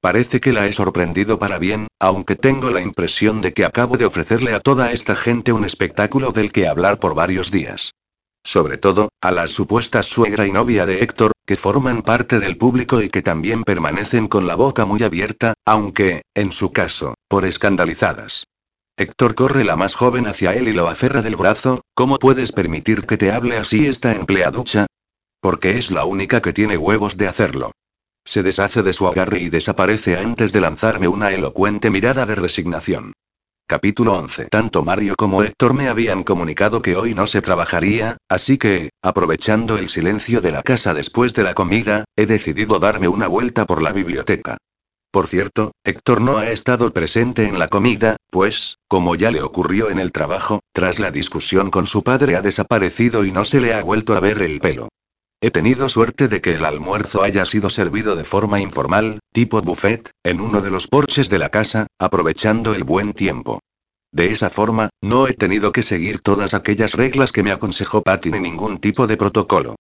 Parece 0.03 0.41
que 0.41 0.53
la 0.53 0.67
he 0.67 0.75
sorprendido 0.75 1.39
para 1.39 1.59
bien, 1.59 1.87
aunque 1.99 2.37
tengo 2.37 2.69
la 2.69 2.83
impresión 2.83 3.41
de 3.41 3.55
que 3.55 3.65
acabo 3.65 3.97
de 3.97 4.05
ofrecerle 4.05 4.53
a 4.53 4.61
toda 4.61 4.93
esta 4.93 5.17
gente 5.17 5.55
un 5.55 5.65
espectáculo 5.65 6.33
del 6.33 6.53
que 6.53 6.69
hablar 6.69 6.99
por 6.99 7.15
varios 7.15 7.51
días. 7.51 7.93
Sobre 8.45 8.77
todo, 8.77 9.09
a 9.23 9.31
la 9.31 9.49
supuesta 9.49 10.03
suegra 10.03 10.47
y 10.47 10.53
novia 10.53 10.85
de 10.85 11.03
Héctor, 11.03 11.33
que 11.47 11.57
forman 11.57 12.03
parte 12.03 12.41
del 12.41 12.57
público 12.57 13.01
y 13.01 13.09
que 13.09 13.23
también 13.23 13.63
permanecen 13.63 14.27
con 14.27 14.47
la 14.47 14.57
boca 14.57 14.85
muy 14.85 15.03
abierta, 15.03 15.55
aunque, 15.65 16.23
en 16.35 16.53
su 16.53 16.73
caso, 16.73 17.15
por 17.29 17.45
escandalizadas. 17.45 18.45
Héctor 18.99 19.35
corre 19.35 19.63
la 19.63 19.77
más 19.77 19.95
joven 19.95 20.27
hacia 20.27 20.55
él 20.55 20.69
y 20.69 20.73
lo 20.73 20.89
aferra 20.89 21.23
del 21.23 21.37
brazo, 21.37 21.83
¿cómo 21.95 22.19
puedes 22.19 22.51
permitir 22.51 23.07
que 23.07 23.17
te 23.17 23.31
hable 23.31 23.57
así 23.57 23.87
esta 23.87 24.13
empleaducha? 24.13 24.87
Porque 25.41 25.79
es 25.79 25.91
la 25.91 26.05
única 26.05 26.41
que 26.41 26.53
tiene 26.53 26.77
huevos 26.77 27.17
de 27.17 27.29
hacerlo. 27.29 27.73
Se 28.25 28.43
deshace 28.43 28.83
de 28.83 28.93
su 28.93 29.07
agarre 29.07 29.39
y 29.39 29.51
desaparece 29.51 30.17
antes 30.17 30.53
de 30.53 30.61
lanzarme 30.61 31.07
una 31.07 31.31
elocuente 31.31 31.91
mirada 31.91 32.27
de 32.27 32.35
resignación. 32.35 33.13
Capítulo 33.69 34.13
11. 34.13 34.45
Tanto 34.45 34.85
Mario 34.85 35.17
como 35.19 35.43
Héctor 35.43 35.75
me 35.75 35.89
habían 35.89 36.23
comunicado 36.23 36.83
que 36.83 36.95
hoy 36.95 37.15
no 37.15 37.27
se 37.27 37.43
trabajaría, 37.43 38.17
así 38.29 38.59
que, 38.59 38.91
aprovechando 39.03 39.77
el 39.77 39.89
silencio 39.89 40.41
de 40.41 40.53
la 40.53 40.63
casa 40.63 40.95
después 40.95 41.35
de 41.35 41.43
la 41.43 41.53
comida, 41.53 42.05
he 42.15 42.27
decidido 42.27 42.79
darme 42.79 43.09
una 43.09 43.27
vuelta 43.27 43.67
por 43.67 43.83
la 43.83 43.93
biblioteca. 43.93 44.57
Por 45.11 45.27
cierto, 45.27 45.73
Héctor 45.83 46.21
no 46.21 46.39
ha 46.39 46.49
estado 46.51 46.93
presente 46.93 47.49
en 47.49 47.59
la 47.59 47.67
comida, 47.67 48.15
pues, 48.31 48.77
como 48.87 49.17
ya 49.17 49.33
le 49.33 49.43
ocurrió 49.43 49.91
en 49.91 49.99
el 49.99 50.13
trabajo, 50.13 50.61
tras 50.73 51.01
la 51.01 51.11
discusión 51.11 51.73
con 51.73 51.87
su 51.87 52.05
padre 52.05 52.37
ha 52.37 52.43
desaparecido 52.43 53.25
y 53.25 53.33
no 53.33 53.45
se 53.45 53.61
le 53.61 53.75
ha 53.75 53.83
vuelto 53.83 54.15
a 54.15 54.21
ver 54.21 54.43
el 54.43 54.61
pelo. 54.61 54.91
He 55.41 55.51
tenido 55.51 55.89
suerte 55.91 56.29
de 56.29 56.41
que 56.41 56.55
el 56.55 56.65
almuerzo 56.65 57.23
haya 57.23 57.45
sido 57.45 57.69
servido 57.69 58.17
de 58.17 58.25
forma 58.25 58.59
informal, 58.59 59.19
tipo 59.33 59.61
buffet, 59.61 60.11
en 60.25 60.41
uno 60.41 60.63
de 60.63 60.71
los 60.71 60.87
porches 60.87 61.29
de 61.29 61.39
la 61.39 61.51
casa, 61.51 61.87
aprovechando 61.99 62.75
el 62.75 62.85
buen 62.85 63.13
tiempo. 63.13 63.61
De 64.13 64.33
esa 64.33 64.49
forma, 64.49 64.89
no 65.03 65.29
he 65.29 65.35
tenido 65.35 65.73
que 65.73 65.83
seguir 65.83 66.21
todas 66.21 66.55
aquellas 66.55 66.95
reglas 66.95 67.33
que 67.33 67.43
me 67.43 67.53
aconsejó 67.53 68.03
Patty 68.03 68.31
ni 68.31 68.41
ningún 68.41 68.79
tipo 68.79 69.07
de 69.07 69.19
protocolo. 69.19 69.77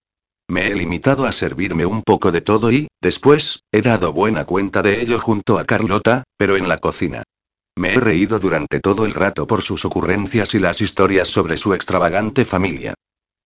Me 0.48 0.68
he 0.68 0.74
limitado 0.74 1.24
a 1.24 1.32
servirme 1.32 1.86
un 1.86 2.02
poco 2.02 2.30
de 2.32 2.42
todo 2.42 2.70
y, 2.70 2.88
después, 3.00 3.62
he 3.72 3.80
dado 3.80 4.12
buena 4.12 4.44
cuenta 4.44 4.82
de 4.82 5.00
ello 5.00 5.18
junto 5.18 5.58
a 5.58 5.64
Carlota, 5.64 6.24
pero 6.36 6.58
en 6.58 6.68
la 6.68 6.78
cocina. 6.78 7.22
Me 7.78 7.94
he 7.94 8.00
reído 8.00 8.38
durante 8.38 8.80
todo 8.80 9.06
el 9.06 9.14
rato 9.14 9.46
por 9.46 9.62
sus 9.62 9.86
ocurrencias 9.86 10.54
y 10.54 10.58
las 10.58 10.82
historias 10.82 11.28
sobre 11.28 11.56
su 11.56 11.72
extravagante 11.72 12.44
familia. 12.44 12.94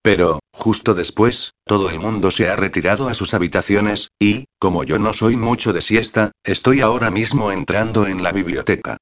Pero, 0.03 0.41
justo 0.53 0.95
después, 0.95 1.53
todo 1.67 1.91
el 1.91 2.01
mundo 2.01 2.31
se 2.31 2.49
ha 2.49 2.57
retirado 2.57 3.09
a 3.09 3.15
sus 3.15 3.35
habitaciones, 3.35 4.09
y, 4.19 4.47
como 4.59 4.83
yo 4.85 4.99
no 4.99 5.13
soy 5.13 5.37
mucho 5.37 5.73
de 5.73 5.83
siesta, 5.83 6.33
estoy 6.43 6.81
ahora 6.81 7.11
mismo 7.11 7.53
entrando 7.53 8.07
en 8.07 8.23
la 8.23 8.33
biblioteca. 8.33 8.97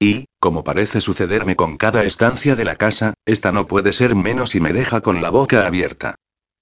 Y, 0.00 0.24
como 0.40 0.64
parece 0.64 1.00
sucederme 1.00 1.54
con 1.54 1.76
cada 1.76 2.02
estancia 2.02 2.56
de 2.56 2.64
la 2.64 2.76
casa, 2.76 3.14
esta 3.26 3.52
no 3.52 3.68
puede 3.68 3.92
ser 3.92 4.16
menos 4.16 4.54
y 4.54 4.60
me 4.60 4.72
deja 4.72 5.02
con 5.02 5.22
la 5.22 5.30
boca 5.30 5.66
abierta. 5.66 6.16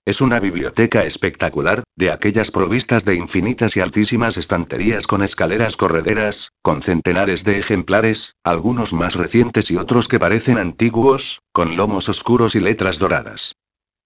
Es 0.04 0.20
una 0.20 0.40
biblioteca 0.40 1.04
espectacular, 1.04 1.84
de 1.94 2.10
aquellas 2.10 2.50
provistas 2.50 3.04
de 3.04 3.14
infinitas 3.14 3.76
y 3.76 3.80
altísimas 3.80 4.36
estanterías 4.36 5.06
con 5.06 5.22
escaleras 5.22 5.76
correderas, 5.76 6.50
con 6.62 6.82
centenares 6.82 7.44
de 7.44 7.58
ejemplares, 7.58 8.34
algunos 8.42 8.92
más 8.92 9.14
recientes 9.14 9.70
y 9.70 9.76
otros 9.76 10.08
que 10.08 10.18
parecen 10.18 10.58
antiguos, 10.58 11.40
con 11.52 11.76
lomos 11.76 12.08
oscuros 12.08 12.54
y 12.54 12.60
letras 12.60 12.98
doradas. 12.98 13.52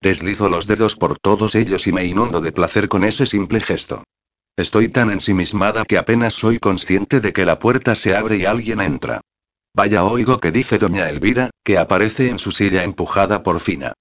Deslizo 0.02 0.48
los 0.48 0.66
dedos 0.66 0.96
por 0.96 1.16
todos 1.20 1.54
ellos 1.54 1.86
y 1.86 1.92
me 1.92 2.04
inundo 2.04 2.40
de 2.40 2.50
placer 2.50 2.88
con 2.88 3.04
ese 3.04 3.24
simple 3.24 3.60
gesto. 3.60 4.02
Estoy 4.56 4.88
tan 4.88 5.12
ensimismada 5.12 5.84
que 5.84 5.96
apenas 5.96 6.34
soy 6.34 6.58
consciente 6.58 7.20
de 7.20 7.32
que 7.32 7.46
la 7.46 7.60
puerta 7.60 7.94
se 7.94 8.16
abre 8.16 8.38
y 8.38 8.44
alguien 8.44 8.80
entra. 8.80 9.20
Vaya 9.74 10.02
oigo 10.02 10.40
que 10.40 10.50
dice 10.50 10.78
doña 10.78 11.08
Elvira, 11.08 11.50
que 11.62 11.78
aparece 11.78 12.30
en 12.30 12.40
su 12.40 12.50
silla 12.50 12.82
empujada 12.82 13.44
por 13.44 13.60
Fina. 13.60 13.92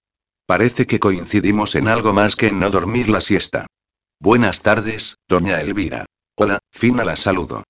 Parece 0.47 0.87
que 0.87 0.99
coincidimos 0.99 1.75
en 1.75 1.87
algo 1.87 2.13
más 2.13 2.35
que 2.35 2.47
en 2.47 2.59
no 2.59 2.71
dormir 2.71 3.07
la 3.07 3.21
siesta. 3.21 3.67
Buenas 4.19 4.63
tardes, 4.63 5.17
doña 5.29 5.61
Elvira. 5.61 6.05
Hola, 6.35 6.57
Fina 6.71 7.05
la 7.05 7.15
saludo. 7.15 7.63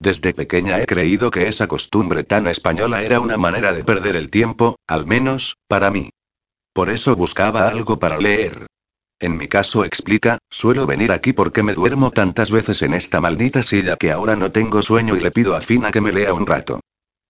Desde 0.00 0.32
pequeña 0.32 0.80
he 0.80 0.86
creído 0.86 1.30
que 1.30 1.48
esa 1.48 1.68
costumbre 1.68 2.24
tan 2.24 2.46
española 2.46 3.02
era 3.02 3.20
una 3.20 3.36
manera 3.36 3.74
de 3.74 3.84
perder 3.84 4.16
el 4.16 4.30
tiempo, 4.30 4.76
al 4.86 5.06
menos, 5.06 5.58
para 5.68 5.90
mí. 5.90 6.08
Por 6.74 6.90
eso 6.90 7.14
buscaba 7.14 7.68
algo 7.68 8.00
para 8.00 8.18
leer. 8.18 8.66
En 9.20 9.36
mi 9.36 9.46
caso 9.46 9.84
explica, 9.84 10.38
suelo 10.50 10.88
venir 10.88 11.12
aquí 11.12 11.32
porque 11.32 11.62
me 11.62 11.72
duermo 11.72 12.10
tantas 12.10 12.50
veces 12.50 12.82
en 12.82 12.94
esta 12.94 13.20
maldita 13.20 13.62
silla 13.62 13.96
que 13.96 14.10
ahora 14.10 14.34
no 14.34 14.50
tengo 14.50 14.82
sueño 14.82 15.16
y 15.16 15.20
le 15.20 15.30
pido 15.30 15.54
a 15.54 15.60
Fina 15.60 15.92
que 15.92 16.00
me 16.00 16.12
lea 16.12 16.34
un 16.34 16.46
rato. 16.46 16.80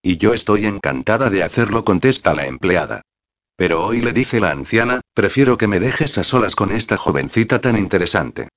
Y 0.02 0.16
yo 0.16 0.32
estoy 0.32 0.64
encantada 0.64 1.28
de 1.28 1.42
hacerlo, 1.42 1.84
contesta 1.84 2.32
la 2.32 2.46
empleada. 2.46 3.02
Pero 3.54 3.84
hoy 3.84 4.00
le 4.00 4.14
dice 4.14 4.40
la 4.40 4.50
anciana, 4.50 5.02
prefiero 5.12 5.58
que 5.58 5.68
me 5.68 5.78
dejes 5.78 6.16
a 6.16 6.24
solas 6.24 6.56
con 6.56 6.72
esta 6.72 6.96
jovencita 6.96 7.60
tan 7.60 7.76
interesante. 7.76 8.48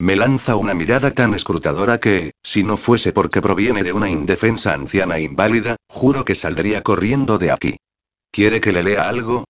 Me 0.00 0.16
lanza 0.16 0.56
una 0.56 0.74
mirada 0.74 1.12
tan 1.12 1.34
escrutadora 1.34 2.00
que, 2.00 2.32
si 2.42 2.64
no 2.64 2.76
fuese 2.76 3.12
porque 3.12 3.40
proviene 3.40 3.84
de 3.84 3.92
una 3.92 4.10
indefensa 4.10 4.74
anciana 4.74 5.20
inválida, 5.20 5.76
juro 5.88 6.24
que 6.24 6.34
saldría 6.34 6.82
corriendo 6.82 7.38
de 7.38 7.52
aquí. 7.52 7.76
¿Quiere 8.32 8.60
que 8.60 8.72
le 8.72 8.82
lea 8.82 9.08
algo? 9.08 9.44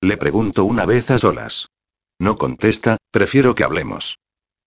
Le 0.00 0.16
pregunto 0.16 0.64
una 0.64 0.86
vez 0.86 1.10
a 1.10 1.18
solas. 1.18 1.68
No 2.18 2.36
contesta, 2.36 2.98
prefiero 3.10 3.54
que 3.54 3.64
hablemos. 3.64 4.18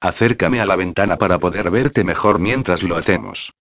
Acércame 0.02 0.62
a 0.62 0.66
la 0.66 0.76
ventana 0.76 1.18
para 1.18 1.40
poder 1.40 1.70
verte 1.72 2.04
mejor 2.04 2.40
mientras 2.40 2.84
lo 2.84 2.96
hacemos. 2.96 3.52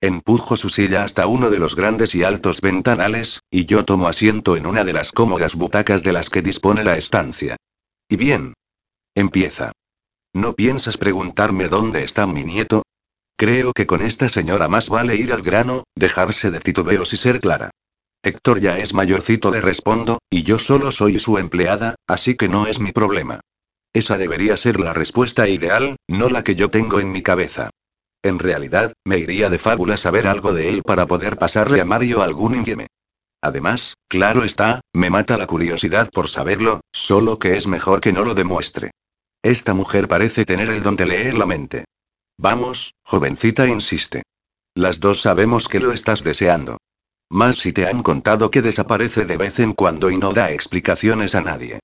Empujo 0.00 0.56
su 0.56 0.68
silla 0.68 1.04
hasta 1.04 1.26
uno 1.26 1.48
de 1.48 1.58
los 1.58 1.74
grandes 1.74 2.14
y 2.14 2.22
altos 2.22 2.60
ventanales, 2.60 3.40
y 3.50 3.64
yo 3.64 3.84
tomo 3.84 4.08
asiento 4.08 4.56
en 4.56 4.66
una 4.66 4.84
de 4.84 4.92
las 4.92 5.10
cómodas 5.10 5.54
butacas 5.54 6.02
de 6.02 6.12
las 6.12 6.28
que 6.28 6.42
dispone 6.42 6.84
la 6.84 6.98
estancia. 6.98 7.56
Y 8.08 8.16
bien. 8.16 8.54
Empieza. 9.14 9.72
¿No 10.34 10.52
piensas 10.52 10.98
preguntarme 10.98 11.68
dónde 11.68 12.04
está 12.04 12.26
mi 12.26 12.44
nieto? 12.44 12.82
Creo 13.38 13.72
que 13.72 13.86
con 13.86 14.02
esta 14.02 14.28
señora 14.28 14.68
más 14.68 14.90
vale 14.90 15.16
ir 15.16 15.32
al 15.32 15.42
grano, 15.42 15.84
dejarse 15.94 16.50
de 16.50 16.60
titubeos 16.60 17.14
y 17.14 17.16
ser 17.16 17.40
clara. 17.40 17.70
Héctor 18.26 18.58
ya 18.58 18.76
es 18.76 18.92
mayorcito, 18.92 19.52
le 19.52 19.60
respondo, 19.60 20.18
y 20.28 20.42
yo 20.42 20.58
solo 20.58 20.90
soy 20.90 21.20
su 21.20 21.38
empleada, 21.38 21.94
así 22.08 22.34
que 22.34 22.48
no 22.48 22.66
es 22.66 22.80
mi 22.80 22.90
problema. 22.90 23.38
Esa 23.92 24.18
debería 24.18 24.56
ser 24.56 24.80
la 24.80 24.92
respuesta 24.92 25.48
ideal, 25.48 25.94
no 26.08 26.28
la 26.28 26.42
que 26.42 26.56
yo 26.56 26.68
tengo 26.68 26.98
en 26.98 27.12
mi 27.12 27.22
cabeza. 27.22 27.70
En 28.24 28.40
realidad, 28.40 28.94
me 29.04 29.18
iría 29.18 29.48
de 29.48 29.60
fábula 29.60 29.96
saber 29.96 30.26
algo 30.26 30.52
de 30.52 30.70
él 30.70 30.82
para 30.82 31.06
poder 31.06 31.38
pasarle 31.38 31.80
a 31.80 31.84
Mario 31.84 32.20
algún 32.20 32.56
infieme. 32.56 32.88
Además, 33.42 33.94
claro 34.08 34.42
está, 34.42 34.80
me 34.92 35.08
mata 35.08 35.38
la 35.38 35.46
curiosidad 35.46 36.10
por 36.10 36.26
saberlo, 36.26 36.80
solo 36.92 37.38
que 37.38 37.56
es 37.56 37.68
mejor 37.68 38.00
que 38.00 38.12
no 38.12 38.24
lo 38.24 38.34
demuestre. 38.34 38.90
Esta 39.40 39.72
mujer 39.72 40.08
parece 40.08 40.44
tener 40.44 40.68
el 40.70 40.82
don 40.82 40.96
de 40.96 41.06
leer 41.06 41.34
la 41.38 41.46
mente. 41.46 41.84
Vamos, 42.38 42.92
jovencita, 43.04 43.68
insiste. 43.68 44.24
Las 44.74 44.98
dos 44.98 45.20
sabemos 45.20 45.68
que 45.68 45.78
lo 45.78 45.92
estás 45.92 46.24
deseando. 46.24 46.78
Más 47.30 47.56
si 47.56 47.72
te 47.72 47.86
han 47.86 48.02
contado 48.02 48.50
que 48.50 48.62
desaparece 48.62 49.24
de 49.24 49.36
vez 49.36 49.58
en 49.58 49.72
cuando 49.72 50.10
y 50.10 50.16
no 50.16 50.32
da 50.32 50.50
explicaciones 50.50 51.34
a 51.34 51.40
nadie. 51.40 51.80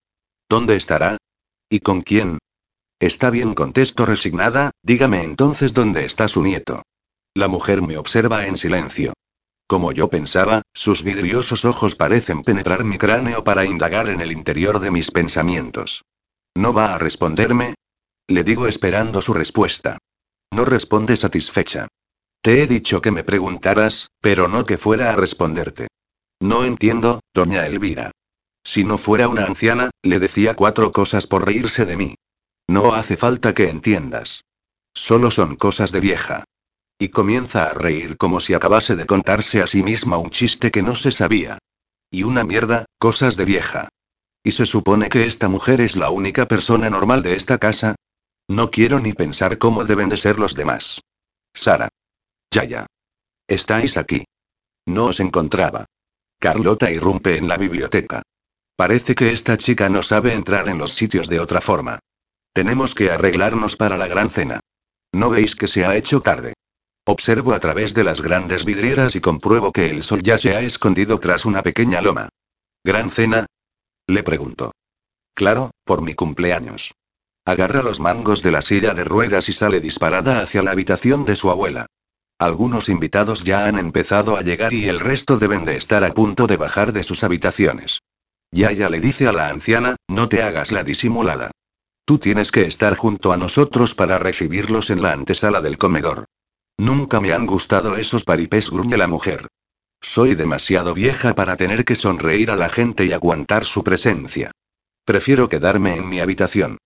¿Dónde 0.48 0.76
estará? 0.76 1.16
¿Y 1.68 1.80
con 1.80 2.02
quién? 2.02 2.38
Está 3.00 3.30
bien, 3.30 3.54
contesto 3.54 4.06
resignada, 4.06 4.70
dígame 4.82 5.24
entonces 5.24 5.74
dónde 5.74 6.04
está 6.04 6.28
su 6.28 6.42
nieto. 6.42 6.82
La 7.34 7.48
mujer 7.48 7.82
me 7.82 7.96
observa 7.96 8.46
en 8.46 8.56
silencio. 8.56 9.14
Como 9.66 9.90
yo 9.90 10.08
pensaba, 10.08 10.62
sus 10.74 11.02
vidriosos 11.02 11.64
ojos 11.64 11.94
parecen 11.94 12.42
penetrar 12.42 12.84
mi 12.84 12.98
cráneo 12.98 13.42
para 13.42 13.64
indagar 13.64 14.10
en 14.10 14.20
el 14.20 14.30
interior 14.30 14.78
de 14.80 14.90
mis 14.90 15.10
pensamientos. 15.10 16.02
¿No 16.54 16.74
va 16.74 16.94
a 16.94 16.98
responderme? 16.98 17.74
Le 18.28 18.44
digo 18.44 18.68
esperando 18.68 19.22
su 19.22 19.32
respuesta. 19.32 19.98
No 20.52 20.64
responde 20.64 21.16
satisfecha. 21.16 21.88
Te 22.42 22.60
he 22.60 22.66
dicho 22.66 23.00
que 23.00 23.12
me 23.12 23.22
preguntaras, 23.22 24.10
pero 24.20 24.48
no 24.48 24.66
que 24.66 24.76
fuera 24.76 25.10
a 25.10 25.14
responderte. 25.14 25.86
No 26.40 26.64
entiendo, 26.64 27.20
doña 27.32 27.66
Elvira. 27.66 28.10
Si 28.64 28.82
no 28.82 28.98
fuera 28.98 29.28
una 29.28 29.44
anciana, 29.44 29.90
le 30.02 30.18
decía 30.18 30.54
cuatro 30.54 30.90
cosas 30.90 31.28
por 31.28 31.46
reírse 31.46 31.86
de 31.86 31.96
mí. 31.96 32.14
No 32.68 32.94
hace 32.94 33.16
falta 33.16 33.54
que 33.54 33.68
entiendas. 33.68 34.42
Solo 34.92 35.30
son 35.30 35.54
cosas 35.54 35.92
de 35.92 36.00
vieja. 36.00 36.42
Y 36.98 37.10
comienza 37.10 37.66
a 37.66 37.74
reír 37.74 38.16
como 38.16 38.40
si 38.40 38.54
acabase 38.54 38.96
de 38.96 39.06
contarse 39.06 39.62
a 39.62 39.68
sí 39.68 39.84
misma 39.84 40.18
un 40.18 40.30
chiste 40.30 40.72
que 40.72 40.82
no 40.82 40.96
se 40.96 41.12
sabía. 41.12 41.58
Y 42.10 42.24
una 42.24 42.42
mierda, 42.42 42.86
cosas 42.98 43.36
de 43.36 43.44
vieja. 43.44 43.88
¿Y 44.42 44.50
se 44.52 44.66
supone 44.66 45.08
que 45.08 45.26
esta 45.26 45.48
mujer 45.48 45.80
es 45.80 45.94
la 45.94 46.10
única 46.10 46.48
persona 46.48 46.90
normal 46.90 47.22
de 47.22 47.36
esta 47.36 47.58
casa? 47.58 47.94
No 48.48 48.72
quiero 48.72 48.98
ni 48.98 49.12
pensar 49.12 49.58
cómo 49.58 49.84
deben 49.84 50.08
de 50.08 50.16
ser 50.16 50.40
los 50.40 50.56
demás. 50.56 51.00
Sara. 51.54 51.88
Ya 52.52 52.64
ya. 52.64 52.86
Estáis 53.48 53.96
aquí. 53.96 54.24
No 54.86 55.06
os 55.06 55.20
encontraba. 55.20 55.86
Carlota 56.38 56.90
irrumpe 56.90 57.36
en 57.36 57.48
la 57.48 57.56
biblioteca. 57.56 58.22
Parece 58.76 59.14
que 59.14 59.32
esta 59.32 59.56
chica 59.56 59.88
no 59.88 60.02
sabe 60.02 60.34
entrar 60.34 60.68
en 60.68 60.78
los 60.78 60.92
sitios 60.92 61.28
de 61.28 61.40
otra 61.40 61.60
forma. 61.60 61.98
Tenemos 62.52 62.94
que 62.94 63.10
arreglarnos 63.10 63.76
para 63.76 63.96
la 63.96 64.06
gran 64.06 64.30
cena. 64.30 64.60
¿No 65.12 65.30
veis 65.30 65.56
que 65.56 65.68
se 65.68 65.84
ha 65.84 65.96
hecho 65.96 66.20
tarde? 66.20 66.54
Observo 67.06 67.54
a 67.54 67.60
través 67.60 67.94
de 67.94 68.04
las 68.04 68.20
grandes 68.20 68.64
vidrieras 68.64 69.16
y 69.16 69.20
compruebo 69.20 69.72
que 69.72 69.90
el 69.90 70.02
sol 70.02 70.22
ya 70.22 70.38
se 70.38 70.54
ha 70.54 70.60
escondido 70.60 71.18
tras 71.20 71.44
una 71.44 71.62
pequeña 71.62 72.00
loma. 72.00 72.28
¿Gran 72.84 73.10
cena? 73.10 73.46
Le 74.06 74.22
pregunto. 74.22 74.72
Claro, 75.34 75.70
por 75.84 76.02
mi 76.02 76.14
cumpleaños. 76.14 76.92
Agarra 77.44 77.82
los 77.82 77.98
mangos 77.98 78.42
de 78.42 78.52
la 78.52 78.62
silla 78.62 78.94
de 78.94 79.04
ruedas 79.04 79.48
y 79.48 79.52
sale 79.52 79.80
disparada 79.80 80.42
hacia 80.42 80.62
la 80.62 80.70
habitación 80.70 81.24
de 81.24 81.34
su 81.34 81.50
abuela. 81.50 81.86
Algunos 82.42 82.88
invitados 82.88 83.44
ya 83.44 83.66
han 83.66 83.78
empezado 83.78 84.36
a 84.36 84.42
llegar 84.42 84.72
y 84.72 84.88
el 84.88 84.98
resto 84.98 85.36
deben 85.36 85.64
de 85.64 85.76
estar 85.76 86.02
a 86.02 86.12
punto 86.12 86.48
de 86.48 86.56
bajar 86.56 86.92
de 86.92 87.04
sus 87.04 87.22
habitaciones. 87.22 88.00
Yaya 88.50 88.90
le 88.90 89.00
dice 89.00 89.28
a 89.28 89.32
la 89.32 89.46
anciana, 89.46 89.94
no 90.08 90.28
te 90.28 90.42
hagas 90.42 90.72
la 90.72 90.82
disimulada. 90.82 91.52
Tú 92.04 92.18
tienes 92.18 92.50
que 92.50 92.62
estar 92.62 92.96
junto 92.96 93.32
a 93.32 93.36
nosotros 93.36 93.94
para 93.94 94.18
recibirlos 94.18 94.90
en 94.90 95.02
la 95.02 95.12
antesala 95.12 95.60
del 95.60 95.78
comedor. 95.78 96.24
Nunca 96.78 97.20
me 97.20 97.32
han 97.32 97.46
gustado 97.46 97.96
esos 97.96 98.24
paripés, 98.24 98.72
gruñe 98.72 98.96
la 98.96 99.06
mujer. 99.06 99.46
Soy 100.00 100.34
demasiado 100.34 100.94
vieja 100.94 101.36
para 101.36 101.56
tener 101.56 101.84
que 101.84 101.94
sonreír 101.94 102.50
a 102.50 102.56
la 102.56 102.70
gente 102.70 103.04
y 103.04 103.12
aguantar 103.12 103.64
su 103.64 103.84
presencia. 103.84 104.50
Prefiero 105.04 105.48
quedarme 105.48 105.94
en 105.94 106.08
mi 106.08 106.18
habitación. 106.18 106.78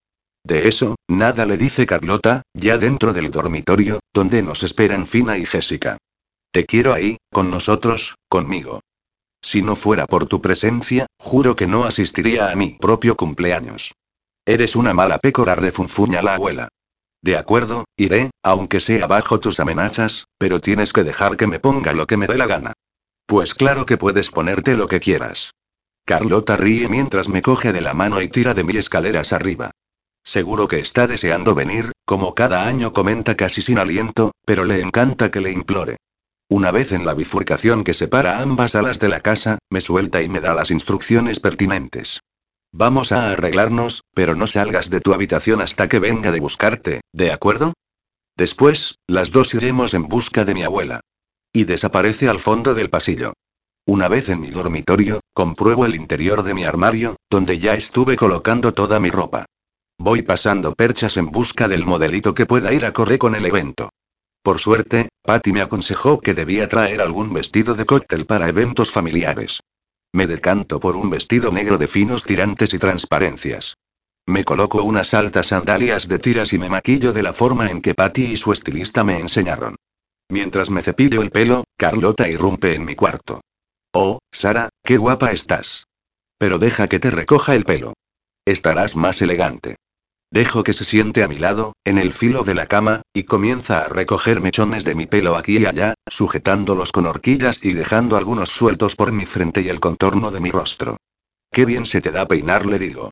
De 0.47 0.69
eso, 0.69 0.95
nada 1.09 1.45
le 1.45 1.57
dice 1.57 1.87
Carlota, 1.87 2.43
ya 2.55 2.79
dentro 2.79 3.13
del 3.13 3.33
dormitorio, 3.33 3.99
donde 4.15 4.45
nos 4.45 4.63
esperan 4.63 5.09
Fina 5.09 5.37
y 5.39 5.45
Jessica. 5.45 5.97
Te 6.53 6.65
quiero 6.67 6.95
ahí, 6.95 7.17
con 7.33 7.51
nosotros, 7.51 8.15
conmigo. 8.29 8.79
Si 9.43 9.63
no 9.63 9.75
fuera 9.75 10.07
por 10.07 10.27
tu 10.27 10.41
presencia, 10.41 11.07
juro 11.19 11.57
que 11.57 11.67
no 11.67 11.83
asistiría 11.83 12.51
a 12.51 12.55
mi 12.55 12.75
propio 12.75 13.17
cumpleaños. 13.17 13.91
Eres 14.47 14.77
una 14.77 14.95
mala 14.95 15.19
pécora, 15.19 15.57
refunfuña 15.57 16.23
la 16.23 16.37
abuela. 16.37 16.69
De 17.21 17.37
acuerdo, 17.37 17.85
iré, 17.97 18.31
aunque 18.45 18.79
sea 18.79 19.09
bajo 19.09 19.41
tus 19.41 19.59
amenazas, 19.59 20.27
pero 20.39 20.61
tienes 20.61 20.93
que 20.93 21.03
dejar 21.03 21.37
que 21.37 21.49
me 21.49 21.59
ponga 21.59 21.93
lo 21.93 22.07
que 22.07 22.17
me 22.17 22.29
dé 22.29 22.39
la 22.39 22.47
gana. 22.47 22.73
Pues 23.27 23.53
claro 23.53 23.85
que 23.85 23.97
puedes 23.97 24.31
ponerte 24.31 24.77
lo 24.77 24.87
que 24.87 25.01
quieras. 25.01 25.51
Carlota 26.05 26.57
ríe 26.57 26.89
mientras 26.89 27.29
me 27.29 27.43
coge 27.43 27.73
de 27.73 27.81
la 27.81 27.95
mano 27.95 28.23
y 28.23 28.29
tira 28.29 28.55
de 28.55 28.63
mí 28.63 28.77
escaleras 28.77 29.33
arriba. 29.33 29.73
Seguro 30.27 30.67
que 30.67 30.81
está 30.81 31.07
deseando 31.07 31.55
venir, 31.55 31.93
como 32.05 32.35
cada 32.35 32.67
año 32.67 32.93
comenta 32.93 33.37
casi 33.37 33.63
sin 33.63 33.79
aliento, 33.79 34.33
pero 34.45 34.65
le 34.65 34.81
encanta 34.81 35.31
que 35.31 35.41
le 35.41 35.53
implore. 35.53 35.99
Una 36.49 36.73
vez 36.73 36.91
en 36.91 37.07
la 37.07 37.15
bifurcación 37.15 37.85
que 37.85 37.95
separa 37.95 38.41
ambas 38.41 38.75
alas 38.75 38.99
de 38.99 39.09
la 39.09 39.21
casa, 39.21 39.59
me 39.71 39.81
suelta 39.81 40.23
y 40.23 40.29
me 40.29 40.41
da 40.41 40.53
las 40.53 40.73
instrucciones 40.73 41.39
pertinentes. 41.39 42.19
Vamos 42.73 43.13
a 43.13 43.31
arreglarnos, 43.31 44.03
pero 44.15 44.35
no 44.35 44.49
salgas 44.49 44.91
de 44.91 45.01
tu 45.01 45.15
habitación 45.15 45.61
hasta 45.61 45.89
que 45.89 46.01
venga 46.01 46.33
de 46.33 46.41
buscarte, 46.41 47.03
¿de 47.13 47.31
acuerdo? 47.31 47.75
Después, 48.37 48.97
las 49.07 49.31
dos 49.31 49.55
iremos 49.55 49.95
en 49.95 50.09
busca 50.09 50.45
de 50.45 50.55
mi 50.55 50.65
abuela. 50.65 51.01
Y 51.53 51.65
desaparece 51.65 52.29
al 52.29 52.41
fondo 52.41 52.75
del 52.75 52.91
pasillo. 52.91 53.33
Una 53.87 54.09
vez 54.09 54.29
en 54.29 54.41
mi 54.41 54.51
dormitorio, 54.51 55.21
compruebo 55.33 55.87
el 55.87 55.95
interior 55.95 56.43
de 56.43 56.55
mi 56.55 56.65
armario, 56.65 57.15
donde 57.31 57.61
ya 57.61 57.75
estuve 57.75 58.17
colocando 58.17 58.73
toda 58.73 58.99
mi 58.99 59.11
ropa. 59.11 59.47
Voy 59.99 60.23
pasando 60.23 60.75
perchas 60.75 61.17
en 61.17 61.27
busca 61.27 61.69
del 61.69 61.87
modelito 61.87 62.35
que 62.35 62.47
pueda 62.47 62.73
ir 62.73 62.85
a 62.85 62.93
correr 62.93 63.19
con 63.19 63.35
el 63.35 63.47
evento. 63.47 63.91
Por 64.43 64.61
suerte, 64.61 65.09
Patty 65.23 65.53
me 65.53 65.63
aconsejó 65.63 66.21
que 66.21 66.35
debía 66.35 66.69
traer 66.69 67.01
algún 67.01 67.33
vestido 67.33 67.75
de 67.75 67.87
cóctel 67.87 68.27
para 68.27 68.49
eventos 68.49 68.93
familiares. 68.93 69.61
Me 70.13 70.27
decanto 70.27 70.79
por 70.79 70.97
un 70.97 71.11
vestido 71.11 71.51
negro 71.51 71.79
de 71.79 71.89
finos 71.89 72.25
tirantes 72.25 72.73
y 72.73 72.79
transparencias. 72.79 73.75
Me 74.27 74.45
coloco 74.45 74.83
unas 74.83 75.15
altas 75.15 75.49
sandalias 75.49 76.09
de 76.09 76.19
tiras 76.19 76.53
y 76.53 76.59
me 76.59 76.69
maquillo 76.69 77.13
de 77.13 77.23
la 77.23 77.33
forma 77.33 77.71
en 77.71 77.81
que 77.81 77.95
Patty 77.95 78.25
y 78.27 78.37
su 78.37 78.53
estilista 78.53 79.03
me 79.03 79.19
enseñaron. 79.19 79.77
Mientras 80.29 80.71
me 80.71 80.83
cepillo 80.83 81.23
el 81.23 81.31
pelo, 81.31 81.65
Carlota 81.77 82.29
irrumpe 82.29 82.75
en 82.75 82.85
mi 82.85 82.95
cuarto. 82.95 83.41
Oh, 83.93 84.19
Sara, 84.31 84.69
qué 84.85 84.99
guapa 84.99 85.33
estás. 85.33 85.87
Pero 86.39 86.59
deja 86.59 86.87
que 86.87 86.99
te 86.99 87.11
recoja 87.11 87.55
el 87.55 87.65
pelo. 87.65 87.95
Estarás 88.45 88.95
más 88.97 89.23
elegante. 89.23 89.77
Dejo 90.31 90.65
que 90.65 90.73
se 90.73 90.85
siente 90.85 91.23
a 91.23 91.29
mi 91.29 91.39
lado, 91.39 91.75
en 91.85 91.99
el 91.99 92.13
filo 92.13 92.43
de 92.43 92.55
la 92.55 92.67
cama, 92.67 93.03
y 93.15 93.23
comienza 93.23 93.83
a 93.83 93.89
recoger 93.89 94.41
mechones 94.41 94.85
de 94.85 94.95
mi 94.95 95.07
pelo 95.07 95.37
aquí 95.37 95.59
y 95.59 95.67
allá, 95.67 95.95
sujetándolos 96.09 96.91
con 96.91 97.07
horquillas 97.07 97.61
y 97.63 97.73
dejando 97.73 98.17
algunos 98.17 98.51
sueltos 98.51 98.97
por 98.97 99.13
mi 99.13 99.25
frente 99.25 99.61
y 99.63 99.69
el 99.69 99.81
contorno 99.81 100.31
de 100.31 100.41
mi 100.41 100.51
rostro. 100.51 100.97
Qué 101.53 101.65
bien 101.65 101.87
se 101.87 102.01
te 102.01 102.11
da 102.11 102.27
peinar, 102.27 102.67
le 102.67 102.79
digo. 102.79 103.11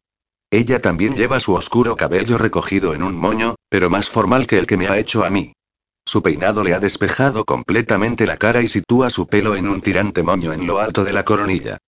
Ella 0.50 0.82
también 0.82 1.14
lleva 1.14 1.40
su 1.40 1.54
oscuro 1.54 1.96
cabello 1.96 2.36
recogido 2.36 2.94
en 2.94 3.02
un 3.02 3.16
moño, 3.16 3.54
pero 3.68 3.90
más 3.90 4.10
formal 4.10 4.46
que 4.46 4.58
el 4.58 4.66
que 4.66 4.76
me 4.76 4.88
ha 4.88 4.98
hecho 4.98 5.24
a 5.24 5.30
mí. 5.30 5.52
Su 6.04 6.20
peinado 6.20 6.62
le 6.64 6.74
ha 6.74 6.80
despejado 6.80 7.44
completamente 7.44 8.26
la 8.26 8.36
cara 8.36 8.60
y 8.60 8.68
sitúa 8.68 9.08
su 9.08 9.26
pelo 9.26 9.56
en 9.56 9.68
un 9.68 9.80
tirante 9.80 10.22
moño 10.22 10.52
en 10.52 10.66
lo 10.66 10.78
alto 10.78 11.04
de 11.04 11.12
la 11.12 11.24
coronilla. 11.24 11.78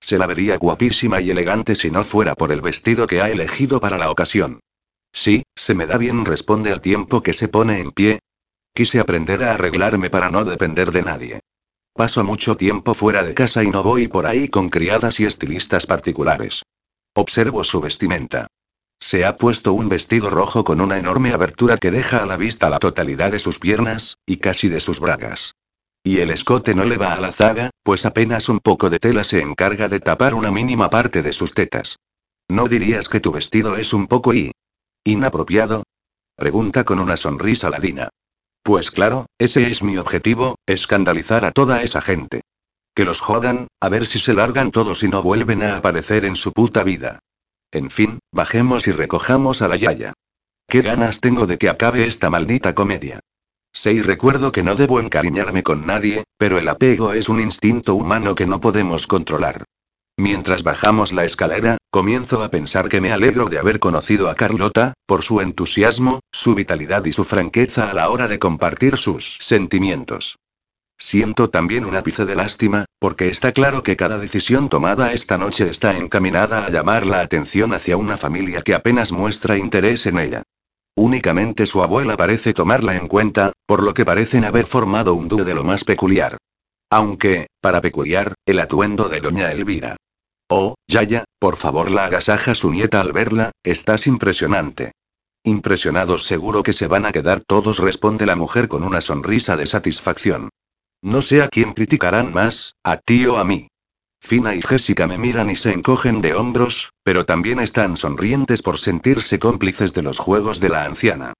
Se 0.00 0.18
la 0.18 0.26
vería 0.26 0.58
guapísima 0.58 1.20
y 1.20 1.30
elegante 1.30 1.74
si 1.74 1.90
no 1.90 2.04
fuera 2.04 2.34
por 2.34 2.52
el 2.52 2.60
vestido 2.60 3.06
que 3.06 3.20
ha 3.20 3.30
elegido 3.30 3.80
para 3.80 3.98
la 3.98 4.10
ocasión. 4.10 4.60
Sí, 5.14 5.44
se 5.54 5.74
me 5.74 5.86
da 5.86 5.96
bien, 5.96 6.24
responde 6.24 6.72
al 6.72 6.80
tiempo 6.80 7.22
que 7.22 7.32
se 7.32 7.46
pone 7.46 7.78
en 7.78 7.92
pie. 7.92 8.18
Quise 8.74 8.98
aprender 8.98 9.44
a 9.44 9.54
arreglarme 9.54 10.10
para 10.10 10.28
no 10.28 10.44
depender 10.44 10.90
de 10.90 11.02
nadie. 11.02 11.40
Paso 11.94 12.24
mucho 12.24 12.56
tiempo 12.56 12.94
fuera 12.94 13.22
de 13.22 13.32
casa 13.32 13.62
y 13.62 13.70
no 13.70 13.84
voy 13.84 14.08
por 14.08 14.26
ahí 14.26 14.48
con 14.48 14.68
criadas 14.68 15.20
y 15.20 15.24
estilistas 15.24 15.86
particulares. 15.86 16.64
Observo 17.14 17.62
su 17.62 17.80
vestimenta. 17.80 18.48
Se 18.98 19.24
ha 19.24 19.36
puesto 19.36 19.72
un 19.72 19.88
vestido 19.88 20.30
rojo 20.30 20.64
con 20.64 20.80
una 20.80 20.98
enorme 20.98 21.32
abertura 21.32 21.76
que 21.76 21.92
deja 21.92 22.24
a 22.24 22.26
la 22.26 22.36
vista 22.36 22.68
la 22.68 22.80
totalidad 22.80 23.30
de 23.30 23.38
sus 23.38 23.60
piernas, 23.60 24.18
y 24.26 24.38
casi 24.38 24.68
de 24.68 24.80
sus 24.80 24.98
bragas. 24.98 25.54
Y 26.02 26.18
el 26.18 26.30
escote 26.30 26.74
no 26.74 26.84
le 26.84 26.96
va 26.96 27.14
a 27.14 27.20
la 27.20 27.30
zaga, 27.30 27.70
pues 27.84 28.04
apenas 28.04 28.48
un 28.48 28.58
poco 28.58 28.90
de 28.90 28.98
tela 28.98 29.22
se 29.22 29.40
encarga 29.40 29.88
de 29.88 30.00
tapar 30.00 30.34
una 30.34 30.50
mínima 30.50 30.90
parte 30.90 31.22
de 31.22 31.32
sus 31.32 31.54
tetas. 31.54 31.98
¿No 32.48 32.66
dirías 32.66 33.08
que 33.08 33.20
tu 33.20 33.30
vestido 33.30 33.76
es 33.76 33.92
un 33.92 34.08
poco 34.08 34.34
y 34.34 34.50
¿Inapropiado? 35.04 35.82
Pregunta 36.34 36.84
con 36.84 36.98
una 36.98 37.18
sonrisa 37.18 37.68
ladina. 37.68 38.08
Pues 38.62 38.90
claro, 38.90 39.26
ese 39.38 39.70
es 39.70 39.82
mi 39.82 39.98
objetivo, 39.98 40.56
escandalizar 40.66 41.44
a 41.44 41.52
toda 41.52 41.82
esa 41.82 42.00
gente. 42.00 42.40
Que 42.94 43.04
los 43.04 43.20
jodan, 43.20 43.68
a 43.80 43.90
ver 43.90 44.06
si 44.06 44.18
se 44.18 44.32
largan 44.32 44.70
todos 44.70 45.02
y 45.02 45.08
no 45.08 45.22
vuelven 45.22 45.62
a 45.62 45.76
aparecer 45.76 46.24
en 46.24 46.36
su 46.36 46.52
puta 46.52 46.82
vida. 46.84 47.18
En 47.70 47.90
fin, 47.90 48.20
bajemos 48.32 48.88
y 48.88 48.92
recojamos 48.92 49.60
a 49.60 49.68
la 49.68 49.76
Yaya. 49.76 50.14
Qué 50.66 50.80
ganas 50.80 51.20
tengo 51.20 51.46
de 51.46 51.58
que 51.58 51.68
acabe 51.68 52.06
esta 52.06 52.30
maldita 52.30 52.74
comedia. 52.74 53.20
Sé 53.74 53.92
y 53.92 54.00
recuerdo 54.00 54.52
que 54.52 54.62
no 54.62 54.74
debo 54.74 55.00
encariñarme 55.00 55.62
con 55.62 55.84
nadie, 55.84 56.24
pero 56.38 56.58
el 56.58 56.68
apego 56.68 57.12
es 57.12 57.28
un 57.28 57.40
instinto 57.40 57.94
humano 57.94 58.34
que 58.34 58.46
no 58.46 58.60
podemos 58.60 59.06
controlar. 59.06 59.64
Mientras 60.16 60.62
bajamos 60.62 61.12
la 61.12 61.24
escalera, 61.24 61.76
comienzo 61.94 62.42
a 62.42 62.50
pensar 62.50 62.88
que 62.88 63.00
me 63.00 63.12
alegro 63.12 63.46
de 63.46 63.56
haber 63.56 63.78
conocido 63.78 64.28
a 64.28 64.34
Carlota, 64.34 64.94
por 65.06 65.22
su 65.22 65.40
entusiasmo, 65.40 66.18
su 66.32 66.56
vitalidad 66.56 67.04
y 67.04 67.12
su 67.12 67.22
franqueza 67.22 67.88
a 67.88 67.94
la 67.94 68.10
hora 68.10 68.26
de 68.26 68.40
compartir 68.40 68.96
sus 68.96 69.38
sentimientos. 69.40 70.34
Siento 70.98 71.50
también 71.50 71.84
un 71.84 71.94
ápice 71.94 72.24
de 72.24 72.34
lástima, 72.34 72.84
porque 72.98 73.28
está 73.28 73.52
claro 73.52 73.84
que 73.84 73.96
cada 73.96 74.18
decisión 74.18 74.68
tomada 74.68 75.12
esta 75.12 75.38
noche 75.38 75.70
está 75.70 75.96
encaminada 75.96 76.66
a 76.66 76.70
llamar 76.70 77.06
la 77.06 77.20
atención 77.20 77.72
hacia 77.72 77.96
una 77.96 78.16
familia 78.16 78.62
que 78.62 78.74
apenas 78.74 79.12
muestra 79.12 79.56
interés 79.56 80.06
en 80.06 80.18
ella. 80.18 80.42
Únicamente 80.96 81.64
su 81.64 81.80
abuela 81.80 82.16
parece 82.16 82.54
tomarla 82.54 82.96
en 82.96 83.06
cuenta, 83.06 83.52
por 83.66 83.84
lo 83.84 83.94
que 83.94 84.04
parecen 84.04 84.44
haber 84.44 84.66
formado 84.66 85.14
un 85.14 85.28
dúo 85.28 85.44
de 85.44 85.54
lo 85.54 85.62
más 85.62 85.84
peculiar. 85.84 86.38
Aunque, 86.90 87.46
para 87.60 87.80
peculiar, 87.80 88.34
el 88.46 88.58
atuendo 88.58 89.08
de 89.08 89.20
doña 89.20 89.52
Elvira. 89.52 89.94
Oh, 90.56 90.76
Yaya, 90.86 91.24
por 91.40 91.56
favor 91.56 91.90
la 91.90 92.04
agasaja 92.04 92.54
su 92.54 92.70
nieta 92.70 93.00
al 93.00 93.12
verla, 93.12 93.50
estás 93.64 94.06
impresionante. 94.06 94.92
Impresionados 95.42 96.26
seguro 96.26 96.62
que 96.62 96.72
se 96.72 96.86
van 96.86 97.06
a 97.06 97.10
quedar 97.10 97.40
todos, 97.40 97.80
responde 97.80 98.24
la 98.24 98.36
mujer 98.36 98.68
con 98.68 98.84
una 98.84 99.00
sonrisa 99.00 99.56
de 99.56 99.66
satisfacción. 99.66 100.50
No 101.02 101.22
sé 101.22 101.42
a 101.42 101.48
quién 101.48 101.72
criticarán 101.72 102.32
más, 102.32 102.76
a 102.84 102.98
ti 102.98 103.26
o 103.26 103.38
a 103.38 103.44
mí. 103.44 103.66
Fina 104.20 104.54
y 104.54 104.62
Jessica 104.62 105.08
me 105.08 105.18
miran 105.18 105.50
y 105.50 105.56
se 105.56 105.72
encogen 105.72 106.20
de 106.20 106.34
hombros, 106.34 106.92
pero 107.02 107.26
también 107.26 107.58
están 107.58 107.96
sonrientes 107.96 108.62
por 108.62 108.78
sentirse 108.78 109.40
cómplices 109.40 109.92
de 109.92 110.02
los 110.02 110.20
juegos 110.20 110.60
de 110.60 110.68
la 110.68 110.84
anciana. 110.84 111.32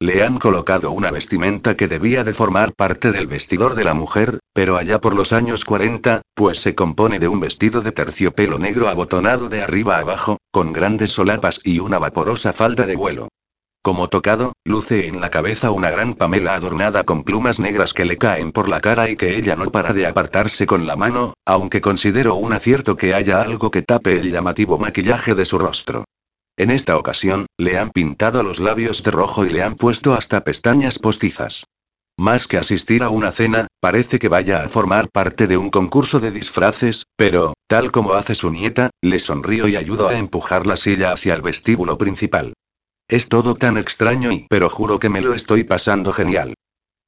Le 0.00 0.22
han 0.22 0.38
colocado 0.38 0.92
una 0.92 1.10
vestimenta 1.10 1.76
que 1.76 1.88
debía 1.88 2.22
de 2.22 2.32
formar 2.32 2.72
parte 2.72 3.10
del 3.10 3.26
vestidor 3.26 3.74
de 3.74 3.82
la 3.82 3.94
mujer, 3.94 4.38
pero 4.52 4.76
allá 4.76 5.00
por 5.00 5.12
los 5.12 5.32
años 5.32 5.64
40, 5.64 6.22
pues 6.34 6.60
se 6.60 6.76
compone 6.76 7.18
de 7.18 7.26
un 7.26 7.40
vestido 7.40 7.80
de 7.80 7.90
terciopelo 7.90 8.60
negro 8.60 8.86
abotonado 8.86 9.48
de 9.48 9.60
arriba 9.60 9.98
abajo, 9.98 10.36
con 10.52 10.72
grandes 10.72 11.10
solapas 11.10 11.60
y 11.64 11.80
una 11.80 11.98
vaporosa 11.98 12.52
falda 12.52 12.86
de 12.86 12.94
vuelo. 12.94 13.26
Como 13.82 14.06
tocado, 14.06 14.52
luce 14.64 15.08
en 15.08 15.20
la 15.20 15.30
cabeza 15.30 15.72
una 15.72 15.90
gran 15.90 16.14
pamela 16.14 16.54
adornada 16.54 17.02
con 17.02 17.24
plumas 17.24 17.58
negras 17.58 17.92
que 17.92 18.04
le 18.04 18.18
caen 18.18 18.52
por 18.52 18.68
la 18.68 18.80
cara 18.80 19.10
y 19.10 19.16
que 19.16 19.36
ella 19.36 19.56
no 19.56 19.68
para 19.72 19.92
de 19.92 20.06
apartarse 20.06 20.64
con 20.64 20.86
la 20.86 20.94
mano, 20.94 21.34
aunque 21.44 21.80
considero 21.80 22.36
un 22.36 22.52
acierto 22.52 22.96
que 22.96 23.14
haya 23.14 23.42
algo 23.42 23.72
que 23.72 23.82
tape 23.82 24.20
el 24.20 24.30
llamativo 24.30 24.78
maquillaje 24.78 25.34
de 25.34 25.44
su 25.44 25.58
rostro. 25.58 26.04
En 26.58 26.72
esta 26.72 26.96
ocasión, 26.96 27.46
le 27.56 27.78
han 27.78 27.90
pintado 27.90 28.42
los 28.42 28.58
labios 28.58 29.04
de 29.04 29.12
rojo 29.12 29.46
y 29.46 29.50
le 29.50 29.62
han 29.62 29.76
puesto 29.76 30.14
hasta 30.14 30.42
pestañas 30.42 30.98
postizas. 30.98 31.66
Más 32.18 32.48
que 32.48 32.58
asistir 32.58 33.04
a 33.04 33.10
una 33.10 33.30
cena, 33.30 33.68
parece 33.80 34.18
que 34.18 34.26
vaya 34.26 34.64
a 34.64 34.68
formar 34.68 35.08
parte 35.08 35.46
de 35.46 35.56
un 35.56 35.70
concurso 35.70 36.18
de 36.18 36.32
disfraces, 36.32 37.04
pero, 37.14 37.54
tal 37.68 37.92
como 37.92 38.14
hace 38.14 38.34
su 38.34 38.50
nieta, 38.50 38.90
le 39.00 39.20
sonrío 39.20 39.68
y 39.68 39.76
ayudo 39.76 40.08
a 40.08 40.18
empujar 40.18 40.66
la 40.66 40.76
silla 40.76 41.12
hacia 41.12 41.34
el 41.34 41.42
vestíbulo 41.42 41.96
principal. 41.96 42.54
Es 43.08 43.28
todo 43.28 43.54
tan 43.54 43.78
extraño 43.78 44.32
y, 44.32 44.48
pero 44.50 44.68
juro 44.68 44.98
que 44.98 45.10
me 45.10 45.20
lo 45.20 45.34
estoy 45.34 45.62
pasando 45.62 46.12
genial. 46.12 46.54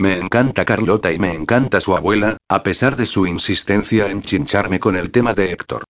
Me 0.00 0.16
encanta 0.16 0.64
Carlota 0.64 1.10
y 1.10 1.18
me 1.18 1.34
encanta 1.34 1.80
su 1.80 1.96
abuela, 1.96 2.36
a 2.48 2.62
pesar 2.62 2.94
de 2.94 3.04
su 3.04 3.26
insistencia 3.26 4.08
en 4.12 4.22
chincharme 4.22 4.78
con 4.78 4.94
el 4.94 5.10
tema 5.10 5.34
de 5.34 5.50
Héctor. 5.50 5.82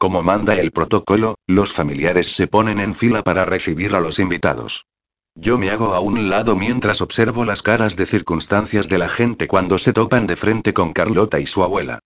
Como 0.00 0.22
manda 0.22 0.54
el 0.54 0.70
protocolo, 0.70 1.34
los 1.46 1.74
familiares 1.74 2.34
se 2.34 2.46
ponen 2.46 2.80
en 2.80 2.94
fila 2.94 3.22
para 3.22 3.44
recibir 3.44 3.94
a 3.94 4.00
los 4.00 4.18
invitados. 4.18 4.86
Yo 5.34 5.58
me 5.58 5.68
hago 5.68 5.92
a 5.92 6.00
un 6.00 6.30
lado 6.30 6.56
mientras 6.56 7.02
observo 7.02 7.44
las 7.44 7.60
caras 7.60 7.96
de 7.96 8.06
circunstancias 8.06 8.88
de 8.88 8.96
la 8.96 9.10
gente 9.10 9.46
cuando 9.46 9.76
se 9.76 9.92
topan 9.92 10.26
de 10.26 10.36
frente 10.36 10.72
con 10.72 10.94
Carlota 10.94 11.38
y 11.38 11.44
su 11.44 11.62
abuela. 11.62 11.98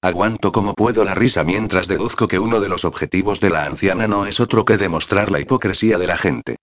Aguanto 0.00 0.52
como 0.52 0.74
puedo 0.74 1.04
la 1.04 1.16
risa 1.16 1.42
mientras 1.42 1.88
deduzco 1.88 2.28
que 2.28 2.38
uno 2.38 2.60
de 2.60 2.68
los 2.68 2.84
objetivos 2.84 3.40
de 3.40 3.50
la 3.50 3.64
anciana 3.64 4.06
no 4.06 4.26
es 4.26 4.38
otro 4.38 4.64
que 4.64 4.78
demostrar 4.78 5.32
la 5.32 5.40
hipocresía 5.40 5.98
de 5.98 6.06
la 6.06 6.18
gente. 6.18 6.54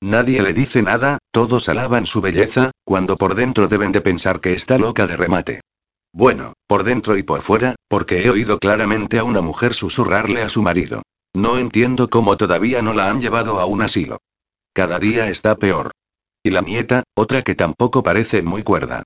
Nadie 0.00 0.42
le 0.42 0.52
dice 0.54 0.82
nada, 0.82 1.18
todos 1.30 1.68
alaban 1.68 2.04
su 2.04 2.20
belleza, 2.20 2.72
cuando 2.82 3.14
por 3.14 3.36
dentro 3.36 3.68
deben 3.68 3.92
de 3.92 4.00
pensar 4.00 4.40
que 4.40 4.54
está 4.54 4.76
loca 4.76 5.06
de 5.06 5.16
remate. 5.16 5.60
Bueno, 6.12 6.52
por 6.66 6.84
dentro 6.84 7.16
y 7.16 7.22
por 7.22 7.40
fuera, 7.40 7.74
porque 7.88 8.22
he 8.22 8.30
oído 8.30 8.58
claramente 8.58 9.18
a 9.18 9.24
una 9.24 9.40
mujer 9.40 9.72
susurrarle 9.72 10.42
a 10.42 10.48
su 10.48 10.62
marido. 10.62 11.02
No 11.34 11.58
entiendo 11.58 12.10
cómo 12.10 12.36
todavía 12.36 12.82
no 12.82 12.92
la 12.92 13.08
han 13.08 13.20
llevado 13.20 13.58
a 13.60 13.64
un 13.64 13.80
asilo. 13.80 14.18
Cada 14.74 14.98
día 14.98 15.28
está 15.28 15.56
peor. 15.56 15.92
Y 16.42 16.50
la 16.50 16.60
nieta, 16.60 17.04
otra 17.14 17.42
que 17.42 17.54
tampoco 17.54 18.02
parece 18.02 18.42
muy 18.42 18.62
cuerda. 18.62 19.04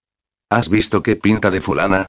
¿Has 0.50 0.68
visto 0.68 1.02
qué 1.02 1.16
pinta 1.16 1.50
de 1.50 1.61
fulana? 1.61 2.07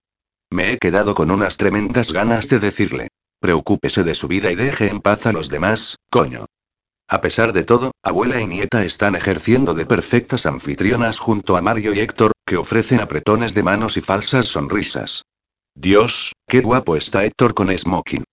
Me 0.49 0.71
he 0.71 0.77
quedado 0.77 1.13
con 1.13 1.29
unas 1.29 1.57
tremendas 1.57 2.11
ganas 2.11 2.49
de 2.49 2.59
decirle. 2.59 3.09
Preocúpese 3.39 4.03
de 4.03 4.15
su 4.15 4.27
vida 4.27 4.51
y 4.51 4.55
deje 4.55 4.89
en 4.89 5.01
paz 5.01 5.27
a 5.27 5.33
los 5.33 5.49
demás, 5.49 5.97
coño. 6.09 6.45
A 7.07 7.21
pesar 7.21 7.53
de 7.53 7.63
todo, 7.63 7.91
abuela 8.03 8.41
y 8.41 8.47
nieta 8.47 8.83
están 8.83 9.15
ejerciendo 9.15 9.73
de 9.73 9.85
perfectas 9.85 10.45
anfitrionas 10.45 11.19
junto 11.19 11.55
a 11.55 11.61
Mario 11.61 11.93
y 11.93 11.99
Héctor, 11.99 12.31
que 12.47 12.55
ofrecen 12.55 13.01
apretones 13.01 13.53
de 13.53 13.61
manos 13.61 13.97
y 13.97 14.01
falsas 14.01 14.47
sonrisas. 14.47 15.25
Dios, 15.75 16.31
qué 16.47 16.61
guapo 16.61 16.95
está 16.95 17.25
Héctor 17.25 17.53
con 17.53 17.77
smoking. 17.77 18.23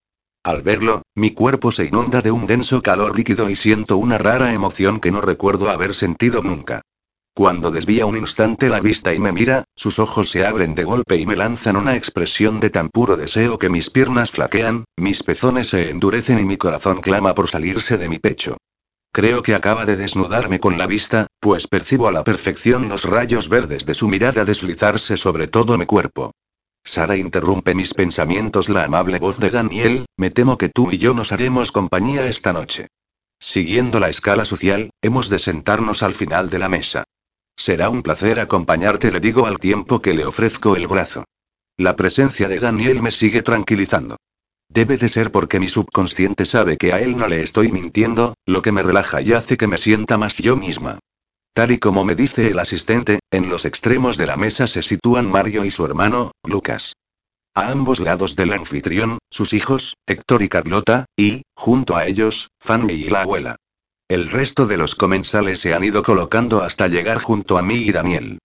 Al 0.44 0.62
verlo, 0.62 1.02
mi 1.16 1.32
cuerpo 1.32 1.72
se 1.72 1.86
inunda 1.86 2.22
de 2.22 2.30
un 2.30 2.46
denso 2.46 2.80
calor 2.80 3.16
líquido 3.16 3.50
y 3.50 3.56
siento 3.56 3.96
una 3.96 4.16
rara 4.16 4.54
emoción 4.54 5.00
que 5.00 5.10
no 5.10 5.20
recuerdo 5.20 5.68
haber 5.68 5.96
sentido 5.96 6.42
nunca. 6.42 6.82
Cuando 7.34 7.72
desvía 7.72 8.06
un 8.06 8.16
instante 8.16 8.68
la 8.68 8.80
vista 8.80 9.12
y 9.12 9.18
me 9.18 9.32
mira, 9.32 9.64
sus 9.74 9.98
ojos 9.98 10.30
se 10.30 10.46
abren 10.46 10.76
de 10.76 10.84
golpe 10.84 11.16
y 11.16 11.26
me 11.26 11.34
lanzan 11.34 11.76
una 11.76 11.96
expresión 11.96 12.60
de 12.60 12.70
tan 12.70 12.90
puro 12.90 13.16
deseo 13.16 13.58
que 13.58 13.68
mis 13.68 13.90
piernas 13.90 14.30
flaquean, 14.30 14.84
mis 14.96 15.24
pezones 15.24 15.68
se 15.68 15.90
endurecen 15.90 16.38
y 16.38 16.44
mi 16.44 16.56
corazón 16.56 17.00
clama 17.00 17.34
por 17.34 17.48
salirse 17.48 17.98
de 17.98 18.08
mi 18.08 18.20
pecho. 18.20 18.58
Creo 19.14 19.44
que 19.44 19.54
acaba 19.54 19.86
de 19.86 19.94
desnudarme 19.94 20.58
con 20.58 20.76
la 20.76 20.88
vista, 20.88 21.28
pues 21.38 21.68
percibo 21.68 22.08
a 22.08 22.12
la 22.12 22.24
perfección 22.24 22.88
los 22.88 23.04
rayos 23.04 23.48
verdes 23.48 23.86
de 23.86 23.94
su 23.94 24.08
mirada 24.08 24.44
deslizarse 24.44 25.16
sobre 25.16 25.46
todo 25.46 25.78
mi 25.78 25.86
cuerpo. 25.86 26.32
Sara 26.82 27.14
interrumpe 27.14 27.76
mis 27.76 27.94
pensamientos 27.94 28.68
la 28.68 28.82
amable 28.82 29.20
voz 29.20 29.38
de 29.38 29.50
Daniel, 29.50 30.06
me 30.16 30.30
temo 30.30 30.58
que 30.58 30.68
tú 30.68 30.90
y 30.90 30.98
yo 30.98 31.14
nos 31.14 31.30
haremos 31.30 31.70
compañía 31.70 32.26
esta 32.26 32.52
noche. 32.52 32.88
Siguiendo 33.38 34.00
la 34.00 34.08
escala 34.08 34.44
social, 34.44 34.90
hemos 35.00 35.28
de 35.28 35.38
sentarnos 35.38 36.02
al 36.02 36.14
final 36.14 36.50
de 36.50 36.58
la 36.58 36.68
mesa. 36.68 37.04
Será 37.56 37.90
un 37.90 38.02
placer 38.02 38.40
acompañarte, 38.40 39.12
le 39.12 39.20
digo 39.20 39.46
al 39.46 39.60
tiempo 39.60 40.02
que 40.02 40.14
le 40.14 40.26
ofrezco 40.26 40.74
el 40.74 40.88
brazo. 40.88 41.22
La 41.76 41.94
presencia 41.94 42.48
de 42.48 42.58
Daniel 42.58 43.00
me 43.00 43.12
sigue 43.12 43.42
tranquilizando. 43.42 44.16
Debe 44.74 44.98
de 44.98 45.08
ser 45.08 45.30
porque 45.30 45.60
mi 45.60 45.68
subconsciente 45.68 46.44
sabe 46.44 46.76
que 46.76 46.92
a 46.92 46.98
él 46.98 47.16
no 47.16 47.28
le 47.28 47.42
estoy 47.42 47.70
mintiendo, 47.70 48.34
lo 48.44 48.60
que 48.60 48.72
me 48.72 48.82
relaja 48.82 49.20
y 49.22 49.32
hace 49.32 49.56
que 49.56 49.68
me 49.68 49.78
sienta 49.78 50.18
más 50.18 50.38
yo 50.38 50.56
misma. 50.56 50.98
Tal 51.52 51.70
y 51.70 51.78
como 51.78 52.04
me 52.04 52.16
dice 52.16 52.48
el 52.48 52.58
asistente, 52.58 53.20
en 53.30 53.48
los 53.48 53.66
extremos 53.66 54.16
de 54.16 54.26
la 54.26 54.36
mesa 54.36 54.66
se 54.66 54.82
sitúan 54.82 55.30
Mario 55.30 55.64
y 55.64 55.70
su 55.70 55.86
hermano, 55.86 56.32
Lucas. 56.42 56.94
A 57.54 57.70
ambos 57.70 58.00
lados 58.00 58.34
del 58.34 58.52
anfitrión, 58.52 59.18
sus 59.30 59.52
hijos, 59.52 59.94
Héctor 60.08 60.42
y 60.42 60.48
Carlota, 60.48 61.04
y, 61.16 61.42
junto 61.54 61.94
a 61.94 62.08
ellos, 62.08 62.48
Fanny 62.58 62.94
y 62.94 63.10
la 63.10 63.22
abuela. 63.22 63.56
El 64.08 64.28
resto 64.28 64.66
de 64.66 64.76
los 64.76 64.96
comensales 64.96 65.60
se 65.60 65.72
han 65.72 65.84
ido 65.84 66.02
colocando 66.02 66.62
hasta 66.62 66.88
llegar 66.88 67.18
junto 67.18 67.58
a 67.58 67.62
mí 67.62 67.76
y 67.76 67.92
Daniel. 67.92 68.38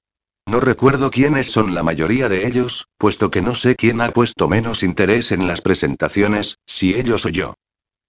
No 0.50 0.60
recuerdo 0.60 1.12
quiénes 1.12 1.52
son 1.52 1.76
la 1.76 1.84
mayoría 1.84 2.28
de 2.28 2.48
ellos, 2.48 2.88
puesto 2.98 3.30
que 3.30 3.44
no 3.44 3.54
sé 3.54 3.76
quién 3.76 4.02
ha 4.02 4.10
puesto 4.10 4.48
menos 4.48 4.82
interés 4.82 5.32
en 5.32 5.48
las 5.48 5.62
presentaciones, 5.62 6.58
si 6.66 6.96
ellos 6.96 7.24
o 7.28 7.30
yo. 7.30 7.54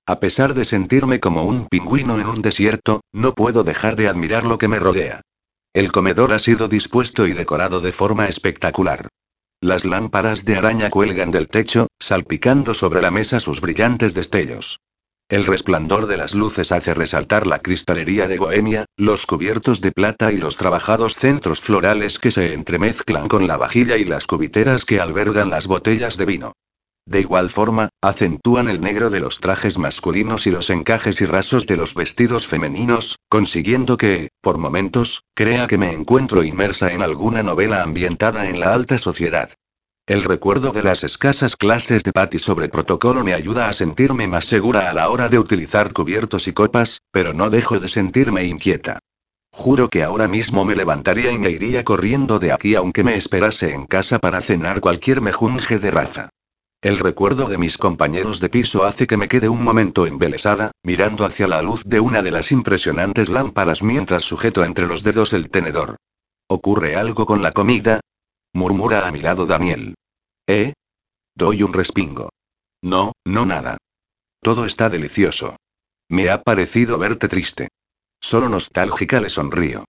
A 0.07 0.21
pesar 0.21 0.55
de 0.55 0.65
sentirme 0.65 1.21
como 1.21 1.43
un 1.43 1.67
pingüino 1.67 2.19
en 2.19 2.27
un 2.27 2.41
desierto, 2.41 3.03
no 3.12 3.35
puedo 3.35 3.62
dejar 3.62 3.95
de 3.95 4.09
admirar 4.09 4.47
lo 4.47 4.57
que 4.57 4.69
me 4.69 4.79
rodea. 4.79 5.21
El 5.75 5.93
comedor 5.93 6.33
ha 6.33 6.39
sido 6.39 6.67
dispuesto 6.67 7.27
y 7.27 7.35
decorado 7.35 7.83
de 7.83 7.93
forma 7.93 8.27
espectacular. 8.27 9.09
Las 9.61 9.85
lámparas 9.85 10.47
de 10.47 10.57
araña 10.57 10.89
cuelgan 10.89 11.31
del 11.31 11.47
techo, 11.47 11.89
salpicando 11.99 12.73
sobre 12.73 13.03
la 13.03 13.11
mesa 13.11 13.41
sus 13.41 13.61
brillantes 13.61 14.15
destellos. 14.15 14.81
El 15.31 15.47
resplandor 15.47 16.09
de 16.09 16.16
las 16.16 16.35
luces 16.35 16.73
hace 16.73 16.93
resaltar 16.93 17.47
la 17.47 17.61
cristalería 17.61 18.27
de 18.27 18.36
Bohemia, 18.36 18.86
los 18.97 19.27
cubiertos 19.27 19.81
de 19.81 19.93
plata 19.93 20.32
y 20.32 20.39
los 20.39 20.57
trabajados 20.57 21.15
centros 21.15 21.61
florales 21.61 22.19
que 22.19 22.32
se 22.32 22.52
entremezclan 22.52 23.28
con 23.28 23.47
la 23.47 23.57
vajilla 23.57 23.97
y 23.97 24.05
las 24.05 24.27
cubiteras 24.27 24.85
que 24.85 24.98
albergan 24.98 25.48
las 25.48 25.69
botellas 25.69 26.16
de 26.16 26.24
vino. 26.24 26.52
De 27.07 27.20
igual 27.20 27.51
forma, 27.51 27.90
acentúan 28.02 28.69
el 28.69 28.81
negro 28.81 29.09
de 29.09 29.20
los 29.20 29.39
trajes 29.39 29.78
masculinos 29.78 30.48
y 30.48 30.51
los 30.51 30.69
encajes 30.69 31.20
y 31.20 31.27
rasos 31.27 31.69
de 31.69 31.77
los 31.77 31.94
vestidos 31.94 32.48
femeninos, 32.48 33.15
consiguiendo 33.28 33.97
que, 33.97 34.31
por 34.40 34.59
momentos, 34.59 35.23
crea 35.36 35.69
que 35.69 35.78
me 35.78 35.93
encuentro 35.93 36.43
inmersa 36.43 36.93
en 36.93 37.02
alguna 37.02 37.44
novela 37.44 37.85
ambientada 37.85 38.48
en 38.48 38.59
la 38.59 38.74
alta 38.74 38.98
sociedad. 38.98 39.51
El 40.11 40.24
recuerdo 40.24 40.73
de 40.73 40.82
las 40.82 41.05
escasas 41.05 41.55
clases 41.55 42.03
de 42.03 42.12
Patty 42.12 42.41
sobre 42.41 42.69
protocolo 42.69 43.23
me 43.23 43.32
ayuda 43.32 43.69
a 43.69 43.73
sentirme 43.73 44.27
más 44.27 44.45
segura 44.45 44.91
a 44.91 44.93
la 44.93 45.09
hora 45.09 45.28
de 45.28 45.39
utilizar 45.39 45.93
cubiertos 45.93 46.49
y 46.49 46.53
copas, 46.53 47.03
pero 47.12 47.32
no 47.32 47.49
dejo 47.49 47.78
de 47.78 47.87
sentirme 47.87 48.43
inquieta. 48.43 48.99
Juro 49.53 49.89
que 49.89 50.03
ahora 50.03 50.27
mismo 50.27 50.65
me 50.65 50.74
levantaría 50.74 51.31
y 51.31 51.39
me 51.39 51.51
iría 51.51 51.85
corriendo 51.85 52.41
de 52.41 52.51
aquí 52.51 52.74
aunque 52.74 53.05
me 53.05 53.15
esperase 53.15 53.73
en 53.73 53.87
casa 53.87 54.19
para 54.19 54.41
cenar 54.41 54.81
cualquier 54.81 55.20
mejunje 55.20 55.78
de 55.78 55.93
raza. 55.93 56.31
El 56.82 56.99
recuerdo 56.99 57.47
de 57.47 57.59
mis 57.59 57.78
compañeros 57.78 58.41
de 58.41 58.49
piso 58.49 58.82
hace 58.82 59.07
que 59.07 59.16
me 59.16 59.28
quede 59.28 59.49
un 59.49 59.62
momento 59.62 60.09
embelesada, 60.09 60.73
mirando 60.82 61.24
hacia 61.24 61.47
la 61.47 61.62
luz 61.62 61.85
de 61.85 62.01
una 62.01 62.20
de 62.20 62.32
las 62.32 62.51
impresionantes 62.51 63.28
lámparas 63.28 63.85
mientras 63.85 64.24
sujeto 64.24 64.65
entre 64.65 64.89
los 64.89 65.05
dedos 65.05 65.35
el 65.35 65.51
tenedor. 65.51 65.95
¿Ocurre 66.49 66.97
algo 66.97 67.27
con 67.27 67.43
la 67.43 67.53
comida? 67.53 68.01
murmura 68.53 69.07
a 69.07 69.12
mi 69.12 69.20
lado 69.20 69.47
Daniel. 69.47 69.95
¿Eh? 70.51 70.72
Doy 71.36 71.62
un 71.62 71.72
respingo. 71.72 72.31
No, 72.82 73.12
no 73.24 73.47
nada. 73.47 73.77
Todo 74.43 74.64
está 74.66 74.89
delicioso. 74.89 75.55
Me 76.09 76.28
ha 76.28 76.43
parecido 76.43 76.98
verte 76.98 77.28
triste. 77.28 77.68
Solo 78.20 78.48
nostálgica 78.48 79.20
le 79.20 79.31
sonrío. 79.31 79.85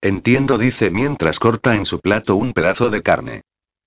Entiendo, 0.00 0.56
dice 0.56 0.92
mientras 0.92 1.40
corta 1.40 1.74
en 1.74 1.84
su 1.84 1.98
plato 1.98 2.36
un 2.36 2.52
pedazo 2.52 2.90
de 2.90 3.02
carne. 3.02 3.40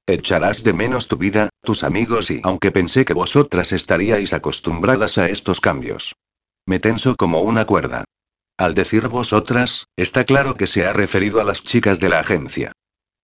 Echarás 0.05 0.65
de 0.65 0.73
menos 0.73 1.07
tu 1.07 1.15
vida, 1.15 1.47
tus 1.63 1.85
amigos 1.85 2.29
y 2.29 2.41
aunque 2.43 2.71
pensé 2.71 3.05
que 3.05 3.13
vosotras 3.13 3.71
estaríais 3.71 4.33
acostumbradas 4.33 5.17
a 5.17 5.29
estos 5.29 5.61
cambios. 5.61 6.13
Me 6.65 6.79
tenso 6.79 7.15
como 7.15 7.39
una 7.39 7.63
cuerda. 7.63 8.03
Al 8.57 8.73
decir 8.73 9.07
vosotras, 9.07 9.85
está 9.95 10.25
claro 10.25 10.55
que 10.55 10.67
se 10.67 10.85
ha 10.85 10.91
referido 10.91 11.39
a 11.39 11.45
las 11.45 11.63
chicas 11.63 12.01
de 12.01 12.09
la 12.09 12.19
agencia. 12.19 12.73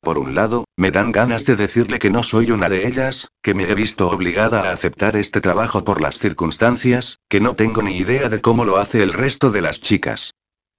Por 0.03 0.17
un 0.17 0.35
lado, 0.35 0.65
me 0.75 0.91
dan 0.91 1.13
ganas 1.13 1.45
de 1.45 1.55
decirle 1.55 1.97
que 1.97 2.09
no 2.09 2.23
soy 2.23 2.51
una 2.51 2.67
de 2.67 2.87
ellas, 2.87 3.29
que 3.41 3.53
me 3.53 3.63
he 3.63 3.73
visto 3.73 4.09
obligada 4.09 4.63
a 4.63 4.73
aceptar 4.73 5.15
este 5.15 5.39
trabajo 5.39 5.85
por 5.85 6.01
las 6.01 6.19
circunstancias, 6.19 7.19
que 7.29 7.39
no 7.39 7.55
tengo 7.55 7.81
ni 7.81 7.95
idea 7.95 8.27
de 8.27 8.41
cómo 8.41 8.65
lo 8.65 8.79
hace 8.79 9.01
el 9.01 9.13
resto 9.13 9.49
de 9.49 9.61
las 9.61 9.79
chicas. 9.79 10.33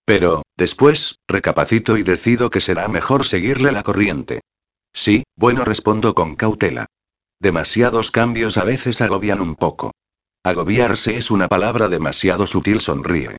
Pero, 0.04 0.42
después, 0.58 1.20
recapacito 1.26 1.96
y 1.96 2.02
decido 2.02 2.50
que 2.50 2.60
será 2.60 2.86
mejor 2.88 3.24
seguirle 3.24 3.72
la 3.72 3.82
corriente. 3.82 4.42
Sí, 4.92 5.24
bueno, 5.36 5.64
respondo 5.64 6.14
con 6.14 6.36
cautela. 6.36 6.84
Demasiados 7.40 8.10
cambios 8.10 8.58
a 8.58 8.64
veces 8.64 9.00
agobian 9.00 9.40
un 9.40 9.56
poco. 9.56 9.92
Agobiarse 10.44 11.16
es 11.16 11.30
una 11.30 11.48
palabra 11.48 11.88
demasiado 11.88 12.46
sutil, 12.46 12.82
sonríe. 12.82 13.38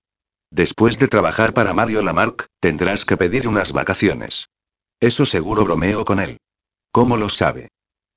Después 0.49 0.97
de 0.97 1.07
trabajar 1.07 1.53
para 1.53 1.73
Mario 1.73 2.01
Lamarck, 2.01 2.47
tendrás 2.59 3.05
que 3.05 3.17
pedir 3.17 3.47
unas 3.47 3.71
vacaciones. 3.71 4.47
Eso 4.99 5.25
seguro 5.25 5.63
bromeo 5.63 6.05
con 6.05 6.19
él. 6.19 6.37
¿Cómo 6.91 7.17
lo 7.17 7.29
sabe? 7.29 7.69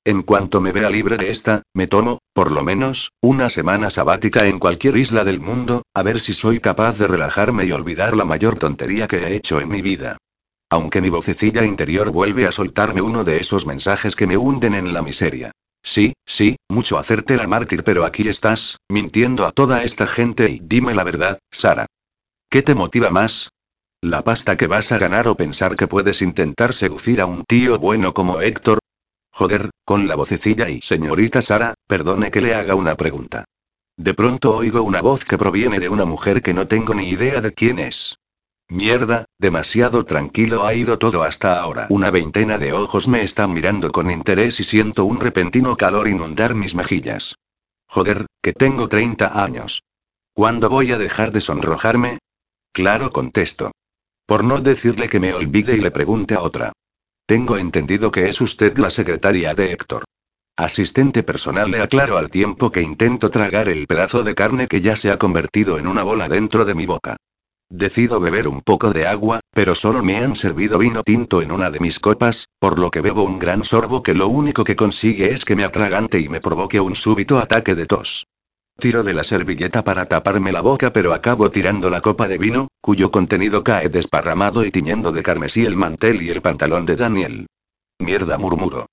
En 0.05 0.23
cuanto 0.23 0.61
me 0.61 0.71
vea 0.71 0.89
libre 0.89 1.17
de 1.17 1.29
esta, 1.29 1.63
me 1.73 1.87
tomo, 1.87 2.19
por 2.33 2.51
lo 2.51 2.63
menos, 2.63 3.11
una 3.21 3.49
semana 3.49 3.89
sabática 3.89 4.45
en 4.45 4.57
cualquier 4.57 4.95
isla 4.97 5.25
del 5.25 5.41
mundo, 5.41 5.83
a 5.93 6.03
ver 6.03 6.21
si 6.21 6.33
soy 6.33 6.59
capaz 6.59 6.97
de 6.97 7.07
relajarme 7.07 7.65
y 7.65 7.73
olvidar 7.73 8.15
la 8.15 8.23
mayor 8.25 8.57
tontería 8.57 9.07
que 9.07 9.17
he 9.17 9.35
hecho 9.35 9.59
en 9.59 9.67
mi 9.67 9.81
vida. 9.81 10.17
Aunque 10.71 11.01
mi 11.01 11.09
vocecilla 11.09 11.65
interior 11.65 12.11
vuelve 12.11 12.45
a 12.45 12.51
soltarme 12.51 13.01
uno 13.01 13.23
de 13.23 13.37
esos 13.37 13.65
mensajes 13.65 14.15
que 14.15 14.27
me 14.27 14.37
hunden 14.37 14.73
en 14.73 14.93
la 14.93 15.01
miseria. 15.01 15.51
Sí, 15.83 16.13
sí, 16.25 16.55
mucho 16.69 16.97
hacerte 16.97 17.37
la 17.37 17.47
mártir, 17.47 17.83
pero 17.83 18.05
aquí 18.05 18.27
estás, 18.27 18.77
mintiendo 18.89 19.45
a 19.45 19.51
toda 19.51 19.83
esta 19.83 20.07
gente 20.07 20.49
y 20.49 20.59
dime 20.61 20.93
la 20.93 21.03
verdad, 21.03 21.39
Sara. 21.51 21.87
¿Qué 22.49 22.61
te 22.61 22.75
motiva 22.75 23.09
más? 23.09 23.49
¿La 24.01 24.23
pasta 24.23 24.55
que 24.55 24.67
vas 24.67 24.93
a 24.93 24.97
ganar 24.97 25.27
o 25.27 25.35
pensar 25.35 25.75
que 25.75 25.85
puedes 25.85 26.21
intentar 26.21 26.73
seducir 26.73 27.19
a 27.19 27.25
un 27.25 27.43
tío 27.43 27.77
bueno 27.79 28.13
como 28.13 28.39
Héctor? 28.39 28.79
Joder, 29.29 29.71
con 29.83 30.07
la 30.07 30.15
vocecilla 30.15 30.69
y 30.69 30.81
señorita 30.81 31.41
Sara, 31.41 31.73
perdone 31.85 32.31
que 32.31 32.39
le 32.39 32.55
haga 32.55 32.75
una 32.75 32.95
pregunta. 32.95 33.43
De 33.97 34.13
pronto 34.13 34.55
oigo 34.55 34.83
una 34.83 35.01
voz 35.01 35.25
que 35.25 35.37
proviene 35.37 35.81
de 35.81 35.89
una 35.89 36.05
mujer 36.05 36.41
que 36.41 36.53
no 36.53 36.65
tengo 36.65 36.93
ni 36.93 37.09
idea 37.09 37.41
de 37.41 37.53
quién 37.53 37.77
es. 37.77 38.17
Mierda, 38.69 39.25
demasiado 39.37 40.05
tranquilo 40.05 40.65
ha 40.65 40.73
ido 40.73 40.97
todo 40.97 41.23
hasta 41.23 41.59
ahora. 41.59 41.87
Una 41.89 42.09
veintena 42.09 42.57
de 42.57 42.71
ojos 42.71 43.09
me 43.09 43.21
están 43.21 43.51
mirando 43.51 43.91
con 43.91 44.09
interés 44.09 44.61
y 44.61 44.63
siento 44.63 45.03
un 45.03 45.19
repentino 45.19 45.75
calor 45.75 46.07
inundar 46.07 46.55
mis 46.55 46.73
mejillas. 46.73 47.35
Joder, 47.87 48.27
que 48.41 48.53
tengo 48.53 48.87
30 48.87 49.43
años. 49.43 49.83
¿Cuándo 50.33 50.69
voy 50.69 50.93
a 50.93 50.97
dejar 50.97 51.33
de 51.33 51.41
sonrojarme? 51.41 52.19
Claro, 52.71 53.09
contesto. 53.09 53.71
Por 54.29 54.43
no 54.43 54.61
decirle 54.61 55.09
que 55.09 55.19
me 55.19 55.33
olvide 55.33 55.75
y 55.75 55.79
le 55.79 55.89
pregunte 55.89 56.35
a 56.35 56.43
otra. 56.43 56.71
Tengo 57.25 57.57
entendido 57.57 58.11
que 58.11 58.29
es 58.29 58.39
usted 58.41 58.77
la 58.77 58.91
secretaria 58.91 59.55
de 59.55 59.71
Héctor. 59.71 60.03
Asistente 60.55 61.23
personal 61.23 61.71
le 61.71 61.81
aclaro 61.81 62.15
al 62.15 62.29
tiempo 62.29 62.71
que 62.71 62.83
intento 62.83 63.31
tragar 63.31 63.67
el 63.69 63.87
pedazo 63.87 64.21
de 64.21 64.35
carne 64.35 64.67
que 64.67 64.81
ya 64.81 64.95
se 64.95 65.09
ha 65.09 65.17
convertido 65.17 65.79
en 65.79 65.87
una 65.87 66.03
bola 66.03 66.29
dentro 66.29 66.63
de 66.63 66.75
mi 66.75 66.85
boca. 66.85 67.17
Decido 67.71 68.19
beber 68.19 68.47
un 68.47 68.61
poco 68.61 68.93
de 68.93 69.07
agua, 69.07 69.39
pero 69.51 69.73
solo 69.73 70.03
me 70.03 70.17
han 70.17 70.35
servido 70.35 70.77
vino 70.77 71.01
tinto 71.01 71.41
en 71.41 71.51
una 71.51 71.71
de 71.71 71.79
mis 71.79 71.99
copas, 71.99 72.49
por 72.59 72.77
lo 72.77 72.91
que 72.91 73.01
bebo 73.01 73.23
un 73.23 73.39
gran 73.39 73.63
sorbo 73.63 74.03
que 74.03 74.13
lo 74.13 74.27
único 74.27 74.63
que 74.63 74.75
consigue 74.75 75.33
es 75.33 75.43
que 75.43 75.55
me 75.55 75.63
atragante 75.63 76.19
y 76.19 76.29
me 76.29 76.39
provoque 76.39 76.79
un 76.79 76.93
súbito 76.93 77.39
ataque 77.39 77.73
de 77.73 77.87
tos. 77.87 78.27
Tiro 78.79 79.03
de 79.03 79.13
la 79.13 79.23
servilleta 79.23 79.83
para 79.83 80.05
taparme 80.05 80.51
la 80.51 80.61
boca 80.61 80.91
pero 80.93 81.13
acabo 81.13 81.51
tirando 81.51 81.89
la 81.89 82.01
copa 82.01 82.27
de 82.27 82.37
vino, 82.37 82.69
cuyo 82.81 83.11
contenido 83.11 83.63
cae 83.63 83.89
desparramado 83.89 84.65
y 84.65 84.71
tiñendo 84.71 85.11
de 85.11 85.21
carmesí 85.21 85.65
el 85.65 85.75
mantel 85.75 86.21
y 86.21 86.29
el 86.29 86.41
pantalón 86.41 86.85
de 86.85 86.95
Daniel. 86.95 87.47
Mierda 87.99 88.37
murmuro. 88.37 88.87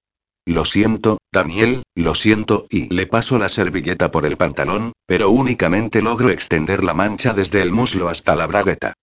Lo 0.44 0.64
siento, 0.64 1.18
Daniel, 1.32 1.82
lo 1.94 2.14
siento, 2.14 2.66
y 2.70 2.92
le 2.94 3.06
paso 3.06 3.38
la 3.38 3.48
servilleta 3.48 4.10
por 4.10 4.26
el 4.26 4.36
pantalón, 4.36 4.92
pero 5.06 5.30
únicamente 5.30 6.02
logro 6.02 6.30
extender 6.30 6.84
la 6.84 6.94
mancha 6.94 7.32
desde 7.32 7.62
el 7.62 7.72
muslo 7.72 8.08
hasta 8.08 8.36
la 8.36 8.46
bragueta. 8.46 8.94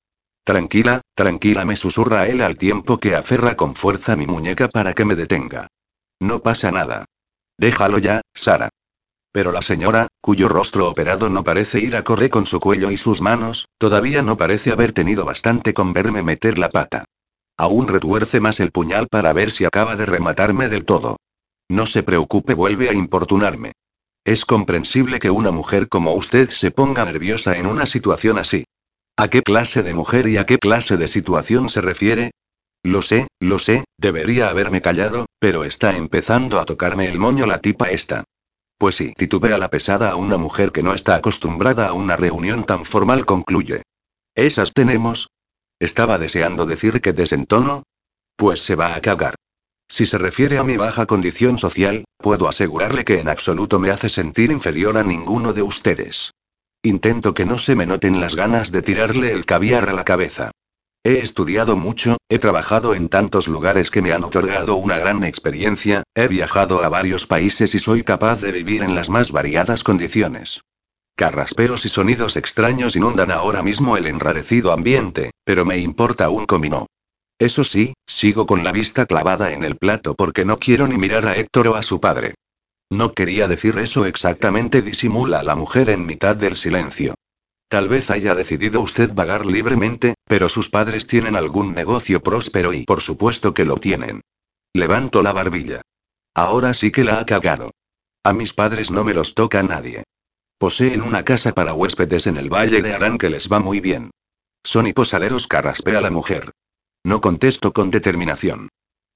Tranquila, 0.45 1.01
tranquila, 1.15 1.63
me 1.65 1.75
susurra 1.75 2.27
él 2.27 2.41
al 2.41 2.57
tiempo 2.57 2.97
que 2.97 3.15
aferra 3.15 3.55
con 3.55 3.75
fuerza 3.75 4.15
mi 4.15 4.27
muñeca 4.27 4.67
para 4.67 4.93
que 4.93 5.05
me 5.05 5.15
detenga. 5.15 5.67
No 6.19 6.41
pasa 6.41 6.71
nada. 6.71 7.05
Déjalo 7.57 7.97
ya, 7.97 8.21
Sara. 8.33 8.69
Pero 9.33 9.51
la 9.51 9.63
señora, 9.63 10.09
cuyo 10.21 10.47
rostro 10.47 10.87
operado 10.87 11.27
no 11.27 11.43
parece 11.43 11.79
ir 11.79 11.95
a 11.95 12.03
correr 12.03 12.29
con 12.29 12.45
su 12.45 12.59
cuello 12.59 12.91
y 12.91 12.97
sus 12.97 13.19
manos, 13.19 13.67
todavía 13.79 14.21
no 14.21 14.37
parece 14.37 14.71
haber 14.71 14.91
tenido 14.93 15.25
bastante 15.25 15.73
con 15.73 15.91
verme 15.91 16.21
meter 16.21 16.59
la 16.59 16.69
pata. 16.69 17.05
Aún 17.57 17.87
retuerce 17.87 18.39
más 18.39 18.59
el 18.59 18.71
puñal 18.71 19.07
para 19.07 19.33
ver 19.33 19.49
si 19.49 19.65
acaba 19.65 19.95
de 19.95 20.05
rematarme 20.05 20.69
del 20.69 20.85
todo. 20.85 21.17
No 21.67 21.87
se 21.87 22.03
preocupe, 22.03 22.53
vuelve 22.53 22.89
a 22.89 22.93
importunarme. 22.93 23.71
Es 24.23 24.45
comprensible 24.45 25.17
que 25.17 25.31
una 25.31 25.49
mujer 25.49 25.89
como 25.89 26.13
usted 26.13 26.49
se 26.49 26.69
ponga 26.69 27.03
nerviosa 27.03 27.57
en 27.57 27.65
una 27.65 27.87
situación 27.87 28.37
así. 28.37 28.65
¿A 29.17 29.29
qué 29.29 29.41
clase 29.41 29.81
de 29.81 29.95
mujer 29.95 30.27
y 30.27 30.37
a 30.37 30.45
qué 30.45 30.59
clase 30.59 30.95
de 30.95 31.07
situación 31.07 31.69
se 31.69 31.81
refiere? 31.81 32.31
Lo 32.83 33.01
sé, 33.01 33.27
lo 33.39 33.57
sé, 33.57 33.83
debería 33.97 34.49
haberme 34.49 34.81
callado, 34.81 35.25
pero 35.39 35.63
está 35.63 35.97
empezando 35.97 36.59
a 36.59 36.65
tocarme 36.65 37.07
el 37.07 37.17
moño 37.17 37.47
la 37.47 37.59
tipa 37.59 37.89
esta. 37.89 38.25
Pues 38.77 38.95
sí, 38.95 39.13
titubea 39.15 39.57
la 39.57 39.69
pesada 39.69 40.11
a 40.11 40.15
una 40.15 40.37
mujer 40.37 40.71
que 40.71 40.83
no 40.83 40.93
está 40.93 41.15
acostumbrada 41.15 41.87
a 41.87 41.93
una 41.93 42.15
reunión 42.17 42.65
tan 42.65 42.85
formal, 42.85 43.25
concluye. 43.25 43.83
¿Esas 44.35 44.73
tenemos? 44.73 45.29
Estaba 45.79 46.17
deseando 46.17 46.65
decir 46.65 47.01
que 47.01 47.13
desentono. 47.13 47.83
Pues 48.35 48.61
se 48.61 48.75
va 48.75 48.95
a 48.95 49.01
cagar. 49.01 49.35
Si 49.87 50.05
se 50.05 50.17
refiere 50.17 50.57
a 50.57 50.63
mi 50.63 50.77
baja 50.77 51.05
condición 51.05 51.59
social, 51.59 52.05
puedo 52.17 52.47
asegurarle 52.47 53.05
que 53.05 53.19
en 53.19 53.29
absoluto 53.29 53.79
me 53.79 53.91
hace 53.91 54.09
sentir 54.09 54.51
inferior 54.51 54.97
a 54.97 55.03
ninguno 55.03 55.53
de 55.53 55.61
ustedes. 55.61 56.31
Intento 56.81 57.33
que 57.33 57.45
no 57.45 57.59
se 57.59 57.75
me 57.75 57.85
noten 57.85 58.19
las 58.19 58.35
ganas 58.35 58.71
de 58.71 58.81
tirarle 58.81 59.31
el 59.31 59.45
caviar 59.45 59.89
a 59.89 59.93
la 59.93 60.03
cabeza. 60.03 60.51
He 61.05 61.19
estudiado 61.19 61.75
mucho, 61.75 62.15
he 62.29 62.39
trabajado 62.39 62.95
en 62.95 63.09
tantos 63.09 63.49
lugares 63.49 63.91
que 63.91 64.01
me 64.01 64.13
han 64.13 64.23
otorgado 64.23 64.75
una 64.75 64.97
gran 64.97 65.25
experiencia, 65.25 66.03
he 66.15 66.29
viajado 66.29 66.81
a 66.81 66.87
varios 66.87 67.27
países 67.27 67.75
y 67.75 67.79
soy 67.79 68.03
capaz 68.03 68.39
de 68.39 68.53
vivir 68.53 68.83
en 68.83 68.95
las 68.95 69.09
más 69.09 69.33
variadas 69.33 69.83
condiciones. 69.83 70.61
Carraspeos 71.17 71.85
y 71.85 71.89
sonidos 71.89 72.37
extraños 72.37 72.95
inundan 72.95 73.31
ahora 73.31 73.61
mismo 73.61 73.97
el 73.97 74.05
enrarecido 74.05 74.71
ambiente, 74.71 75.31
pero 75.43 75.65
me 75.65 75.77
importa 75.77 76.29
un 76.29 76.45
comino. 76.45 76.87
Eso 77.37 77.65
sí, 77.65 77.93
sigo 78.07 78.45
con 78.45 78.63
la 78.63 78.71
vista 78.71 79.05
clavada 79.05 79.51
en 79.51 79.63
el 79.63 79.75
plato 79.75 80.15
porque 80.15 80.45
no 80.45 80.57
quiero 80.57 80.87
ni 80.87 80.97
mirar 80.97 81.27
a 81.27 81.35
Héctor 81.35 81.67
o 81.67 81.75
a 81.75 81.83
su 81.83 81.99
padre. 81.99 82.35
No 82.89 83.11
quería 83.13 83.49
decir 83.49 83.77
eso 83.77 84.05
exactamente, 84.05 84.81
disimula 84.81 85.43
la 85.43 85.57
mujer 85.57 85.89
en 85.89 86.05
mitad 86.05 86.37
del 86.37 86.55
silencio. 86.55 87.15
Tal 87.73 87.89
vez 87.89 88.11
haya 88.11 88.35
decidido 88.35 88.81
usted 88.81 89.11
vagar 89.15 89.47
libremente, 89.47 90.13
pero 90.27 90.47
sus 90.47 90.69
padres 90.69 91.07
tienen 91.07 91.35
algún 91.35 91.73
negocio 91.73 92.21
próspero 92.21 92.71
y 92.71 92.83
por 92.83 93.01
supuesto 93.01 93.55
que 93.55 93.65
lo 93.65 93.77
tienen. 93.77 94.21
Levanto 94.75 95.23
la 95.23 95.33
barbilla. 95.33 95.81
Ahora 96.35 96.75
sí 96.75 96.91
que 96.91 97.03
la 97.03 97.19
ha 97.19 97.25
cagado. 97.25 97.71
A 98.23 98.31
mis 98.31 98.53
padres 98.53 98.91
no 98.91 99.03
me 99.03 99.15
los 99.15 99.33
toca 99.33 99.63
nadie. 99.63 100.03
Poseen 100.59 101.01
una 101.01 101.25
casa 101.25 101.53
para 101.53 101.73
huéspedes 101.73 102.27
en 102.27 102.37
el 102.37 102.53
Valle 102.53 102.83
de 102.83 102.93
Arán 102.93 103.17
que 103.17 103.31
les 103.31 103.51
va 103.51 103.59
muy 103.59 103.79
bien. 103.79 104.11
Son 104.63 104.85
hiposaleros, 104.85 105.47
carraspea 105.47 105.99
la 105.99 106.11
mujer. 106.11 106.51
No 107.03 107.21
contesto 107.21 107.73
con 107.73 107.89
determinación. 107.89 108.69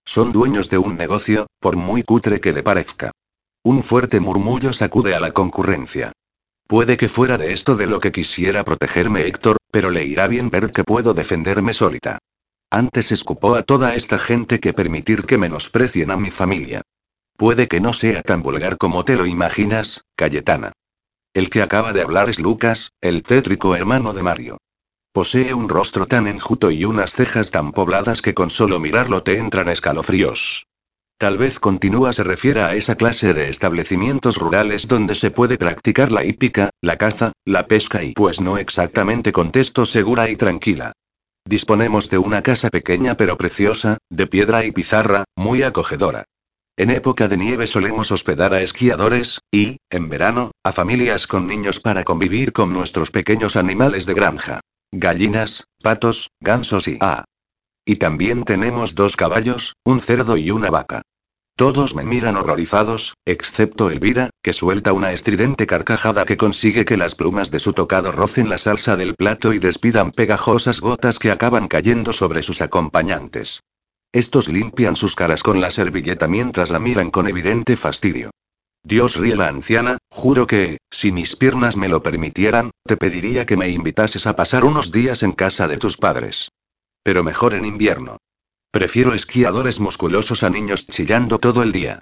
Son 0.03 0.31
dueños 0.31 0.71
de 0.71 0.79
un 0.79 0.97
negocio, 0.97 1.45
por 1.59 1.75
muy 1.75 2.01
cutre 2.01 2.41
que 2.41 2.53
le 2.53 2.63
parezca. 2.63 3.11
Un 3.61 3.84
fuerte 3.84 4.19
murmullo 4.19 4.73
sacude 4.73 5.13
a 5.13 5.19
la 5.19 5.31
concurrencia. 5.31 6.11
Puede 6.68 6.98
que 6.98 7.07
fuera 7.07 7.38
de 7.38 7.53
esto 7.53 7.76
de 7.76 7.88
lo 7.88 8.02
que 8.02 8.11
quisiera 8.11 8.65
protegerme 8.65 9.26
Héctor, 9.26 9.57
pero 9.72 9.89
le 9.89 10.03
irá 10.03 10.27
bien 10.27 10.49
ver 10.49 10.72
que 10.72 10.84
puedo 10.84 11.14
defenderme 11.14 11.73
solita. 11.73 12.19
Antes 12.69 13.14
escupó 13.14 13.56
a 13.56 13.64
toda 13.64 13.95
esta 13.95 14.19
gente 14.19 14.60
que 14.60 14.73
permitir 14.73 15.23
que 15.23 15.38
menosprecien 15.38 16.11
a 16.11 16.18
mi 16.18 16.30
familia. 16.30 16.81
Puede 17.38 17.69
que 17.69 17.80
no 17.80 17.94
sea 17.94 18.22
tan 18.22 18.41
vulgar 18.41 18.77
como 18.77 19.06
te 19.06 19.15
lo 19.15 19.26
imaginas, 19.26 20.02
Cayetana. 20.18 20.73
El 21.34 21.49
que 21.49 21.61
acaba 21.61 21.94
de 21.94 22.02
hablar 22.02 22.30
es 22.30 22.39
Lucas, 22.39 22.91
el 22.99 23.23
tétrico 23.23 23.76
hermano 23.76 24.11
de 24.11 24.23
Mario. 24.23 24.57
Posee 25.14 25.53
un 25.53 25.69
rostro 25.69 26.06
tan 26.06 26.27
enjuto 26.27 26.69
y 26.69 26.84
unas 26.84 27.14
cejas 27.14 27.49
tan 27.49 27.72
pobladas 27.72 28.22
que 28.22 28.34
con 28.34 28.49
solo 28.49 28.80
mirarlo 28.80 29.23
te 29.23 29.38
entran 29.38 29.69
escalofríos. 29.69 30.68
Tal 31.19 31.39
vez 31.39 31.60
continúa 31.60 32.14
se 32.14 32.23
refiera 32.23 32.68
a 32.68 32.76
esa 32.76 32.95
clase 32.95 33.34
de 33.34 33.49
establecimientos 33.49 34.38
rurales 34.38 34.88
donde 34.88 35.15
se 35.15 35.31
puede 35.31 35.57
practicar 35.57 36.11
la 36.11 36.23
hípica, 36.23 36.69
la 36.80 36.98
caza, 36.98 37.31
la 37.44 37.65
pesca 37.65 38.03
y 38.03 38.14
pues 38.14 38.39
no 38.39 38.60
exactamente 38.60 39.31
contesto 39.31 39.88
segura 39.88 40.30
y 40.30 40.35
tranquila. 40.35 40.91
Disponemos 41.44 42.11
de 42.11 42.19
una 42.19 42.44
casa 42.44 42.69
pequeña 42.69 43.18
pero 43.18 43.35
preciosa, 43.35 43.98
de 44.11 44.27
piedra 44.27 44.64
y 44.64 44.72
pizarra, 44.72 45.23
muy 45.35 45.64
acogedora. 45.64 46.26
En 46.77 46.91
época 46.91 47.27
de 47.27 47.38
nieve 47.38 47.65
solemos 47.65 48.11
hospedar 48.11 48.53
a 48.53 48.61
esquiadores, 48.61 49.39
y, 49.52 49.77
en 49.89 50.10
verano, 50.10 50.52
a 50.64 50.72
familias 50.72 51.26
con 51.26 51.48
niños 51.48 51.80
para 51.80 52.03
convivir 52.03 52.53
con 52.53 52.72
nuestros 52.72 53.10
pequeños 53.10 53.56
animales 53.56 54.06
de 54.06 54.14
granja. 54.14 54.60
Gallinas, 54.91 55.64
patos, 55.81 56.30
gansos 56.39 56.88
y... 56.88 56.99
Ah, 57.02 57.26
y 57.88 57.95
también 57.95 58.43
tenemos 58.43 58.93
dos 58.95 59.15
caballos, 59.15 59.73
un 59.85 60.01
cerdo 60.01 60.35
y 60.35 60.51
una 60.51 60.69
vaca. 60.69 61.03
Todos 61.55 61.95
me 61.95 62.03
miran 62.03 62.35
horrorizados, 62.35 63.15
excepto 63.26 63.89
Elvira, 63.89 64.30
que 64.43 64.53
suelta 64.53 64.93
una 64.93 65.14
estridente 65.14 65.65
carcajada 65.65 66.26
que 66.26 66.38
consigue 66.38 66.85
que 66.85 66.97
las 66.97 67.15
plumas 67.15 67.49
de 67.49 67.59
su 67.59 67.73
tocado 67.73 68.11
rocen 68.11 68.49
la 68.49 68.57
salsa 68.57 68.97
del 68.97 69.15
plato 69.15 69.53
y 69.53 69.59
despidan 69.59 70.11
pegajosas 70.11 70.81
gotas 70.81 71.18
que 71.18 71.31
acaban 71.31 71.68
cayendo 71.68 72.11
sobre 72.11 72.43
sus 72.43 72.61
acompañantes. 72.61 73.61
Estos 74.11 74.49
limpian 74.49 74.95
sus 74.95 75.15
caras 75.15 75.41
con 75.41 75.61
la 75.61 75.72
servilleta 75.72 76.27
mientras 76.27 76.69
la 76.69 76.80
miran 76.80 77.09
con 77.09 77.27
evidente 77.27 77.77
fastidio. 77.77 78.31
Dios 78.84 79.15
ríe 79.15 79.35
la 79.35 79.47
anciana, 79.47 79.97
juro 80.11 80.45
que, 80.45 80.77
si 80.91 81.11
mis 81.11 81.35
piernas 81.35 81.77
me 81.77 81.88
lo 81.88 82.03
permitieran, 82.03 82.72
te 82.85 82.97
pediría 82.97 83.45
que 83.45 83.57
me 83.57 83.69
invitases 83.69 84.27
a 84.27 84.35
pasar 84.35 84.65
unos 84.65 84.91
días 84.91 85.23
en 85.23 85.31
casa 85.31 85.68
de 85.68 85.77
tus 85.77 85.97
padres. 85.97 86.49
Pero 87.07 87.23
mejor 87.23 87.53
en 87.53 87.63
invierno. 87.63 88.17
Prefiero 88.69 89.13
esquiadores 89.13 89.79
musculosos 89.79 90.43
a 90.43 90.49
niños 90.49 90.88
chillando 90.88 91.39
todo 91.39 91.63
el 91.63 91.71
día. 91.71 92.01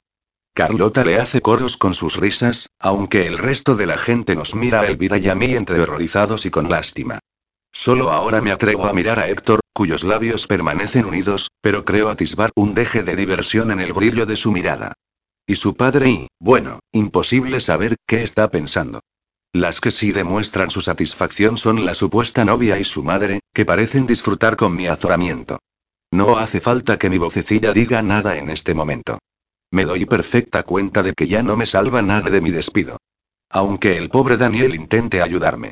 Carlota 0.55 1.05
le 1.05 1.19
hace 1.19 1.41
coros 1.41 1.77
con 1.77 1.93
sus 1.93 2.17
risas, 2.17 2.71
aunque 2.79 3.27
el 3.27 3.37
resto 3.37 3.75
de 3.75 3.85
la 3.85 3.99
gente 3.99 4.35
nos 4.35 4.55
mira 4.55 4.81
a 4.81 4.87
Elvira 4.87 5.19
y 5.19 5.29
a 5.29 5.35
mí 5.35 5.53
entre 5.53 5.79
horrorizados 5.79 6.47
y 6.47 6.49
con 6.49 6.71
lástima. 6.71 7.19
Solo 7.71 8.09
ahora 8.09 8.41
me 8.41 8.51
atrevo 8.51 8.87
a 8.87 8.93
mirar 8.93 9.19
a 9.19 9.29
Héctor, 9.29 9.59
cuyos 9.73 10.03
labios 10.03 10.47
permanecen 10.47 11.05
unidos, 11.05 11.51
pero 11.61 11.85
creo 11.85 12.09
atisbar 12.09 12.49
un 12.55 12.73
deje 12.73 13.03
de 13.03 13.15
diversión 13.15 13.69
en 13.69 13.81
el 13.81 13.93
brillo 13.93 14.25
de 14.25 14.37
su 14.37 14.51
mirada. 14.51 14.93
Y 15.45 15.57
su 15.57 15.75
padre 15.75 16.09
y, 16.09 16.27
bueno, 16.39 16.79
imposible 16.91 17.59
saber 17.59 17.95
qué 18.07 18.23
está 18.23 18.49
pensando. 18.49 19.01
Las 19.55 19.79
que 19.79 19.91
sí 19.91 20.11
demuestran 20.11 20.69
su 20.69 20.81
satisfacción 20.81 21.57
son 21.57 21.85
la 21.85 21.93
supuesta 21.93 22.43
novia 22.43 22.77
y 22.77 22.83
su 22.83 23.05
madre, 23.05 23.39
que 23.53 23.63
parecen 23.63 24.05
disfrutar 24.05 24.57
con 24.57 24.75
mi 24.75 24.87
azoramiento. 24.87 25.59
No 26.11 26.37
hace 26.37 26.59
falta 26.59 26.97
que 26.97 27.09
mi 27.09 27.17
vocecilla 27.17 27.71
diga 27.71 28.01
nada 28.01 28.35
en 28.35 28.49
este 28.49 28.73
momento. 28.73 29.17
Me 29.71 29.85
doy 29.85 30.05
perfecta 30.05 30.63
cuenta 30.63 31.03
de 31.03 31.13
que 31.13 31.27
ya 31.27 31.41
no 31.41 31.55
me 31.55 31.65
salva 31.65 32.01
nada 32.01 32.29
de 32.29 32.41
mi 32.41 32.51
despido. 32.51 32.97
Aunque 33.49 33.97
el 33.97 34.09
pobre 34.09 34.35
Daniel 34.35 34.75
intente 34.75 35.21
ayudarme. 35.21 35.71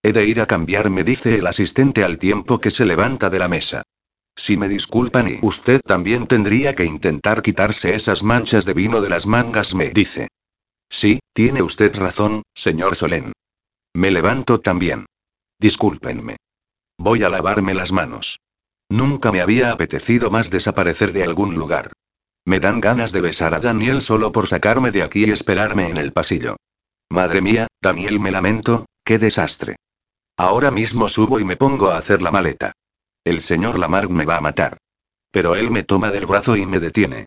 He 0.00 0.12
de 0.12 0.24
ir 0.26 0.40
a 0.40 0.46
cambiarme, 0.46 1.02
dice 1.02 1.34
el 1.34 1.48
asistente 1.48 2.04
al 2.04 2.18
tiempo 2.18 2.60
que 2.60 2.70
se 2.70 2.84
levanta 2.84 3.30
de 3.30 3.40
la 3.40 3.48
mesa. 3.48 3.82
Si 4.36 4.56
me 4.56 4.68
disculpan 4.68 5.26
y 5.26 5.38
usted 5.42 5.80
también 5.84 6.28
tendría 6.28 6.76
que 6.76 6.84
intentar 6.84 7.42
quitarse 7.42 7.96
esas 7.96 8.22
manchas 8.22 8.64
de 8.64 8.74
vino 8.74 9.00
de 9.00 9.08
las 9.08 9.26
mangas, 9.26 9.74
me 9.74 9.90
dice. 9.90 10.28
Sí, 10.94 11.18
tiene 11.32 11.60
usted 11.60 11.92
razón, 11.96 12.44
señor 12.54 12.94
Solén. 12.94 13.32
Me 13.96 14.12
levanto 14.12 14.60
también. 14.60 15.06
Discúlpenme. 15.58 16.36
Voy 16.96 17.24
a 17.24 17.28
lavarme 17.28 17.74
las 17.74 17.90
manos. 17.90 18.38
Nunca 18.88 19.32
me 19.32 19.40
había 19.40 19.72
apetecido 19.72 20.30
más 20.30 20.50
desaparecer 20.50 21.12
de 21.12 21.24
algún 21.24 21.56
lugar. 21.56 21.90
Me 22.44 22.60
dan 22.60 22.80
ganas 22.80 23.10
de 23.10 23.22
besar 23.22 23.54
a 23.54 23.58
Daniel 23.58 24.02
solo 24.02 24.30
por 24.30 24.46
sacarme 24.46 24.92
de 24.92 25.02
aquí 25.02 25.24
y 25.24 25.32
esperarme 25.32 25.88
en 25.88 25.96
el 25.96 26.12
pasillo. 26.12 26.54
Madre 27.10 27.40
mía, 27.40 27.66
Daniel, 27.82 28.20
me 28.20 28.30
lamento, 28.30 28.86
qué 29.04 29.18
desastre. 29.18 29.74
Ahora 30.36 30.70
mismo 30.70 31.08
subo 31.08 31.40
y 31.40 31.44
me 31.44 31.56
pongo 31.56 31.90
a 31.90 31.98
hacer 31.98 32.22
la 32.22 32.30
maleta. 32.30 32.70
El 33.24 33.42
señor 33.42 33.80
Lamarck 33.80 34.10
me 34.10 34.26
va 34.26 34.36
a 34.36 34.42
matar. 34.42 34.78
Pero 35.32 35.56
él 35.56 35.72
me 35.72 35.82
toma 35.82 36.12
del 36.12 36.26
brazo 36.26 36.56
y 36.56 36.66
me 36.66 36.78
detiene. 36.78 37.26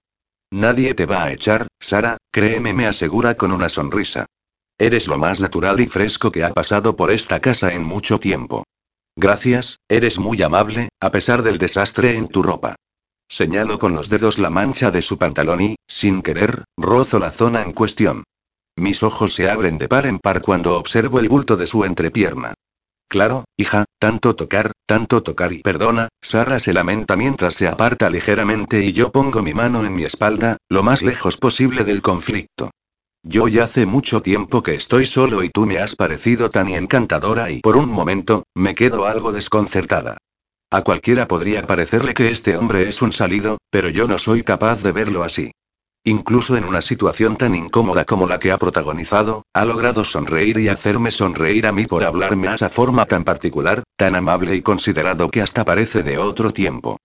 Nadie 0.51 0.93
te 0.93 1.05
va 1.05 1.23
a 1.23 1.31
echar, 1.31 1.67
Sara, 1.79 2.17
créeme, 2.31 2.73
me 2.73 2.87
asegura 2.87 3.35
con 3.35 3.51
una 3.51 3.67
sonrisa. 3.67 4.25
Eres 4.77 5.07
lo 5.07 5.17
más 5.17 5.39
natural 5.39 5.79
y 5.79 5.87
fresco 5.87 6.31
que 6.31 6.43
ha 6.43 6.53
pasado 6.53 6.95
por 6.95 7.11
esta 7.11 7.39
casa 7.39 7.73
en 7.73 7.83
mucho 7.83 8.19
tiempo. 8.19 8.63
Gracias, 9.15 9.79
eres 9.89 10.19
muy 10.19 10.41
amable, 10.43 10.89
a 11.01 11.11
pesar 11.11 11.41
del 11.41 11.57
desastre 11.57 12.15
en 12.15 12.27
tu 12.27 12.43
ropa. 12.43 12.75
Señalo 13.27 13.77
con 13.77 13.93
los 13.93 14.09
dedos 14.09 14.39
la 14.39 14.49
mancha 14.49 14.89
de 14.89 15.01
su 15.01 15.17
pantalón 15.17 15.59
y, 15.59 15.75
sin 15.87 16.21
querer, 16.21 16.63
rozo 16.77 17.19
la 17.19 17.31
zona 17.31 17.61
en 17.61 17.73
cuestión. 17.73 18.23
Mis 18.77 19.03
ojos 19.03 19.33
se 19.33 19.49
abren 19.49 19.77
de 19.77 19.89
par 19.89 20.05
en 20.05 20.19
par 20.19 20.41
cuando 20.41 20.77
observo 20.77 21.19
el 21.19 21.27
bulto 21.27 21.57
de 21.57 21.67
su 21.67 21.83
entrepierna. 21.83 22.53
Claro, 23.09 23.45
hija, 23.55 23.85
tanto 23.99 24.35
tocar, 24.35 24.73
tanto 24.85 25.23
tocar 25.23 25.53
y 25.53 25.61
perdona, 25.61 26.09
Sara 26.21 26.59
se 26.59 26.73
lamenta 26.73 27.15
mientras 27.15 27.53
se 27.55 27.67
aparta 27.67 28.09
ligeramente 28.09 28.83
y 28.83 28.91
yo 28.91 29.11
pongo 29.11 29.41
mi 29.41 29.53
mano 29.53 29.85
en 29.85 29.93
mi 29.93 30.03
espalda, 30.03 30.57
lo 30.67 30.83
más 30.83 31.01
lejos 31.01 31.37
posible 31.37 31.85
del 31.85 32.01
conflicto. 32.01 32.71
Yo 33.23 33.47
ya 33.47 33.63
hace 33.63 33.85
mucho 33.85 34.21
tiempo 34.21 34.61
que 34.61 34.75
estoy 34.75 35.05
solo 35.05 35.43
y 35.43 35.49
tú 35.49 35.65
me 35.65 35.79
has 35.79 35.95
parecido 35.95 36.49
tan 36.49 36.67
encantadora 36.69 37.49
y 37.49 37.61
por 37.61 37.77
un 37.77 37.89
momento, 37.89 38.43
me 38.55 38.75
quedo 38.75 39.05
algo 39.05 39.31
desconcertada. 39.31 40.17
A 40.69 40.81
cualquiera 40.81 41.29
podría 41.29 41.65
parecerle 41.65 42.13
que 42.13 42.29
este 42.29 42.57
hombre 42.57 42.89
es 42.89 43.01
un 43.01 43.13
salido, 43.13 43.57
pero 43.69 43.87
yo 43.89 44.07
no 44.07 44.17
soy 44.17 44.43
capaz 44.43 44.83
de 44.83 44.91
verlo 44.91 45.23
así. 45.23 45.51
Incluso 46.07 46.55
en 46.55 46.63
una 46.63 46.81
situación 46.81 47.35
tan 47.35 47.53
incómoda 47.53 48.05
como 48.05 48.27
la 48.27 48.39
que 48.39 48.53
ha 48.53 48.57
protagonizado, 48.57 49.43
ha 49.53 49.65
logrado 49.65 50.05
sonreír 50.05 50.57
y 50.57 50.69
hacerme 50.69 51.11
sonreír 51.11 51.67
a 51.67 51.73
mí 51.73 51.85
por 51.85 52.05
hablarme 52.05 52.47
a 52.47 52.55
esa 52.55 52.69
forma 52.69 53.05
tan 53.05 53.25
particular, 53.25 53.83
tan 53.97 54.15
amable 54.15 54.55
y 54.55 54.61
considerado 54.61 55.29
que 55.29 55.41
hasta 55.41 55.65
parece 55.65 56.03
de 56.03 56.17
otro 56.17 56.51
tiempo. 56.51 56.95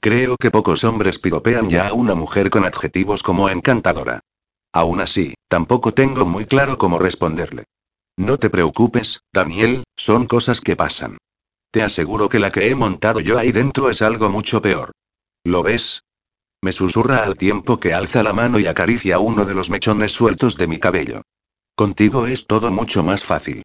Creo 0.00 0.36
que 0.40 0.50
pocos 0.50 0.84
hombres 0.84 1.18
piropean 1.18 1.68
ya 1.68 1.88
a 1.88 1.92
una 1.92 2.14
mujer 2.14 2.48
con 2.48 2.64
adjetivos 2.64 3.22
como 3.22 3.50
encantadora. 3.50 4.20
Aún 4.72 5.02
así, 5.02 5.34
tampoco 5.48 5.92
tengo 5.92 6.24
muy 6.24 6.46
claro 6.46 6.78
cómo 6.78 6.98
responderle. 6.98 7.64
No 8.16 8.38
te 8.38 8.48
preocupes, 8.48 9.20
Daniel, 9.34 9.84
son 9.96 10.24
cosas 10.24 10.62
que 10.62 10.76
pasan. 10.76 11.18
Te 11.70 11.82
aseguro 11.82 12.30
que 12.30 12.38
la 12.38 12.50
que 12.50 12.70
he 12.70 12.74
montado 12.74 13.20
yo 13.20 13.36
ahí 13.38 13.52
dentro 13.52 13.90
es 13.90 14.00
algo 14.00 14.30
mucho 14.30 14.62
peor. 14.62 14.92
¿Lo 15.44 15.62
ves? 15.62 16.00
Me 16.66 16.72
susurra 16.72 17.22
al 17.22 17.36
tiempo 17.36 17.78
que 17.78 17.94
alza 17.94 18.24
la 18.24 18.32
mano 18.32 18.58
y 18.58 18.66
acaricia 18.66 19.20
uno 19.20 19.44
de 19.44 19.54
los 19.54 19.70
mechones 19.70 20.10
sueltos 20.10 20.56
de 20.56 20.66
mi 20.66 20.78
cabello. 20.78 21.22
Contigo 21.76 22.26
es 22.26 22.48
todo 22.48 22.72
mucho 22.72 23.04
más 23.04 23.22
fácil. 23.22 23.62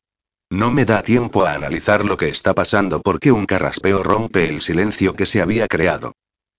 No 0.52 0.70
me 0.70 0.86
da 0.86 1.02
tiempo 1.02 1.44
a 1.44 1.54
analizar 1.54 2.06
lo 2.06 2.16
que 2.16 2.30
está 2.30 2.54
pasando 2.54 3.02
porque 3.02 3.32
un 3.32 3.48
carraspeo 3.48 4.04
rompe 4.04 4.48
el 4.50 4.62
silencio 4.62 5.16
que 5.16 5.26
se 5.26 5.42
había 5.42 5.68
creado. 5.68 6.14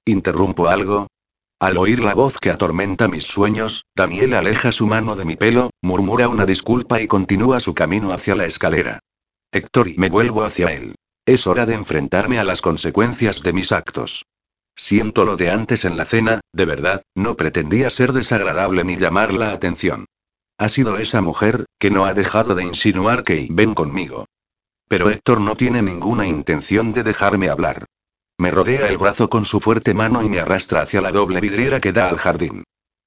¿Interrumpo 0.05 0.67
algo? 0.67 1.07
Al 1.61 1.77
oír 1.77 2.01
la 2.01 2.15
voz 2.15 2.39
que 2.39 2.51
atormenta 2.51 3.07
mis 3.07 3.23
sueños, 3.23 3.85
Daniel 3.95 4.35
aleja 4.35 4.73
su 4.73 4.89
mano 4.89 5.15
de 5.15 5.25
mi 5.25 5.37
pelo, 5.37 5.71
murmura 5.81 6.27
una 6.27 6.45
disculpa 6.45 7.01
y 7.01 7.07
continúa 7.07 7.61
su 7.61 7.73
camino 7.73 8.13
hacia 8.13 8.35
la 8.35 8.47
escalera. 8.47 8.99
Héctor 9.53 9.87
y 9.87 9.97
me 9.97 10.11
vuelvo 10.11 10.43
hacia 10.43 10.73
él. 10.73 10.97
Es 11.25 11.47
hora 11.47 11.67
de 11.67 11.75
enfrentarme 11.75 12.41
a 12.41 12.45
las 12.45 12.63
consecuencias 12.63 13.45
de 13.45 13.53
mis 13.53 13.71
actos. 13.71 14.25
Siento 14.75 15.25
lo 15.25 15.37
de 15.37 15.51
antes 15.51 15.85
en 15.85 15.97
la 15.97 16.05
cena, 16.05 16.41
de 16.53 16.65
verdad, 16.65 17.03
no 17.15 17.37
pretendía 17.37 17.91
ser 17.91 18.13
desagradable 18.13 18.85
ni 18.85 18.97
llamar 18.97 19.33
la 19.33 19.53
atención. 19.53 20.07
Ha 20.59 20.69
sido 20.69 20.99
esa 20.99 21.21
mujer, 21.21 21.67
que 21.79 21.91
no 21.91 22.07
ha 22.07 22.15
dejado 22.15 22.55
de 22.55 22.65
insinuar 22.65 23.23
que 23.25 23.49
ven 23.51 23.75
conmigo. 23.75 24.27
Pero 24.89 25.11
Héctor 25.11 25.41
no 25.41 25.57
tiene 25.57 25.83
ninguna 25.83 26.27
intención 26.27 26.93
de 26.93 27.03
dejarme 27.03 27.49
hablar. 27.49 27.87
Me 28.39 28.51
rodea 28.51 28.89
el 28.89 28.99
brazo 28.99 29.29
con 29.29 29.45
su 29.45 29.61
fuerte 29.61 29.95
mano 29.95 30.23
y 30.23 30.29
me 30.29 30.41
arrastra 30.41 30.83
hacia 30.83 31.01
la 31.01 31.13
doble 31.13 31.41
vidriera 31.41 31.81
que 31.81 31.93
da 31.93 32.09
al 32.09 32.19
jardín. 32.19 32.65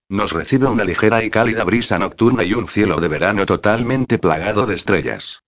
Nos 0.10 0.34
recibe 0.34 0.68
una 0.68 0.84
ligera 0.84 1.24
y 1.24 1.30
cálida 1.30 1.64
brisa 1.64 1.98
nocturna 1.98 2.44
y 2.44 2.54
un 2.54 2.68
cielo 2.68 3.00
de 3.00 3.08
verano 3.08 3.46
totalmente 3.46 4.20
plagado 4.20 4.66
de 4.66 4.76
estrellas. 4.76 5.42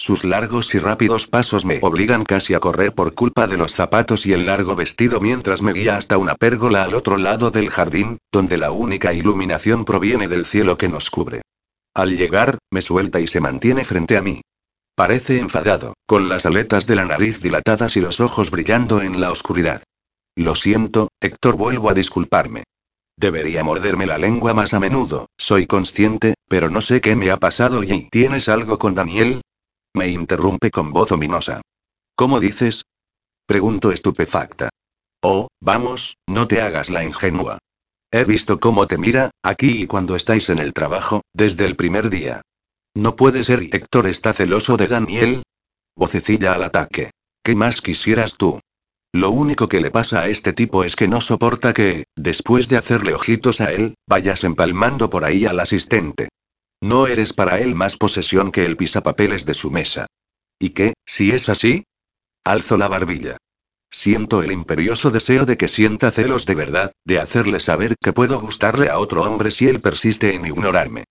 Sus 0.00 0.24
largos 0.24 0.74
y 0.74 0.78
rápidos 0.78 1.26
pasos 1.26 1.66
me 1.66 1.78
obligan 1.82 2.24
casi 2.24 2.54
a 2.54 2.58
correr 2.58 2.94
por 2.94 3.12
culpa 3.12 3.46
de 3.46 3.58
los 3.58 3.72
zapatos 3.72 4.24
y 4.24 4.32
el 4.32 4.46
largo 4.46 4.74
vestido 4.74 5.20
mientras 5.20 5.60
me 5.60 5.74
guía 5.74 5.98
hasta 5.98 6.16
una 6.16 6.36
pérgola 6.36 6.84
al 6.84 6.94
otro 6.94 7.18
lado 7.18 7.50
del 7.50 7.68
jardín, 7.68 8.16
donde 8.32 8.56
la 8.56 8.70
única 8.70 9.12
iluminación 9.12 9.84
proviene 9.84 10.26
del 10.26 10.46
cielo 10.46 10.78
que 10.78 10.88
nos 10.88 11.10
cubre. 11.10 11.42
Al 11.94 12.16
llegar, 12.16 12.56
me 12.70 12.80
suelta 12.80 13.20
y 13.20 13.26
se 13.26 13.42
mantiene 13.42 13.84
frente 13.84 14.16
a 14.16 14.22
mí. 14.22 14.40
Parece 14.94 15.38
enfadado, 15.38 15.92
con 16.06 16.30
las 16.30 16.46
aletas 16.46 16.86
de 16.86 16.96
la 16.96 17.04
nariz 17.04 17.42
dilatadas 17.42 17.94
y 17.98 18.00
los 18.00 18.20
ojos 18.20 18.50
brillando 18.50 19.02
en 19.02 19.20
la 19.20 19.30
oscuridad. 19.30 19.82
Lo 20.34 20.54
siento, 20.54 21.08
Héctor, 21.20 21.56
vuelvo 21.56 21.90
a 21.90 21.94
disculparme. 21.94 22.64
Debería 23.18 23.62
morderme 23.64 24.06
la 24.06 24.16
lengua 24.16 24.54
más 24.54 24.72
a 24.72 24.80
menudo, 24.80 25.26
soy 25.36 25.66
consciente, 25.66 26.36
pero 26.48 26.70
no 26.70 26.80
sé 26.80 27.02
qué 27.02 27.16
me 27.16 27.30
ha 27.30 27.36
pasado 27.36 27.84
y 27.84 28.08
¿tienes 28.10 28.48
algo 28.48 28.78
con 28.78 28.94
Daniel? 28.94 29.42
Me 29.94 30.08
interrumpe 30.08 30.70
con 30.70 30.92
voz 30.92 31.12
ominosa. 31.12 31.62
¿Cómo 32.14 32.38
dices? 32.38 32.84
Pregunto 33.46 33.90
estupefacta. 33.90 34.68
Oh, 35.22 35.48
vamos, 35.60 36.16
no 36.28 36.46
te 36.46 36.60
hagas 36.60 36.90
la 36.90 37.04
ingenua. 37.04 37.58
He 38.12 38.24
visto 38.24 38.60
cómo 38.60 38.86
te 38.86 38.98
mira, 38.98 39.30
aquí 39.42 39.82
y 39.82 39.86
cuando 39.86 40.16
estáis 40.16 40.48
en 40.50 40.58
el 40.58 40.72
trabajo, 40.72 41.22
desde 41.32 41.66
el 41.66 41.76
primer 41.76 42.10
día. 42.10 42.42
No 42.94 43.16
puede 43.16 43.44
ser 43.44 43.62
y 43.62 43.70
Héctor 43.72 44.06
está 44.06 44.32
celoso 44.32 44.76
de 44.76 44.88
Daniel. 44.88 45.42
Vocecilla 45.96 46.54
al 46.54 46.64
ataque. 46.64 47.10
¿Qué 47.44 47.54
más 47.54 47.80
quisieras 47.80 48.36
tú? 48.36 48.60
Lo 49.12 49.30
único 49.30 49.68
que 49.68 49.80
le 49.80 49.90
pasa 49.90 50.22
a 50.22 50.28
este 50.28 50.52
tipo 50.52 50.84
es 50.84 50.94
que 50.94 51.08
no 51.08 51.20
soporta 51.20 51.72
que, 51.72 52.04
después 52.16 52.68
de 52.68 52.76
hacerle 52.76 53.14
ojitos 53.14 53.60
a 53.60 53.72
él, 53.72 53.94
vayas 54.08 54.44
empalmando 54.44 55.10
por 55.10 55.24
ahí 55.24 55.46
al 55.46 55.58
asistente. 55.58 56.28
No 56.82 57.06
eres 57.06 57.32
para 57.32 57.58
él 57.60 57.74
más 57.74 57.96
posesión 57.96 58.52
que 58.52 58.64
el 58.64 58.76
pisapapeles 58.76 59.44
de 59.44 59.54
su 59.54 59.70
mesa. 59.70 60.06
¿Y 60.58 60.70
qué, 60.70 60.94
si 61.06 61.30
es 61.30 61.48
así? 61.48 61.84
Alzo 62.44 62.76
la 62.78 62.88
barbilla. 62.88 63.36
Siento 63.90 64.42
el 64.42 64.52
imperioso 64.52 65.10
deseo 65.10 65.44
de 65.44 65.56
que 65.56 65.68
sienta 65.68 66.10
celos 66.10 66.46
de 66.46 66.54
verdad, 66.54 66.92
de 67.04 67.18
hacerle 67.18 67.60
saber 67.60 67.96
que 68.00 68.12
puedo 68.12 68.40
gustarle 68.40 68.88
a 68.88 68.98
otro 68.98 69.22
hombre 69.24 69.50
si 69.50 69.66
él 69.66 69.80
persiste 69.80 70.34
en 70.34 70.46
ignorarme. 70.46 71.04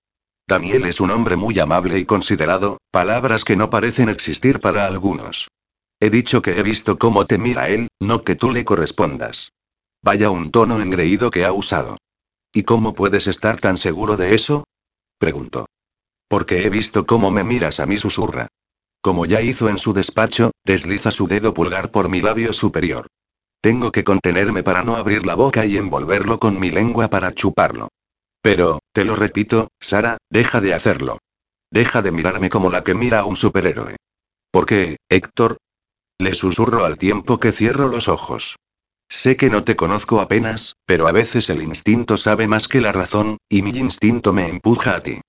Daniel 0.47 0.85
es 0.85 0.99
un 0.99 1.11
hombre 1.11 1.35
muy 1.35 1.59
amable 1.59 1.99
y 1.99 2.05
considerado, 2.05 2.79
palabras 2.89 3.43
que 3.43 3.55
no 3.55 3.69
parecen 3.69 4.09
existir 4.09 4.59
para 4.59 4.87
algunos. 4.87 5.49
He 5.99 6.09
dicho 6.09 6.41
que 6.41 6.57
he 6.57 6.63
visto 6.63 6.97
cómo 6.97 7.25
te 7.25 7.37
mira 7.37 7.69
él, 7.69 7.89
no 7.99 8.23
que 8.23 8.35
tú 8.35 8.49
le 8.49 8.65
correspondas. 8.65 9.51
Vaya 10.01 10.31
un 10.31 10.49
tono 10.49 10.81
engreído 10.81 11.29
que 11.29 11.45
ha 11.45 11.51
usado. 11.51 11.97
¿Y 12.53 12.63
cómo 12.63 12.95
puedes 12.95 13.27
estar 13.27 13.59
tan 13.59 13.77
seguro 13.77 14.17
de 14.17 14.33
eso? 14.33 14.63
Preguntó. 15.19 15.67
Porque 16.27 16.65
he 16.65 16.69
visto 16.69 17.05
cómo 17.05 17.29
me 17.29 17.43
miras 17.43 17.79
a 17.79 17.85
mí, 17.85 17.97
susurra. 17.97 18.47
Como 19.01 19.25
ya 19.25 19.41
hizo 19.41 19.69
en 19.69 19.77
su 19.77 19.93
despacho, 19.93 20.51
desliza 20.65 21.11
su 21.11 21.27
dedo 21.27 21.53
pulgar 21.53 21.91
por 21.91 22.09
mi 22.09 22.21
labio 22.21 22.53
superior. 22.53 23.07
Tengo 23.61 23.91
que 23.91 24.03
contenerme 24.03 24.63
para 24.63 24.83
no 24.83 24.95
abrir 24.95 25.25
la 25.25 25.35
boca 25.35 25.65
y 25.65 25.77
envolverlo 25.77 26.39
con 26.39 26.59
mi 26.59 26.71
lengua 26.71 27.09
para 27.09 27.33
chuparlo. 27.33 27.89
Pero, 28.41 28.79
te 28.93 29.03
lo 29.03 29.15
repito, 29.15 29.67
Sara, 29.79 30.17
deja 30.29 30.61
de 30.61 30.73
hacerlo. 30.73 31.19
Deja 31.69 32.01
de 32.01 32.11
mirarme 32.11 32.49
como 32.49 32.71
la 32.71 32.83
que 32.83 32.95
mira 32.95 33.19
a 33.19 33.25
un 33.25 33.35
superhéroe. 33.35 33.97
¿Por 34.51 34.65
qué, 34.65 34.97
Héctor? 35.09 35.57
Le 36.17 36.33
susurro 36.33 36.85
al 36.85 36.97
tiempo 36.97 37.39
que 37.39 37.51
cierro 37.51 37.89
los 37.89 38.07
ojos. 38.07 38.55
Sé 39.09 39.37
que 39.37 39.49
no 39.49 39.63
te 39.63 39.75
conozco 39.75 40.21
apenas, 40.21 40.75
pero 40.85 41.07
a 41.07 41.11
veces 41.11 41.49
el 41.49 41.63
instinto 41.63 42.15
sabe 42.15 42.47
más 42.47 42.67
que 42.67 42.79
la 42.79 42.91
razón, 42.91 43.37
y 43.49 43.63
mi 43.63 43.71
instinto 43.71 44.33
me 44.33 44.47
empuja 44.47 44.95
a 44.95 45.01
ti. 45.01 45.19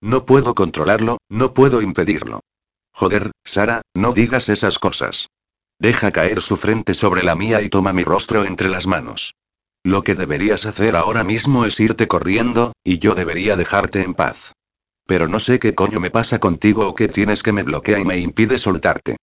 No 0.00 0.24
puedo 0.24 0.54
controlarlo, 0.54 1.18
no 1.28 1.52
puedo 1.52 1.82
impedirlo. 1.82 2.40
Joder, 2.92 3.32
Sara, 3.44 3.82
no 3.94 4.12
digas 4.12 4.48
esas 4.48 4.78
cosas. 4.78 5.28
Deja 5.78 6.12
caer 6.12 6.40
su 6.40 6.56
frente 6.56 6.94
sobre 6.94 7.22
la 7.22 7.34
mía 7.34 7.60
y 7.60 7.68
toma 7.68 7.92
mi 7.92 8.04
rostro 8.04 8.44
entre 8.44 8.70
las 8.70 8.86
manos. 8.86 9.34
Lo 9.84 10.02
que 10.02 10.14
deberías 10.14 10.64
hacer 10.64 10.96
ahora 10.96 11.22
mismo 11.22 11.66
es 11.66 11.78
irte 11.78 12.08
corriendo, 12.08 12.72
y 12.82 12.98
yo 12.98 13.14
debería 13.14 13.54
dejarte 13.56 14.02
en 14.02 14.14
paz. 14.14 14.54
Pero 15.06 15.28
no 15.28 15.38
sé 15.40 15.58
qué 15.58 15.74
coño 15.74 16.00
me 16.00 16.10
pasa 16.10 16.38
contigo 16.38 16.88
o 16.88 16.94
qué 16.94 17.06
tienes 17.06 17.42
que 17.42 17.52
me 17.52 17.62
bloquea 17.62 18.00
y 18.00 18.04
me 18.06 18.18
impide 18.18 18.58
soltarte. 18.58 19.16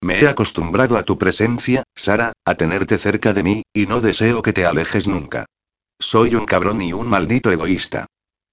Me 0.00 0.20
he 0.20 0.28
acostumbrado 0.28 0.96
a 0.96 1.02
tu 1.02 1.18
presencia, 1.18 1.82
Sara, 1.94 2.32
a 2.44 2.54
tenerte 2.54 2.98
cerca 2.98 3.32
de 3.32 3.42
mí, 3.42 3.62
y 3.72 3.86
no 3.86 4.00
deseo 4.00 4.42
que 4.42 4.52
te 4.52 4.64
alejes 4.64 5.08
nunca. 5.08 5.46
Soy 5.98 6.34
un 6.36 6.46
cabrón 6.46 6.80
y 6.82 6.92
un 6.92 7.08
maldito 7.08 7.50
egoísta. 7.50 8.06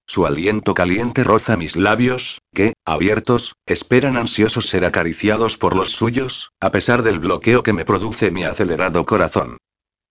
Su 0.08 0.26
aliento 0.26 0.74
caliente 0.74 1.24
roza 1.24 1.56
mis 1.56 1.76
labios, 1.76 2.40
que, 2.52 2.74
abiertos, 2.84 3.54
esperan 3.66 4.16
ansiosos 4.16 4.66
ser 4.68 4.84
acariciados 4.84 5.56
por 5.56 5.74
los 5.74 5.90
suyos, 5.90 6.50
a 6.60 6.70
pesar 6.70 7.02
del 7.02 7.20
bloqueo 7.20 7.62
que 7.62 7.72
me 7.72 7.84
produce 7.84 8.30
mi 8.30 8.44
acelerado 8.44 9.04
corazón. 9.04 9.58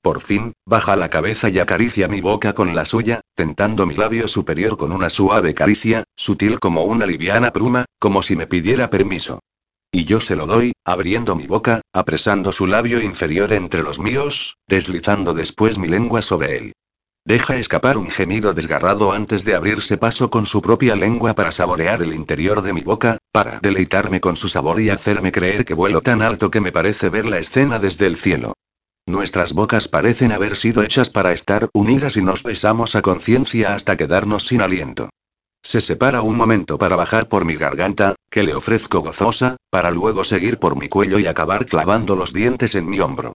Por 0.01 0.21
fin, 0.21 0.53
baja 0.65 0.95
la 0.95 1.09
cabeza 1.09 1.49
y 1.49 1.59
acaricia 1.59 2.07
mi 2.07 2.21
boca 2.21 2.53
con 2.53 2.75
la 2.75 2.85
suya, 2.85 3.21
tentando 3.35 3.85
mi 3.85 3.95
labio 3.95 4.27
superior 4.27 4.77
con 4.77 4.91
una 4.91 5.09
suave 5.09 5.53
caricia, 5.53 6.03
sutil 6.15 6.59
como 6.59 6.83
una 6.83 7.05
liviana 7.05 7.51
pluma, 7.51 7.85
como 7.99 8.21
si 8.21 8.35
me 8.35 8.47
pidiera 8.47 8.89
permiso. 8.89 9.39
Y 9.95 10.03
yo 10.03 10.19
se 10.19 10.35
lo 10.35 10.45
doy, 10.45 10.73
abriendo 10.83 11.37
mi 11.37 11.47
boca, 11.47 11.79
apresando 11.93 12.51
su 12.51 12.67
labio 12.67 13.01
inferior 13.01 13.53
entre 13.53 13.81
los 13.81 13.97
míos, 13.97 14.57
deslizando 14.67 15.33
después 15.33 15.77
mi 15.77 15.87
lengua 15.87 16.21
sobre 16.21 16.57
él. 16.57 16.73
Deja 17.23 17.55
escapar 17.55 17.95
un 17.95 18.09
gemido 18.09 18.53
desgarrado 18.53 19.13
antes 19.13 19.45
de 19.45 19.55
abrirse 19.55 19.97
paso 19.97 20.29
con 20.29 20.45
su 20.45 20.61
propia 20.61 20.97
lengua 20.97 21.33
para 21.33 21.53
saborear 21.53 22.01
el 22.01 22.11
interior 22.11 22.61
de 22.61 22.73
mi 22.73 22.81
boca, 22.81 23.19
para 23.31 23.61
deleitarme 23.61 24.19
con 24.19 24.35
su 24.35 24.49
sabor 24.49 24.81
y 24.81 24.89
hacerme 24.89 25.31
creer 25.31 25.63
que 25.63 25.73
vuelo 25.73 26.01
tan 26.01 26.21
alto 26.21 26.51
que 26.51 26.59
me 26.59 26.73
parece 26.73 27.07
ver 27.07 27.25
la 27.25 27.39
escena 27.39 27.79
desde 27.79 28.05
el 28.05 28.17
cielo. 28.17 28.51
Nuestras 29.05 29.53
bocas 29.53 29.87
parecen 29.87 30.33
haber 30.33 30.57
sido 30.57 30.83
hechas 30.83 31.09
para 31.09 31.31
estar 31.31 31.69
unidas 31.73 32.17
y 32.17 32.21
nos 32.21 32.43
besamos 32.43 32.97
a 32.97 33.01
conciencia 33.01 33.73
hasta 33.73 33.95
quedarnos 33.95 34.45
sin 34.45 34.59
aliento. 34.59 35.07
Se 35.63 35.79
separa 35.79 36.21
un 36.21 36.35
momento 36.35 36.77
para 36.77 36.97
bajar 36.97 37.27
por 37.27 37.45
mi 37.45 37.55
garganta, 37.55 38.14
que 38.29 38.43
le 38.43 38.53
ofrezco 38.53 38.99
gozosa, 38.99 39.57
para 39.69 39.91
luego 39.91 40.23
seguir 40.23 40.59
por 40.59 40.77
mi 40.77 40.89
cuello 40.89 41.19
y 41.19 41.27
acabar 41.27 41.65
clavando 41.65 42.15
los 42.15 42.33
dientes 42.33 42.75
en 42.75 42.87
mi 42.87 42.99
hombro. 42.99 43.33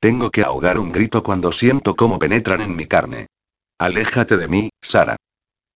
Tengo 0.00 0.30
que 0.30 0.42
ahogar 0.42 0.78
un 0.78 0.92
grito 0.92 1.22
cuando 1.22 1.52
siento 1.52 1.96
cómo 1.96 2.18
penetran 2.18 2.60
en 2.60 2.76
mi 2.76 2.86
carne. 2.86 3.26
Aléjate 3.78 4.36
de 4.36 4.48
mí, 4.48 4.70
Sara. 4.80 5.16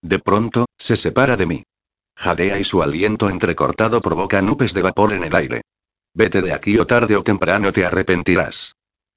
De 0.00 0.18
pronto, 0.18 0.66
se 0.78 0.96
separa 0.96 1.36
de 1.36 1.46
mí. 1.46 1.62
Jadea 2.16 2.58
y 2.58 2.64
su 2.64 2.82
aliento 2.82 3.28
entrecortado 3.28 4.00
provoca 4.00 4.42
nubes 4.42 4.74
de 4.74 4.82
vapor 4.82 5.12
en 5.12 5.24
el 5.24 5.34
aire. 5.34 5.62
Vete 6.14 6.42
de 6.42 6.52
aquí 6.52 6.78
o 6.78 6.86
tarde 6.86 7.16
o 7.16 7.22
temprano 7.22 7.72
te 7.72 7.84
arrepentirás. 7.84 8.74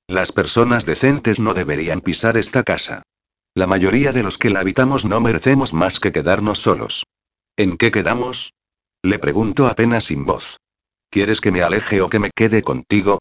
Las 0.08 0.32
personas 0.32 0.86
decentes 0.86 1.40
no 1.40 1.54
deberían 1.54 2.02
pisar 2.02 2.38
esta 2.38 2.64
casa. 2.64 3.04
La 3.54 3.68
mayoría 3.68 4.12
de 4.12 4.24
los 4.24 4.38
que 4.38 4.50
la 4.50 4.60
habitamos 4.60 5.06
no 5.06 5.20
merecemos 5.20 5.74
más 5.74 6.00
que 6.00 6.12
quedarnos 6.12 6.60
solos. 6.60 7.06
¿En 7.58 7.78
qué 7.78 7.92
quedamos? 7.92 8.54
Le 9.06 9.20
pregunto 9.20 9.68
apenas 9.68 10.06
sin 10.06 10.26
voz. 10.26 10.58
¿Quieres 11.12 11.40
que 11.40 11.52
me 11.52 11.62
aleje 11.62 12.02
o 12.02 12.10
que 12.10 12.18
me 12.18 12.32
quede 12.32 12.64
contigo? 12.64 13.20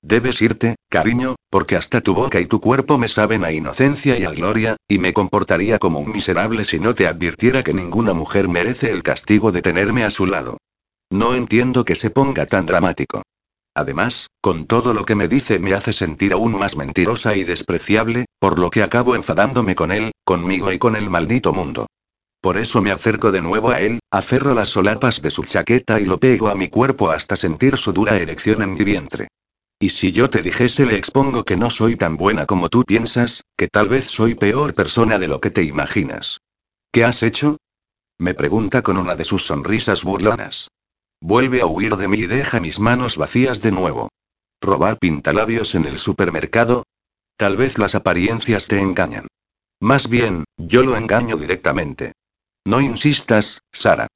Debes 0.00 0.40
irte, 0.40 0.76
cariño, 0.88 1.34
porque 1.50 1.76
hasta 1.76 2.00
tu 2.00 2.14
boca 2.14 2.40
y 2.40 2.46
tu 2.46 2.58
cuerpo 2.58 2.96
me 2.96 3.08
saben 3.08 3.44
a 3.44 3.52
inocencia 3.52 4.18
y 4.18 4.24
a 4.24 4.30
gloria, 4.30 4.78
y 4.88 4.98
me 4.98 5.12
comportaría 5.12 5.78
como 5.78 5.98
un 5.98 6.10
miserable 6.10 6.64
si 6.64 6.80
no 6.80 6.94
te 6.94 7.06
advirtiera 7.06 7.62
que 7.62 7.74
ninguna 7.74 8.14
mujer 8.14 8.48
merece 8.48 8.90
el 8.90 9.02
castigo 9.02 9.52
de 9.52 9.60
tenerme 9.60 10.04
a 10.04 10.10
su 10.10 10.24
lado. 10.24 10.56
No 11.10 11.34
entiendo 11.34 11.84
que 11.84 11.96
se 11.96 12.08
ponga 12.08 12.46
tan 12.46 12.64
dramático. 12.64 13.20
Además, 13.74 14.28
con 14.40 14.64
todo 14.64 14.94
lo 14.94 15.04
que 15.04 15.16
me 15.16 15.28
dice 15.28 15.58
me 15.58 15.74
hace 15.74 15.92
sentir 15.92 16.32
aún 16.32 16.58
más 16.58 16.78
mentirosa 16.78 17.36
y 17.36 17.44
despreciable, 17.44 18.24
por 18.38 18.58
lo 18.58 18.70
que 18.70 18.82
acabo 18.82 19.14
enfadándome 19.14 19.74
con 19.74 19.92
él, 19.92 20.12
conmigo 20.24 20.72
y 20.72 20.78
con 20.78 20.96
el 20.96 21.10
maldito 21.10 21.52
mundo. 21.52 21.88
Por 22.46 22.58
eso 22.58 22.80
me 22.80 22.92
acerco 22.92 23.32
de 23.32 23.42
nuevo 23.42 23.70
a 23.70 23.80
él, 23.80 23.98
aferro 24.08 24.54
las 24.54 24.68
solapas 24.68 25.20
de 25.20 25.32
su 25.32 25.42
chaqueta 25.42 25.98
y 25.98 26.04
lo 26.04 26.18
pego 26.18 26.46
a 26.48 26.54
mi 26.54 26.68
cuerpo 26.68 27.10
hasta 27.10 27.34
sentir 27.34 27.76
su 27.76 27.92
dura 27.92 28.18
erección 28.18 28.62
en 28.62 28.74
mi 28.74 28.84
vientre. 28.84 29.26
Y 29.80 29.88
si 29.88 30.12
yo 30.12 30.30
te 30.30 30.42
dijese 30.42 30.86
le 30.86 30.94
expongo 30.94 31.42
que 31.42 31.56
no 31.56 31.70
soy 31.70 31.96
tan 31.96 32.16
buena 32.16 32.46
como 32.46 32.68
tú 32.68 32.84
piensas, 32.84 33.42
que 33.56 33.66
tal 33.66 33.88
vez 33.88 34.04
soy 34.04 34.36
peor 34.36 34.74
persona 34.74 35.18
de 35.18 35.26
lo 35.26 35.40
que 35.40 35.50
te 35.50 35.64
imaginas. 35.64 36.38
¿Qué 36.92 37.02
has 37.02 37.24
hecho? 37.24 37.56
Me 38.16 38.32
pregunta 38.32 38.80
con 38.82 38.96
una 38.96 39.16
de 39.16 39.24
sus 39.24 39.44
sonrisas 39.44 40.04
burlonas. 40.04 40.68
Vuelve 41.20 41.62
a 41.62 41.66
huir 41.66 41.96
de 41.96 42.06
mí 42.06 42.18
y 42.18 42.26
deja 42.26 42.60
mis 42.60 42.78
manos 42.78 43.16
vacías 43.16 43.60
de 43.60 43.72
nuevo. 43.72 44.08
¿Robar 44.60 45.00
pintalabios 45.00 45.74
en 45.74 45.84
el 45.86 45.98
supermercado? 45.98 46.84
Tal 47.36 47.56
vez 47.56 47.76
las 47.76 47.96
apariencias 47.96 48.68
te 48.68 48.78
engañan. 48.78 49.26
Más 49.80 50.08
bien, 50.08 50.44
yo 50.56 50.84
lo 50.84 50.96
engaño 50.96 51.38
directamente. 51.38 52.12
No 52.66 52.80
insistas, 52.80 53.60
Sara. 53.72 54.08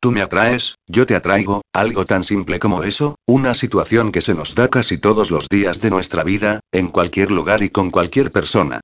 Tú 0.00 0.12
me 0.12 0.20
atraes, 0.20 0.74
yo 0.86 1.06
te 1.06 1.16
atraigo, 1.16 1.62
algo 1.72 2.04
tan 2.04 2.24
simple 2.24 2.58
como 2.58 2.82
eso, 2.82 3.16
una 3.26 3.54
situación 3.54 4.12
que 4.12 4.20
se 4.20 4.34
nos 4.34 4.54
da 4.54 4.68
casi 4.68 4.98
todos 4.98 5.30
los 5.30 5.48
días 5.48 5.80
de 5.80 5.88
nuestra 5.88 6.22
vida, 6.22 6.60
en 6.72 6.88
cualquier 6.88 7.30
lugar 7.30 7.62
y 7.62 7.70
con 7.70 7.90
cualquier 7.90 8.30
persona. 8.30 8.80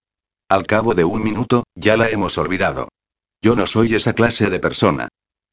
Al 0.49 0.67
cabo 0.67 0.95
de 0.95 1.05
un 1.05 1.23
minuto, 1.23 1.65
ya 1.75 1.99
la 1.99 2.09
hemos 2.09 2.39
olvidado. 2.39 2.89
Yo 3.43 3.55
no 3.55 3.67
soy 3.67 3.95
esa 3.95 4.15
clase 4.15 4.49
de 4.49 4.59
persona. 4.61 5.09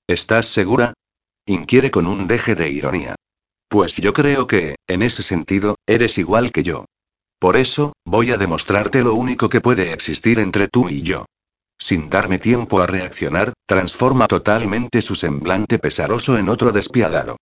¿Estás 0.08 0.46
segura? 0.46 0.94
Inquiere 1.46 1.92
con 1.92 2.08
un 2.08 2.28
deje 2.28 2.56
de 2.56 2.70
ironía. 2.70 3.16
Pues 3.68 3.98
yo 3.98 4.14
creo 4.14 4.48
que, 4.48 4.76
en 4.88 5.02
ese 5.02 5.22
sentido, 5.22 5.76
eres 5.86 6.18
igual 6.18 6.54
que 6.54 6.64
yo. 6.64 6.86
Por 7.40 7.58
eso, 7.58 7.92
voy 8.06 8.32
a 8.32 8.38
demostrarte 8.38 9.04
lo 9.04 9.16
único 9.16 9.50
que 9.50 9.60
puede 9.60 9.92
existir 9.92 10.40
entre 10.40 10.70
tú 10.70 10.88
y 10.88 11.02
yo. 11.02 11.26
Sin 11.80 12.10
darme 12.10 12.40
tiempo 12.40 12.82
a 12.82 12.88
reaccionar, 12.88 13.54
transforma 13.66 14.28
totalmente 14.28 15.02
su 15.02 15.16
semblante 15.16 15.80
pesaroso 15.80 16.38
en 16.38 16.50
otro 16.50 16.72
despiadado. 16.72 17.38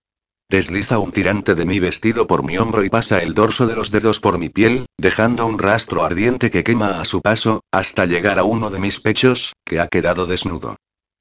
Desliza 0.50 1.00
un 1.00 1.12
tirante 1.12 1.56
de 1.56 1.66
mi 1.66 1.80
vestido 1.80 2.28
por 2.28 2.44
mi 2.44 2.58
hombro 2.58 2.86
y 2.86 2.90
pasa 2.90 3.22
el 3.22 3.34
dorso 3.34 3.68
de 3.68 3.76
los 3.76 3.92
dedos 3.92 4.22
por 4.22 4.38
mi 4.38 4.48
piel, 4.48 4.86
dejando 4.98 5.46
un 5.46 5.60
rastro 5.60 6.06
ardiente 6.06 6.50
que 6.50 6.64
quema 6.64 7.02
a 7.02 7.06
su 7.06 7.22
paso, 7.22 7.62
hasta 7.72 8.06
llegar 8.06 8.40
a 8.40 8.46
uno 8.46 8.70
de 8.70 8.80
mis 8.80 9.02
pechos, 9.02 9.54
que 9.66 9.82
ha 9.82 9.88
quedado 9.88 10.26
desnudo. 10.26 10.78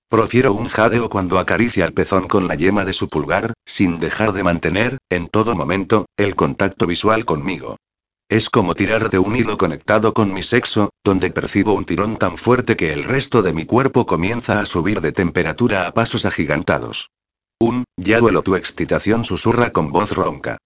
Profiero 0.08 0.52
un 0.52 0.68
jadeo 0.68 1.08
cuando 1.08 1.40
acaricia 1.40 1.84
el 1.86 1.92
pezón 1.92 2.28
con 2.28 2.46
la 2.46 2.54
yema 2.54 2.84
de 2.84 2.92
su 2.92 3.08
pulgar, 3.08 3.54
sin 3.64 3.98
dejar 3.98 4.32
de 4.32 4.44
mantener, 4.44 4.98
en 5.10 5.26
todo 5.28 5.56
momento, 5.56 6.06
el 6.16 6.36
contacto 6.36 6.86
visual 6.86 7.24
conmigo. 7.24 7.78
Es 8.28 8.50
como 8.50 8.74
tirar 8.74 9.08
de 9.08 9.20
un 9.20 9.36
hilo 9.36 9.56
conectado 9.56 10.12
con 10.12 10.32
mi 10.32 10.42
sexo, 10.42 10.90
donde 11.04 11.30
percibo 11.30 11.74
un 11.74 11.84
tirón 11.84 12.16
tan 12.16 12.36
fuerte 12.36 12.74
que 12.74 12.92
el 12.92 13.04
resto 13.04 13.40
de 13.40 13.52
mi 13.52 13.66
cuerpo 13.66 14.04
comienza 14.04 14.58
a 14.58 14.66
subir 14.66 15.00
de 15.00 15.12
temperatura 15.12 15.86
a 15.86 15.94
pasos 15.94 16.24
agigantados. 16.24 17.10
Un, 17.60 17.84
ya 17.96 18.18
duelo 18.18 18.42
tu 18.42 18.56
excitación 18.56 19.24
susurra 19.24 19.70
con 19.70 19.92
voz 19.92 20.10
ronca. 20.10 20.58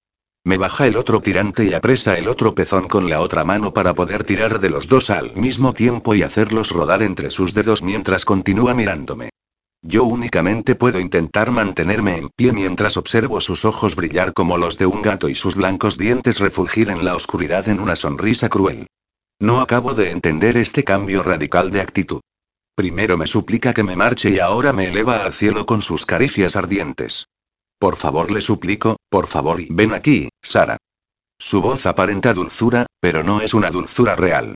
Me 0.42 0.56
baja 0.56 0.86
el 0.86 0.96
otro 0.96 1.20
tirante 1.20 1.64
y 1.64 1.74
apresa 1.74 2.16
el 2.16 2.28
otro 2.28 2.54
pezón 2.54 2.88
con 2.88 3.10
la 3.10 3.20
otra 3.20 3.44
mano 3.44 3.74
para 3.74 3.94
poder 3.94 4.24
tirar 4.24 4.58
de 4.60 4.70
los 4.70 4.88
dos 4.88 5.10
al 5.10 5.36
mismo 5.36 5.74
tiempo 5.74 6.14
y 6.14 6.22
hacerlos 6.22 6.70
rodar 6.70 7.02
entre 7.02 7.30
sus 7.30 7.52
dedos 7.52 7.82
mientras 7.82 8.24
continúa 8.24 8.74
mirándome. 8.74 9.28
Yo 9.82 10.04
únicamente 10.04 10.74
puedo 10.74 11.00
intentar 11.00 11.50
mantenerme 11.50 12.18
en 12.18 12.28
pie 12.36 12.52
mientras 12.52 12.98
observo 12.98 13.40
sus 13.40 13.64
ojos 13.64 13.96
brillar 13.96 14.34
como 14.34 14.58
los 14.58 14.76
de 14.76 14.84
un 14.86 15.00
gato 15.00 15.28
y 15.28 15.34
sus 15.34 15.54
blancos 15.54 15.96
dientes 15.96 16.38
refulgir 16.38 16.90
en 16.90 17.04
la 17.04 17.14
oscuridad 17.14 17.68
en 17.68 17.80
una 17.80 17.96
sonrisa 17.96 18.50
cruel. 18.50 18.86
No 19.38 19.60
acabo 19.62 19.94
de 19.94 20.10
entender 20.10 20.58
este 20.58 20.84
cambio 20.84 21.22
radical 21.22 21.70
de 21.70 21.80
actitud. 21.80 22.20
Primero 22.74 23.16
me 23.16 23.26
suplica 23.26 23.72
que 23.72 23.82
me 23.82 23.96
marche 23.96 24.30
y 24.30 24.38
ahora 24.38 24.74
me 24.74 24.88
eleva 24.88 25.24
al 25.24 25.32
cielo 25.32 25.64
con 25.64 25.80
sus 25.80 26.04
caricias 26.04 26.56
ardientes. 26.56 27.26
Por 27.78 27.96
favor, 27.96 28.30
le 28.30 28.42
suplico, 28.42 28.96
por 29.08 29.26
favor, 29.26 29.62
y 29.62 29.68
ven 29.70 29.94
aquí, 29.94 30.28
Sara. 30.42 30.76
Su 31.38 31.62
voz 31.62 31.86
aparenta 31.86 32.34
dulzura, 32.34 32.84
pero 33.00 33.22
no 33.22 33.40
es 33.40 33.54
una 33.54 33.70
dulzura 33.70 34.14
real. 34.14 34.54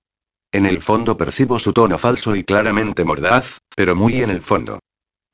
En 0.51 0.67
el 0.67 0.83
fondo 0.83 1.17
percibo 1.17 1.57
su 1.57 1.73
tono 1.73 1.97
falso 1.97 2.35
y 2.35 2.43
claramente 2.43 3.03
mordaz, 3.03 3.57
pero 3.75 3.95
muy 3.95 4.21
en 4.21 4.29
el 4.29 4.43
fondo. 4.43 4.79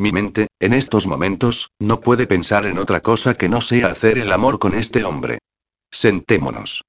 Mi 0.02 0.11
mente, 0.11 0.48
en 0.60 0.73
estos 0.73 1.06
momentos, 1.06 1.69
no 1.78 2.02
puede 2.02 2.26
pensar 2.26 2.65
en 2.65 2.80
otra 2.80 3.02
cosa 3.02 3.36
que 3.36 3.48
no 3.48 3.61
sea 3.61 3.90
hacer 3.90 4.18
el 4.18 4.32
amor 4.32 4.57
con 4.57 4.73
este 4.73 5.03
hombre. 5.03 5.38
Sentémonos. 5.91 6.84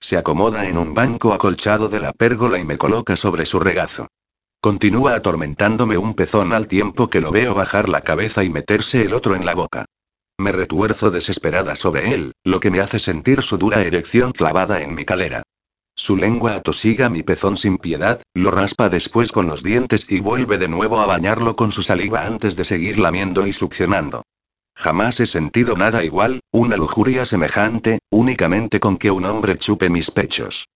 Se 0.00 0.16
acomoda 0.16 0.68
en 0.68 0.76
un 0.76 0.92
banco 0.92 1.32
acolchado 1.32 1.88
de 1.88 2.00
la 2.00 2.12
pérgola 2.12 2.58
y 2.58 2.64
me 2.64 2.76
coloca 2.76 3.14
sobre 3.14 3.46
su 3.46 3.60
regazo. 3.60 4.08
Continúa 4.60 5.14
atormentándome 5.14 5.98
un 5.98 6.14
pezón 6.14 6.52
al 6.52 6.66
tiempo 6.66 7.08
que 7.08 7.20
lo 7.20 7.30
veo 7.30 7.54
bajar 7.54 7.88
la 7.88 8.00
cabeza 8.00 8.42
y 8.42 8.50
meterse 8.50 9.02
el 9.02 9.14
otro 9.14 9.36
en 9.36 9.46
la 9.46 9.54
boca. 9.54 9.84
Me 10.36 10.50
retuerzo 10.50 11.12
desesperada 11.12 11.76
sobre 11.76 12.12
él, 12.12 12.32
lo 12.42 12.58
que 12.58 12.72
me 12.72 12.80
hace 12.80 12.98
sentir 12.98 13.42
su 13.42 13.56
dura 13.56 13.82
erección 13.82 14.32
clavada 14.32 14.82
en 14.82 14.96
mi 14.96 15.04
calera. 15.04 15.44
Su 16.00 16.16
lengua 16.16 16.54
atosiga 16.54 17.10
mi 17.10 17.24
pezón 17.24 17.56
sin 17.56 17.76
piedad, 17.76 18.22
lo 18.32 18.52
raspa 18.52 18.88
después 18.88 19.32
con 19.32 19.48
los 19.48 19.64
dientes 19.64 20.06
y 20.08 20.20
vuelve 20.20 20.56
de 20.56 20.68
nuevo 20.68 21.00
a 21.00 21.06
bañarlo 21.06 21.56
con 21.56 21.72
su 21.72 21.82
saliva 21.82 22.24
antes 22.24 22.54
de 22.54 22.64
seguir 22.64 23.00
lamiendo 23.00 23.48
y 23.48 23.52
succionando. 23.52 24.22
Jamás 24.76 25.18
he 25.18 25.26
sentido 25.26 25.76
nada 25.76 26.04
igual, 26.04 26.38
una 26.52 26.76
lujuria 26.76 27.24
semejante, 27.24 27.98
únicamente 28.10 28.78
con 28.78 28.96
que 28.96 29.10
un 29.10 29.24
hombre 29.24 29.58
chupe 29.58 29.90
mis 29.90 30.12
pechos. 30.12 30.68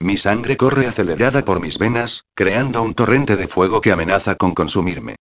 Mi 0.00 0.16
sangre 0.16 0.56
corre 0.56 0.86
acelerada 0.86 1.44
por 1.44 1.60
mis 1.60 1.76
venas, 1.76 2.24
creando 2.34 2.82
un 2.82 2.94
torrente 2.94 3.36
de 3.36 3.48
fuego 3.48 3.82
que 3.82 3.92
amenaza 3.92 4.36
con 4.36 4.54
consumirme. 4.54 5.16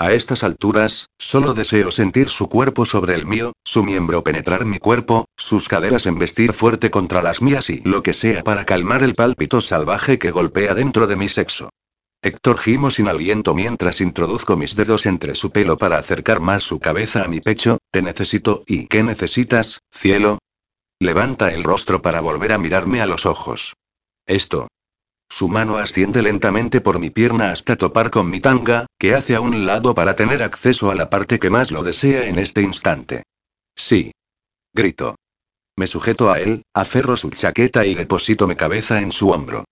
A 0.00 0.14
estas 0.14 0.44
alturas, 0.44 1.10
solo 1.18 1.52
deseo 1.52 1.90
sentir 1.90 2.30
su 2.30 2.48
cuerpo 2.48 2.86
sobre 2.86 3.14
el 3.14 3.26
mío, 3.26 3.52
su 3.62 3.84
miembro 3.84 4.24
penetrar 4.24 4.64
mi 4.64 4.78
cuerpo, 4.78 5.26
sus 5.36 5.68
caderas 5.68 6.06
embestir 6.06 6.54
fuerte 6.54 6.90
contra 6.90 7.20
las 7.20 7.42
mías 7.42 7.68
y 7.68 7.82
lo 7.84 8.02
que 8.02 8.14
sea 8.14 8.42
para 8.42 8.64
calmar 8.64 9.02
el 9.02 9.14
pálpito 9.14 9.60
salvaje 9.60 10.18
que 10.18 10.30
golpea 10.30 10.72
dentro 10.72 11.06
de 11.06 11.16
mi 11.16 11.28
sexo. 11.28 11.68
Héctor 12.22 12.56
gimo 12.56 12.90
sin 12.90 13.08
aliento 13.08 13.54
mientras 13.54 14.00
introduzco 14.00 14.56
mis 14.56 14.74
dedos 14.74 15.04
entre 15.04 15.34
su 15.34 15.50
pelo 15.50 15.76
para 15.76 15.98
acercar 15.98 16.40
más 16.40 16.62
su 16.62 16.80
cabeza 16.80 17.22
a 17.22 17.28
mi 17.28 17.42
pecho, 17.42 17.76
te 17.90 18.00
necesito, 18.00 18.64
¿y 18.66 18.86
qué 18.86 19.02
necesitas, 19.02 19.80
cielo? 19.92 20.38
Levanta 20.98 21.52
el 21.52 21.62
rostro 21.62 22.00
para 22.00 22.22
volver 22.22 22.52
a 22.52 22.58
mirarme 22.58 23.02
a 23.02 23.06
los 23.06 23.26
ojos. 23.26 23.74
Esto, 24.24 24.68
su 25.30 25.48
mano 25.48 25.78
asciende 25.78 26.22
lentamente 26.22 26.80
por 26.80 26.98
mi 26.98 27.08
pierna 27.08 27.52
hasta 27.52 27.76
topar 27.76 28.10
con 28.10 28.28
mi 28.28 28.40
tanga, 28.40 28.86
que 28.98 29.14
hace 29.14 29.36
a 29.36 29.40
un 29.40 29.64
lado 29.64 29.94
para 29.94 30.16
tener 30.16 30.42
acceso 30.42 30.90
a 30.90 30.96
la 30.96 31.08
parte 31.08 31.38
que 31.38 31.48
más 31.48 31.70
lo 31.70 31.84
desea 31.84 32.26
en 32.26 32.38
este 32.38 32.62
instante. 32.62 33.22
Sí. 33.76 34.12
Grito. 34.74 35.14
Me 35.76 35.86
sujeto 35.86 36.30
a 36.30 36.40
él, 36.40 36.62
aferro 36.74 37.16
su 37.16 37.30
chaqueta 37.30 37.86
y 37.86 37.94
deposito 37.94 38.46
mi 38.46 38.56
cabeza 38.56 39.00
en 39.00 39.12
su 39.12 39.30
hombro. 39.30 39.64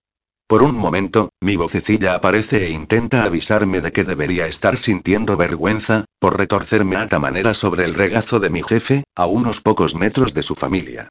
Por 0.47 0.63
un 0.63 0.75
momento, 0.75 1.29
mi 1.41 1.57
vocecilla 1.57 2.15
aparece 2.15 2.65
e 2.65 2.71
intenta 2.71 3.23
avisarme 3.23 3.81
de 3.81 3.91
que 3.91 4.03
debería 4.03 4.47
estar 4.47 4.77
sintiendo 4.77 5.37
vergüenza, 5.37 6.05
por 6.17 6.37
retorcerme 6.37 6.95
a 6.95 7.05
ta 7.05 7.19
manera 7.19 7.53
sobre 7.53 7.83
el 7.83 7.93
regazo 7.93 8.39
de 8.39 8.49
mi 8.49 8.63
jefe, 8.63 9.03
a 9.13 9.27
unos 9.27 9.61
pocos 9.61 9.93
metros 9.93 10.33
de 10.33 10.41
su 10.41 10.55
familia. 10.55 11.09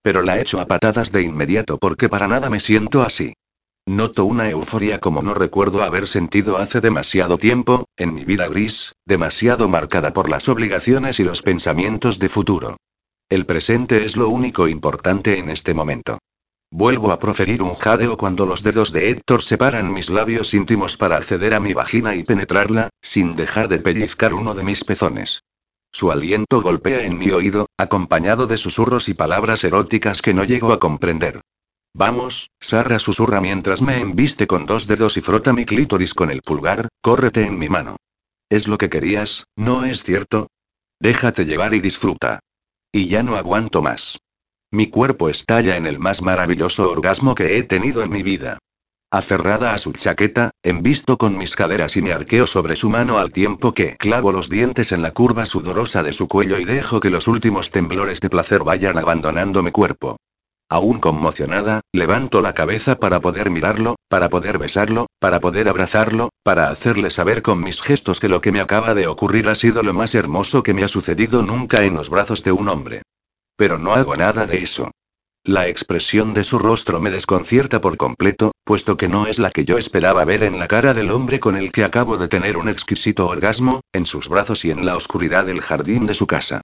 Pero 0.00 0.22
la 0.22 0.40
echo 0.40 0.60
a 0.60 0.66
patadas 0.66 1.12
de 1.12 1.22
inmediato 1.22 1.76
porque 1.76 2.08
para 2.08 2.28
nada 2.28 2.48
me 2.48 2.60
siento 2.60 3.02
así. 3.02 3.34
Noto 3.88 4.26
una 4.26 4.50
euforia 4.50 5.00
como 5.00 5.22
no 5.22 5.32
recuerdo 5.32 5.82
haber 5.82 6.08
sentido 6.08 6.58
hace 6.58 6.82
demasiado 6.82 7.38
tiempo, 7.38 7.86
en 7.96 8.12
mi 8.12 8.26
vida 8.26 8.46
gris, 8.46 8.92
demasiado 9.06 9.66
marcada 9.66 10.12
por 10.12 10.28
las 10.28 10.50
obligaciones 10.50 11.18
y 11.20 11.24
los 11.24 11.40
pensamientos 11.40 12.18
de 12.18 12.28
futuro. 12.28 12.76
El 13.30 13.46
presente 13.46 14.04
es 14.04 14.18
lo 14.18 14.28
único 14.28 14.68
importante 14.68 15.38
en 15.38 15.48
este 15.48 15.72
momento. 15.72 16.18
Vuelvo 16.70 17.12
a 17.12 17.18
proferir 17.18 17.62
un 17.62 17.72
jadeo 17.72 18.18
cuando 18.18 18.44
los 18.44 18.62
dedos 18.62 18.92
de 18.92 19.08
Héctor 19.08 19.42
separan 19.42 19.90
mis 19.90 20.10
labios 20.10 20.52
íntimos 20.52 20.98
para 20.98 21.16
acceder 21.16 21.54
a 21.54 21.60
mi 21.60 21.72
vagina 21.72 22.14
y 22.14 22.24
penetrarla, 22.24 22.90
sin 23.00 23.36
dejar 23.36 23.68
de 23.68 23.78
pellizcar 23.78 24.34
uno 24.34 24.52
de 24.52 24.64
mis 24.64 24.84
pezones. 24.84 25.44
Su 25.90 26.12
aliento 26.12 26.60
golpea 26.60 27.04
en 27.04 27.16
mi 27.16 27.30
oído, 27.30 27.68
acompañado 27.78 28.46
de 28.46 28.58
susurros 28.58 29.08
y 29.08 29.14
palabras 29.14 29.64
eróticas 29.64 30.20
que 30.20 30.34
no 30.34 30.44
llego 30.44 30.74
a 30.74 30.78
comprender. 30.78 31.40
Vamos, 31.94 32.50
Sarra 32.60 32.98
susurra 32.98 33.40
mientras 33.40 33.82
me 33.82 34.00
embiste 34.00 34.46
con 34.46 34.66
dos 34.66 34.86
dedos 34.86 35.16
y 35.16 35.20
frota 35.20 35.52
mi 35.52 35.64
clítoris 35.64 36.14
con 36.14 36.30
el 36.30 36.42
pulgar, 36.42 36.88
córrete 37.00 37.46
en 37.46 37.58
mi 37.58 37.68
mano. 37.68 37.96
Es 38.48 38.68
lo 38.68 38.78
que 38.78 38.88
querías, 38.88 39.44
¿no 39.56 39.84
es 39.84 40.04
cierto? 40.04 40.48
Déjate 41.00 41.44
llevar 41.44 41.74
y 41.74 41.80
disfruta. 41.80 42.40
Y 42.92 43.08
ya 43.08 43.22
no 43.22 43.36
aguanto 43.36 43.82
más. 43.82 44.18
Mi 44.70 44.88
cuerpo 44.88 45.28
estalla 45.28 45.76
en 45.76 45.86
el 45.86 45.98
más 45.98 46.22
maravilloso 46.22 46.90
orgasmo 46.90 47.34
que 47.34 47.58
he 47.58 47.62
tenido 47.62 48.02
en 48.02 48.10
mi 48.10 48.22
vida. 48.22 48.58
Aferrada 49.10 49.72
a 49.72 49.78
su 49.78 49.92
chaqueta, 49.92 50.50
embisto 50.62 51.16
con 51.16 51.38
mis 51.38 51.56
caderas 51.56 51.96
y 51.96 52.02
me 52.02 52.12
arqueo 52.12 52.46
sobre 52.46 52.76
su 52.76 52.90
mano 52.90 53.18
al 53.18 53.32
tiempo 53.32 53.72
que 53.72 53.96
clavo 53.96 54.32
los 54.32 54.50
dientes 54.50 54.92
en 54.92 55.00
la 55.00 55.12
curva 55.12 55.46
sudorosa 55.46 56.02
de 56.02 56.12
su 56.12 56.28
cuello 56.28 56.58
y 56.58 56.66
dejo 56.66 57.00
que 57.00 57.08
los 57.08 57.26
últimos 57.26 57.70
temblores 57.70 58.20
de 58.20 58.28
placer 58.28 58.64
vayan 58.64 58.98
abandonando 58.98 59.62
mi 59.62 59.70
cuerpo. 59.70 60.18
Aún 60.70 61.00
conmocionada, 61.00 61.80
levanto 61.94 62.42
la 62.42 62.52
cabeza 62.52 63.00
para 63.00 63.20
poder 63.20 63.50
mirarlo, 63.50 63.96
para 64.08 64.28
poder 64.28 64.58
besarlo, 64.58 65.06
para 65.18 65.40
poder 65.40 65.66
abrazarlo, 65.66 66.28
para 66.42 66.68
hacerle 66.68 67.10
saber 67.10 67.40
con 67.40 67.62
mis 67.62 67.80
gestos 67.80 68.20
que 68.20 68.28
lo 68.28 68.42
que 68.42 68.52
me 68.52 68.60
acaba 68.60 68.94
de 68.94 69.06
ocurrir 69.06 69.48
ha 69.48 69.54
sido 69.54 69.82
lo 69.82 69.94
más 69.94 70.14
hermoso 70.14 70.62
que 70.62 70.74
me 70.74 70.84
ha 70.84 70.88
sucedido 70.88 71.42
nunca 71.42 71.84
en 71.84 71.94
los 71.94 72.10
brazos 72.10 72.44
de 72.44 72.52
un 72.52 72.68
hombre. 72.68 73.02
Pero 73.56 73.78
no 73.78 73.94
hago 73.94 74.14
nada 74.14 74.46
de 74.46 74.58
eso. 74.58 74.90
La 75.42 75.68
expresión 75.68 76.34
de 76.34 76.44
su 76.44 76.58
rostro 76.58 77.00
me 77.00 77.10
desconcierta 77.10 77.80
por 77.80 77.96
completo, 77.96 78.52
puesto 78.62 78.98
que 78.98 79.08
no 79.08 79.26
es 79.26 79.38
la 79.38 79.50
que 79.50 79.64
yo 79.64 79.78
esperaba 79.78 80.26
ver 80.26 80.42
en 80.42 80.58
la 80.58 80.68
cara 80.68 80.92
del 80.92 81.10
hombre 81.10 81.40
con 81.40 81.56
el 81.56 81.72
que 81.72 81.84
acabo 81.84 82.18
de 82.18 82.28
tener 82.28 82.58
un 82.58 82.68
exquisito 82.68 83.26
orgasmo, 83.26 83.80
en 83.94 84.04
sus 84.04 84.28
brazos 84.28 84.66
y 84.66 84.70
en 84.70 84.84
la 84.84 84.96
oscuridad 84.96 85.46
del 85.46 85.62
jardín 85.62 86.04
de 86.04 86.12
su 86.12 86.26
casa. 86.26 86.60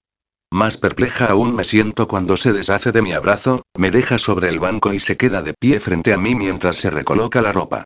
Más 0.51 0.77
perpleja 0.77 1.25
aún 1.25 1.55
me 1.55 1.63
siento 1.63 2.07
cuando 2.07 2.37
se 2.37 2.53
deshace 2.53 2.91
de 2.91 3.01
mi 3.01 3.13
abrazo, 3.13 3.63
me 3.77 3.91
deja 3.91 4.17
sobre 4.17 4.49
el 4.49 4.59
banco 4.59 4.93
y 4.93 4.99
se 4.99 5.17
queda 5.17 5.41
de 5.41 5.53
pie 5.53 5.79
frente 5.79 6.13
a 6.13 6.17
mí 6.17 6.35
mientras 6.35 6.77
se 6.77 6.89
recoloca 6.89 7.41
la 7.41 7.51
ropa. 7.51 7.83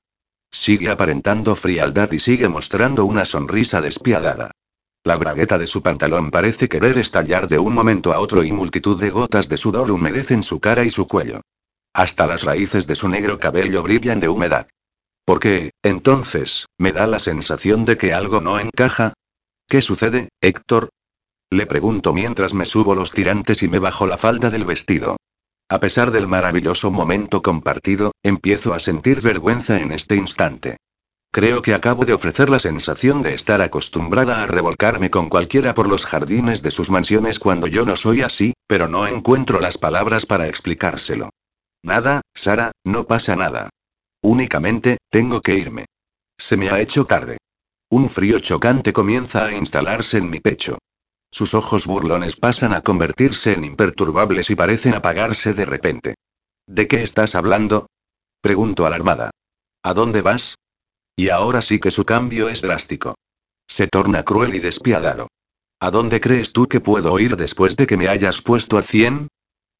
Sigue 0.51 0.89
aparentando 0.89 1.55
frialdad 1.55 2.11
y 2.11 2.19
sigue 2.19 2.49
mostrando 2.49 3.05
una 3.05 3.25
sonrisa 3.25 3.81
despiadada. 3.81 4.51
La 5.03 5.15
bragueta 5.15 5.57
de 5.57 5.67
su 5.67 5.81
pantalón 5.81 6.29
parece 6.29 6.67
querer 6.67 6.97
estallar 6.97 7.47
de 7.47 7.57
un 7.57 7.73
momento 7.73 8.13
a 8.13 8.19
otro 8.19 8.43
y 8.43 8.51
multitud 8.51 8.99
de 8.99 9.09
gotas 9.09 9.47
de 9.47 9.57
sudor 9.57 9.89
humedecen 9.91 10.43
su 10.43 10.59
cara 10.59 10.83
y 10.83 10.89
su 10.89 11.07
cuello. 11.07 11.41
Hasta 11.93 12.27
las 12.27 12.43
raíces 12.43 12.85
de 12.85 12.95
su 12.95 13.07
negro 13.07 13.39
cabello 13.39 13.81
brillan 13.81 14.19
de 14.19 14.29
humedad. 14.29 14.67
¿Por 15.25 15.39
qué, 15.39 15.71
entonces, 15.83 16.65
me 16.77 16.91
da 16.91 17.07
la 17.07 17.19
sensación 17.19 17.85
de 17.85 17.97
que 17.97 18.13
algo 18.13 18.41
no 18.41 18.59
encaja? 18.59 19.13
¿Qué 19.67 19.81
sucede, 19.81 20.29
Héctor? 20.41 20.89
Le 21.51 21.65
pregunto 21.65 22.13
mientras 22.13 22.53
me 22.53 22.65
subo 22.65 22.93
los 22.93 23.11
tirantes 23.11 23.63
y 23.63 23.67
me 23.67 23.79
bajo 23.79 24.05
la 24.05 24.17
falda 24.17 24.49
del 24.49 24.65
vestido. 24.65 25.17
A 25.67 25.79
pesar 25.79 26.11
del 26.11 26.27
maravilloso 26.27 26.91
momento 26.91 27.41
compartido, 27.41 28.11
empiezo 28.23 28.73
a 28.73 28.79
sentir 28.79 29.21
vergüenza 29.21 29.79
en 29.79 29.91
este 29.91 30.15
instante. 30.15 30.77
Creo 31.31 31.61
que 31.61 31.75
acabo 31.75 32.05
de 32.05 32.13
ofrecer 32.13 32.49
la 32.49 32.57
sensación 32.57 33.21
de 33.21 33.35
estar 33.35 33.61
acostumbrada 33.61 34.43
a 34.43 34.47
revolcarme 34.47 35.11
con 35.11 35.29
cualquiera 35.29 35.75
por 35.75 35.87
los 35.87 36.05
jardines 36.05 36.63
de 36.63 36.71
sus 36.71 36.89
mansiones 36.89 37.37
cuando 37.37 37.67
yo 37.67 37.85
no 37.85 37.95
soy 37.95 38.23
así, 38.23 38.53
pero 38.67 38.87
no 38.87 39.07
encuentro 39.07 39.59
las 39.59 39.77
palabras 39.77 40.25
para 40.25 40.47
explicárselo. 40.47 41.29
Nada, 41.83 42.21
Sara, 42.33 42.71
no 42.83 43.05
pasa 43.05 43.35
nada. 43.35 43.69
Únicamente, 44.21 44.97
tengo 45.09 45.41
que 45.41 45.55
irme. 45.55 45.85
Se 46.37 46.57
me 46.57 46.69
ha 46.69 46.81
hecho 46.81 47.05
tarde. 47.05 47.37
Un 47.91 48.09
frío 48.09 48.39
chocante 48.39 48.91
comienza 48.91 49.45
a 49.45 49.53
instalarse 49.53 50.17
en 50.17 50.29
mi 50.29 50.39
pecho. 50.39 50.79
Sus 51.31 51.53
ojos 51.53 51.85
burlones 51.85 52.35
pasan 52.35 52.73
a 52.73 52.81
convertirse 52.81 53.53
en 53.53 53.63
imperturbables 53.63 54.49
y 54.49 54.55
parecen 54.55 54.93
apagarse 54.93 55.53
de 55.53 55.65
repente. 55.65 56.15
¿De 56.67 56.87
qué 56.87 57.03
estás 57.03 57.35
hablando? 57.35 57.87
Pregunto 58.41 58.85
alarmada. 58.85 59.31
¿A 59.83 59.93
dónde 59.93 60.21
vas? 60.21 60.55
Y 61.15 61.29
ahora 61.29 61.61
sí 61.61 61.79
que 61.79 61.91
su 61.91 62.05
cambio 62.05 62.49
es 62.49 62.61
drástico. 62.61 63.15
Se 63.67 63.87
torna 63.87 64.23
cruel 64.23 64.55
y 64.55 64.59
despiadado. 64.59 65.27
¿A 65.79 65.91
dónde 65.91 66.19
crees 66.19 66.51
tú 66.51 66.67
que 66.67 66.81
puedo 66.81 67.17
ir 67.19 67.37
después 67.37 67.75
de 67.77 67.87
que 67.87 67.97
me 67.97 68.07
hayas 68.07 68.41
puesto 68.41 68.77
a 68.77 68.81
cien? 68.81 69.27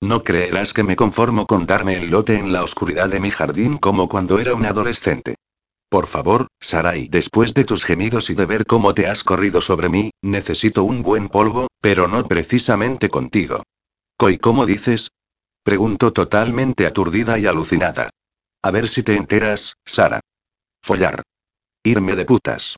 No 0.02 0.24
creerás 0.24 0.74
que 0.74 0.84
me 0.84 0.96
conformo 0.96 1.46
con 1.46 1.66
darme 1.66 1.98
el 1.98 2.10
lote 2.10 2.38
en 2.38 2.54
la 2.54 2.64
oscuridad 2.64 3.10
de 3.10 3.20
mi 3.20 3.32
jardín 3.32 3.78
como 3.78 4.08
cuando 4.08 4.40
era 4.40 4.54
un 4.54 4.66
adolescente. 4.66 5.36
Por 5.90 6.06
favor, 6.06 6.48
Sarai, 6.60 7.08
después 7.08 7.56
de 7.56 7.66
tus 7.66 7.84
gemidos 7.84 8.30
y 8.30 8.36
de 8.36 8.46
ver 8.46 8.68
cómo 8.68 8.94
te 8.94 9.08
has 9.08 9.24
corrido 9.24 9.60
sobre 9.60 9.90
mí, 9.90 10.12
necesito 10.22 10.84
un 10.84 11.02
buen 11.02 11.30
polvo, 11.30 11.68
pero 11.82 12.08
no 12.08 12.28
precisamente 12.28 13.10
contigo. 13.10 13.64
¿Coy 14.16 14.38
cómo 14.38 14.68
dices? 14.68 15.10
Pregunto 15.64 16.14
totalmente 16.14 16.86
aturdida 16.86 17.40
y 17.40 17.48
alucinada. 17.48 18.12
A 18.62 18.72
ver 18.72 18.88
si 18.88 19.02
te 19.02 19.16
enteras, 19.16 19.74
Sara. 19.84 20.20
Follar. 20.84 21.24
Irme 21.84 22.16
de 22.16 22.26
putas. 22.26 22.76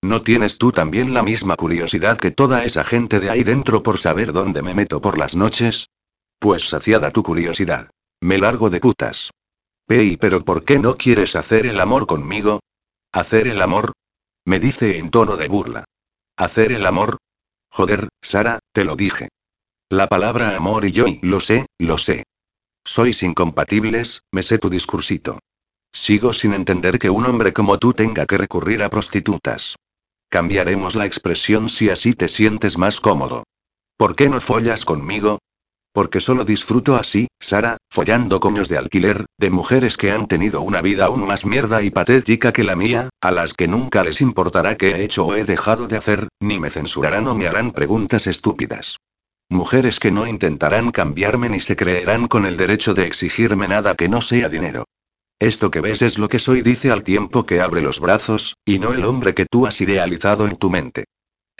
¿No 0.00 0.22
tienes 0.22 0.58
tú 0.58 0.72
también 0.72 1.14
la 1.14 1.22
misma 1.22 1.56
curiosidad 1.56 2.18
que 2.18 2.30
toda 2.30 2.64
esa 2.64 2.84
gente 2.84 3.18
de 3.18 3.30
ahí 3.30 3.42
dentro 3.42 3.82
por 3.82 3.98
saber 3.98 4.32
dónde 4.32 4.62
me 4.62 4.74
meto 4.74 5.00
por 5.00 5.18
las 5.18 5.34
noches? 5.34 5.86
Pues 6.38 6.68
saciada 6.68 7.10
tu 7.10 7.22
curiosidad. 7.22 7.90
Me 8.20 8.38
largo 8.38 8.70
de 8.70 8.80
putas. 8.80 9.30
Pei, 9.92 10.16
pero 10.16 10.42
¿por 10.42 10.64
qué 10.64 10.78
no 10.78 10.96
quieres 10.96 11.36
hacer 11.36 11.66
el 11.66 11.78
amor 11.78 12.06
conmigo? 12.06 12.60
¿Hacer 13.12 13.46
el 13.46 13.60
amor? 13.60 13.92
Me 14.46 14.58
dice 14.58 14.96
en 14.96 15.10
tono 15.10 15.36
de 15.36 15.48
burla. 15.48 15.84
¿Hacer 16.34 16.72
el 16.72 16.86
amor? 16.86 17.18
Joder, 17.70 18.08
Sara, 18.22 18.60
te 18.72 18.84
lo 18.84 18.96
dije. 18.96 19.28
La 19.90 20.06
palabra 20.08 20.56
amor 20.56 20.86
y 20.86 20.92
yo, 20.92 21.04
lo 21.20 21.40
sé, 21.40 21.66
lo 21.76 21.98
sé. 21.98 22.24
Sois 22.86 23.22
incompatibles, 23.22 24.22
me 24.32 24.42
sé 24.42 24.56
tu 24.56 24.70
discursito. 24.70 25.40
Sigo 25.92 26.32
sin 26.32 26.54
entender 26.54 26.98
que 26.98 27.10
un 27.10 27.26
hombre 27.26 27.52
como 27.52 27.76
tú 27.76 27.92
tenga 27.92 28.24
que 28.24 28.38
recurrir 28.38 28.82
a 28.82 28.88
prostitutas. 28.88 29.76
Cambiaremos 30.30 30.94
la 30.94 31.04
expresión 31.04 31.68
si 31.68 31.90
así 31.90 32.14
te 32.14 32.28
sientes 32.28 32.78
más 32.78 32.98
cómodo. 32.98 33.44
¿Por 33.98 34.16
qué 34.16 34.30
no 34.30 34.40
follas 34.40 34.86
conmigo? 34.86 35.40
Porque 35.92 36.20
solo 36.20 36.44
disfruto 36.44 36.96
así, 36.96 37.28
Sara, 37.38 37.76
follando 37.90 38.40
coños 38.40 38.70
de 38.70 38.78
alquiler, 38.78 39.26
de 39.38 39.50
mujeres 39.50 39.98
que 39.98 40.10
han 40.10 40.26
tenido 40.26 40.62
una 40.62 40.80
vida 40.80 41.04
aún 41.04 41.26
más 41.26 41.44
mierda 41.44 41.82
y 41.82 41.90
patética 41.90 42.52
que 42.52 42.64
la 42.64 42.76
mía, 42.76 43.10
a 43.20 43.30
las 43.30 43.52
que 43.52 43.68
nunca 43.68 44.02
les 44.02 44.22
importará 44.22 44.78
qué 44.78 44.90
he 44.90 45.04
hecho 45.04 45.26
o 45.26 45.34
he 45.34 45.44
dejado 45.44 45.88
de 45.88 45.98
hacer, 45.98 46.28
ni 46.40 46.58
me 46.58 46.70
censurarán 46.70 47.28
o 47.28 47.34
me 47.34 47.46
harán 47.46 47.72
preguntas 47.72 48.26
estúpidas. 48.26 48.96
Mujeres 49.50 50.00
que 50.00 50.10
no 50.10 50.26
intentarán 50.26 50.92
cambiarme 50.92 51.50
ni 51.50 51.60
se 51.60 51.76
creerán 51.76 52.26
con 52.26 52.46
el 52.46 52.56
derecho 52.56 52.94
de 52.94 53.06
exigirme 53.06 53.68
nada 53.68 53.94
que 53.94 54.08
no 54.08 54.22
sea 54.22 54.48
dinero. 54.48 54.86
Esto 55.38 55.70
que 55.70 55.80
ves 55.80 56.00
es 56.00 56.16
lo 56.18 56.30
que 56.30 56.38
soy, 56.38 56.62
dice 56.62 56.90
al 56.90 57.02
tiempo 57.02 57.44
que 57.44 57.60
abre 57.60 57.82
los 57.82 58.00
brazos, 58.00 58.56
y 58.64 58.78
no 58.78 58.94
el 58.94 59.04
hombre 59.04 59.34
que 59.34 59.44
tú 59.44 59.66
has 59.66 59.80
idealizado 59.82 60.46
en 60.46 60.56
tu 60.56 60.70
mente. 60.70 61.04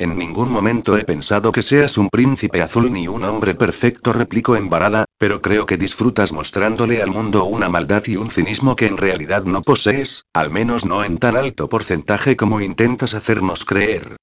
En 0.02 0.16
ningún 0.18 0.50
momento 0.50 0.98
he 0.98 1.04
pensado 1.04 1.52
que 1.52 1.62
seas 1.62 1.96
un 1.96 2.08
príncipe 2.08 2.60
azul 2.60 2.92
ni 2.92 3.06
un 3.06 3.22
hombre 3.22 3.54
perfecto, 3.54 4.12
replico 4.12 4.56
embarada, 4.56 5.04
pero 5.16 5.40
creo 5.40 5.64
que 5.64 5.76
disfrutas 5.76 6.32
mostrándole 6.32 7.00
al 7.00 7.12
mundo 7.12 7.44
una 7.44 7.68
maldad 7.68 8.02
y 8.06 8.16
un 8.16 8.28
cinismo 8.28 8.74
que 8.74 8.86
en 8.86 8.96
realidad 8.96 9.44
no 9.44 9.62
posees, 9.62 10.24
al 10.32 10.50
menos 10.50 10.84
no 10.84 11.04
en 11.04 11.18
tan 11.18 11.36
alto 11.36 11.68
porcentaje 11.68 12.34
como 12.34 12.60
intentas 12.60 13.14
hacernos 13.14 13.64
creer. 13.64 14.16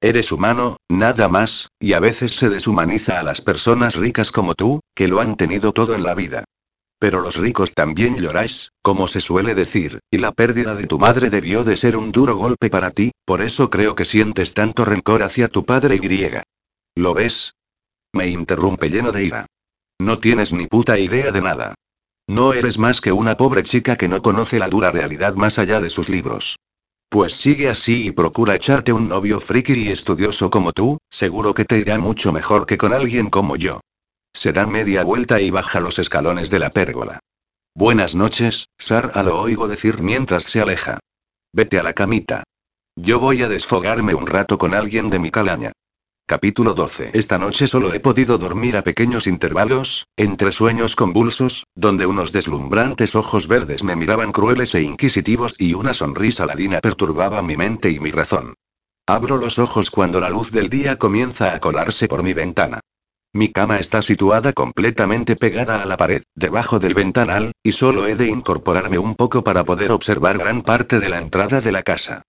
Eres 0.00 0.30
humano, 0.30 0.76
nada 0.88 1.28
más, 1.28 1.66
y 1.80 1.94
a 1.94 1.98
veces 1.98 2.36
se 2.36 2.48
deshumaniza 2.48 3.18
a 3.18 3.24
las 3.24 3.40
personas 3.40 3.96
ricas 3.96 4.30
como 4.30 4.54
tú, 4.54 4.78
que 4.94 5.08
lo 5.08 5.20
han 5.20 5.36
tenido 5.36 5.72
todo 5.72 5.96
en 5.96 6.04
la 6.04 6.14
vida. 6.14 6.44
Pero 7.04 7.20
los 7.20 7.36
ricos 7.36 7.74
también 7.74 8.16
lloráis, 8.16 8.72
como 8.80 9.08
se 9.08 9.20
suele 9.20 9.54
decir, 9.54 10.00
y 10.10 10.16
la 10.16 10.32
pérdida 10.32 10.74
de 10.74 10.86
tu 10.86 10.98
madre 10.98 11.28
debió 11.28 11.62
de 11.62 11.76
ser 11.76 11.98
un 11.98 12.12
duro 12.12 12.34
golpe 12.34 12.70
para 12.70 12.92
ti, 12.92 13.10
por 13.26 13.42
eso 13.42 13.68
creo 13.68 13.94
que 13.94 14.06
sientes 14.06 14.54
tanto 14.54 14.86
rencor 14.86 15.22
hacia 15.22 15.48
tu 15.48 15.66
padre 15.66 15.96
y 15.96 15.98
griega. 15.98 16.44
¿Lo 16.94 17.12
ves? 17.12 17.56
Me 18.14 18.28
interrumpe 18.28 18.88
lleno 18.88 19.12
de 19.12 19.22
ira. 19.22 19.46
No 19.98 20.18
tienes 20.18 20.54
ni 20.54 20.66
puta 20.66 20.98
idea 20.98 21.30
de 21.30 21.42
nada. 21.42 21.74
No 22.26 22.54
eres 22.54 22.78
más 22.78 23.02
que 23.02 23.12
una 23.12 23.36
pobre 23.36 23.64
chica 23.64 23.96
que 23.96 24.08
no 24.08 24.22
conoce 24.22 24.58
la 24.58 24.68
dura 24.68 24.90
realidad 24.90 25.34
más 25.34 25.58
allá 25.58 25.82
de 25.82 25.90
sus 25.90 26.08
libros. 26.08 26.56
Pues 27.10 27.34
sigue 27.34 27.68
así 27.68 28.06
y 28.06 28.12
procura 28.12 28.54
echarte 28.54 28.94
un 28.94 29.10
novio 29.10 29.40
friki 29.40 29.74
y 29.74 29.88
estudioso 29.88 30.48
como 30.48 30.72
tú, 30.72 30.96
seguro 31.10 31.52
que 31.52 31.66
te 31.66 31.76
irá 31.76 31.98
mucho 31.98 32.32
mejor 32.32 32.64
que 32.64 32.78
con 32.78 32.94
alguien 32.94 33.28
como 33.28 33.56
yo. 33.56 33.80
Se 34.34 34.52
da 34.52 34.66
media 34.66 35.04
vuelta 35.04 35.40
y 35.40 35.50
baja 35.50 35.78
los 35.78 36.00
escalones 36.00 36.50
de 36.50 36.58
la 36.58 36.70
pérgola. 36.70 37.20
Buenas 37.72 38.16
noches, 38.16 38.68
Sara 38.76 39.22
lo 39.22 39.40
oigo 39.40 39.68
decir 39.68 40.02
mientras 40.02 40.44
se 40.44 40.60
aleja. 40.60 40.98
Vete 41.52 41.78
a 41.78 41.84
la 41.84 41.92
camita. 41.92 42.42
Yo 42.96 43.20
voy 43.20 43.42
a 43.42 43.48
desfogarme 43.48 44.12
un 44.14 44.26
rato 44.26 44.58
con 44.58 44.74
alguien 44.74 45.08
de 45.08 45.20
mi 45.20 45.30
calaña. 45.30 45.72
Capítulo 46.26 46.74
12. 46.74 47.10
Esta 47.14 47.38
noche 47.38 47.68
solo 47.68 47.92
he 47.94 48.00
podido 48.00 48.36
dormir 48.36 48.76
a 48.76 48.82
pequeños 48.82 49.28
intervalos, 49.28 50.08
entre 50.16 50.50
sueños 50.50 50.96
convulsos, 50.96 51.64
donde 51.76 52.06
unos 52.06 52.32
deslumbrantes 52.32 53.14
ojos 53.14 53.46
verdes 53.46 53.84
me 53.84 53.94
miraban 53.94 54.32
crueles 54.32 54.74
e 54.74 54.82
inquisitivos 54.82 55.54
y 55.58 55.74
una 55.74 55.94
sonrisa 55.94 56.44
ladina 56.44 56.80
perturbaba 56.80 57.40
mi 57.42 57.56
mente 57.56 57.90
y 57.90 58.00
mi 58.00 58.10
razón. 58.10 58.54
Abro 59.06 59.36
los 59.36 59.58
ojos 59.60 59.90
cuando 59.90 60.18
la 60.18 60.30
luz 60.30 60.50
del 60.50 60.70
día 60.70 60.96
comienza 60.96 61.54
a 61.54 61.60
colarse 61.60 62.08
por 62.08 62.22
mi 62.22 62.32
ventana. 62.32 62.80
Mi 63.36 63.48
cama 63.48 63.80
está 63.80 64.00
situada 64.00 64.52
completamente 64.52 65.34
pegada 65.34 65.82
a 65.82 65.86
la 65.86 65.96
pared, 65.96 66.22
debajo 66.36 66.78
del 66.78 66.94
ventanal, 66.94 67.50
y 67.64 67.72
solo 67.72 68.06
he 68.06 68.14
de 68.14 68.28
incorporarme 68.28 68.96
un 68.96 69.16
poco 69.16 69.42
para 69.42 69.64
poder 69.64 69.90
observar 69.90 70.38
gran 70.38 70.62
parte 70.62 71.00
de 71.00 71.08
la 71.08 71.18
entrada 71.18 71.60
de 71.60 71.72
la 71.72 71.82
casa. 71.82 72.22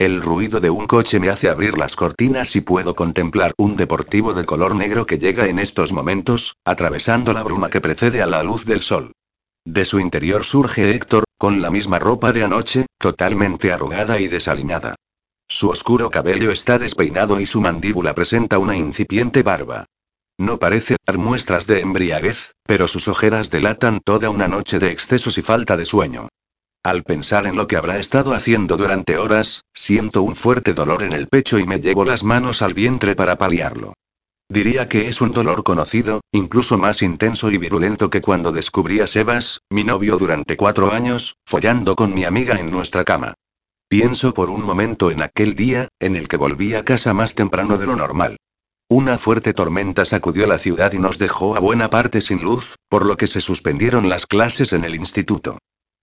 El 0.00 0.20
ruido 0.20 0.58
de 0.58 0.68
un 0.68 0.88
coche 0.88 1.20
me 1.20 1.28
hace 1.28 1.48
abrir 1.48 1.78
las 1.78 1.94
cortinas 1.94 2.56
y 2.56 2.60
puedo 2.60 2.96
contemplar 2.96 3.54
un 3.56 3.76
deportivo 3.76 4.34
de 4.34 4.44
color 4.44 4.74
negro 4.74 5.06
que 5.06 5.18
llega 5.18 5.46
en 5.46 5.60
estos 5.60 5.92
momentos, 5.92 6.56
atravesando 6.64 7.32
la 7.32 7.44
bruma 7.44 7.70
que 7.70 7.80
precede 7.80 8.20
a 8.20 8.26
la 8.26 8.42
luz 8.42 8.64
del 8.64 8.82
sol. 8.82 9.12
De 9.64 9.84
su 9.84 10.00
interior 10.00 10.44
surge 10.44 10.90
Héctor, 10.90 11.22
con 11.38 11.62
la 11.62 11.70
misma 11.70 12.00
ropa 12.00 12.32
de 12.32 12.42
anoche, 12.42 12.86
totalmente 12.98 13.70
arrugada 13.70 14.18
y 14.18 14.26
desaliñada. 14.26 14.96
Su 15.46 15.68
oscuro 15.68 16.10
cabello 16.10 16.50
está 16.50 16.80
despeinado 16.80 17.38
y 17.38 17.46
su 17.46 17.60
mandíbula 17.60 18.12
presenta 18.12 18.58
una 18.58 18.76
incipiente 18.76 19.44
barba. 19.44 19.86
No 20.38 20.60
parece 20.60 20.96
dar 21.04 21.18
muestras 21.18 21.66
de 21.66 21.80
embriaguez, 21.80 22.52
pero 22.64 22.86
sus 22.86 23.08
ojeras 23.08 23.50
delatan 23.50 24.00
toda 24.04 24.30
una 24.30 24.46
noche 24.46 24.78
de 24.78 24.92
excesos 24.92 25.36
y 25.36 25.42
falta 25.42 25.76
de 25.76 25.84
sueño. 25.84 26.28
Al 26.84 27.02
pensar 27.02 27.46
en 27.48 27.56
lo 27.56 27.66
que 27.66 27.76
habrá 27.76 27.98
estado 27.98 28.32
haciendo 28.34 28.76
durante 28.76 29.18
horas, 29.18 29.62
siento 29.74 30.22
un 30.22 30.36
fuerte 30.36 30.74
dolor 30.74 31.02
en 31.02 31.12
el 31.12 31.26
pecho 31.26 31.58
y 31.58 31.64
me 31.64 31.80
llevo 31.80 32.04
las 32.04 32.22
manos 32.22 32.62
al 32.62 32.72
vientre 32.72 33.16
para 33.16 33.36
paliarlo. 33.36 33.94
Diría 34.48 34.88
que 34.88 35.08
es 35.08 35.20
un 35.20 35.32
dolor 35.32 35.64
conocido, 35.64 36.20
incluso 36.32 36.78
más 36.78 37.02
intenso 37.02 37.50
y 37.50 37.58
virulento 37.58 38.08
que 38.08 38.20
cuando 38.20 38.52
descubrí 38.52 39.00
a 39.00 39.08
Sebas, 39.08 39.60
mi 39.68 39.82
novio 39.82 40.16
durante 40.16 40.56
cuatro 40.56 40.92
años, 40.92 41.34
follando 41.44 41.96
con 41.96 42.14
mi 42.14 42.24
amiga 42.24 42.58
en 42.58 42.70
nuestra 42.70 43.04
cama. 43.04 43.34
Pienso 43.88 44.32
por 44.32 44.50
un 44.50 44.62
momento 44.62 45.10
en 45.10 45.20
aquel 45.20 45.54
día, 45.54 45.88
en 45.98 46.14
el 46.14 46.28
que 46.28 46.36
volví 46.36 46.74
a 46.74 46.84
casa 46.84 47.12
más 47.12 47.34
temprano 47.34 47.76
de 47.76 47.86
lo 47.86 47.96
normal. 47.96 48.36
Una 48.90 49.18
fuerte 49.18 49.52
tormenta 49.52 50.06
sacudió 50.06 50.46
la 50.46 50.58
ciudad 50.58 50.94
y 50.94 50.98
nos 50.98 51.18
dejó 51.18 51.54
a 51.56 51.60
buena 51.60 51.90
parte 51.90 52.22
sin 52.22 52.40
luz, 52.40 52.76
por 52.88 53.04
lo 53.04 53.18
que 53.18 53.26
se 53.26 53.42
suspendieron 53.42 54.08
las 54.08 54.24
clases 54.24 54.72
en 54.72 54.82
el 54.82 54.94
instituto. 54.94 55.58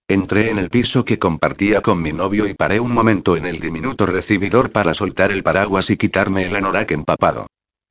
Entré 0.08 0.52
en 0.52 0.60
el 0.60 0.70
piso 0.70 1.04
que 1.04 1.18
compartía 1.18 1.82
con 1.82 2.00
mi 2.00 2.14
novio 2.14 2.48
y 2.48 2.54
paré 2.54 2.80
un 2.80 2.92
momento 2.92 3.38
en 3.38 3.48
el 3.48 3.60
diminuto 3.60 4.06
recibidor 4.06 4.72
para 4.72 4.94
soltar 4.94 5.32
el 5.32 5.42
paraguas 5.42 5.90
y 5.90 5.98
quitarme 5.98 6.46
el 6.46 6.56
anorak 6.56 6.92
empapado. 6.92 7.48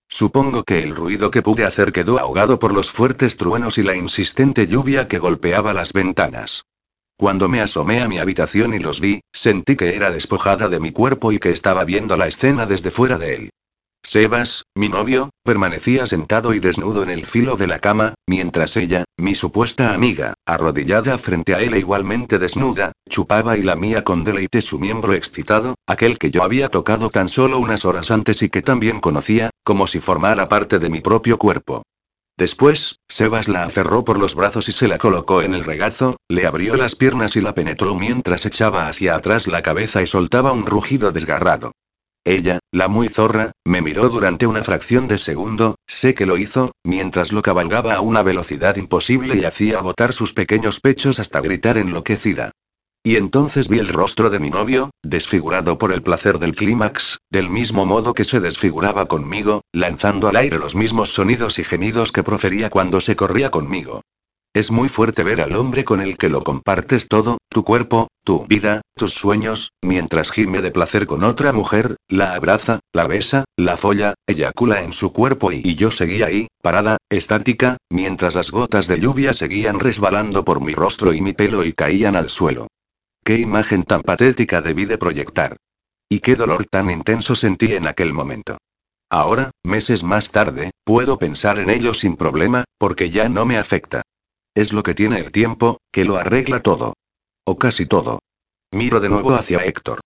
Supongo 0.09 0.63
que 0.63 0.85
el 0.85 0.95
ruido 0.95 1.33
que 1.33 1.43
pude 1.43 1.65
hacer 1.65 1.91
quedó 1.91 2.21
ahogado 2.21 2.61
por 2.61 2.73
los 2.73 2.93
fuertes 2.93 3.37
truenos 3.37 3.79
y 3.79 3.83
la 3.83 3.97
insistente 3.97 4.69
lluvia 4.69 5.09
que 5.09 5.19
golpeaba 5.19 5.75
las 5.75 5.93
ventanas. 5.93 6.67
Cuando 7.17 7.49
me 7.49 7.61
asomé 7.61 8.01
a 8.01 8.07
mi 8.07 8.19
habitación 8.19 8.75
y 8.75 8.79
los 8.79 9.01
vi, 9.01 9.23
sentí 9.33 9.75
que 9.75 9.97
era 9.97 10.13
despojada 10.13 10.69
de 10.69 10.79
mi 10.79 10.93
cuerpo 10.93 11.33
y 11.33 11.41
que 11.41 11.51
estaba 11.51 11.83
viendo 11.83 12.17
la 12.17 12.29
escena 12.29 12.65
desde 12.65 12.93
fuera 12.93 13.19
de 13.19 13.35
él. 13.35 13.51
Sebas, 14.07 14.65
mi 14.75 14.91
novio, 14.91 15.31
permanecía 15.45 16.07
sentado 16.07 16.53
y 16.53 16.61
desnudo 16.61 17.03
en 17.03 17.09
el 17.09 17.25
filo 17.25 17.57
de 17.57 17.67
la 17.67 17.79
cama, 17.79 18.13
mientras 18.27 18.77
ella, 18.77 19.05
mi 19.17 19.35
supuesta 19.35 19.95
amiga, 19.95 20.35
arrodillada 20.45 21.17
frente 21.17 21.55
a 21.55 21.63
él 21.63 21.73
e 21.73 21.79
igualmente 21.79 22.39
desnuda, 22.39 22.93
chupaba 23.09 23.57
y 23.57 23.63
lamía 23.63 24.05
con 24.05 24.23
deleite 24.23 24.61
su 24.61 24.79
miembro 24.79 25.15
excitado, 25.15 25.77
aquel 25.87 26.19
que 26.19 26.31
yo 26.31 26.43
había 26.43 26.69
tocado 26.69 27.09
tan 27.09 27.31
solo 27.31 27.59
unas 27.59 27.87
horas 27.87 28.11
antes 28.11 28.43
y 28.43 28.51
que 28.51 28.61
también 28.61 29.01
conocía, 29.01 29.49
como 29.65 29.87
si 29.87 30.01
formara 30.01 30.51
parte 30.51 30.79
de 30.79 30.91
mi 30.91 31.01
propio 31.01 31.39
cuerpo. 31.39 31.83
Después, 32.37 32.99
Sebas 33.09 33.49
la 33.49 33.65
aferró 33.65 34.05
por 34.05 34.19
los 34.19 34.35
brazos 34.35 34.69
y 34.69 34.73
se 34.73 34.87
la 34.87 34.99
colocó 34.99 35.41
en 35.41 35.55
el 35.55 35.65
regazo, 35.65 36.17
le 36.29 36.47
abrió 36.47 36.77
las 36.77 36.95
piernas 36.95 37.37
y 37.37 37.41
la 37.41 37.55
penetró 37.55 37.95
mientras 37.95 38.45
echaba 38.45 38.87
hacia 38.87 39.15
atrás 39.15 39.47
la 39.47 39.63
cabeza 39.63 40.03
y 40.03 40.07
soltaba 40.07 40.53
un 40.53 40.67
rugido 40.67 41.11
desgarrado. 41.11 41.73
Ella, 42.27 42.59
la 42.73 42.89
muy 42.89 43.11
zorra, 43.11 43.53
me 43.67 43.83
miró 43.83 44.09
durante 44.09 44.47
una 44.47 44.65
fracción 44.65 45.09
de 45.09 45.19
segundo, 45.19 45.77
sé 45.87 46.15
que 46.15 46.25
lo 46.25 46.39
hizo, 46.39 46.73
mientras 46.83 47.33
lo 47.33 47.43
cabalgaba 47.43 47.95
a 47.95 48.01
una 48.01 48.23
velocidad 48.23 48.77
imposible 48.77 49.37
y 49.37 49.45
hacía 49.45 49.81
botar 49.81 50.15
sus 50.15 50.33
pequeños 50.33 50.81
pechos 50.81 51.19
hasta 51.21 51.43
gritar 51.43 51.77
enloquecida. 51.77 52.53
Y 53.07 53.17
entonces 53.17 53.69
vi 53.69 53.79
el 53.79 53.89
rostro 53.89 54.31
de 54.31 54.39
mi 54.39 54.49
novio, 54.49 54.89
desfigurado 55.03 55.77
por 55.77 55.93
el 55.93 56.03
placer 56.03 56.39
del 56.39 56.57
clímax, 56.57 57.19
del 57.31 57.51
mismo 57.51 57.85
modo 57.85 58.15
que 58.15 58.25
se 58.25 58.41
desfiguraba 58.41 59.05
conmigo, 59.05 59.61
lanzando 59.73 60.27
al 60.29 60.37
aire 60.37 60.59
los 60.59 60.75
mismos 60.75 61.13
sonidos 61.13 61.59
y 61.59 61.65
gemidos 61.65 62.11
que 62.11 62.23
profería 62.23 62.71
cuando 62.71 63.03
se 63.03 63.17
corría 63.17 63.51
conmigo. 63.51 64.01
Es 64.55 64.71
muy 64.71 64.89
fuerte 64.89 65.25
ver 65.25 65.41
al 65.41 65.57
hombre 65.57 65.83
con 65.83 66.01
el 66.01 66.17
que 66.17 66.29
lo 66.29 66.45
compartes 66.45 67.09
todo, 67.09 67.39
tu 67.49 67.65
cuerpo, 67.65 68.07
tu 68.25 68.47
vida, 68.47 68.83
tus 68.95 69.13
sueños, 69.13 69.73
mientras 69.83 70.31
gime 70.31 70.63
de 70.63 70.71
placer 70.71 71.09
con 71.09 71.25
otra 71.25 71.53
mujer, 71.53 71.97
la 72.09 72.35
abraza, 72.35 72.79
la 72.93 73.09
besa, 73.09 73.47
la 73.57 73.77
folla, 73.77 74.15
eyacula 74.29 74.83
en 74.83 74.93
su 74.93 75.13
cuerpo 75.13 75.51
y, 75.51 75.61
y 75.65 75.75
yo 75.75 75.91
seguía 75.91 76.27
ahí, 76.27 76.47
parada, 76.63 76.99
estática, 77.11 77.79
mientras 77.91 78.37
las 78.37 78.53
gotas 78.53 78.87
de 78.87 79.01
lluvia 79.01 79.35
seguían 79.35 79.81
resbalando 79.81 80.45
por 80.45 80.61
mi 80.61 80.73
rostro 80.73 81.13
y 81.13 81.21
mi 81.21 81.33
pelo 81.33 81.65
y 81.65 81.73
caían 81.73 82.15
al 82.15 82.31
suelo. 82.31 82.69
Qué 83.25 83.41
imagen 83.41 83.83
tan 83.83 84.03
patética 84.03 84.61
debí 84.61 84.85
de 84.85 84.99
proyectar. 84.99 85.57
Y 86.09 86.21
qué 86.21 86.37
dolor 86.37 86.65
tan 86.67 86.91
intenso 86.91 87.35
sentí 87.35 87.73
en 87.75 87.89
aquel 87.89 88.13
momento. 88.13 88.59
Ahora, 89.11 89.51
meses 89.65 90.05
más 90.05 90.31
tarde, 90.31 90.71
puedo 90.85 91.19
pensar 91.19 91.59
en 91.59 91.71
ello 91.71 91.93
sin 91.93 92.15
problema, 92.15 92.63
porque 92.79 93.11
ya 93.11 93.29
no 93.29 93.47
me 93.47 93.59
afecta. 93.59 94.03
Es 94.55 94.73
lo 94.73 94.85
que 94.85 94.95
tiene 94.95 95.19
el 95.19 95.33
tiempo, 95.33 95.79
que 95.93 96.05
lo 96.05 96.17
arregla 96.17 96.63
todo. 96.63 96.95
O 97.45 97.59
casi 97.59 97.87
todo. 97.87 98.21
Miro 98.73 99.01
de 99.01 99.09
nuevo 99.09 99.35
hacia 99.35 99.59
Héctor. 99.59 100.01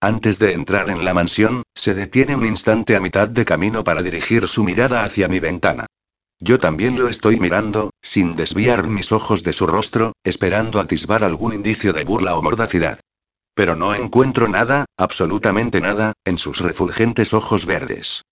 Antes 0.00 0.40
de 0.40 0.52
entrar 0.52 0.90
en 0.90 1.04
la 1.04 1.14
mansión, 1.14 1.62
se 1.74 1.94
detiene 1.94 2.34
un 2.34 2.44
instante 2.44 2.96
a 2.96 3.00
mitad 3.00 3.28
de 3.28 3.44
camino 3.44 3.84
para 3.84 4.02
dirigir 4.02 4.48
su 4.48 4.64
mirada 4.64 5.04
hacia 5.04 5.28
mi 5.28 5.38
ventana. 5.38 5.86
Yo 6.40 6.58
también 6.58 6.98
lo 6.98 7.08
estoy 7.08 7.38
mirando, 7.38 7.90
sin 8.02 8.34
desviar 8.34 8.88
mis 8.88 9.12
ojos 9.12 9.44
de 9.44 9.52
su 9.52 9.68
rostro, 9.68 10.14
esperando 10.24 10.80
atisbar 10.80 11.22
algún 11.22 11.52
indicio 11.52 11.92
de 11.92 12.02
burla 12.02 12.34
o 12.34 12.42
mordacidad. 12.42 12.98
Pero 13.54 13.76
no 13.76 13.94
encuentro 13.94 14.48
nada, 14.48 14.86
absolutamente 14.96 15.80
nada, 15.80 16.14
en 16.24 16.38
sus 16.38 16.58
refulgentes 16.58 17.32
ojos 17.32 17.64
verdes. 17.64 18.22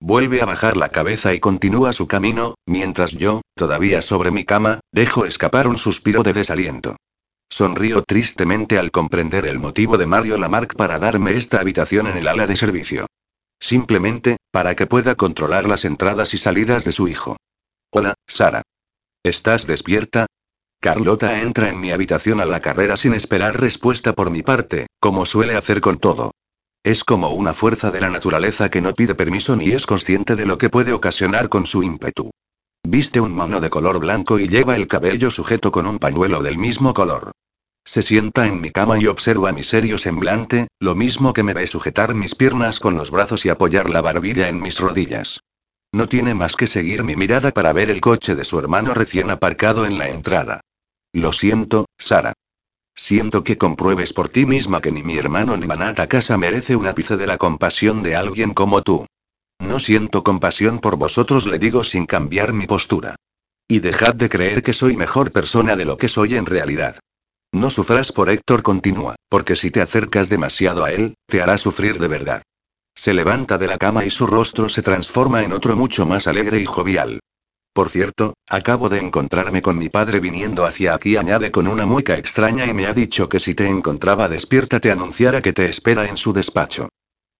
Vuelve 0.00 0.40
a 0.40 0.44
bajar 0.44 0.76
la 0.76 0.90
cabeza 0.90 1.34
y 1.34 1.40
continúa 1.40 1.92
su 1.92 2.06
camino, 2.06 2.54
mientras 2.66 3.12
yo, 3.12 3.42
todavía 3.54 4.00
sobre 4.00 4.30
mi 4.30 4.44
cama, 4.44 4.80
dejo 4.92 5.24
escapar 5.24 5.66
un 5.66 5.76
suspiro 5.76 6.22
de 6.22 6.32
desaliento. 6.32 6.96
Sonrío 7.50 8.02
tristemente 8.02 8.78
al 8.78 8.90
comprender 8.90 9.46
el 9.46 9.58
motivo 9.58 9.98
de 9.98 10.06
Mario 10.06 10.38
Lamarck 10.38 10.76
para 10.76 10.98
darme 10.98 11.36
esta 11.36 11.60
habitación 11.60 12.06
en 12.06 12.16
el 12.16 12.28
ala 12.28 12.46
de 12.46 12.56
servicio. 12.56 13.06
Simplemente, 13.58 14.36
para 14.52 14.76
que 14.76 14.86
pueda 14.86 15.16
controlar 15.16 15.66
las 15.66 15.84
entradas 15.84 16.32
y 16.32 16.38
salidas 16.38 16.84
de 16.84 16.92
su 16.92 17.08
hijo. 17.08 17.36
Hola, 17.90 18.14
Sara. 18.26 18.62
¿Estás 19.24 19.66
despierta? 19.66 20.26
Carlota 20.80 21.40
entra 21.40 21.70
en 21.70 21.80
mi 21.80 21.90
habitación 21.90 22.40
a 22.40 22.46
la 22.46 22.60
carrera 22.60 22.96
sin 22.96 23.14
esperar 23.14 23.60
respuesta 23.60 24.12
por 24.12 24.30
mi 24.30 24.42
parte, 24.42 24.86
como 25.00 25.26
suele 25.26 25.56
hacer 25.56 25.80
con 25.80 25.98
todo. 25.98 26.30
Es 26.82 27.04
como 27.04 27.30
una 27.30 27.54
fuerza 27.54 27.90
de 27.90 28.00
la 28.00 28.08
naturaleza 28.08 28.70
que 28.70 28.80
no 28.80 28.94
pide 28.94 29.14
permiso 29.14 29.56
ni 29.56 29.70
es 29.70 29.86
consciente 29.86 30.36
de 30.36 30.46
lo 30.46 30.58
que 30.58 30.70
puede 30.70 30.92
ocasionar 30.92 31.48
con 31.48 31.66
su 31.66 31.82
ímpetu. 31.82 32.30
Viste 32.84 33.20
un 33.20 33.32
mono 33.32 33.60
de 33.60 33.70
color 33.70 33.98
blanco 33.98 34.38
y 34.38 34.48
lleva 34.48 34.76
el 34.76 34.86
cabello 34.86 35.30
sujeto 35.30 35.72
con 35.72 35.86
un 35.86 35.98
pañuelo 35.98 36.42
del 36.42 36.56
mismo 36.56 36.94
color. 36.94 37.32
Se 37.84 38.02
sienta 38.02 38.46
en 38.46 38.60
mi 38.60 38.70
cama 38.70 38.98
y 38.98 39.06
observa 39.06 39.52
mi 39.52 39.64
serio 39.64 39.98
semblante, 39.98 40.68
lo 40.78 40.94
mismo 40.94 41.32
que 41.32 41.42
me 41.42 41.54
ve 41.54 41.66
sujetar 41.66 42.14
mis 42.14 42.34
piernas 42.34 42.80
con 42.80 42.94
los 42.94 43.10
brazos 43.10 43.44
y 43.44 43.48
apoyar 43.48 43.90
la 43.90 44.00
barbilla 44.00 44.48
en 44.48 44.60
mis 44.60 44.78
rodillas. 44.78 45.40
No 45.92 46.06
tiene 46.06 46.34
más 46.34 46.54
que 46.54 46.66
seguir 46.66 47.02
mi 47.02 47.16
mirada 47.16 47.50
para 47.50 47.72
ver 47.72 47.90
el 47.90 48.00
coche 48.00 48.34
de 48.34 48.44
su 48.44 48.58
hermano 48.58 48.94
recién 48.94 49.30
aparcado 49.30 49.86
en 49.86 49.98
la 49.98 50.08
entrada. 50.10 50.60
Lo 51.12 51.32
siento, 51.32 51.86
Sara. 51.98 52.34
Siento 52.98 53.44
que 53.44 53.56
compruebes 53.56 54.12
por 54.12 54.28
ti 54.28 54.44
misma 54.44 54.80
que 54.80 54.90
ni 54.90 55.04
mi 55.04 55.16
hermano 55.16 55.56
ni 55.56 55.68
Manata 55.68 56.08
Casa 56.08 56.36
merece 56.36 56.74
un 56.74 56.88
ápice 56.88 57.16
de 57.16 57.28
la 57.28 57.38
compasión 57.38 58.02
de 58.02 58.16
alguien 58.16 58.52
como 58.52 58.82
tú. 58.82 59.06
No 59.60 59.78
siento 59.78 60.24
compasión 60.24 60.80
por 60.80 60.96
vosotros, 60.96 61.46
le 61.46 61.60
digo 61.60 61.84
sin 61.84 62.06
cambiar 62.06 62.52
mi 62.52 62.66
postura. 62.66 63.14
Y 63.68 63.78
dejad 63.78 64.16
de 64.16 64.28
creer 64.28 64.64
que 64.64 64.72
soy 64.72 64.96
mejor 64.96 65.30
persona 65.30 65.76
de 65.76 65.84
lo 65.84 65.96
que 65.96 66.08
soy 66.08 66.34
en 66.34 66.44
realidad. 66.44 66.98
No 67.52 67.70
sufras 67.70 68.10
por 68.10 68.30
Héctor, 68.30 68.62
continúa, 68.64 69.14
porque 69.28 69.54
si 69.54 69.70
te 69.70 69.80
acercas 69.80 70.28
demasiado 70.28 70.84
a 70.84 70.90
él, 70.90 71.14
te 71.28 71.40
hará 71.40 71.56
sufrir 71.56 72.00
de 72.00 72.08
verdad. 72.08 72.42
Se 72.96 73.14
levanta 73.14 73.58
de 73.58 73.68
la 73.68 73.78
cama 73.78 74.04
y 74.06 74.10
su 74.10 74.26
rostro 74.26 74.68
se 74.68 74.82
transforma 74.82 75.44
en 75.44 75.52
otro 75.52 75.76
mucho 75.76 76.04
más 76.04 76.26
alegre 76.26 76.58
y 76.58 76.66
jovial. 76.66 77.20
Por 77.72 77.90
cierto, 77.90 78.34
acabo 78.48 78.88
de 78.88 78.98
encontrarme 78.98 79.62
con 79.62 79.78
mi 79.78 79.88
padre 79.88 80.20
viniendo 80.20 80.66
hacia 80.66 80.94
aquí, 80.94 81.16
añade 81.16 81.50
con 81.50 81.68
una 81.68 81.86
mueca 81.86 82.16
extraña 82.16 82.66
y 82.66 82.74
me 82.74 82.86
ha 82.86 82.92
dicho 82.92 83.28
que 83.28 83.38
si 83.38 83.54
te 83.54 83.66
encontraba 83.66 84.28
despierta 84.28 84.80
te 84.80 84.90
anunciara 84.90 85.42
que 85.42 85.52
te 85.52 85.66
espera 85.66 86.06
en 86.06 86.16
su 86.16 86.32
despacho. 86.32 86.88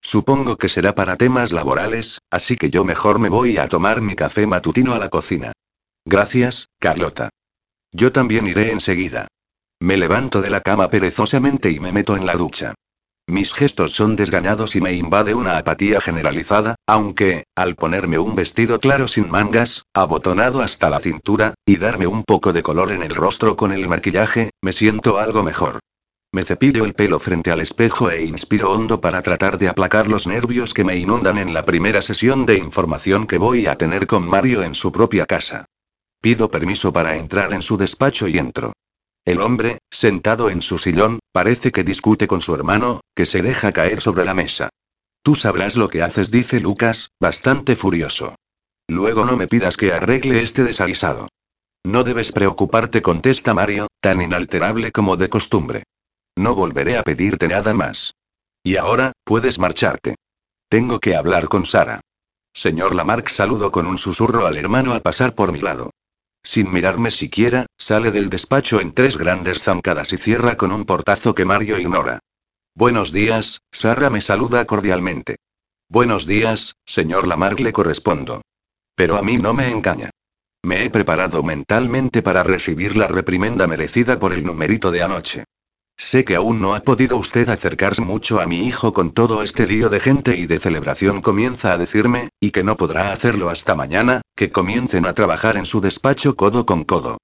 Supongo 0.01 0.57
que 0.57 0.69
será 0.69 0.95
para 0.95 1.17
temas 1.17 1.53
laborales, 1.53 2.19
así 2.31 2.57
que 2.57 2.71
yo 2.71 2.85
mejor 2.85 3.19
me 3.19 3.29
voy 3.29 3.59
a 3.59 3.69
tomar 3.69 4.01
mi 4.01 4.15
café 4.15 4.47
matutino 4.47 4.95
a 4.95 4.99
la 4.99 5.09
cocina. 5.09 5.53
Gracias, 6.05 6.69
Carlota. 6.79 7.31
Yo 7.93 8.13
también 8.13 8.47
iré 8.47 8.71
enseguida. 8.71 9.27
Me 9.81 9.97
levanto 9.97 10.41
de 10.41 10.51
la 10.51 10.61
cama 10.61 10.89
perezosamente 10.89 11.71
y 11.71 11.81
me 11.81 11.93
meto 11.93 12.17
en 12.17 12.27
la 12.27 12.35
ducha. 12.35 12.75
Mis 13.29 13.53
gestos 13.53 13.93
son 13.93 14.17
desgañados 14.17 14.75
y 14.75 14.81
me 14.81 14.95
invade 14.95 15.35
una 15.35 15.59
apatía 15.59 16.01
generalizada, 16.01 16.77
aunque, 16.87 17.45
al 17.55 17.75
ponerme 17.75 18.19
un 18.19 18.35
vestido 18.35 18.81
claro 18.81 19.07
sin 19.07 19.31
mangas, 19.31 19.83
abotonado 19.93 20.63
hasta 20.63 20.89
la 20.89 20.99
cintura, 20.99 21.53
y 21.67 21.77
darme 21.77 22.07
un 22.07 22.25
poco 22.25 22.55
de 22.55 22.63
color 22.63 22.91
en 22.91 23.03
el 23.03 23.15
rostro 23.15 23.55
con 23.55 23.71
el 23.73 23.87
maquillaje, 23.87 24.49
me 24.63 24.73
siento 24.73 25.19
algo 25.19 25.43
mejor. 25.43 25.79
Me 26.33 26.43
cepillo 26.43 26.87
el 26.87 26.95
pelo 26.95 27.21
frente 27.21 27.51
al 27.51 27.61
espejo 27.61 28.11
e 28.11 28.25
inspiro 28.25 28.73
hondo 28.73 29.03
para 29.03 29.21
tratar 29.21 29.59
de 29.59 29.69
aplacar 29.69 30.09
los 30.09 30.27
nervios 30.27 30.73
que 30.73 30.85
me 30.85 30.97
inundan 30.97 31.37
en 31.37 31.53
la 31.53 31.67
primera 31.67 32.01
sesión 32.01 32.47
de 32.47 32.57
información 32.57 33.27
que 33.27 33.37
voy 33.37 33.67
a 33.67 33.77
tener 33.77 34.07
con 34.07 34.27
Mario 34.27 34.63
en 34.63 34.75
su 34.75 34.91
propia 34.91 35.27
casa. 35.27 35.67
Pido 36.23 36.51
permiso 36.51 36.95
para 36.95 37.17
entrar 37.17 37.53
en 37.53 37.61
su 37.61 37.77
despacho 37.77 38.27
y 38.27 38.39
entro. 38.39 38.73
El 39.29 39.43
hombre, 39.43 39.77
sentado 39.91 40.49
en 40.49 40.63
su 40.63 40.79
sillón, 40.79 41.19
parece 41.39 41.71
que 41.71 41.85
discute 41.85 42.27
con 42.27 42.41
su 42.41 42.53
hermano, 42.53 43.01
que 43.15 43.25
se 43.25 43.43
deja 43.43 43.71
caer 43.71 44.01
sobre 44.01 44.25
la 44.25 44.35
mesa. 44.35 44.71
Tú 45.23 45.37
sabrás 45.37 45.77
lo 45.77 45.89
que 45.89 46.03
haces, 46.03 46.33
dice 46.33 46.59
Lucas, 46.59 47.11
bastante 47.21 47.77
furioso. 47.77 48.35
Luego 48.89 49.25
no 49.25 49.37
me 49.37 49.47
pidas 49.47 49.77
que 49.77 49.93
arregle 49.93 50.43
este 50.43 50.65
desaguisado. 50.65 51.29
No 51.87 52.03
debes 52.03 52.33
preocuparte, 52.33 53.03
contesta 53.03 53.55
Mario, 53.55 53.87
tan 54.01 54.21
inalterable 54.21 54.91
como 54.91 55.17
de 55.17 55.29
costumbre. 55.29 55.85
No 56.37 56.57
volveré 56.57 56.99
a 56.99 57.05
pedirte 57.05 57.47
nada 57.47 57.73
más. 57.73 58.15
Y 58.65 58.75
ahora, 58.75 59.13
puedes 59.23 59.61
marcharte. 59.61 60.17
Tengo 60.69 60.99
que 60.99 61.15
hablar 61.15 61.47
con 61.47 61.67
Sara. 61.67 62.01
Señor 62.53 62.97
Lamarck 62.97 63.29
saludo 63.29 63.71
con 63.71 63.87
un 63.87 63.97
susurro 63.97 64.45
al 64.45 64.57
hermano 64.57 64.93
al 64.93 65.03
pasar 65.03 65.37
por 65.37 65.53
mi 65.53 65.61
lado. 65.61 65.93
Sin 66.43 66.73
mirarme 66.73 67.11
siquiera, 67.11 67.67
sale 67.77 68.11
del 68.11 68.31
despacho 68.31 68.81
en 68.81 68.93
tres 68.93 69.17
grandes 69.17 69.63
zancadas 69.63 70.13
y 70.13 70.19
cierra 70.19 70.57
con 70.57 70.73
un 70.73 70.85
portazo 70.85 71.35
que 71.35 71.45
Mario 71.45 71.79
ignora. 71.79 72.21
Buenos 72.75 73.13
días, 73.13 73.61
Sara 73.73 74.09
me 74.09 74.21
saluda 74.21 74.65
cordialmente. 74.65 75.37
Buenos 75.89 76.27
días, 76.27 76.75
señor 76.85 77.27
Lamarck 77.27 77.61
le 77.61 77.73
correspondo. 77.73 78.43
Pero 78.95 79.17
a 79.17 79.23
mí 79.23 79.37
no 79.37 79.55
me 79.55 79.71
engaña. 79.71 80.11
Me 80.63 80.85
he 80.85 80.91
preparado 80.91 81.43
mentalmente 81.43 82.23
para 82.23 82.43
recibir 82.43 82.97
la 82.97 83.09
reprimenda 83.09 83.67
merecida 83.67 84.19
por 84.19 84.33
el 84.33 84.45
numerito 84.45 84.91
de 84.91 85.03
anoche. 85.03 85.45
Sé 85.97 86.25
que 86.25 86.37
aún 86.37 86.61
no 86.61 86.77
ha 86.77 86.81
podido 86.81 87.17
usted 87.17 87.49
acercarse 87.49 88.03
mucho 88.03 88.41
a 88.41 88.47
mi 88.47 88.67
hijo 88.67 88.93
con 88.93 89.13
todo 89.13 89.43
este 89.43 89.67
lío 89.67 89.89
de 89.89 89.99
gente 89.99 90.37
y 90.37 90.47
de 90.47 90.59
celebración 90.59 91.21
comienza 91.23 91.73
a 91.73 91.79
decirme, 91.79 92.29
y 92.39 92.53
que 92.53 92.63
no 92.63 92.77
podrá 92.77 93.13
hacerlo 93.13 93.51
hasta 93.51 93.75
mañana, 93.75 94.23
que 94.39 94.53
comiencen 94.53 95.05
a 95.05 95.15
trabajar 95.15 95.57
en 95.57 95.65
su 95.65 95.81
despacho 95.81 96.37
codo 96.37 96.65
con 96.65 96.85
codo. 96.85 97.19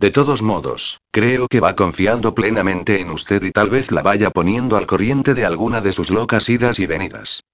De 0.00 0.10
todos 0.10 0.42
modos, 0.42 0.98
creo 1.12 1.46
que 1.46 1.60
va 1.60 1.76
confiando 1.76 2.34
plenamente 2.34 3.00
en 3.00 3.10
usted 3.10 3.40
y 3.44 3.52
tal 3.52 3.70
vez 3.70 3.92
la 3.92 4.02
vaya 4.02 4.30
poniendo 4.30 4.76
al 4.76 4.88
corriente 4.88 5.34
de 5.34 5.44
alguna 5.44 5.80
de 5.80 5.92
sus 5.92 6.10
locas 6.10 6.48
idas 6.48 6.80
y 6.80 6.86
venidas. 6.86 7.44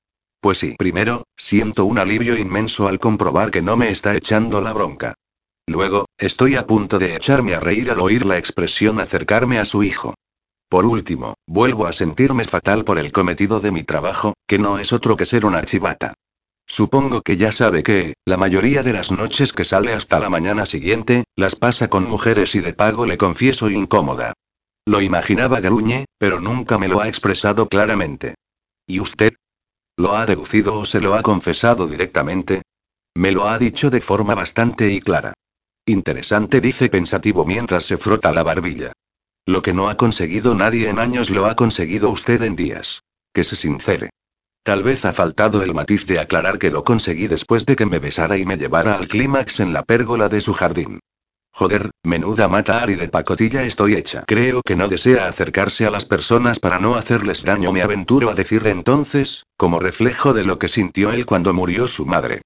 Pues 0.41 0.57
sí, 0.57 0.77
primero, 0.79 1.25
siento 1.37 1.85
un 1.85 1.99
alivio 1.99 2.39
inmenso 2.39 2.89
al 2.89 2.99
comprobar 2.99 3.51
que 3.51 3.61
no 3.61 3.77
me 3.77 3.91
está 3.91 4.17
echando 4.17 4.63
la 4.63 4.73
bronca. 4.73 5.13
Luego, 5.67 6.07
estoy 6.17 6.57
a 6.57 6.67
punto 6.67 6.99
de 6.99 7.15
echarme 7.15 7.55
a 7.55 7.61
reír 7.61 7.91
al 7.91 8.01
oír 8.01 8.25
la 8.25 8.39
expresión 8.39 8.99
acercarme 8.99 9.59
a 9.59 9.67
su 9.67 9.83
hijo. 9.83 10.15
Por 10.71 10.87
último, 10.87 11.35
vuelvo 11.47 11.85
a 11.85 11.93
sentirme 11.93 12.45
fatal 12.45 12.83
por 12.83 12.99
el 12.99 13.13
cometido 13.13 13.61
de 13.61 13.73
mi 13.73 13.83
trabajo, 13.83 14.33
que 14.47 14.59
no 14.59 14.79
es 14.79 14.91
otro 14.95 15.19
que 15.19 15.27
ser 15.27 15.45
una 15.45 15.63
chivata. 15.67 16.15
Supongo 16.73 17.21
que 17.21 17.37
ya 17.37 17.53
sabe 17.53 17.83
que, 17.83 18.15
la 18.25 18.39
mayoría 18.39 18.83
de 18.83 18.95
las 18.95 19.13
noches 19.13 19.53
que 19.53 19.63
sale 19.63 19.93
hasta 19.93 20.19
la 20.19 20.31
mañana 20.31 20.65
siguiente, 20.65 21.25
las 21.37 21.55
pasa 21.55 21.89
con 21.89 22.09
mujeres 22.09 22.55
y 22.55 22.61
de 22.61 22.73
pago 22.73 23.05
le 23.05 23.19
confieso 23.19 23.69
incómoda. 23.69 24.33
Lo 24.87 25.03
imaginaba 25.03 25.61
Gruñe, 25.61 26.07
pero 26.17 26.41
nunca 26.41 26.79
me 26.79 26.89
lo 26.89 27.03
ha 27.03 27.09
expresado 27.09 27.69
claramente. 27.69 28.37
¿Y 28.87 29.01
usted? 29.01 29.35
¿Lo 29.99 30.17
ha 30.17 30.25
deducido 30.25 30.79
o 30.79 30.87
se 30.87 31.03
lo 31.03 31.15
ha 31.15 31.21
confesado 31.21 31.87
directamente? 31.87 32.63
Me 33.15 33.33
lo 33.33 33.51
ha 33.51 33.59
dicho 33.59 33.91
de 33.91 34.01
forma 34.01 34.35
bastante 34.35 34.91
y 34.91 35.03
clara. 35.03 35.35
Interesante, 35.85 36.63
dice 36.63 36.89
pensativo 36.89 37.45
mientras 37.45 37.85
se 37.85 37.99
frota 37.99 38.33
la 38.33 38.45
barbilla. 38.45 38.95
Lo 39.45 39.61
que 39.61 39.75
no 39.75 39.91
ha 39.91 39.99
conseguido 39.99 40.55
nadie 40.55 40.89
en 40.89 40.99
años 40.99 41.29
lo 41.29 41.45
ha 41.45 41.55
conseguido 41.55 42.09
usted 42.09 42.41
en 42.41 42.57
días. 42.57 43.03
Que 43.35 43.45
se 43.45 43.57
sincere. 43.57 44.12
Tal 44.65 44.85
vez 44.85 45.05
ha 45.05 45.13
faltado 45.13 45.63
el 45.63 45.75
matiz 45.75 46.07
de 46.07 46.21
aclarar 46.21 46.59
que 46.59 46.71
lo 46.71 46.85
conseguí 46.85 47.27
después 47.27 47.67
de 47.67 47.75
que 47.75 47.87
me 47.87 47.99
besara 47.99 48.37
y 48.37 48.45
me 48.45 48.57
llevara 48.57 48.95
al 48.95 49.09
clímax 49.09 49.59
en 49.59 49.73
la 49.73 49.83
pérgola 49.83 50.29
de 50.29 50.41
su 50.41 50.53
jardín. 50.53 51.01
Joder, 51.53 51.91
menuda 52.05 52.49
mata 52.49 52.85
y 52.89 52.95
de 52.95 53.09
pacotilla 53.09 53.65
estoy 53.65 53.95
hecha. 53.95 54.25
Creo 54.27 54.63
que 54.63 54.77
no 54.77 54.89
desea 54.89 55.27
acercarse 55.27 55.85
a 55.85 55.91
las 55.91 56.05
personas 56.05 56.61
para 56.61 56.79
no 56.79 56.95
hacerles 56.95 57.43
daño. 57.43 57.73
Me 57.73 57.83
aventuro 57.83 58.31
a 58.31 58.35
decir 58.35 58.67
entonces, 58.69 59.45
como 59.57 59.81
reflejo 59.81 60.33
de 60.33 60.45
lo 60.45 60.59
que 60.59 60.69
sintió 60.69 61.13
él 61.13 61.27
cuando 61.27 61.53
murió 61.53 61.89
su 61.89 62.07
madre. 62.07 62.43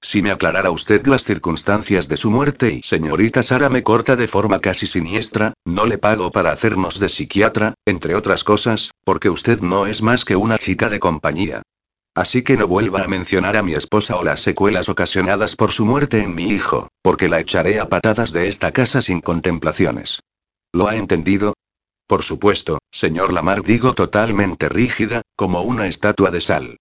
Si 0.00 0.22
me 0.22 0.30
aclarara 0.30 0.70
usted 0.70 1.06
las 1.06 1.24
circunstancias 1.24 2.08
de 2.08 2.16
su 2.16 2.30
muerte 2.30 2.70
y 2.70 2.82
señorita 2.82 3.42
Sara 3.42 3.68
me 3.68 3.82
corta 3.82 4.14
de 4.14 4.28
forma 4.28 4.60
casi 4.60 4.86
siniestra, 4.86 5.54
no 5.64 5.86
le 5.86 5.98
pago 5.98 6.30
para 6.30 6.52
hacernos 6.52 7.00
de 7.00 7.08
psiquiatra, 7.08 7.74
entre 7.86 8.14
otras 8.14 8.44
cosas, 8.44 8.90
porque 9.04 9.30
usted 9.30 9.60
no 9.60 9.86
es 9.86 10.02
más 10.02 10.24
que 10.24 10.36
una 10.36 10.58
chica 10.58 10.88
de 10.88 11.00
compañía. 11.00 11.62
Así 12.14 12.42
que 12.42 12.56
no 12.56 12.66
vuelva 12.66 13.02
a 13.02 13.08
mencionar 13.08 13.56
a 13.56 13.62
mi 13.62 13.74
esposa 13.74 14.16
o 14.16 14.24
las 14.24 14.40
secuelas 14.40 14.88
ocasionadas 14.88 15.54
por 15.54 15.72
su 15.72 15.84
muerte 15.84 16.22
en 16.22 16.34
mi 16.34 16.44
hijo, 16.44 16.88
porque 17.02 17.28
la 17.28 17.40
echaré 17.40 17.78
a 17.78 17.88
patadas 17.88 18.32
de 18.32 18.48
esta 18.48 18.72
casa 18.72 19.02
sin 19.02 19.20
contemplaciones. 19.20 20.20
¿Lo 20.72 20.88
ha 20.88 20.96
entendido? 20.96 21.54
Por 22.06 22.22
supuesto, 22.22 22.78
señor 22.90 23.32
Lamar, 23.32 23.62
digo 23.62 23.92
totalmente 23.92 24.68
rígida, 24.68 25.22
como 25.36 25.62
una 25.62 25.88
estatua 25.88 26.30
de 26.30 26.40
sal. 26.40 26.76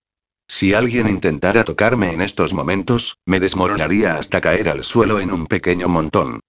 Si 0.47 0.73
alguien 0.73 1.07
intentara 1.07 1.63
tocarme 1.63 2.13
en 2.13 2.21
estos 2.21 2.53
momentos, 2.53 3.17
me 3.25 3.39
desmoronaría 3.39 4.17
hasta 4.17 4.41
caer 4.41 4.69
al 4.69 4.83
suelo 4.83 5.19
en 5.19 5.31
un 5.31 5.47
pequeño 5.47 5.87
montón. 5.87 6.39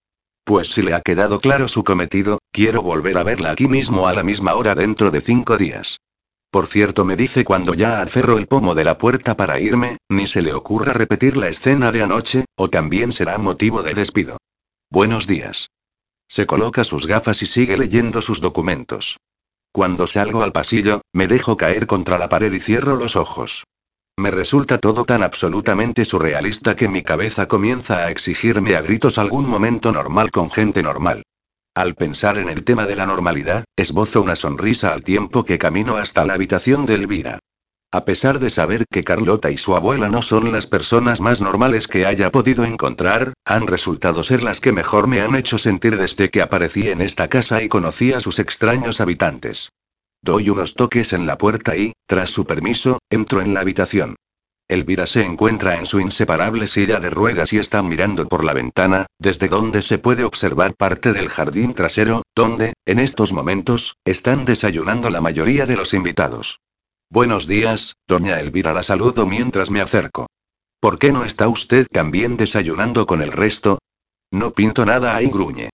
Pues 0.44 0.68
si 0.68 0.82
le 0.82 0.94
ha 0.94 1.00
quedado 1.00 1.40
claro 1.40 1.66
su 1.66 1.82
cometido, 1.82 2.38
quiero 2.52 2.82
volver 2.82 3.18
a 3.18 3.24
verla 3.24 3.50
aquí 3.50 3.66
mismo 3.66 4.06
a 4.06 4.12
la 4.12 4.22
misma 4.22 4.54
hora 4.54 4.74
dentro 4.74 5.10
de 5.10 5.20
cinco 5.20 5.56
días. 5.56 5.98
Por 6.50 6.68
cierto, 6.68 7.04
me 7.04 7.16
dice 7.16 7.44
cuando 7.44 7.74
ya 7.74 8.00
aferro 8.00 8.38
el 8.38 8.46
pomo 8.46 8.74
de 8.74 8.84
la 8.84 8.96
puerta 8.96 9.36
para 9.36 9.60
irme, 9.60 9.98
ni 10.08 10.26
se 10.26 10.42
le 10.42 10.54
ocurra 10.54 10.92
repetir 10.92 11.36
la 11.36 11.48
escena 11.48 11.90
de 11.90 12.02
anoche, 12.02 12.44
o 12.54 12.70
también 12.70 13.12
será 13.12 13.38
motivo 13.38 13.82
de 13.82 13.94
despido. 13.94 14.38
Buenos 14.90 15.26
días. 15.26 15.68
Se 16.28 16.46
coloca 16.46 16.84
sus 16.84 17.06
gafas 17.06 17.42
y 17.42 17.46
sigue 17.46 17.76
leyendo 17.76 18.22
sus 18.22 18.40
documentos. 18.40 19.18
Cuando 19.72 20.06
salgo 20.06 20.42
al 20.42 20.52
pasillo, 20.52 21.02
me 21.12 21.28
dejo 21.28 21.56
caer 21.56 21.86
contra 21.86 22.18
la 22.18 22.28
pared 22.28 22.52
y 22.52 22.60
cierro 22.60 22.96
los 22.96 23.16
ojos. 23.16 23.64
Me 24.18 24.30
resulta 24.30 24.78
todo 24.78 25.04
tan 25.04 25.22
absolutamente 25.22 26.06
surrealista 26.06 26.74
que 26.74 26.88
mi 26.88 27.02
cabeza 27.02 27.48
comienza 27.48 27.98
a 27.98 28.10
exigirme 28.10 28.74
a 28.74 28.80
gritos 28.80 29.18
algún 29.18 29.46
momento 29.46 29.92
normal 29.92 30.30
con 30.30 30.50
gente 30.50 30.82
normal. 30.82 31.22
Al 31.74 31.94
pensar 31.94 32.38
en 32.38 32.48
el 32.48 32.64
tema 32.64 32.86
de 32.86 32.96
la 32.96 33.04
normalidad, 33.04 33.64
esbozo 33.76 34.22
una 34.22 34.34
sonrisa 34.34 34.94
al 34.94 35.04
tiempo 35.04 35.44
que 35.44 35.58
camino 35.58 35.98
hasta 35.98 36.24
la 36.24 36.32
habitación 36.32 36.86
de 36.86 36.94
Elvira. 36.94 37.38
A 37.92 38.06
pesar 38.06 38.38
de 38.38 38.48
saber 38.48 38.86
que 38.90 39.04
Carlota 39.04 39.50
y 39.50 39.58
su 39.58 39.76
abuela 39.76 40.08
no 40.08 40.22
son 40.22 40.50
las 40.50 40.66
personas 40.66 41.20
más 41.20 41.42
normales 41.42 41.86
que 41.86 42.06
haya 42.06 42.30
podido 42.30 42.64
encontrar, 42.64 43.34
han 43.44 43.66
resultado 43.66 44.24
ser 44.24 44.42
las 44.42 44.60
que 44.60 44.72
mejor 44.72 45.08
me 45.08 45.20
han 45.20 45.36
hecho 45.36 45.58
sentir 45.58 45.98
desde 45.98 46.30
que 46.30 46.40
aparecí 46.40 46.88
en 46.88 47.02
esta 47.02 47.28
casa 47.28 47.62
y 47.62 47.68
conocí 47.68 48.14
a 48.14 48.20
sus 48.22 48.38
extraños 48.38 49.02
habitantes. 49.02 49.68
Doy 50.22 50.48
unos 50.48 50.74
toques 50.74 51.12
en 51.12 51.26
la 51.26 51.36
puerta 51.36 51.76
y, 51.76 51.92
tras 52.06 52.30
su 52.30 52.46
permiso, 52.46 52.98
entro 53.10 53.40
en 53.40 53.54
la 53.54 53.60
habitación. 53.60 54.16
Elvira 54.68 55.06
se 55.06 55.24
encuentra 55.24 55.78
en 55.78 55.86
su 55.86 56.00
inseparable 56.00 56.66
silla 56.66 56.98
de 56.98 57.10
ruedas 57.10 57.52
y 57.52 57.58
está 57.58 57.82
mirando 57.82 58.26
por 58.26 58.44
la 58.44 58.52
ventana, 58.52 59.06
desde 59.18 59.48
donde 59.48 59.80
se 59.80 59.98
puede 59.98 60.24
observar 60.24 60.74
parte 60.74 61.12
del 61.12 61.28
jardín 61.28 61.72
trasero, 61.72 62.22
donde, 62.34 62.72
en 62.84 62.98
estos 62.98 63.32
momentos, 63.32 63.96
están 64.04 64.44
desayunando 64.44 65.08
la 65.10 65.20
mayoría 65.20 65.66
de 65.66 65.76
los 65.76 65.94
invitados. 65.94 66.58
Buenos 67.08 67.46
días, 67.46 67.94
doña 68.08 68.40
Elvira 68.40 68.72
la 68.72 68.82
saludo 68.82 69.24
mientras 69.26 69.70
me 69.70 69.80
acerco. 69.80 70.26
¿Por 70.80 70.98
qué 70.98 71.12
no 71.12 71.24
está 71.24 71.48
usted 71.48 71.86
también 71.90 72.36
desayunando 72.36 73.06
con 73.06 73.22
el 73.22 73.30
resto? 73.30 73.78
No 74.32 74.50
pinto 74.52 74.84
nada 74.84 75.14
ahí, 75.14 75.28
gruñe. 75.28 75.70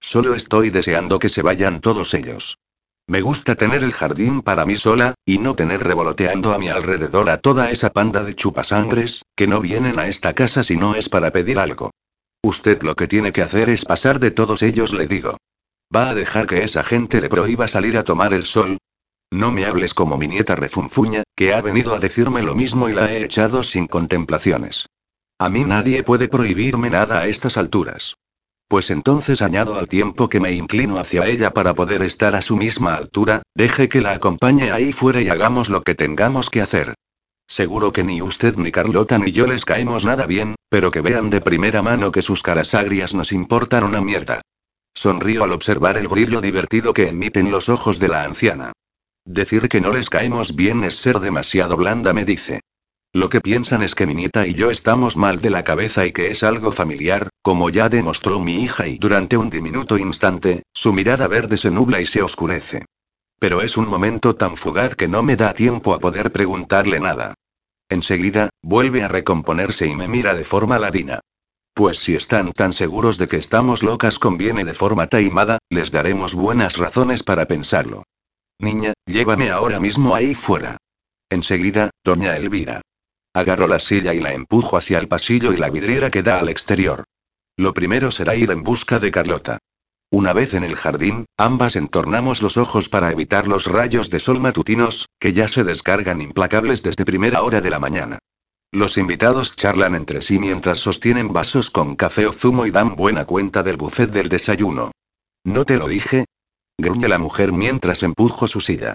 Solo 0.00 0.34
estoy 0.34 0.68
deseando 0.68 1.18
que 1.18 1.30
se 1.30 1.40
vayan 1.40 1.80
todos 1.80 2.12
ellos. 2.12 2.58
Me 3.06 3.20
gusta 3.20 3.54
tener 3.54 3.84
el 3.84 3.92
jardín 3.92 4.40
para 4.40 4.64
mí 4.64 4.76
sola, 4.76 5.14
y 5.26 5.38
no 5.38 5.54
tener 5.54 5.84
revoloteando 5.84 6.54
a 6.54 6.58
mi 6.58 6.68
alrededor 6.68 7.28
a 7.28 7.38
toda 7.38 7.70
esa 7.70 7.90
panda 7.90 8.22
de 8.22 8.34
chupasangres, 8.34 9.24
que 9.36 9.46
no 9.46 9.60
vienen 9.60 9.98
a 9.98 10.08
esta 10.08 10.32
casa 10.32 10.64
si 10.64 10.76
no 10.76 10.94
es 10.94 11.10
para 11.10 11.30
pedir 11.30 11.58
algo. 11.58 11.90
Usted 12.42 12.82
lo 12.82 12.94
que 12.94 13.06
tiene 13.06 13.32
que 13.32 13.42
hacer 13.42 13.68
es 13.68 13.84
pasar 13.84 14.20
de 14.20 14.30
todos 14.30 14.62
ellos, 14.62 14.94
le 14.94 15.06
digo. 15.06 15.36
¿Va 15.94 16.08
a 16.08 16.14
dejar 16.14 16.46
que 16.46 16.64
esa 16.64 16.82
gente 16.82 17.20
le 17.20 17.28
prohíba 17.28 17.68
salir 17.68 17.98
a 17.98 18.04
tomar 18.04 18.32
el 18.32 18.46
sol? 18.46 18.78
No 19.30 19.52
me 19.52 19.66
hables 19.66 19.92
como 19.92 20.16
mi 20.16 20.26
nieta 20.26 20.56
refunfuña, 20.56 21.24
que 21.36 21.52
ha 21.52 21.60
venido 21.60 21.94
a 21.94 21.98
decirme 21.98 22.42
lo 22.42 22.54
mismo 22.54 22.88
y 22.88 22.94
la 22.94 23.12
he 23.12 23.22
echado 23.22 23.62
sin 23.64 23.86
contemplaciones. 23.86 24.86
A 25.38 25.50
mí 25.50 25.64
nadie 25.64 26.02
puede 26.04 26.28
prohibirme 26.28 26.88
nada 26.88 27.20
a 27.20 27.26
estas 27.26 27.58
alturas. 27.58 28.16
Pues 28.68 28.90
entonces 28.90 29.42
añado 29.42 29.78
al 29.78 29.88
tiempo 29.88 30.28
que 30.28 30.40
me 30.40 30.52
inclino 30.52 30.98
hacia 30.98 31.26
ella 31.26 31.52
para 31.52 31.74
poder 31.74 32.02
estar 32.02 32.34
a 32.34 32.42
su 32.42 32.56
misma 32.56 32.94
altura, 32.94 33.42
deje 33.54 33.88
que 33.88 34.00
la 34.00 34.12
acompañe 34.12 34.72
ahí 34.72 34.92
fuera 34.92 35.20
y 35.20 35.28
hagamos 35.28 35.68
lo 35.68 35.82
que 35.82 35.94
tengamos 35.94 36.50
que 36.50 36.62
hacer. 36.62 36.94
Seguro 37.46 37.92
que 37.92 38.04
ni 38.04 38.22
usted 38.22 38.56
ni 38.56 38.72
Carlota 38.72 39.18
ni 39.18 39.32
yo 39.32 39.46
les 39.46 39.64
caemos 39.64 40.04
nada 40.04 40.26
bien, 40.26 40.54
pero 40.70 40.90
que 40.90 41.02
vean 41.02 41.28
de 41.28 41.42
primera 41.42 41.82
mano 41.82 42.10
que 42.10 42.22
sus 42.22 42.42
caras 42.42 42.74
agrias 42.74 43.14
nos 43.14 43.32
importan 43.32 43.84
una 43.84 44.00
mierda. 44.00 44.40
Sonrío 44.94 45.44
al 45.44 45.52
observar 45.52 45.96
el 45.96 46.08
brillo 46.08 46.40
divertido 46.40 46.94
que 46.94 47.08
emiten 47.08 47.50
los 47.50 47.68
ojos 47.68 47.98
de 47.98 48.08
la 48.08 48.24
anciana. 48.24 48.72
Decir 49.26 49.68
que 49.68 49.80
no 49.80 49.90
les 49.90 50.08
caemos 50.08 50.54
bien 50.54 50.84
es 50.84 50.96
ser 50.96 51.20
demasiado 51.20 51.76
blanda, 51.76 52.12
me 52.12 52.24
dice. 52.24 52.60
Lo 53.14 53.28
que 53.28 53.40
piensan 53.40 53.84
es 53.84 53.94
que 53.94 54.06
mi 54.06 54.14
nieta 54.14 54.44
y 54.44 54.54
yo 54.54 54.72
estamos 54.72 55.16
mal 55.16 55.40
de 55.40 55.48
la 55.48 55.62
cabeza 55.62 56.04
y 56.04 56.10
que 56.10 56.32
es 56.32 56.42
algo 56.42 56.72
familiar, 56.72 57.28
como 57.42 57.70
ya 57.70 57.88
demostró 57.88 58.40
mi 58.40 58.56
hija 58.56 58.88
y 58.88 58.98
durante 58.98 59.36
un 59.36 59.50
diminuto 59.50 59.96
instante, 59.96 60.64
su 60.72 60.92
mirada 60.92 61.28
verde 61.28 61.56
se 61.56 61.70
nubla 61.70 62.00
y 62.00 62.06
se 62.06 62.22
oscurece. 62.22 62.86
Pero 63.38 63.62
es 63.62 63.76
un 63.76 63.86
momento 63.86 64.34
tan 64.34 64.56
fugaz 64.56 64.96
que 64.96 65.06
no 65.06 65.22
me 65.22 65.36
da 65.36 65.54
tiempo 65.54 65.94
a 65.94 66.00
poder 66.00 66.32
preguntarle 66.32 66.98
nada. 66.98 67.34
Enseguida, 67.88 68.50
vuelve 68.62 69.04
a 69.04 69.08
recomponerse 69.08 69.86
y 69.86 69.94
me 69.94 70.08
mira 70.08 70.34
de 70.34 70.44
forma 70.44 70.80
ladina. 70.80 71.20
Pues 71.72 71.98
si 71.98 72.16
están 72.16 72.50
tan 72.52 72.72
seguros 72.72 73.16
de 73.16 73.28
que 73.28 73.36
estamos 73.36 73.84
locas 73.84 74.18
conviene 74.18 74.64
de 74.64 74.74
forma 74.74 75.06
taimada, 75.06 75.58
les 75.70 75.92
daremos 75.92 76.34
buenas 76.34 76.78
razones 76.78 77.22
para 77.22 77.46
pensarlo. 77.46 78.02
Niña, 78.58 78.92
llévame 79.06 79.50
ahora 79.50 79.78
mismo 79.78 80.16
ahí 80.16 80.34
fuera. 80.34 80.78
Enseguida, 81.30 81.90
doña 82.02 82.36
Elvira. 82.36 82.80
Agarro 83.34 83.66
la 83.66 83.80
silla 83.80 84.14
y 84.14 84.20
la 84.20 84.32
empujo 84.32 84.76
hacia 84.76 85.00
el 85.00 85.08
pasillo 85.08 85.52
y 85.52 85.56
la 85.56 85.68
vidriera 85.68 86.08
que 86.08 86.22
da 86.22 86.38
al 86.38 86.48
exterior. 86.48 87.02
Lo 87.56 87.74
primero 87.74 88.12
será 88.12 88.36
ir 88.36 88.52
en 88.52 88.62
busca 88.62 89.00
de 89.00 89.10
Carlota. 89.10 89.58
Una 90.08 90.32
vez 90.32 90.54
en 90.54 90.62
el 90.62 90.76
jardín, 90.76 91.24
ambas 91.36 91.74
entornamos 91.74 92.42
los 92.42 92.56
ojos 92.56 92.88
para 92.88 93.10
evitar 93.10 93.48
los 93.48 93.66
rayos 93.66 94.08
de 94.10 94.20
sol 94.20 94.38
matutinos, 94.38 95.08
que 95.18 95.32
ya 95.32 95.48
se 95.48 95.64
descargan 95.64 96.20
implacables 96.20 96.84
desde 96.84 97.04
primera 97.04 97.42
hora 97.42 97.60
de 97.60 97.70
la 97.70 97.80
mañana. 97.80 98.20
Los 98.70 98.98
invitados 98.98 99.56
charlan 99.56 99.96
entre 99.96 100.22
sí 100.22 100.38
mientras 100.38 100.78
sostienen 100.78 101.32
vasos 101.32 101.70
con 101.70 101.96
café 101.96 102.26
o 102.26 102.32
zumo 102.32 102.66
y 102.66 102.70
dan 102.70 102.94
buena 102.94 103.24
cuenta 103.24 103.64
del 103.64 103.76
buffet 103.76 104.12
del 104.12 104.28
desayuno. 104.28 104.92
¿No 105.42 105.64
te 105.64 105.76
lo 105.76 105.88
dije? 105.88 106.26
gruñe 106.78 107.08
la 107.08 107.18
mujer 107.18 107.52
mientras 107.52 108.04
empujo 108.04 108.46
su 108.46 108.60
silla. 108.60 108.94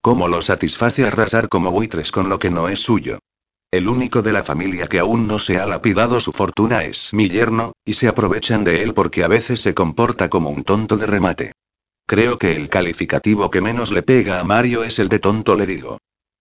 ¿Cómo 0.00 0.26
lo 0.26 0.42
satisface 0.42 1.06
arrasar 1.06 1.48
como 1.48 1.70
buitres 1.70 2.10
con 2.10 2.28
lo 2.28 2.40
que 2.40 2.50
no 2.50 2.68
es 2.68 2.80
suyo? 2.80 3.20
El 3.76 3.88
único 3.88 4.22
de 4.22 4.32
la 4.32 4.42
familia 4.42 4.86
que 4.86 4.98
aún 4.98 5.26
no 5.26 5.38
se 5.38 5.58
ha 5.58 5.66
lapidado 5.66 6.18
su 6.18 6.32
fortuna 6.32 6.84
es 6.84 7.12
mi 7.12 7.28
yerno, 7.28 7.72
y 7.84 7.92
se 7.92 8.08
aprovechan 8.08 8.64
de 8.64 8.82
él 8.82 8.94
porque 8.94 9.22
a 9.22 9.28
veces 9.28 9.60
se 9.60 9.74
comporta 9.74 10.30
como 10.30 10.48
un 10.48 10.64
tonto 10.64 10.96
de 10.96 11.04
remate. 11.04 11.52
Creo 12.06 12.38
que 12.38 12.56
el 12.56 12.70
calificativo 12.70 13.50
que 13.50 13.60
menos 13.60 13.92
le 13.92 14.02
pega 14.02 14.40
a 14.40 14.44
Mario 14.44 14.82
es 14.82 14.98
el 14.98 15.10
de 15.10 15.18
tonto, 15.18 15.56
le 15.56 15.66
digo. 15.66 15.98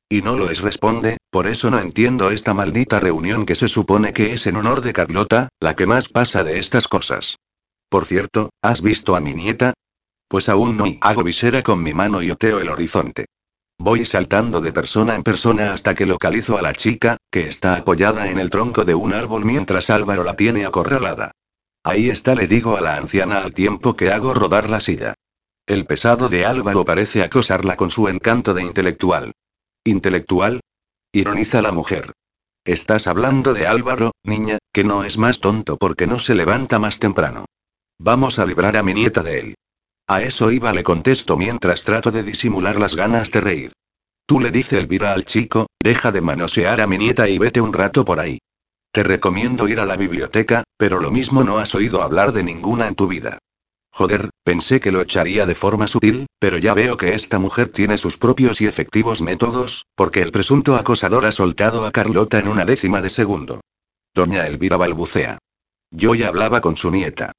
Y 0.07 0.21
no 0.21 0.37
lo 0.37 0.49
es, 0.49 0.61
responde, 0.61 1.17
por 1.29 1.47
eso 1.47 1.69
no 1.69 1.79
entiendo 1.79 2.31
esta 2.31 2.53
maldita 2.53 3.01
reunión 3.01 3.45
que 3.45 3.55
se 3.55 3.67
supone 3.67 4.13
que 4.13 4.31
es 4.31 4.47
en 4.47 4.55
honor 4.55 4.79
de 4.79 4.93
Carlota, 4.93 5.49
la 5.59 5.75
que 5.75 5.87
más 5.87 6.07
pasa 6.07 6.45
de 6.45 6.59
estas 6.59 6.87
cosas. 6.87 7.35
Por 7.89 8.05
cierto, 8.05 8.51
¿has 8.61 8.81
visto 8.81 9.13
a 9.13 9.19
mi 9.19 9.33
nieta? 9.33 9.73
Pues 10.29 10.47
aún 10.47 10.77
no, 10.77 10.87
y 10.87 10.99
hago 11.01 11.21
visera 11.21 11.63
con 11.63 11.83
mi 11.83 11.93
mano 11.93 12.23
y 12.23 12.31
oteo 12.31 12.61
el 12.61 12.69
horizonte. 12.69 13.25
Voy 13.77 14.05
saltando 14.05 14.61
de 14.61 14.71
persona 14.71 15.15
en 15.15 15.23
persona 15.23 15.73
hasta 15.73 15.95
que 15.95 16.05
localizo 16.05 16.57
a 16.57 16.61
la 16.61 16.73
chica, 16.73 17.17
que 17.29 17.47
está 17.47 17.75
apoyada 17.75 18.29
en 18.29 18.39
el 18.39 18.49
tronco 18.49 18.85
de 18.85 18.95
un 18.95 19.13
árbol 19.13 19.45
mientras 19.45 19.89
Álvaro 19.89 20.23
la 20.23 20.35
tiene 20.35 20.65
acorralada. 20.65 21.31
Ahí 21.83 22.09
está, 22.09 22.33
le 22.35 22.47
digo 22.47 22.77
a 22.77 22.81
la 22.81 22.97
anciana 22.97 23.39
al 23.39 23.53
tiempo 23.53 23.95
que 23.95 24.11
hago 24.11 24.33
rodar 24.33 24.69
la 24.69 24.79
silla. 24.79 25.13
El 25.67 25.85
pesado 25.85 26.29
de 26.29 26.45
Álvaro 26.45 26.85
parece 26.85 27.21
acosarla 27.21 27.75
con 27.75 27.89
su 27.89 28.07
encanto 28.07 28.53
de 28.53 28.63
intelectual. 28.63 29.33
¿Intelectual? 29.83 30.61
Ironiza 31.11 31.61
la 31.61 31.71
mujer. 31.71 32.11
Estás 32.65 33.05
hablando 33.07 33.53
de 33.53 33.67
Álvaro, 33.67 34.11
niña, 34.23 34.57
que 34.73 34.83
no 34.83 35.03
es 35.03 35.17
más 35.17 35.39
tonto 35.39 35.77
porque 35.77 36.07
no 36.07 36.17
se 36.17 36.33
levanta 36.33 36.79
más 36.79 36.99
temprano. 36.99 37.45
Vamos 37.99 38.39
a 38.39 38.45
librar 38.45 38.77
a 38.77 38.83
mi 38.83 38.93
nieta 38.93 39.21
de 39.21 39.39
él. 39.39 39.55
A 40.07 40.21
eso 40.21 40.51
iba, 40.51 40.71
le 40.71 40.83
contesto 40.83 41.35
mientras 41.35 41.83
trato 41.83 42.11
de 42.11 42.21
disimular 42.21 42.79
las 42.79 42.95
ganas 42.95 43.31
de 43.31 43.41
reír. 43.41 43.73
Tú 44.27 44.39
le 44.39 44.51
dice 44.51 44.77
Elvira 44.77 45.13
al 45.13 45.25
chico, 45.25 45.67
deja 45.81 46.11
de 46.11 46.21
manosear 46.21 46.81
a 46.81 46.87
mi 46.87 46.97
nieta 46.97 47.27
y 47.27 47.37
vete 47.37 47.61
un 47.61 47.73
rato 47.73 48.05
por 48.05 48.19
ahí. 48.19 48.39
Te 48.91 49.03
recomiendo 49.03 49.67
ir 49.67 49.79
a 49.79 49.85
la 49.85 49.97
biblioteca, 49.97 50.63
pero 50.77 50.99
lo 50.99 51.11
mismo 51.11 51.43
no 51.43 51.57
has 51.57 51.75
oído 51.75 52.01
hablar 52.01 52.31
de 52.33 52.43
ninguna 52.43 52.87
en 52.87 52.95
tu 52.95 53.07
vida. 53.07 53.39
Joder, 53.91 54.29
pensé 54.43 54.79
que 54.79 54.91
lo 54.91 55.01
echaría 55.01 55.45
de 55.45 55.55
forma 55.55 55.87
sutil, 55.87 56.27
pero 56.37 56.57
ya 56.57 56.73
veo 56.73 56.97
que 56.97 57.13
esta 57.13 57.39
mujer 57.39 57.71
tiene 57.71 57.97
sus 57.97 58.17
propios 58.17 58.61
y 58.61 58.67
efectivos 58.67 59.21
métodos, 59.21 59.85
porque 59.95 60.21
el 60.21 60.31
presunto 60.31 60.75
acosador 60.75 61.25
ha 61.25 61.31
soltado 61.31 61.85
a 61.85 61.91
Carlota 61.91 62.39
en 62.39 62.47
una 62.47 62.65
décima 62.65 63.01
de 63.01 63.09
segundo. 63.09 63.61
Doña 64.13 64.47
Elvira 64.47 64.77
balbucea. 64.77 65.39
Yo 65.91 66.13
ya 66.13 66.27
hablaba 66.27 66.61
con 66.61 66.77
su 66.77 66.91
nieta. 66.91 67.31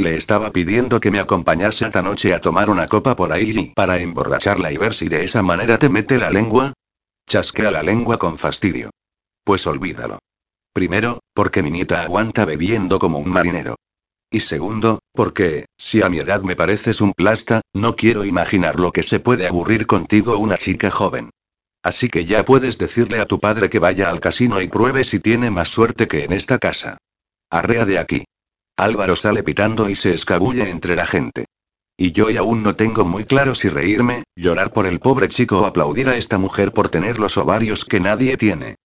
Le 0.00 0.14
estaba 0.14 0.52
pidiendo 0.52 1.00
que 1.00 1.10
me 1.10 1.18
acompañase 1.18 1.84
esta 1.84 2.02
noche 2.02 2.32
a 2.32 2.40
tomar 2.40 2.70
una 2.70 2.86
copa 2.86 3.16
por 3.16 3.32
ahí 3.32 3.72
para 3.74 3.98
emborracharla 3.98 4.70
y 4.70 4.76
ver 4.76 4.94
si 4.94 5.08
de 5.08 5.24
esa 5.24 5.42
manera 5.42 5.76
te 5.76 5.88
mete 5.88 6.18
la 6.18 6.30
lengua. 6.30 6.72
Chasquea 7.26 7.72
la 7.72 7.82
lengua 7.82 8.16
con 8.16 8.38
fastidio. 8.38 8.90
Pues 9.42 9.66
olvídalo. 9.66 10.20
Primero, 10.72 11.18
porque 11.34 11.64
mi 11.64 11.72
nieta 11.72 12.02
aguanta 12.02 12.44
bebiendo 12.44 13.00
como 13.00 13.18
un 13.18 13.28
marinero. 13.28 13.74
Y 14.30 14.38
segundo, 14.38 15.00
porque, 15.12 15.66
si 15.76 16.00
a 16.00 16.08
mi 16.08 16.18
edad 16.18 16.42
me 16.42 16.54
pareces 16.54 17.00
un 17.00 17.12
plasta, 17.12 17.62
no 17.74 17.96
quiero 17.96 18.24
imaginar 18.24 18.78
lo 18.78 18.92
que 18.92 19.02
se 19.02 19.18
puede 19.18 19.48
aburrir 19.48 19.88
contigo 19.88 20.38
una 20.38 20.58
chica 20.58 20.92
joven. 20.92 21.30
Así 21.82 22.08
que 22.08 22.24
ya 22.24 22.44
puedes 22.44 22.78
decirle 22.78 23.18
a 23.18 23.26
tu 23.26 23.40
padre 23.40 23.68
que 23.68 23.80
vaya 23.80 24.10
al 24.10 24.20
casino 24.20 24.60
y 24.60 24.68
pruebe 24.68 25.02
si 25.02 25.18
tiene 25.18 25.50
más 25.50 25.70
suerte 25.70 26.06
que 26.06 26.22
en 26.22 26.32
esta 26.32 26.58
casa. 26.58 26.98
Arrea 27.50 27.84
de 27.84 27.98
aquí. 27.98 28.24
Álvaro 28.78 29.16
sale 29.16 29.42
pitando 29.42 29.90
y 29.90 29.96
se 29.96 30.14
escabulle 30.14 30.70
entre 30.70 30.94
la 30.94 31.04
gente. 31.04 31.46
Y 31.96 32.12
yo 32.12 32.30
y 32.30 32.36
aún 32.36 32.62
no 32.62 32.76
tengo 32.76 33.04
muy 33.04 33.24
claro 33.24 33.56
si 33.56 33.68
reírme, 33.68 34.22
llorar 34.36 34.72
por 34.72 34.86
el 34.86 35.00
pobre 35.00 35.26
chico 35.26 35.62
o 35.62 35.66
aplaudir 35.66 36.08
a 36.08 36.16
esta 36.16 36.38
mujer 36.38 36.72
por 36.72 36.88
tener 36.88 37.18
los 37.18 37.36
ovarios 37.36 37.84
que 37.84 37.98
nadie 37.98 38.36
tiene. 38.36 38.76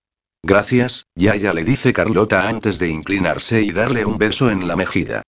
Gracias, 0.41 1.06
ya 1.14 1.36
ya 1.36 1.53
le 1.53 1.64
dice 1.64 1.94
Carlota 1.94 2.49
antes 2.49 2.80
de 2.80 2.90
inclinarse 2.90 3.61
y 3.61 3.72
darle 3.72 4.03
un 4.03 4.18
beso 4.18 4.49
en 4.49 4.68
la 4.68 4.76
mejilla. 4.76 5.22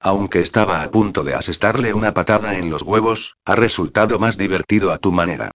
Aunque 0.00 0.40
estaba 0.40 0.82
a 0.82 0.90
punto 0.90 1.22
de 1.22 1.34
asestarle 1.34 1.94
una 1.94 2.12
patada 2.12 2.58
en 2.58 2.70
los 2.70 2.82
huevos, 2.82 3.36
ha 3.44 3.54
resultado 3.54 4.18
más 4.18 4.36
divertido 4.36 4.90
a 4.90 4.98
tu 4.98 5.12
manera. 5.12 5.52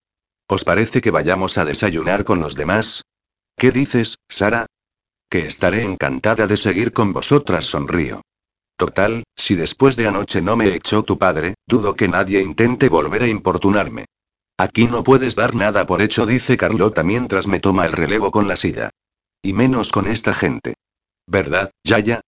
¿Os 0.47 0.63
parece 0.63 1.01
que 1.01 1.11
vayamos 1.11 1.57
a 1.57 1.65
desayunar 1.65 2.23
con 2.23 2.39
los 2.39 2.55
demás? 2.55 3.01
¿Qué 3.57 3.71
dices, 3.71 4.19
Sara? 4.29 4.67
Que 5.29 5.47
estaré 5.47 5.83
encantada 5.83 6.47
de 6.47 6.55
seguir 6.55 6.93
con 6.93 7.11
vosotras, 7.11 7.65
sonrío. 7.65 8.21
Total, 8.77 9.23
si 9.35 9.55
después 9.55 9.95
de 9.95 10.07
anoche 10.07 10.41
no 10.41 10.55
me 10.55 10.73
echó 10.73 11.03
tu 11.03 11.17
padre, 11.17 11.55
dudo 11.67 11.95
que 11.95 12.07
nadie 12.07 12.41
intente 12.41 12.89
volver 12.89 13.23
a 13.23 13.27
importunarme. 13.27 14.05
Aquí 14.57 14.87
no 14.87 15.03
puedes 15.03 15.35
dar 15.35 15.55
nada 15.55 15.85
por 15.85 16.01
hecho, 16.01 16.25
dice 16.25 16.57
Carlota 16.57 17.03
mientras 17.03 17.47
me 17.47 17.59
toma 17.59 17.85
el 17.85 17.93
relevo 17.93 18.31
con 18.31 18.47
la 18.47 18.55
silla. 18.55 18.89
Y 19.41 19.53
menos 19.53 19.91
con 19.91 20.07
esta 20.07 20.33
gente. 20.33 20.75
¿Verdad, 21.27 21.71
Yaya? 21.83 22.21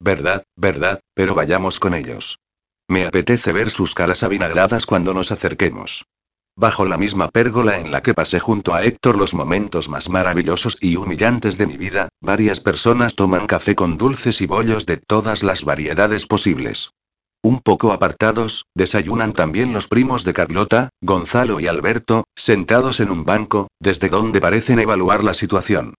Verdad, 0.00 0.44
verdad, 0.56 1.00
pero 1.14 1.34
vayamos 1.34 1.78
con 1.78 1.94
ellos. 1.94 2.38
Me 2.88 3.06
apetece 3.06 3.52
ver 3.52 3.70
sus 3.70 3.94
caras 3.94 4.22
avinagradas 4.22 4.86
cuando 4.86 5.14
nos 5.14 5.30
acerquemos. 5.30 6.04
Bajo 6.60 6.84
la 6.84 6.98
misma 6.98 7.30
pérgola 7.30 7.78
en 7.78 7.90
la 7.90 8.02
que 8.02 8.12
pasé 8.12 8.38
junto 8.38 8.74
a 8.74 8.84
Héctor 8.84 9.16
los 9.16 9.32
momentos 9.32 9.88
más 9.88 10.10
maravillosos 10.10 10.76
y 10.78 10.96
humillantes 10.96 11.56
de 11.56 11.66
mi 11.66 11.78
vida, 11.78 12.10
varias 12.20 12.60
personas 12.60 13.14
toman 13.14 13.46
café 13.46 13.74
con 13.74 13.96
dulces 13.96 14.42
y 14.42 14.46
bollos 14.46 14.84
de 14.84 14.98
todas 14.98 15.42
las 15.42 15.64
variedades 15.64 16.26
posibles. 16.26 16.90
Un 17.42 17.60
poco 17.60 17.92
apartados, 17.92 18.66
desayunan 18.74 19.32
también 19.32 19.72
los 19.72 19.88
primos 19.88 20.22
de 20.22 20.34
Carlota, 20.34 20.90
Gonzalo 21.00 21.60
y 21.60 21.66
Alberto, 21.66 22.24
sentados 22.36 23.00
en 23.00 23.10
un 23.10 23.24
banco, 23.24 23.68
desde 23.80 24.10
donde 24.10 24.42
parecen 24.42 24.80
evaluar 24.80 25.24
la 25.24 25.32
situación. 25.32 25.94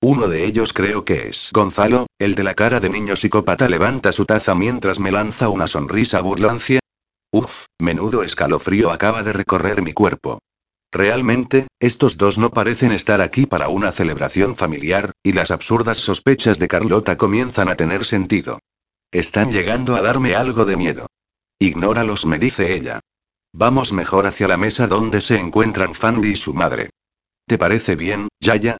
Uno 0.00 0.28
de 0.28 0.44
ellos 0.44 0.72
creo 0.72 1.04
que 1.04 1.28
es 1.28 1.50
Gonzalo, 1.52 2.06
el 2.20 2.36
de 2.36 2.44
la 2.44 2.54
cara 2.54 2.78
de 2.78 2.88
niño 2.88 3.16
psicópata 3.16 3.68
levanta 3.68 4.12
su 4.12 4.26
taza 4.26 4.54
mientras 4.54 5.00
me 5.00 5.10
lanza 5.10 5.48
una 5.48 5.66
sonrisa 5.66 6.20
burlancia, 6.20 6.78
Uf, 7.34 7.66
menudo 7.80 8.22
escalofrío 8.22 8.92
acaba 8.92 9.24
de 9.24 9.32
recorrer 9.32 9.82
mi 9.82 9.92
cuerpo. 9.92 10.38
Realmente, 10.92 11.66
estos 11.80 12.16
dos 12.16 12.38
no 12.38 12.50
parecen 12.50 12.92
estar 12.92 13.20
aquí 13.20 13.44
para 13.44 13.66
una 13.66 13.90
celebración 13.90 14.54
familiar, 14.54 15.14
y 15.20 15.32
las 15.32 15.50
absurdas 15.50 15.98
sospechas 15.98 16.60
de 16.60 16.68
Carlota 16.68 17.16
comienzan 17.16 17.68
a 17.68 17.74
tener 17.74 18.04
sentido. 18.04 18.60
Están 19.10 19.50
llegando 19.50 19.96
a 19.96 20.00
darme 20.00 20.36
algo 20.36 20.64
de 20.64 20.76
miedo. 20.76 21.08
Ignóralos, 21.58 22.24
me 22.24 22.38
dice 22.38 22.72
ella. 22.72 23.00
Vamos 23.52 23.92
mejor 23.92 24.28
hacia 24.28 24.46
la 24.46 24.56
mesa 24.56 24.86
donde 24.86 25.20
se 25.20 25.36
encuentran 25.36 25.96
Fandy 25.96 26.28
y 26.28 26.36
su 26.36 26.54
madre. 26.54 26.90
¿Te 27.48 27.58
parece 27.58 27.96
bien, 27.96 28.28
Yaya? 28.38 28.76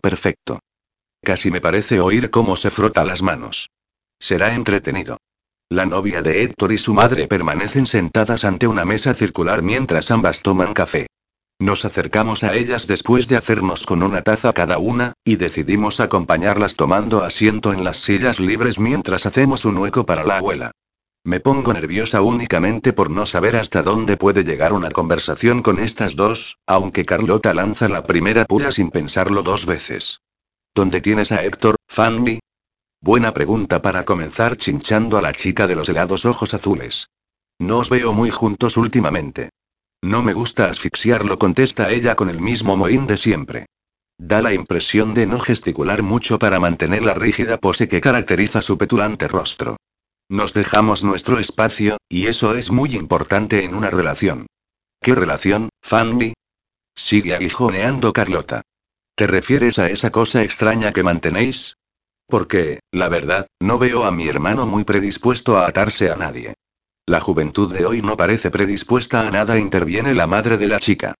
Perfecto. 0.00 0.60
Casi 1.22 1.50
me 1.50 1.60
parece 1.60 2.00
oír 2.00 2.30
cómo 2.30 2.56
se 2.56 2.70
frota 2.70 3.04
las 3.04 3.20
manos. 3.20 3.68
Será 4.18 4.54
entretenido. 4.54 5.18
La 5.72 5.86
novia 5.86 6.20
de 6.20 6.42
Héctor 6.42 6.70
y 6.72 6.76
su 6.76 6.92
madre 6.92 7.26
permanecen 7.26 7.86
sentadas 7.86 8.44
ante 8.44 8.66
una 8.66 8.84
mesa 8.84 9.14
circular 9.14 9.62
mientras 9.62 10.10
ambas 10.10 10.42
toman 10.42 10.74
café. 10.74 11.06
Nos 11.58 11.86
acercamos 11.86 12.44
a 12.44 12.54
ellas 12.54 12.86
después 12.86 13.26
de 13.26 13.38
hacernos 13.38 13.86
con 13.86 14.02
una 14.02 14.20
taza 14.20 14.52
cada 14.52 14.76
una, 14.76 15.14
y 15.24 15.36
decidimos 15.36 15.98
acompañarlas 16.00 16.76
tomando 16.76 17.24
asiento 17.24 17.72
en 17.72 17.84
las 17.84 17.96
sillas 17.96 18.38
libres 18.38 18.78
mientras 18.78 19.24
hacemos 19.24 19.64
un 19.64 19.78
hueco 19.78 20.04
para 20.04 20.24
la 20.24 20.36
abuela. 20.36 20.72
Me 21.24 21.40
pongo 21.40 21.72
nerviosa 21.72 22.20
únicamente 22.20 22.92
por 22.92 23.08
no 23.08 23.24
saber 23.24 23.56
hasta 23.56 23.82
dónde 23.82 24.18
puede 24.18 24.44
llegar 24.44 24.74
una 24.74 24.90
conversación 24.90 25.62
con 25.62 25.78
estas 25.78 26.16
dos, 26.16 26.58
aunque 26.66 27.06
Carlota 27.06 27.54
lanza 27.54 27.88
la 27.88 28.04
primera 28.04 28.44
pura 28.44 28.72
sin 28.72 28.90
pensarlo 28.90 29.42
dos 29.42 29.64
veces. 29.64 30.20
¿Dónde 30.74 31.00
tienes 31.00 31.32
a 31.32 31.42
Héctor, 31.42 31.76
Fanny? 31.88 32.40
Buena 33.02 33.34
pregunta 33.34 33.82
para 33.82 34.04
comenzar 34.04 34.56
chinchando 34.56 35.18
a 35.18 35.22
la 35.22 35.32
chica 35.32 35.66
de 35.66 35.74
los 35.74 35.88
helados 35.88 36.24
ojos 36.24 36.54
azules. 36.54 37.08
No 37.58 37.78
os 37.78 37.90
veo 37.90 38.12
muy 38.12 38.30
juntos 38.30 38.76
últimamente. 38.76 39.50
No 40.00 40.22
me 40.22 40.32
gusta 40.32 40.66
asfixiarlo, 40.66 41.36
contesta 41.36 41.90
ella 41.90 42.14
con 42.14 42.30
el 42.30 42.40
mismo 42.40 42.76
mohín 42.76 43.08
de 43.08 43.16
siempre. 43.16 43.66
Da 44.18 44.40
la 44.40 44.54
impresión 44.54 45.14
de 45.14 45.26
no 45.26 45.40
gesticular 45.40 46.04
mucho 46.04 46.38
para 46.38 46.60
mantener 46.60 47.02
la 47.02 47.14
rígida 47.14 47.58
pose 47.58 47.88
que 47.88 48.00
caracteriza 48.00 48.62
su 48.62 48.78
petulante 48.78 49.26
rostro. 49.26 49.78
Nos 50.28 50.54
dejamos 50.54 51.02
nuestro 51.02 51.40
espacio, 51.40 51.96
y 52.08 52.28
eso 52.28 52.54
es 52.54 52.70
muy 52.70 52.94
importante 52.94 53.64
en 53.64 53.74
una 53.74 53.90
relación. 53.90 54.46
¿Qué 55.00 55.16
relación, 55.16 55.70
Fanny? 55.82 56.34
Sigue 56.94 57.34
aguijoneando 57.34 58.12
Carlota. 58.12 58.62
¿Te 59.16 59.26
refieres 59.26 59.80
a 59.80 59.88
esa 59.90 60.10
cosa 60.10 60.44
extraña 60.44 60.92
que 60.92 61.02
mantenéis? 61.02 61.74
Porque, 62.32 62.80
la 62.92 63.10
verdad, 63.10 63.46
no 63.60 63.78
veo 63.78 64.06
a 64.06 64.10
mi 64.10 64.26
hermano 64.26 64.66
muy 64.66 64.84
predispuesto 64.84 65.58
a 65.58 65.66
atarse 65.66 66.10
a 66.10 66.16
nadie. 66.16 66.54
La 67.04 67.20
juventud 67.20 67.70
de 67.70 67.84
hoy 67.84 68.00
no 68.00 68.16
parece 68.16 68.50
predispuesta 68.50 69.28
a 69.28 69.30
nada, 69.30 69.58
interviene 69.58 70.14
la 70.14 70.26
madre 70.26 70.56
de 70.56 70.66
la 70.66 70.80
chica. 70.80 71.14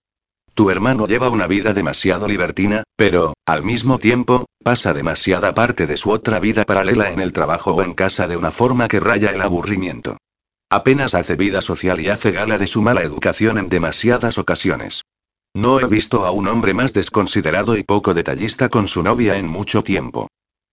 Tu 0.55 0.71
hermano 0.71 1.07
lleva 1.07 1.29
una 1.29 1.47
vida 1.47 1.75
demasiado 1.75 2.27
libertina, 2.27 2.85
pero, 2.97 3.35
al 3.45 3.63
mismo 3.63 3.99
tiempo, 3.99 4.47
pasa 4.65 4.95
demasiada 4.95 5.53
parte 5.53 5.87
de 5.87 5.99
su 5.99 6.11
otra 6.11 6.41
vida 6.41 6.65
paralela 6.65 7.11
en 7.11 7.21
el 7.21 7.35
trabajo 7.35 7.75
o 7.75 7.83
en 7.83 7.93
casa 7.93 8.27
de 8.27 8.39
una 8.39 8.51
forma 8.51 8.89
que 8.89 8.99
raya 8.99 9.33
el 9.33 9.43
aburrimiento. 9.43 10.17
Apenas 10.71 11.13
hace 11.13 11.37
vida 11.37 11.61
social 11.61 12.01
y 12.01 12.09
hace 12.09 12.31
gala 12.31 12.57
de 12.57 12.67
su 12.67 12.81
mala 12.81 13.03
educación 13.03 13.59
en 13.59 13.69
demasiadas 13.69 14.39
ocasiones. 14.39 15.03
No 15.53 15.79
he 15.79 15.85
visto 15.85 16.25
a 16.25 16.31
un 16.31 16.49
hombre 16.49 16.73
más 16.73 16.95
desconsiderado 16.95 17.77
y 17.77 17.83
poco 17.83 18.15
detallista 18.15 18.71
con 18.71 18.89
su 18.89 19.03
novia 19.03 19.37
en 19.37 19.47
mucho 19.47 19.85
tiempo. 19.85 20.29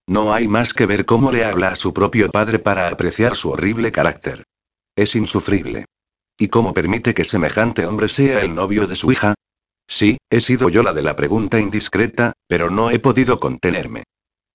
No 0.10 0.34
hay 0.34 0.48
más 0.48 0.74
que 0.74 0.88
ver 0.88 1.06
cómo 1.06 1.32
le 1.32 1.46
habla 1.46 1.68
a 1.68 1.76
su 1.76 1.94
propio 1.94 2.32
padre 2.32 2.58
para 2.58 2.88
apreciar 2.88 3.36
su 3.36 3.52
horrible 3.52 3.92
carácter. 3.92 4.44
Es 4.96 5.16
insufrible. 5.16 5.86
¿Y 6.36 6.48
cómo 6.48 6.74
permite 6.74 7.14
que 7.14 7.24
semejante 7.24 7.86
hombre 7.86 8.10
sea 8.10 8.42
el 8.42 8.56
novio 8.56 8.88
de 8.88 8.96
su 8.96 9.12
hija? 9.12 9.36
Sí, 9.88 10.18
he 10.32 10.42
sido 10.42 10.70
yo 10.70 10.82
la 10.82 10.94
de 10.94 11.04
la 11.04 11.16
pregunta 11.16 11.60
indiscreta, 11.60 12.34
pero 12.48 12.72
no 12.72 12.90
he 12.90 12.98
podido 12.98 13.40
contenerme. 13.40 14.02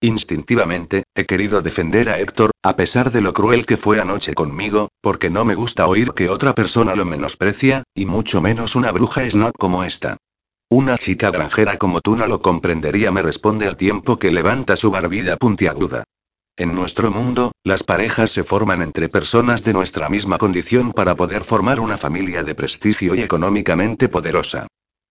Instintivamente, 0.01 1.05
he 1.15 1.25
querido 1.25 1.63
defender 1.63 2.09
a 2.09 2.19
Héctor, 2.19 2.51
a 2.65 2.75
pesar 2.75 3.13
de 3.13 3.21
lo 3.21 3.33
cruel 3.33 3.65
que 3.65 3.77
fue 3.77 4.01
anoche 4.01 4.35
conmigo, 4.35 4.89
porque 5.01 5.31
no 5.31 5.45
me 5.45 5.55
gusta 5.55 5.87
oír 5.87 6.15
que 6.15 6.31
otra 6.31 6.57
persona 6.57 6.97
lo 6.97 7.05
menosprecia, 7.05 7.85
y 7.95 8.07
mucho 8.07 8.43
menos 8.43 8.75
una 8.75 8.91
bruja 8.91 9.31
snob 9.31 9.53
como 9.57 9.85
esta. 9.85 10.17
Una 10.71 10.99
chica 10.99 11.31
granjera 11.31 11.77
como 11.77 12.01
tú 12.01 12.17
no 12.17 12.27
lo 12.27 12.41
comprendería, 12.41 13.11
me 13.11 13.23
responde 13.23 13.67
al 13.67 13.77
tiempo 13.77 14.19
que 14.19 14.33
levanta 14.33 14.77
su 14.77 14.91
barbilla 14.91 15.37
puntiaguda. 15.37 16.05
En 16.57 16.75
nuestro 16.75 17.11
mundo, 17.11 17.53
las 17.65 17.83
parejas 17.83 18.31
se 18.31 18.45
forman 18.45 18.81
entre 18.81 19.09
personas 19.09 19.65
de 19.65 19.73
nuestra 19.73 20.09
misma 20.09 20.39
condición 20.39 20.93
para 20.93 21.17
poder 21.17 21.45
formar 21.45 21.81
una 21.81 21.97
familia 21.97 22.43
de 22.45 22.55
prestigio 22.55 23.15
y 23.15 23.21
económicamente 23.23 24.09
poderosa. 24.09 24.69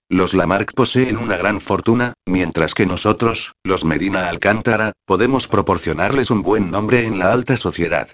Los 0.10 0.34
Lamarck 0.34 0.74
poseen 0.74 1.18
una 1.18 1.38
gran 1.38 1.60
fortuna, 1.60 2.14
mientras 2.26 2.74
que 2.74 2.86
nosotros, 2.86 3.54
los 3.64 3.84
Medina 3.84 4.30
Alcántara, 4.30 4.94
podemos 5.06 5.48
proporcionarles 5.48 6.30
un 6.30 6.42
buen 6.42 6.72
nombre 6.72 7.06
en 7.06 7.20
la 7.20 7.32
alta 7.32 7.58
sociedad. 7.58 8.10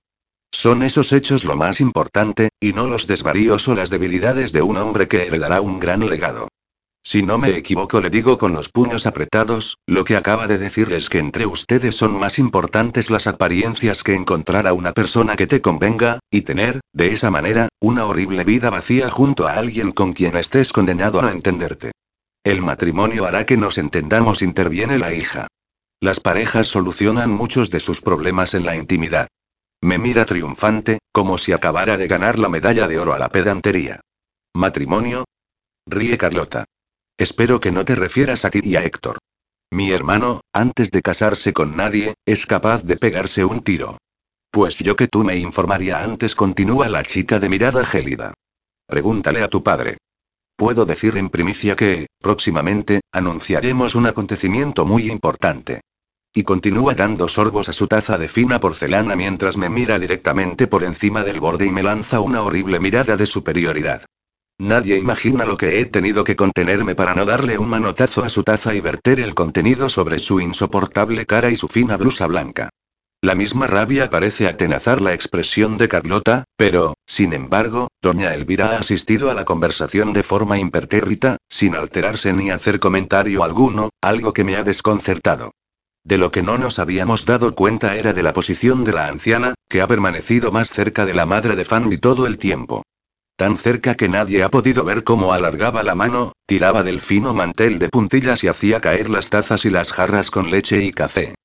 Son 0.52 0.82
esos 0.82 1.14
hechos 1.14 1.46
lo 1.46 1.56
más 1.56 1.82
importante, 1.82 2.50
y 2.60 2.74
no 2.74 2.88
los 2.88 3.06
desvaríos 3.06 3.68
o 3.68 3.76
las 3.76 3.90
debilidades 3.90 4.52
de 4.52 4.62
un 4.62 4.78
hombre 4.78 5.08
que 5.08 5.28
heredará 5.28 5.62
un 5.62 5.80
gran 5.80 6.08
legado. 6.10 6.48
Si 7.04 7.24
no 7.24 7.38
me 7.38 7.56
equivoco, 7.58 8.02
le 8.02 8.10
digo 8.10 8.38
con 8.38 8.54
los 8.54 8.70
puños 8.70 9.08
apretados, 9.08 9.78
lo 9.88 10.04
que 10.04 10.16
acaba 10.16 10.48
de 10.48 10.58
decir 10.58 10.92
es 10.94 11.10
que 11.10 11.20
entre 11.20 11.46
ustedes 11.46 11.96
son 11.96 12.14
más 12.20 12.38
importantes 12.38 13.10
las 13.10 13.26
apariencias 13.26 14.04
que 14.04 14.14
encontrar 14.14 14.68
a 14.68 14.74
una 14.74 14.94
persona 14.94 15.36
que 15.36 15.48
te 15.48 15.62
convenga, 15.62 16.20
y 16.30 16.42
tener, 16.42 16.82
de 16.94 17.14
esa 17.14 17.32
manera, 17.32 17.70
una 17.80 18.06
horrible 18.06 18.44
vida 18.44 18.70
vacía 18.70 19.10
junto 19.10 19.48
a 19.48 19.54
alguien 19.54 19.92
con 19.92 20.14
quien 20.14 20.38
estés 20.38 20.74
condenado 20.74 21.22
a 21.22 21.32
entenderte. 21.32 21.92
El 22.44 22.62
matrimonio 22.62 23.26
hará 23.26 23.46
que 23.46 23.58
nos 23.58 23.78
entendamos, 23.78 24.42
interviene 24.42 25.00
la 25.00 25.14
hija. 25.14 25.48
Las 26.02 26.20
parejas 26.20 26.68
solucionan 26.68 27.32
muchos 27.32 27.70
de 27.72 27.80
sus 27.80 28.02
problemas 28.02 28.54
en 28.54 28.66
la 28.66 28.76
intimidad. 28.76 29.28
Me 29.82 29.98
mira 29.98 30.26
triunfante, 30.26 31.00
como 31.12 31.38
si 31.38 31.54
acabara 31.54 31.98
de 31.98 32.08
ganar 32.08 32.38
la 32.38 32.50
medalla 32.50 32.88
de 32.88 33.00
oro 33.00 33.14
a 33.14 33.20
la 33.20 33.30
pedantería. 33.30 34.02
¿Matrimonio? 34.54 35.26
Ríe 35.86 36.18
Carlota. 36.18 36.66
Espero 37.20 37.60
que 37.60 37.74
no 37.74 37.84
te 37.84 37.96
refieras 37.96 38.46
a 38.46 38.50
ti 38.50 38.62
y 38.64 38.78
a 38.78 38.86
Héctor. 38.86 39.18
Mi 39.72 39.92
hermano, 39.92 40.40
antes 40.54 40.90
de 40.90 41.02
casarse 41.02 41.52
con 41.52 41.76
nadie, 41.76 42.14
es 42.26 42.46
capaz 42.46 42.82
de 42.84 42.96
pegarse 42.96 43.44
un 43.44 43.62
tiro. 43.62 43.98
Pues 44.50 44.80
yo 44.80 44.96
que 44.96 45.10
tú 45.10 45.26
me 45.26 45.36
informaría 45.36 46.02
antes, 46.02 46.34
continúa 46.34 46.88
la 46.88 47.04
chica 47.04 47.38
de 47.40 47.50
mirada 47.50 47.84
gélida. 47.84 48.34
Pregúntale 48.88 49.44
a 49.44 49.50
tu 49.50 49.62
padre. 49.62 49.98
Puedo 50.56 50.86
decir 50.86 51.18
en 51.18 51.30
primicia 51.30 51.76
que, 51.76 52.08
próximamente, 52.22 53.02
anunciaremos 53.12 53.96
un 53.96 54.06
acontecimiento 54.06 54.86
muy 54.86 55.12
importante. 55.12 55.82
Y 56.34 56.44
continúa 56.44 56.96
dando 56.96 57.28
sorbos 57.28 57.68
a 57.68 57.74
su 57.74 57.88
taza 57.88 58.18
de 58.18 58.30
fina 58.30 58.62
porcelana 58.62 59.18
mientras 59.18 59.58
me 59.58 59.70
mira 59.70 60.00
directamente 60.00 60.68
por 60.68 60.86
encima 60.86 61.26
del 61.26 61.42
borde 61.42 61.66
y 61.66 61.74
me 61.74 61.84
lanza 61.84 62.22
una 62.22 62.44
horrible 62.44 62.80
mirada 62.80 63.18
de 63.18 63.26
superioridad. 63.26 64.06
Nadie 64.62 64.98
imagina 64.98 65.46
lo 65.46 65.56
que 65.56 65.80
he 65.80 65.86
tenido 65.86 66.26
que 66.26 66.36
contenerme 66.36 66.94
para 66.94 67.16
no 67.16 67.24
darle 67.24 67.58
un 67.58 67.70
manotazo 67.70 68.26
a 68.26 68.30
su 68.30 68.44
taza 68.44 68.76
y 68.76 68.82
verter 68.82 69.22
el 69.22 69.34
contenido 69.34 69.88
sobre 69.88 70.20
su 70.20 70.42
insoportable 70.42 71.26
cara 71.26 71.50
y 71.50 71.56
su 71.56 71.70
fina 71.70 71.96
blusa 71.96 72.28
blanca. 72.28 72.70
La 73.22 73.36
misma 73.36 73.68
rabia 73.68 74.10
parece 74.10 74.48
atenazar 74.48 75.00
la 75.00 75.14
expresión 75.14 75.78
de 75.78 75.88
Carlota, 75.88 76.44
pero, 76.58 76.96
sin 77.06 77.32
embargo, 77.32 77.88
doña 78.02 78.34
Elvira 78.34 78.72
ha 78.72 78.80
asistido 78.80 79.32
a 79.32 79.34
la 79.34 79.46
conversación 79.46 80.12
de 80.12 80.24
forma 80.24 80.60
impertérrita, 80.60 81.38
sin 81.48 81.74
alterarse 81.76 82.34
ni 82.34 82.52
hacer 82.52 82.82
comentario 82.82 83.46
alguno, 83.46 83.92
algo 84.02 84.34
que 84.34 84.44
me 84.44 84.58
ha 84.58 84.64
desconcertado. 84.64 85.52
De 86.04 86.18
lo 86.18 86.32
que 86.32 86.44
no 86.44 86.58
nos 86.58 86.80
habíamos 86.80 87.26
dado 87.26 87.56
cuenta 87.56 87.96
era 87.96 88.12
de 88.12 88.24
la 88.24 88.34
posición 88.34 88.84
de 88.84 88.92
la 88.92 89.08
anciana, 89.08 89.56
que 89.70 89.80
ha 89.80 89.88
permanecido 89.88 90.52
más 90.52 90.70
cerca 90.70 91.06
de 91.06 91.14
la 91.14 91.26
madre 91.26 91.56
de 91.56 91.64
Fanny 91.64 91.98
todo 91.98 92.28
el 92.28 92.38
tiempo 92.38 92.84
tan 93.40 93.58
cerca 93.58 93.96
que 93.96 94.10
nadie 94.10 94.44
ha 94.44 94.50
podido 94.50 94.84
ver 94.84 95.06
cómo 95.06 95.32
alargaba 95.32 95.82
la 95.82 95.96
mano, 95.96 96.34
tiraba 96.46 96.84
del 96.84 97.00
fino 97.00 97.34
mantel 97.34 97.80
de 97.80 97.88
puntillas 97.88 98.44
y 98.44 98.50
hacía 98.50 98.82
caer 98.82 99.10
las 99.10 99.30
tazas 99.30 99.64
y 99.64 99.70
las 99.70 99.94
jarras 99.94 100.30
con 100.30 100.52
leche 100.52 100.84
y 100.84 100.92
café. 100.92 101.36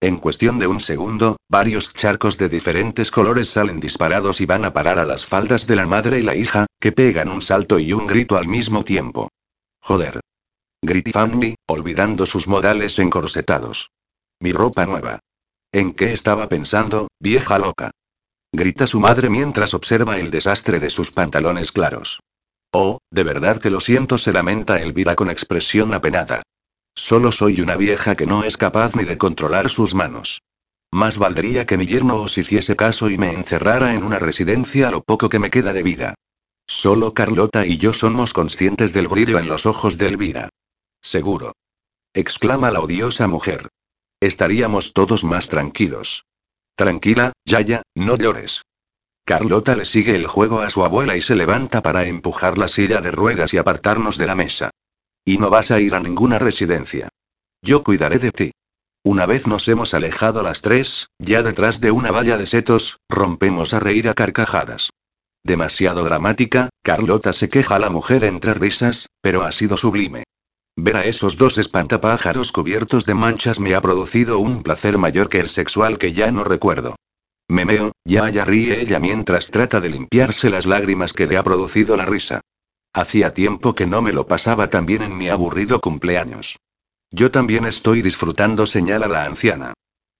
En 0.00 0.16
cuestión 0.16 0.58
de 0.58 0.66
un 0.66 0.80
segundo, 0.80 1.36
varios 1.50 1.92
charcos 1.92 2.38
de 2.38 2.48
diferentes 2.48 3.10
colores 3.10 3.50
salen 3.50 3.80
disparados 3.80 4.40
y 4.40 4.46
van 4.46 4.64
a 4.64 4.72
parar 4.72 4.98
a 4.98 5.04
las 5.04 5.26
faldas 5.26 5.66
de 5.66 5.76
la 5.76 5.86
madre 5.86 6.20
y 6.20 6.22
la 6.22 6.34
hija, 6.34 6.64
que 6.80 6.90
pegan 6.90 7.28
un 7.28 7.42
salto 7.42 7.78
y 7.78 7.92
un 7.92 8.06
grito 8.06 8.38
al 8.38 8.48
mismo 8.48 8.82
tiempo. 8.82 9.28
Joder. 9.82 10.20
Gritó 10.80 11.10
Fanny, 11.12 11.54
olvidando 11.68 12.24
sus 12.24 12.48
modales 12.48 12.98
encorsetados. 12.98 13.90
Mi 14.40 14.52
ropa 14.52 14.86
nueva. 14.86 15.20
¿En 15.70 15.92
qué 15.92 16.14
estaba 16.14 16.48
pensando, 16.48 17.08
vieja 17.20 17.58
loca? 17.58 17.90
Grita 18.54 18.86
su 18.86 19.00
madre 19.00 19.30
mientras 19.30 19.72
observa 19.72 20.18
el 20.18 20.30
desastre 20.30 20.78
de 20.78 20.90
sus 20.90 21.10
pantalones 21.10 21.72
claros. 21.72 22.20
Oh, 22.70 22.98
de 23.10 23.22
verdad 23.22 23.58
que 23.58 23.70
lo 23.70 23.80
siento, 23.80 24.18
se 24.18 24.32
lamenta 24.32 24.80
Elvira 24.80 25.14
con 25.14 25.30
expresión 25.30 25.94
apenada. 25.94 26.42
Solo 26.94 27.32
soy 27.32 27.62
una 27.62 27.76
vieja 27.76 28.14
que 28.14 28.26
no 28.26 28.44
es 28.44 28.58
capaz 28.58 28.94
ni 28.94 29.04
de 29.04 29.16
controlar 29.16 29.70
sus 29.70 29.94
manos. 29.94 30.42
Más 30.90 31.16
valdría 31.16 31.64
que 31.64 31.78
mi 31.78 31.86
yerno 31.86 32.16
os 32.16 32.36
hiciese 32.36 32.76
caso 32.76 33.08
y 33.08 33.16
me 33.16 33.32
encerrara 33.32 33.94
en 33.94 34.04
una 34.04 34.18
residencia 34.18 34.88
a 34.88 34.90
lo 34.90 35.02
poco 35.02 35.30
que 35.30 35.38
me 35.38 35.50
queda 35.50 35.72
de 35.72 35.82
vida. 35.82 36.14
Solo 36.66 37.14
Carlota 37.14 37.66
y 37.66 37.78
yo 37.78 37.94
somos 37.94 38.34
conscientes 38.34 38.92
del 38.92 39.08
brillo 39.08 39.38
en 39.38 39.48
los 39.48 39.64
ojos 39.64 39.96
de 39.96 40.08
Elvira. 40.08 40.50
Seguro. 41.00 41.52
exclama 42.12 42.70
la 42.70 42.80
odiosa 42.80 43.26
mujer. 43.26 43.68
Estaríamos 44.20 44.92
todos 44.92 45.24
más 45.24 45.48
tranquilos. 45.48 46.26
Tranquila, 46.74 47.32
Yaya, 47.44 47.82
no 47.94 48.16
llores. 48.16 48.62
Carlota 49.24 49.76
le 49.76 49.84
sigue 49.84 50.16
el 50.16 50.26
juego 50.26 50.60
a 50.60 50.70
su 50.70 50.84
abuela 50.84 51.16
y 51.16 51.22
se 51.22 51.36
levanta 51.36 51.82
para 51.82 52.04
empujar 52.04 52.58
la 52.58 52.68
silla 52.68 53.00
de 53.00 53.12
ruedas 53.12 53.54
y 53.54 53.58
apartarnos 53.58 54.18
de 54.18 54.26
la 54.26 54.34
mesa. 54.34 54.70
Y 55.24 55.38
no 55.38 55.50
vas 55.50 55.70
a 55.70 55.80
ir 55.80 55.94
a 55.94 56.00
ninguna 56.00 56.38
residencia. 56.38 57.08
Yo 57.62 57.84
cuidaré 57.84 58.18
de 58.18 58.32
ti. 58.32 58.52
Una 59.04 59.26
vez 59.26 59.46
nos 59.46 59.68
hemos 59.68 59.94
alejado 59.94 60.42
las 60.42 60.62
tres, 60.62 61.08
ya 61.18 61.42
detrás 61.42 61.80
de 61.80 61.90
una 61.90 62.10
valla 62.10 62.36
de 62.36 62.46
setos, 62.46 62.98
rompemos 63.08 63.74
a 63.74 63.80
reír 63.80 64.08
a 64.08 64.14
carcajadas. 64.14 64.90
Demasiado 65.44 66.04
dramática, 66.04 66.70
Carlota 66.82 67.32
se 67.32 67.48
queja 67.48 67.76
a 67.76 67.78
la 67.80 67.90
mujer 67.90 68.24
entre 68.24 68.54
risas, 68.54 69.06
pero 69.20 69.42
ha 69.42 69.52
sido 69.52 69.76
sublime. 69.76 70.24
Ver 70.76 70.96
a 70.96 71.04
esos 71.04 71.36
dos 71.36 71.58
espantapájaros 71.58 72.50
cubiertos 72.50 73.04
de 73.04 73.14
manchas 73.14 73.60
me 73.60 73.74
ha 73.74 73.80
producido 73.80 74.38
un 74.38 74.62
placer 74.62 74.96
mayor 74.96 75.28
que 75.28 75.40
el 75.40 75.48
sexual 75.50 75.98
que 75.98 76.12
ya 76.12 76.32
no 76.32 76.44
recuerdo. 76.44 76.96
Me 77.48 77.66
meo, 77.66 77.92
ya 78.04 78.30
ya 78.30 78.46
ríe 78.46 78.80
ella 78.80 78.98
mientras 78.98 79.50
trata 79.50 79.80
de 79.80 79.90
limpiarse 79.90 80.48
las 80.48 80.64
lágrimas 80.64 81.12
que 81.12 81.26
le 81.26 81.36
ha 81.36 81.42
producido 81.42 81.96
la 81.96 82.06
risa. 82.06 82.40
Hacía 82.94 83.34
tiempo 83.34 83.74
que 83.74 83.86
no 83.86 84.00
me 84.00 84.12
lo 84.12 84.26
pasaba 84.26 84.68
tan 84.70 84.86
bien 84.86 85.02
en 85.02 85.16
mi 85.16 85.28
aburrido 85.28 85.80
cumpleaños. 85.80 86.56
Yo 87.10 87.30
también 87.30 87.66
estoy 87.66 88.00
disfrutando, 88.00 88.66
señala 88.66 89.08
la 89.08 89.24
anciana. 89.24 89.74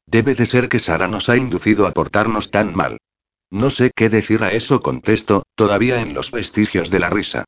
Debe 0.06 0.34
de 0.34 0.44
ser 0.44 0.68
que 0.68 0.78
Sara 0.78 1.08
nos 1.08 1.30
ha 1.30 1.38
inducido 1.38 1.86
a 1.86 1.92
portarnos 1.92 2.50
tan 2.50 2.74
mal. 2.74 2.98
No 3.50 3.70
sé 3.70 3.90
qué 3.94 4.10
decir 4.10 4.42
a 4.44 4.52
eso, 4.52 4.80
contesto, 4.80 5.44
todavía 5.54 6.02
en 6.02 6.12
los 6.12 6.30
vestigios 6.30 6.90
de 6.90 6.98
la 6.98 7.08
risa. 7.08 7.44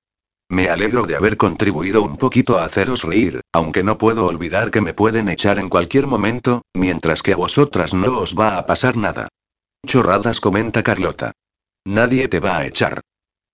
Me 0.49 0.69
alegro 0.69 1.05
de 1.07 1.17
haber 1.17 1.37
contribuido 1.37 2.03
un 2.03 2.17
poquito 2.17 2.59
a 2.59 2.65
haceros 2.65 3.03
reír, 3.03 3.41
aunque 3.53 3.83
no 3.83 3.99
puedo 3.99 4.27
olvidar 4.27 4.71
que 4.71 4.81
me 4.81 4.95
pueden 4.95 5.29
echar 5.29 5.59
en 5.59 5.69
cualquier 5.69 6.07
momento, 6.07 6.63
mientras 6.75 7.23
que 7.23 7.33
a 7.33 7.37
vosotras 7.37 7.95
no 7.95 8.19
os 8.19 8.39
va 8.39 8.59
a 8.59 8.67
pasar 8.67 8.97
nada. 8.97 9.29
Chorradas 9.87 10.41
comenta 10.41 10.83
Carlota. 10.83 11.33
Nadie 11.87 12.29
te 12.29 12.41
va 12.41 12.59
a 12.59 12.67
echar. 12.67 13.01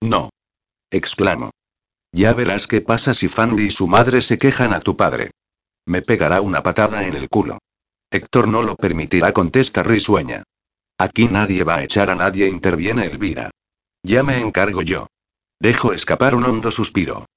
No. 0.01 0.29
Exclamo. 0.89 1.51
Ya 2.13 2.33
verás 2.33 2.67
qué 2.67 2.81
pasa 2.81 3.13
si 3.13 3.29
Fandy 3.29 3.67
y 3.67 3.71
su 3.71 3.87
madre 3.87 4.21
se 4.21 4.37
quejan 4.37 4.73
a 4.73 4.81
tu 4.81 4.97
padre. 4.97 5.31
Me 5.85 6.01
pegará 6.01 6.41
una 6.41 6.61
patada 6.61 7.07
en 7.07 7.15
el 7.15 7.29
culo. 7.29 7.59
Héctor 8.11 8.47
no 8.47 8.61
lo 8.61 8.75
permitirá, 8.75 9.31
contesta 9.31 9.83
risueña. 9.83 10.43
Aquí 10.97 11.27
nadie 11.29 11.63
va 11.63 11.75
a 11.75 11.83
echar 11.83 12.09
a 12.09 12.15
nadie, 12.15 12.47
interviene 12.47 13.05
Elvira. 13.05 13.49
Ya 14.03 14.23
me 14.23 14.39
encargo 14.39 14.81
yo. 14.81 15.07
Dejo 15.61 15.93
escapar 15.93 16.33
un 16.33 16.43
hondo 16.43 16.71
suspiro. 16.71 17.27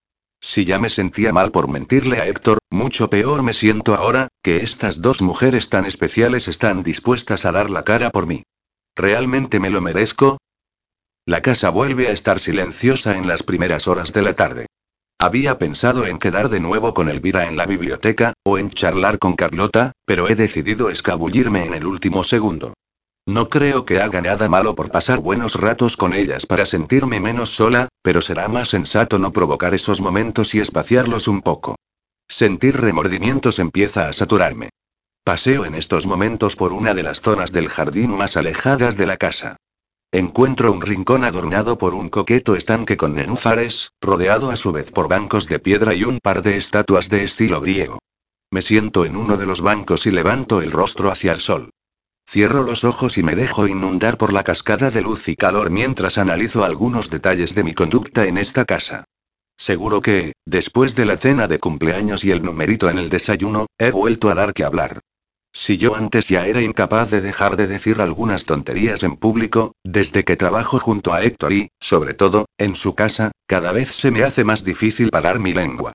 Si 0.40 0.64
ya 0.64 0.78
me 0.78 0.88
sentía 0.88 1.30
mal 1.30 1.50
por 1.50 1.68
mentirle 1.68 2.20
a 2.20 2.26
Héctor, 2.26 2.58
mucho 2.70 3.10
peor 3.10 3.42
me 3.42 3.52
siento 3.52 3.94
ahora, 3.94 4.28
que 4.42 4.62
estas 4.62 5.02
dos 5.02 5.20
mujeres 5.20 5.68
tan 5.68 5.84
especiales 5.84 6.48
están 6.48 6.82
dispuestas 6.82 7.44
a 7.44 7.52
dar 7.52 7.68
la 7.68 7.84
cara 7.84 8.08
por 8.08 8.26
mí. 8.26 8.42
¿Realmente 8.96 9.60
me 9.60 9.68
lo 9.68 9.82
merezco? 9.82 10.38
La 11.26 11.42
casa 11.42 11.68
vuelve 11.68 12.08
a 12.08 12.12
estar 12.12 12.40
silenciosa 12.40 13.14
en 13.18 13.28
las 13.28 13.42
primeras 13.42 13.88
horas 13.88 14.14
de 14.14 14.22
la 14.22 14.32
tarde. 14.32 14.66
Había 15.18 15.58
pensado 15.58 16.06
en 16.06 16.18
quedar 16.18 16.48
de 16.48 16.60
nuevo 16.60 16.94
con 16.94 17.10
Elvira 17.10 17.46
en 17.46 17.58
la 17.58 17.66
biblioteca, 17.66 18.32
o 18.42 18.56
en 18.56 18.70
charlar 18.70 19.18
con 19.18 19.36
Carlota, 19.36 19.92
pero 20.06 20.30
he 20.30 20.34
decidido 20.34 20.88
escabullirme 20.88 21.66
en 21.66 21.74
el 21.74 21.84
último 21.84 22.24
segundo. 22.24 22.72
No 23.26 23.48
creo 23.48 23.86
que 23.86 24.00
haga 24.00 24.20
nada 24.20 24.50
malo 24.50 24.74
por 24.74 24.90
pasar 24.90 25.18
buenos 25.18 25.54
ratos 25.54 25.96
con 25.96 26.12
ellas 26.12 26.44
para 26.44 26.66
sentirme 26.66 27.20
menos 27.20 27.54
sola, 27.54 27.88
pero 28.02 28.20
será 28.20 28.48
más 28.48 28.68
sensato 28.68 29.18
no 29.18 29.32
provocar 29.32 29.74
esos 29.74 30.02
momentos 30.02 30.54
y 30.54 30.60
espaciarlos 30.60 31.26
un 31.26 31.40
poco. 31.40 31.76
Sentir 32.28 32.78
remordimientos 32.78 33.58
empieza 33.58 34.08
a 34.08 34.12
saturarme. 34.12 34.68
Paseo 35.24 35.64
en 35.64 35.74
estos 35.74 36.06
momentos 36.06 36.54
por 36.54 36.74
una 36.74 36.92
de 36.92 37.02
las 37.02 37.22
zonas 37.22 37.50
del 37.50 37.68
jardín 37.68 38.10
más 38.10 38.36
alejadas 38.36 38.98
de 38.98 39.06
la 39.06 39.16
casa. 39.16 39.56
Encuentro 40.12 40.70
un 40.70 40.82
rincón 40.82 41.24
adornado 41.24 41.78
por 41.78 41.94
un 41.94 42.10
coqueto 42.10 42.54
estanque 42.56 42.98
con 42.98 43.14
nenúfares, 43.14 43.90
rodeado 44.02 44.50
a 44.50 44.56
su 44.56 44.70
vez 44.70 44.92
por 44.92 45.08
bancos 45.08 45.48
de 45.48 45.58
piedra 45.58 45.94
y 45.94 46.04
un 46.04 46.18
par 46.20 46.42
de 46.42 46.58
estatuas 46.58 47.08
de 47.08 47.24
estilo 47.24 47.62
griego. 47.62 47.98
Me 48.50 48.60
siento 48.60 49.06
en 49.06 49.16
uno 49.16 49.38
de 49.38 49.46
los 49.46 49.62
bancos 49.62 50.04
y 50.06 50.10
levanto 50.10 50.60
el 50.60 50.72
rostro 50.72 51.10
hacia 51.10 51.32
el 51.32 51.40
sol. 51.40 51.70
Cierro 52.26 52.62
los 52.62 52.84
ojos 52.84 53.18
y 53.18 53.22
me 53.22 53.36
dejo 53.36 53.68
inundar 53.68 54.16
por 54.16 54.32
la 54.32 54.42
cascada 54.42 54.90
de 54.90 55.02
luz 55.02 55.28
y 55.28 55.36
calor 55.36 55.70
mientras 55.70 56.18
analizo 56.18 56.64
algunos 56.64 57.10
detalles 57.10 57.54
de 57.54 57.64
mi 57.64 57.74
conducta 57.74 58.26
en 58.26 58.38
esta 58.38 58.64
casa. 58.64 59.04
Seguro 59.56 60.00
que, 60.00 60.32
después 60.44 60.96
de 60.96 61.04
la 61.04 61.16
cena 61.16 61.46
de 61.46 61.58
cumpleaños 61.58 62.24
y 62.24 62.32
el 62.32 62.42
numerito 62.42 62.90
en 62.90 62.98
el 62.98 63.08
desayuno, 63.08 63.66
he 63.78 63.90
vuelto 63.90 64.30
a 64.30 64.34
dar 64.34 64.52
que 64.52 64.64
hablar. 64.64 65.00
Si 65.52 65.78
yo 65.78 65.94
antes 65.94 66.28
ya 66.28 66.48
era 66.48 66.60
incapaz 66.60 67.10
de 67.10 67.20
dejar 67.20 67.56
de 67.56 67.68
decir 67.68 68.00
algunas 68.00 68.44
tonterías 68.44 69.04
en 69.04 69.16
público, 69.16 69.76
desde 69.84 70.24
que 70.24 70.34
trabajo 70.34 70.80
junto 70.80 71.12
a 71.12 71.22
Héctor 71.22 71.52
y, 71.52 71.68
sobre 71.78 72.14
todo, 72.14 72.46
en 72.58 72.74
su 72.74 72.96
casa, 72.96 73.30
cada 73.46 73.70
vez 73.70 73.94
se 73.94 74.10
me 74.10 74.24
hace 74.24 74.42
más 74.42 74.64
difícil 74.64 75.10
parar 75.10 75.38
mi 75.38 75.52
lengua. 75.52 75.92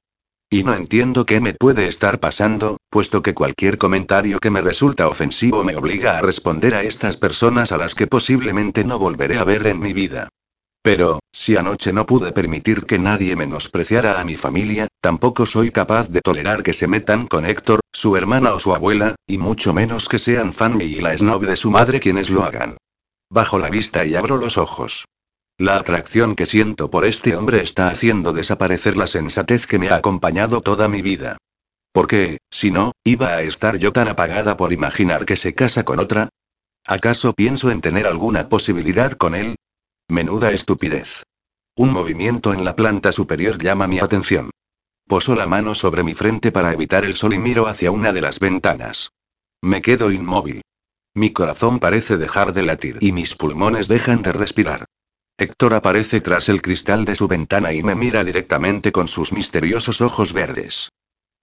Y 0.52 0.64
no 0.64 0.74
entiendo 0.74 1.28
qué 1.28 1.40
me 1.40 1.54
puede 1.54 1.88
estar 1.88 2.20
pasando, 2.20 2.78
puesto 2.90 3.22
que 3.22 3.36
cualquier 3.36 3.78
comentario 3.78 4.40
que 4.40 4.50
me 4.50 4.62
resulta 4.62 5.08
ofensivo 5.08 5.64
me 5.64 5.76
obliga 5.76 6.18
a 6.18 6.22
responder 6.22 6.74
a 6.74 6.82
estas 6.82 7.18
personas 7.18 7.72
a 7.72 7.78
las 7.78 7.94
que 7.94 8.08
posiblemente 8.08 8.84
no 8.84 8.98
volveré 8.98 9.38
a 9.38 9.44
ver 9.44 9.68
en 9.68 9.80
mi 9.80 9.94
vida. 9.94 10.30
Pero, 10.82 11.20
si 11.32 11.56
anoche 11.56 11.94
no 11.94 12.08
pude 12.08 12.32
permitir 12.32 12.88
que 12.88 12.98
nadie 12.98 13.36
menospreciara 13.36 14.20
a 14.20 14.24
mi 14.24 14.38
familia, 14.38 14.88
tampoco 15.02 15.46
soy 15.46 15.70
capaz 15.70 16.10
de 16.10 16.22
tolerar 16.22 16.64
que 16.64 16.74
se 16.74 16.88
metan 16.88 17.28
con 17.28 17.46
Héctor, 17.46 17.82
su 17.92 18.18
hermana 18.18 18.54
o 18.54 18.60
su 18.60 18.74
abuela, 18.74 19.14
y 19.28 19.38
mucho 19.38 19.72
menos 19.74 20.10
que 20.10 20.18
sean 20.18 20.54
Fanny 20.54 20.86
y 20.86 21.00
la 21.00 21.16
snob 21.16 21.46
de 21.46 21.58
su 21.58 21.70
madre 21.70 22.00
quienes 22.00 22.32
lo 22.32 22.44
hagan. 22.44 22.78
Bajo 23.30 23.60
la 23.60 23.70
vista 23.70 24.04
y 24.04 24.16
abro 24.16 24.38
los 24.38 24.58
ojos. 24.58 25.06
La 25.60 25.76
atracción 25.76 26.38
que 26.38 26.46
siento 26.46 26.90
por 26.90 27.04
este 27.04 27.36
hombre 27.36 27.62
está 27.62 27.90
haciendo 27.90 28.32
desaparecer 28.32 28.96
la 28.96 29.08
sensatez 29.08 29.68
que 29.68 29.78
me 29.78 29.90
ha 29.90 29.96
acompañado 29.98 30.62
toda 30.62 30.88
mi 30.88 31.02
vida. 31.02 31.38
Porque, 31.92 32.38
si 32.50 32.72
no, 32.72 32.94
iba 33.04 33.28
a 33.28 33.42
estar 33.42 33.78
yo 33.78 33.92
tan 33.92 34.08
apagada 34.08 34.56
por 34.56 34.72
imaginar 34.72 35.26
que 35.26 35.36
se 35.36 35.54
casa 35.56 35.84
con 35.84 36.00
otra. 36.00 36.30
¿Acaso 36.88 37.34
pienso 37.34 37.72
en 37.72 37.82
tener 37.82 38.08
alguna 38.08 38.48
posibilidad 38.48 39.12
con 39.12 39.36
él? 39.36 39.58
Menuda 40.08 40.52
estupidez. 40.52 41.24
Un 41.76 41.92
movimiento 41.92 42.54
en 42.54 42.64
la 42.64 42.78
planta 42.78 43.12
superior 43.12 43.62
llama 43.62 43.86
mi 43.86 44.00
atención. 44.00 44.52
Poso 45.10 45.36
la 45.36 45.46
mano 45.46 45.76
sobre 45.76 46.06
mi 46.06 46.14
frente 46.14 46.54
para 46.54 46.72
evitar 46.72 47.04
el 47.04 47.18
sol 47.18 47.34
y 47.34 47.38
miro 47.38 47.68
hacia 47.68 47.92
una 47.92 48.14
de 48.14 48.22
las 48.22 48.40
ventanas. 48.40 49.12
Me 49.62 49.82
quedo 49.82 50.10
inmóvil. 50.10 50.62
Mi 51.14 51.34
corazón 51.34 51.80
parece 51.80 52.16
dejar 52.16 52.54
de 52.54 52.64
latir 52.64 52.98
y 53.02 53.12
mis 53.12 53.36
pulmones 53.36 53.90
dejan 53.90 54.22
de 54.22 54.32
respirar. 54.32 54.86
Héctor 55.40 55.74
aparece 55.74 56.20
tras 56.20 56.50
el 56.50 56.62
cristal 56.62 57.06
de 57.06 57.16
su 57.16 57.30
ventana 57.30 57.72
y 57.72 57.82
me 57.82 57.96
mira 57.96 58.26
directamente 58.26 58.92
con 58.92 59.08
sus 59.08 59.32
misteriosos 59.32 60.02
ojos 60.02 60.34
verdes. 60.34 60.90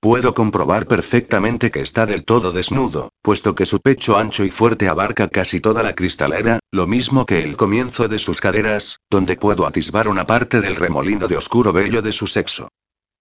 Puedo 0.01 0.35
comprobar 0.35 0.86
perfectamente 0.86 1.70
que 1.70 1.81
está 1.81 2.05
del 2.05 2.27
todo 2.27 2.52
desnudo, 2.52 3.09
puesto 3.23 3.55
que 3.55 3.64
su 3.64 3.81
pecho 3.81 4.18
ancho 4.18 4.44
y 4.44 4.51
fuerte 4.51 4.89
abarca 4.89 5.28
casi 5.28 5.60
toda 5.60 5.82
la 5.82 5.94
cristalera, 5.94 6.59
lo 6.73 6.86
mismo 6.86 7.24
que 7.24 7.43
el 7.43 7.56
comienzo 7.56 8.06
de 8.06 8.18
sus 8.18 8.39
caderas, 8.39 9.01
donde 9.09 9.36
puedo 9.36 9.66
atisbar 9.66 10.09
una 10.09 10.27
parte 10.27 10.60
del 10.60 10.77
remolino 10.77 11.27
de 11.27 11.39
oscuro 11.39 11.73
vello 11.73 12.02
de 12.02 12.12
su 12.12 12.27
sexo. 12.27 12.68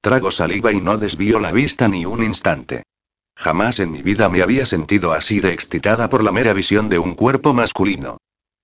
Trago 0.01 0.29
saliva 0.29 0.73
y 0.73 0.81
no 0.81 0.97
desvío 0.97 1.39
la 1.39 1.53
vista 1.53 1.87
ni 1.87 2.05
un 2.05 2.21
instante. 2.21 2.83
Jamás 3.37 3.79
en 3.79 3.91
mi 3.91 4.01
vida 4.01 4.27
me 4.27 4.41
había 4.41 4.65
sentido 4.65 5.13
así 5.13 5.39
de 5.39 5.53
excitada 5.53 6.09
por 6.09 6.21
la 6.21 6.33
mera 6.33 6.51
visión 6.51 6.89
de 6.89 6.99
un 6.99 7.15
cuerpo 7.15 7.53
masculino. 7.53 8.17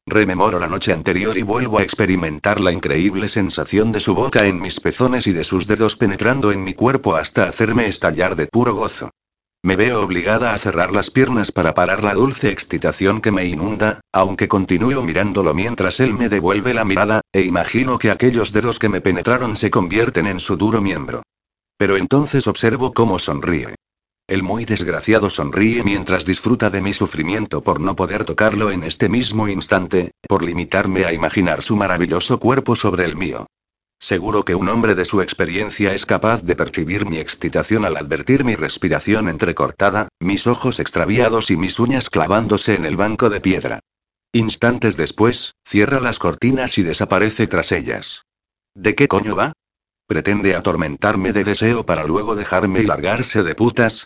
Rememoro 0.07 0.59
la 0.59 0.67
noche 0.67 0.93
anterior 0.93 1.37
y 1.37 1.43
vuelvo 1.43 1.77
a 1.77 1.83
experimentar 1.83 2.59
la 2.59 2.71
increíble 2.71 3.29
sensación 3.29 3.91
de 3.91 3.99
su 3.99 4.15
boca 4.15 4.45
en 4.45 4.59
mis 4.59 4.79
pezones 4.79 5.27
y 5.27 5.31
de 5.31 5.43
sus 5.43 5.67
dedos 5.67 5.95
penetrando 5.95 6.51
en 6.51 6.63
mi 6.63 6.73
cuerpo 6.73 7.15
hasta 7.15 7.43
hacerme 7.43 7.85
estallar 7.85 8.35
de 8.35 8.47
puro 8.47 8.73
gozo. 8.73 9.11
Me 9.63 9.75
veo 9.75 10.01
obligada 10.01 10.55
a 10.55 10.57
cerrar 10.57 10.91
las 10.91 11.11
piernas 11.11 11.51
para 11.51 11.75
parar 11.75 12.03
la 12.03 12.15
dulce 12.15 12.49
excitación 12.49 13.21
que 13.21 13.31
me 13.31 13.45
inunda, 13.45 14.01
aunque 14.11 14.47
continúo 14.47 15.03
mirándolo 15.03 15.53
mientras 15.53 15.99
él 15.99 16.15
me 16.15 16.29
devuelve 16.29 16.73
la 16.73 16.83
mirada, 16.83 17.21
e 17.31 17.41
imagino 17.41 17.99
que 17.99 18.09
aquellos 18.09 18.51
dedos 18.53 18.79
que 18.79 18.89
me 18.89 19.01
penetraron 19.01 19.55
se 19.55 19.69
convierten 19.69 20.25
en 20.25 20.39
su 20.39 20.57
duro 20.57 20.81
miembro. 20.81 21.21
Pero 21.77 21.95
entonces 21.95 22.47
observo 22.47 22.91
cómo 22.91 23.19
sonríe. 23.19 23.75
El 24.31 24.43
muy 24.43 24.63
desgraciado 24.63 25.29
sonríe 25.29 25.83
mientras 25.83 26.23
disfruta 26.23 26.69
de 26.69 26.81
mi 26.81 26.93
sufrimiento 26.93 27.61
por 27.61 27.81
no 27.81 27.97
poder 27.97 28.23
tocarlo 28.23 28.71
en 28.71 28.85
este 28.85 29.09
mismo 29.09 29.49
instante, 29.49 30.11
por 30.25 30.41
limitarme 30.41 31.03
a 31.03 31.11
imaginar 31.11 31.61
su 31.63 31.75
maravilloso 31.75 32.39
cuerpo 32.39 32.77
sobre 32.77 33.03
el 33.03 33.17
mío. 33.17 33.47
Seguro 33.99 34.45
que 34.45 34.55
un 34.55 34.69
hombre 34.69 34.95
de 34.95 35.03
su 35.03 35.21
experiencia 35.21 35.93
es 35.93 36.05
capaz 36.05 36.43
de 36.43 36.55
percibir 36.55 37.05
mi 37.05 37.17
excitación 37.17 37.83
al 37.83 37.97
advertir 37.97 38.45
mi 38.45 38.55
respiración 38.55 39.27
entrecortada, 39.27 40.07
mis 40.21 40.47
ojos 40.47 40.79
extraviados 40.79 41.51
y 41.51 41.57
mis 41.57 41.77
uñas 41.77 42.09
clavándose 42.09 42.75
en 42.75 42.85
el 42.85 42.95
banco 42.95 43.29
de 43.29 43.41
piedra. 43.41 43.81
Instantes 44.31 44.95
después, 44.95 45.55
cierra 45.65 45.99
las 45.99 46.19
cortinas 46.19 46.77
y 46.77 46.83
desaparece 46.83 47.47
tras 47.47 47.73
ellas. 47.73 48.23
¿De 48.75 48.95
qué 48.95 49.09
coño 49.09 49.35
va? 49.35 49.51
¿Pretende 50.07 50.55
atormentarme 50.55 51.33
de 51.33 51.43
deseo 51.43 51.85
para 51.85 52.05
luego 52.05 52.35
dejarme 52.35 52.79
y 52.79 52.85
largarse 52.85 53.43
de 53.43 53.55
putas? 53.55 54.05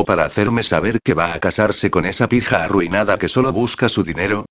¿O 0.00 0.04
para 0.04 0.24
hacerme 0.24 0.62
saber 0.62 1.00
que 1.02 1.12
va 1.12 1.34
a 1.34 1.40
casarse 1.40 1.90
con 1.90 2.06
esa 2.06 2.28
pija 2.28 2.62
arruinada 2.62 3.18
que 3.18 3.26
solo 3.26 3.52
busca 3.52 3.88
su 3.88 4.04
dinero? 4.04 4.46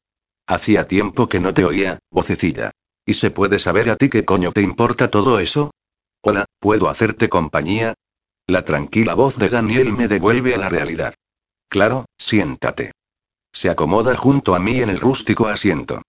Hacía 0.45 0.90
tiempo 0.90 1.30
que 1.30 1.40
no 1.40 1.53
te 1.53 1.64
oía, 1.64 1.99
vocecilla. 2.11 2.72
¿Y 3.06 3.14
se 3.14 3.32
puede 3.32 3.57
saber 3.57 3.90
a 3.90 3.95
ti 3.95 4.10
qué 4.10 4.26
coño 4.26 4.52
te 4.52 4.61
importa 4.61 5.10
todo 5.10 5.40
eso? 5.40 5.72
Hola, 6.22 6.44
¿puedo 6.60 6.90
hacerte 6.90 7.30
compañía? 7.30 7.94
La 8.45 8.65
tranquila 8.65 9.14
voz 9.14 9.38
de 9.38 9.48
Daniel 9.48 9.94
me 9.94 10.10
devuelve 10.10 10.53
a 10.53 10.57
la 10.57 10.68
realidad. 10.68 11.14
Claro, 11.69 12.07
siéntate. 12.18 12.91
Se 13.53 13.69
acomoda 13.69 14.18
junto 14.18 14.53
a 14.53 14.60
mí 14.60 14.82
en 14.82 14.90
el 14.90 14.99
rústico 14.99 15.48
asiento. 15.48 16.02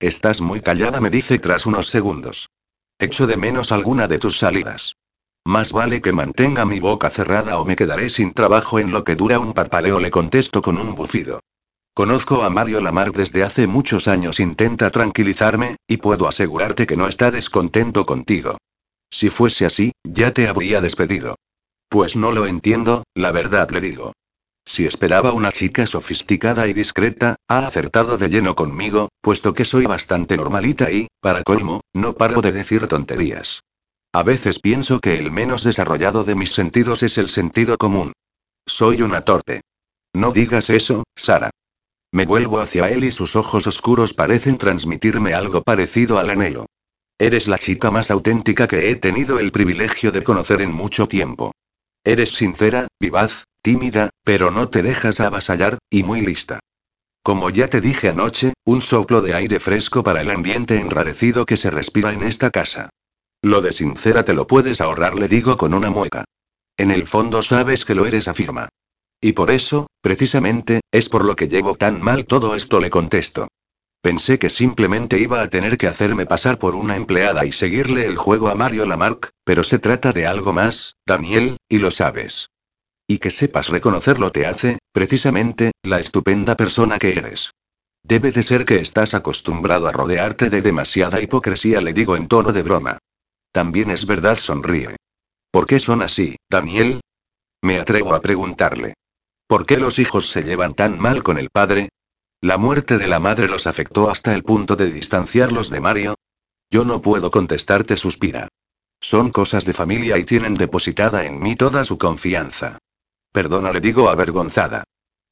Estás 0.00 0.42
muy 0.42 0.60
callada, 0.60 1.00
me 1.00 1.08
dice 1.08 1.38
tras 1.38 1.64
unos 1.64 1.86
segundos. 1.86 2.50
Echo 2.98 3.26
de 3.26 3.38
menos 3.38 3.72
alguna 3.72 4.06
de 4.06 4.18
tus 4.18 4.36
salidas. 4.36 4.96
Más 5.44 5.72
vale 5.72 6.00
que 6.00 6.12
mantenga 6.12 6.64
mi 6.64 6.78
boca 6.78 7.10
cerrada 7.10 7.58
o 7.58 7.64
me 7.64 7.74
quedaré 7.76 8.10
sin 8.10 8.32
trabajo 8.32 8.78
en 8.78 8.92
lo 8.92 9.02
que 9.02 9.16
dura 9.16 9.40
un 9.40 9.52
parpadeo, 9.52 9.98
le 9.98 10.10
contesto 10.10 10.62
con 10.62 10.78
un 10.78 10.94
bufido. 10.94 11.40
Conozco 11.94 12.42
a 12.42 12.48
Mario 12.48 12.80
Lamarck 12.80 13.14
desde 13.14 13.42
hace 13.42 13.66
muchos 13.66 14.08
años. 14.08 14.40
Intenta 14.40 14.90
tranquilizarme, 14.90 15.76
y 15.86 15.98
puedo 15.98 16.28
asegurarte 16.28 16.86
que 16.86 16.96
no 16.96 17.08
está 17.08 17.30
descontento 17.30 18.06
contigo. 18.06 18.56
Si 19.10 19.28
fuese 19.30 19.66
así, 19.66 19.92
ya 20.04 20.32
te 20.32 20.48
habría 20.48 20.80
despedido. 20.80 21.34
Pues 21.88 22.16
no 22.16 22.32
lo 22.32 22.46
entiendo, 22.46 23.02
la 23.14 23.32
verdad 23.32 23.68
le 23.70 23.82
digo. 23.82 24.12
Si 24.64 24.86
esperaba 24.86 25.32
una 25.32 25.52
chica 25.52 25.86
sofisticada 25.86 26.68
y 26.68 26.72
discreta, 26.72 27.36
ha 27.48 27.66
acertado 27.66 28.16
de 28.16 28.28
lleno 28.28 28.54
conmigo, 28.54 29.08
puesto 29.20 29.52
que 29.52 29.64
soy 29.64 29.86
bastante 29.86 30.36
normalita 30.36 30.90
y, 30.90 31.08
para 31.20 31.42
colmo, 31.42 31.82
no 31.92 32.14
paro 32.14 32.40
de 32.40 32.52
decir 32.52 32.86
tonterías. 32.86 33.60
A 34.14 34.22
veces 34.22 34.58
pienso 34.58 35.00
que 35.00 35.18
el 35.18 35.30
menos 35.30 35.64
desarrollado 35.64 36.24
de 36.24 36.34
mis 36.34 36.52
sentidos 36.52 37.02
es 37.02 37.16
el 37.16 37.30
sentido 37.30 37.78
común. 37.78 38.12
Soy 38.66 39.00
una 39.00 39.22
torpe. 39.22 39.62
No 40.14 40.32
digas 40.32 40.68
eso, 40.68 41.04
Sara. 41.16 41.50
Me 42.12 42.26
vuelvo 42.26 42.60
hacia 42.60 42.90
él 42.90 43.04
y 43.04 43.10
sus 43.10 43.36
ojos 43.36 43.66
oscuros 43.66 44.12
parecen 44.12 44.58
transmitirme 44.58 45.32
algo 45.32 45.62
parecido 45.62 46.18
al 46.18 46.28
anhelo. 46.28 46.66
Eres 47.18 47.48
la 47.48 47.56
chica 47.56 47.90
más 47.90 48.10
auténtica 48.10 48.66
que 48.66 48.90
he 48.90 48.96
tenido 48.96 49.38
el 49.38 49.50
privilegio 49.50 50.12
de 50.12 50.22
conocer 50.22 50.60
en 50.60 50.72
mucho 50.72 51.08
tiempo. 51.08 51.52
Eres 52.04 52.32
sincera, 52.32 52.88
vivaz, 53.00 53.44
tímida, 53.62 54.10
pero 54.24 54.50
no 54.50 54.68
te 54.68 54.82
dejas 54.82 55.20
avasallar, 55.20 55.78
y 55.88 56.02
muy 56.02 56.20
lista. 56.20 56.60
Como 57.22 57.48
ya 57.48 57.68
te 57.68 57.80
dije 57.80 58.10
anoche, 58.10 58.52
un 58.66 58.82
soplo 58.82 59.22
de 59.22 59.34
aire 59.34 59.58
fresco 59.58 60.02
para 60.02 60.20
el 60.20 60.30
ambiente 60.30 60.78
enrarecido 60.78 61.46
que 61.46 61.56
se 61.56 61.70
respira 61.70 62.12
en 62.12 62.24
esta 62.24 62.50
casa. 62.50 62.90
Lo 63.42 63.60
de 63.60 63.72
sincera 63.72 64.24
te 64.24 64.34
lo 64.34 64.46
puedes 64.46 64.80
ahorrar, 64.80 65.16
le 65.16 65.26
digo 65.26 65.56
con 65.56 65.74
una 65.74 65.90
mueca. 65.90 66.24
En 66.76 66.92
el 66.92 67.08
fondo 67.08 67.42
sabes 67.42 67.84
que 67.84 67.96
lo 67.96 68.06
eres, 68.06 68.28
afirma. 68.28 68.68
Y 69.20 69.32
por 69.32 69.50
eso, 69.50 69.88
precisamente, 70.00 70.80
es 70.92 71.08
por 71.08 71.24
lo 71.24 71.34
que 71.34 71.48
llevo 71.48 71.74
tan 71.74 72.00
mal 72.00 72.24
todo 72.24 72.54
esto, 72.54 72.80
le 72.80 72.88
contesto. 72.88 73.48
Pensé 74.00 74.38
que 74.38 74.48
simplemente 74.48 75.18
iba 75.18 75.42
a 75.42 75.48
tener 75.48 75.76
que 75.76 75.88
hacerme 75.88 76.24
pasar 76.24 76.58
por 76.58 76.76
una 76.76 76.96
empleada 76.96 77.44
y 77.44 77.52
seguirle 77.52 78.06
el 78.06 78.16
juego 78.16 78.48
a 78.48 78.54
Mario 78.54 78.86
Lamarck, 78.86 79.30
pero 79.44 79.64
se 79.64 79.80
trata 79.80 80.12
de 80.12 80.26
algo 80.26 80.52
más, 80.52 80.96
Daniel, 81.04 81.56
y 81.68 81.78
lo 81.78 81.90
sabes. 81.90 82.48
Y 83.08 83.18
que 83.18 83.30
sepas 83.30 83.68
reconocerlo 83.68 84.30
te 84.30 84.46
hace, 84.46 84.78
precisamente, 84.92 85.72
la 85.82 85.98
estupenda 85.98 86.56
persona 86.56 86.98
que 86.98 87.10
eres. 87.10 87.50
Debe 88.04 88.32
de 88.32 88.42
ser 88.42 88.64
que 88.64 88.76
estás 88.76 89.14
acostumbrado 89.14 89.88
a 89.88 89.92
rodearte 89.92 90.48
de 90.50 90.62
demasiada 90.62 91.20
hipocresía, 91.20 91.80
le 91.80 91.92
digo 91.92 92.16
en 92.16 92.28
tono 92.28 92.52
de 92.52 92.62
broma. 92.62 92.98
También 93.52 93.90
es 93.90 94.06
verdad, 94.06 94.36
sonríe. 94.36 94.96
¿Por 95.50 95.66
qué 95.66 95.78
son 95.78 96.02
así, 96.02 96.36
Daniel? 96.50 97.00
Me 97.62 97.78
atrevo 97.78 98.14
a 98.14 98.20
preguntarle. 98.20 98.94
¿Por 99.46 99.66
qué 99.66 99.76
los 99.76 99.98
hijos 99.98 100.28
se 100.28 100.42
llevan 100.42 100.74
tan 100.74 100.98
mal 100.98 101.22
con 101.22 101.38
el 101.38 101.50
padre? 101.50 101.90
¿La 102.40 102.56
muerte 102.56 102.98
de 102.98 103.06
la 103.06 103.20
madre 103.20 103.48
los 103.48 103.66
afectó 103.66 104.10
hasta 104.10 104.34
el 104.34 104.42
punto 104.42 104.74
de 104.74 104.90
distanciarlos 104.90 105.70
de 105.70 105.80
Mario? 105.80 106.14
Yo 106.70 106.84
no 106.84 107.02
puedo 107.02 107.30
contestarte, 107.30 107.96
suspira. 107.98 108.48
Son 109.00 109.30
cosas 109.30 109.64
de 109.66 109.74
familia 109.74 110.16
y 110.16 110.24
tienen 110.24 110.54
depositada 110.54 111.24
en 111.24 111.38
mí 111.38 111.54
toda 111.54 111.84
su 111.84 111.98
confianza. 111.98 112.78
Perdona, 113.30 113.72
le 113.72 113.80
digo 113.80 114.08
avergonzada. 114.08 114.84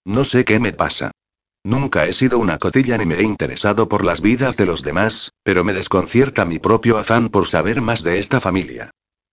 No 0.05 0.25
sé 0.25 0.45
qué 0.45 0.61
me 0.61 0.73
pasa. 0.73 1.13
Nunca 1.62 2.07
he 2.07 2.12
sido 2.15 2.39
una 2.39 2.59
cotilla 2.59 2.97
ni 2.97 3.05
me 3.05 3.16
he 3.16 3.23
interesado 3.23 3.89
por 3.89 4.05
las 4.05 4.23
vidas 4.23 4.57
de 4.57 4.65
los 4.65 4.82
demás, 4.82 5.32
pero 5.43 5.62
me 5.62 5.74
desconcierta 5.74 6.47
mi 6.47 6.59
propio 6.59 6.97
afán 6.97 7.28
por 7.28 7.47
saber 7.47 7.82
más 7.82 8.03
de 8.03 8.19
esta 8.19 8.41
familia. 8.41 8.91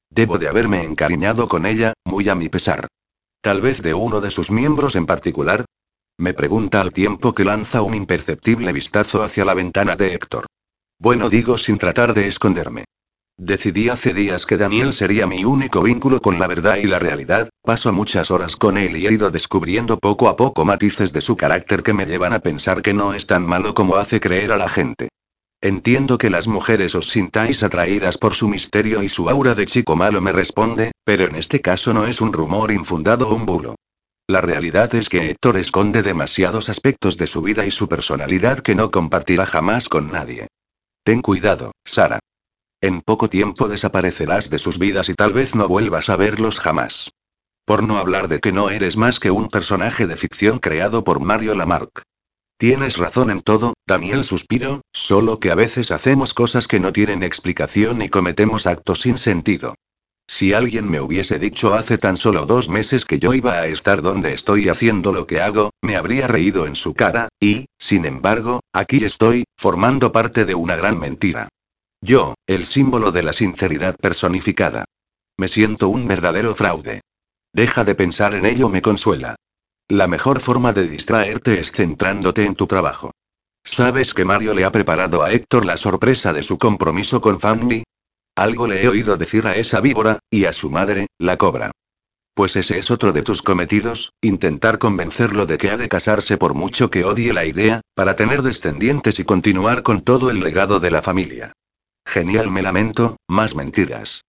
Debo 0.10 0.38
de 0.38 0.50
haberme 0.50 0.84
encariñado 0.84 1.48
con 1.48 1.66
ella, 1.66 1.94
muy 2.04 2.28
a 2.28 2.36
mi 2.36 2.50
pesar. 2.50 2.88
Tal 3.42 3.62
vez 3.62 3.82
de 3.82 3.94
uno 3.94 4.20
de 4.20 4.32
sus 4.32 4.52
miembros 4.52 4.96
en 4.96 5.06
particular. 5.06 5.66
Me 6.18 6.34
pregunta 6.34 6.82
al 6.82 6.92
tiempo 6.92 7.34
que 7.34 7.46
lanza 7.46 7.82
un 7.82 7.94
imperceptible 7.94 8.74
vistazo 8.74 9.24
hacia 9.24 9.46
la 9.46 9.54
ventana 9.54 9.96
de 9.96 10.14
Héctor. 10.14 10.48
Bueno, 11.00 11.30
digo 11.30 11.58
sin 11.58 11.78
tratar 11.78 12.14
de 12.14 12.28
esconderme. 12.28 12.86
Decidí 13.40 13.90
hace 13.90 14.16
días 14.16 14.48
que 14.48 14.58
Daniel 14.58 14.94
sería 14.94 15.28
mi 15.28 15.46
único 15.46 15.84
vínculo 15.84 16.20
con 16.20 16.40
la 16.40 16.48
verdad 16.48 16.78
y 16.78 16.88
la 16.88 16.98
realidad, 16.98 17.50
paso 17.62 17.94
muchas 17.94 18.32
horas 18.32 18.56
con 18.56 18.80
él 18.80 18.98
y 18.98 19.06
he 19.06 19.14
ido 19.14 19.30
descubriendo 19.30 20.00
poco 20.00 20.28
a 20.28 20.36
poco 20.36 20.66
matices 20.66 21.14
de 21.14 21.22
su 21.22 21.38
carácter 21.38 21.84
que 21.84 21.94
me 21.94 22.08
llevan 22.08 22.34
a 22.34 22.40
pensar 22.40 22.82
que 22.82 22.96
no 22.96 23.14
es 23.14 23.28
tan 23.28 23.46
malo 23.46 23.76
como 23.76 23.98
hace 23.98 24.20
creer 24.20 24.52
a 24.52 24.58
la 24.58 24.68
gente. 24.68 25.10
Entiendo 25.62 26.18
que 26.18 26.32
las 26.32 26.48
mujeres 26.48 26.96
os 26.96 27.10
sintáis 27.10 27.62
atraídas 27.62 28.18
por 28.18 28.34
su 28.34 28.48
misterio 28.48 29.04
y 29.04 29.10
su 29.10 29.30
aura 29.30 29.54
de 29.54 29.68
chico 29.68 29.96
malo 29.96 30.20
me 30.20 30.32
responde, 30.32 30.92
pero 31.04 31.26
en 31.26 31.36
este 31.36 31.62
caso 31.62 31.94
no 31.94 32.08
es 32.08 32.22
un 32.22 32.34
rumor 32.34 32.72
infundado 32.72 33.30
o 33.30 33.36
un 33.36 33.46
bulo. 33.46 33.76
La 34.28 34.42
realidad 34.42 34.96
es 34.96 35.10
que 35.10 35.30
Héctor 35.30 35.58
esconde 35.58 36.02
demasiados 36.02 36.70
aspectos 36.70 37.18
de 37.18 37.28
su 37.28 37.44
vida 37.44 37.68
y 37.68 37.72
su 37.72 37.88
personalidad 37.88 38.60
que 38.60 38.74
no 38.74 38.90
compartirá 38.90 39.46
jamás 39.46 39.90
con 39.90 40.12
nadie. 40.12 40.48
Ten 41.04 41.22
cuidado, 41.22 41.72
Sara. 41.86 42.20
En 42.80 43.02
poco 43.02 43.28
tiempo 43.28 43.68
desaparecerás 43.68 44.52
de 44.52 44.60
sus 44.60 44.78
vidas 44.78 45.10
y 45.10 45.16
tal 45.16 45.34
vez 45.34 45.56
no 45.56 45.68
vuelvas 45.68 46.10
a 46.10 46.16
verlos 46.16 46.60
jamás. 46.60 47.10
Por 47.66 47.82
no 47.82 47.98
hablar 47.98 48.28
de 48.28 48.40
que 48.40 48.52
no 48.52 48.70
eres 48.70 48.98
más 48.98 49.20
que 49.20 49.32
un 49.32 49.50
personaje 49.50 50.06
de 50.06 50.16
ficción 50.16 50.60
creado 50.60 51.04
por 51.04 51.20
Mario 51.20 51.56
Lamarck. 51.56 52.04
Tienes 52.60 52.98
razón 52.98 53.32
en 53.32 53.42
todo, 53.42 53.74
Daniel 53.88 54.24
suspiro, 54.24 54.82
solo 54.94 55.40
que 55.40 55.50
a 55.50 55.56
veces 55.56 55.90
hacemos 55.90 56.36
cosas 56.36 56.68
que 56.68 56.80
no 56.80 56.94
tienen 56.94 57.24
explicación 57.24 58.04
y 58.04 58.10
cometemos 58.10 58.68
actos 58.68 59.02
sin 59.02 59.18
sentido. 59.18 59.74
Si 60.28 60.54
alguien 60.54 60.88
me 60.88 61.02
hubiese 61.02 61.40
dicho 61.40 61.74
hace 61.74 61.98
tan 61.98 62.16
solo 62.16 62.46
dos 62.46 62.70
meses 62.70 63.06
que 63.06 63.18
yo 63.18 63.34
iba 63.34 63.54
a 63.54 63.68
estar 63.68 64.04
donde 64.04 64.34
estoy 64.34 64.70
haciendo 64.70 65.14
lo 65.14 65.26
que 65.26 65.42
hago, 65.42 65.72
me 65.82 65.96
habría 65.96 66.28
reído 66.28 66.68
en 66.68 66.76
su 66.76 66.94
cara, 66.94 67.30
y, 67.40 67.66
sin 67.80 68.06
embargo, 68.06 68.60
aquí 68.72 69.04
estoy, 69.04 69.46
formando 69.56 70.12
parte 70.12 70.46
de 70.46 70.54
una 70.54 70.76
gran 70.76 71.00
mentira. 71.00 71.50
Yo, 72.02 72.36
el 72.46 72.66
símbolo 72.66 73.12
de 73.12 73.24
la 73.24 73.34
sinceridad 73.34 73.96
personificada. 73.96 74.86
Me 75.38 75.48
siento 75.48 75.90
un 75.90 76.08
verdadero 76.08 76.56
fraude. 76.56 77.02
Deja 77.54 77.84
de 77.84 77.96
pensar 77.96 78.36
en 78.36 78.46
ello, 78.46 78.70
me 78.70 78.82
consuela. 78.82 79.36
La 79.88 80.08
mejor 80.08 80.40
forma 80.42 80.74
de 80.74 80.88
distraerte 80.88 81.60
es 81.60 81.72
centrándote 81.72 82.46
en 82.46 82.56
tu 82.56 82.68
trabajo. 82.68 83.12
¿Sabes 83.64 84.14
que 84.14 84.26
Mario 84.26 84.54
le 84.54 84.64
ha 84.64 84.72
preparado 84.72 85.24
a 85.24 85.32
Héctor 85.32 85.66
la 85.66 85.78
sorpresa 85.78 86.34
de 86.34 86.44
su 86.44 86.58
compromiso 86.58 87.20
con 87.20 87.40
Fanny? 87.40 87.84
Algo 88.36 88.68
le 88.68 88.84
he 88.84 88.88
oído 88.88 89.18
decir 89.18 89.48
a 89.48 89.56
esa 89.56 89.82
víbora, 89.82 90.20
y 90.30 90.46
a 90.46 90.54
su 90.54 90.70
madre, 90.70 91.08
la 91.18 91.38
cobra. 91.38 91.72
Pues 92.34 92.56
ese 92.56 92.78
es 92.78 92.92
otro 92.92 93.12
de 93.12 93.24
tus 93.24 93.42
cometidos, 93.42 94.14
intentar 94.22 94.78
convencerlo 94.78 95.48
de 95.48 95.58
que 95.58 95.72
ha 95.72 95.78
de 95.78 95.90
casarse 95.90 96.38
por 96.38 96.54
mucho 96.54 96.92
que 96.92 97.04
odie 97.04 97.34
la 97.34 97.46
idea, 97.46 97.82
para 97.96 98.16
tener 98.16 98.44
descendientes 98.44 99.20
y 99.20 99.24
continuar 99.24 99.82
con 99.82 100.04
todo 100.04 100.30
el 100.30 100.42
legado 100.42 100.80
de 100.80 100.92
la 100.92 101.02
familia. 101.02 101.54
Genial, 102.08 102.50
me 102.50 102.62
lamento, 102.62 103.18
más 103.28 103.54
mentiras. 103.54 104.24